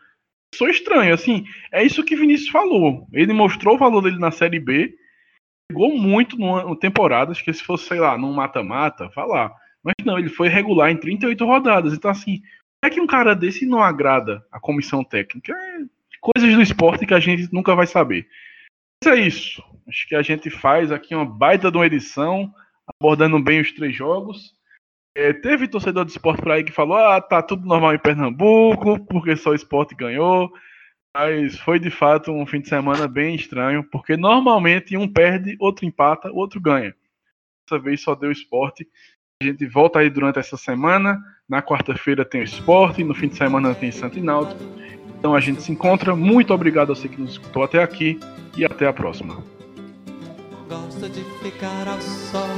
sou 0.53 0.69
estranho, 0.69 1.13
assim, 1.13 1.45
é 1.71 1.83
isso 1.83 2.03
que 2.03 2.15
Vinícius 2.15 2.49
falou. 2.49 3.07
Ele 3.13 3.33
mostrou 3.33 3.75
o 3.75 3.79
valor 3.79 4.01
dele 4.01 4.19
na 4.19 4.31
Série 4.31 4.59
B, 4.59 4.93
pegou 5.69 5.97
muito 5.97 6.37
numa 6.37 6.77
temporada, 6.77 7.31
acho 7.31 7.43
que 7.43 7.53
se 7.53 7.63
fosse, 7.63 7.85
sei 7.85 7.99
lá, 7.99 8.17
num 8.17 8.33
mata-mata, 8.33 9.09
falar. 9.11 9.51
Mas 9.83 9.95
não, 10.05 10.19
ele 10.19 10.29
foi 10.29 10.49
regular 10.49 10.91
em 10.91 10.97
38 10.97 11.45
rodadas, 11.45 11.93
então 11.93 12.11
assim, 12.11 12.41
é 12.83 12.89
que 12.89 12.99
um 12.99 13.07
cara 13.07 13.35
desse 13.35 13.65
não 13.65 13.81
agrada 13.81 14.45
a 14.51 14.59
comissão 14.59 15.03
técnica? 15.03 15.53
É 15.53 15.99
coisas 16.19 16.53
do 16.53 16.61
esporte 16.61 17.05
que 17.05 17.13
a 17.13 17.19
gente 17.19 17.51
nunca 17.53 17.75
vai 17.75 17.87
saber. 17.87 18.27
Mas 19.03 19.13
é 19.13 19.21
isso. 19.21 19.63
Acho 19.87 20.07
que 20.07 20.15
a 20.15 20.21
gente 20.21 20.49
faz 20.49 20.91
aqui 20.91 21.15
uma 21.15 21.25
baita 21.25 21.71
de 21.71 21.77
uma 21.77 21.85
edição, 21.85 22.53
abordando 22.87 23.41
bem 23.41 23.61
os 23.61 23.71
três 23.71 23.95
jogos. 23.95 24.53
É, 25.15 25.33
teve 25.33 25.67
torcedor 25.67 26.05
de 26.05 26.11
esporte 26.11 26.41
por 26.41 26.51
aí 26.51 26.63
que 26.63 26.71
falou: 26.71 26.97
ah, 26.97 27.19
tá 27.19 27.41
tudo 27.41 27.65
normal 27.65 27.93
em 27.93 27.99
Pernambuco, 27.99 28.99
porque 29.05 29.35
só 29.35 29.51
o 29.51 29.55
esporte 29.55 29.95
ganhou. 29.95 30.51
Mas 31.15 31.57
foi 31.59 31.79
de 31.79 31.89
fato 31.89 32.31
um 32.31 32.45
fim 32.45 32.61
de 32.61 32.69
semana 32.69 33.07
bem 33.07 33.35
estranho, 33.35 33.83
porque 33.83 34.15
normalmente 34.15 34.95
um 34.95 35.11
perde, 35.11 35.57
outro 35.59 35.85
empata, 35.85 36.31
outro 36.31 36.61
ganha. 36.61 36.95
Dessa 37.67 37.81
vez 37.81 38.01
só 38.01 38.13
deu 38.13 38.31
esporte. 38.31 38.87
A 39.41 39.45
gente 39.45 39.65
volta 39.67 39.99
aí 39.99 40.09
durante 40.09 40.37
essa 40.37 40.57
semana. 40.57 41.17
Na 41.47 41.61
quarta-feira 41.61 42.25
tem 42.25 42.41
o 42.41 42.43
esporte, 42.43 43.05
no 43.05 43.15
fim 43.15 43.29
de 43.29 43.37
semana 43.37 43.73
tem 43.73 43.89
Santo 43.89 44.21
Náutico. 44.21 44.61
Então 45.17 45.33
a 45.33 45.39
gente 45.39 45.61
se 45.63 45.71
encontra. 45.71 46.13
Muito 46.13 46.53
obrigado 46.53 46.91
a 46.91 46.95
você 46.95 47.07
que 47.07 47.21
nos 47.21 47.31
escutou 47.31 47.63
até 47.63 47.81
aqui 47.81 48.19
e 48.57 48.65
até 48.65 48.85
a 48.85 48.91
próxima. 48.91 49.41
Gosto 50.67 51.07
de 51.07 51.23
ficar 51.41 51.87
ao 51.87 52.01
sol, 52.01 52.49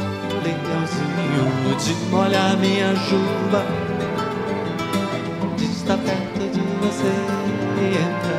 de 1.77 1.93
molhar 2.09 2.57
minha 2.57 2.95
juba, 2.95 3.63
de 5.55 5.65
estar 5.65 5.99
perto 5.99 6.49
de 6.51 6.61
você 6.81 7.13
e 7.79 7.89
entrar. 7.89 8.30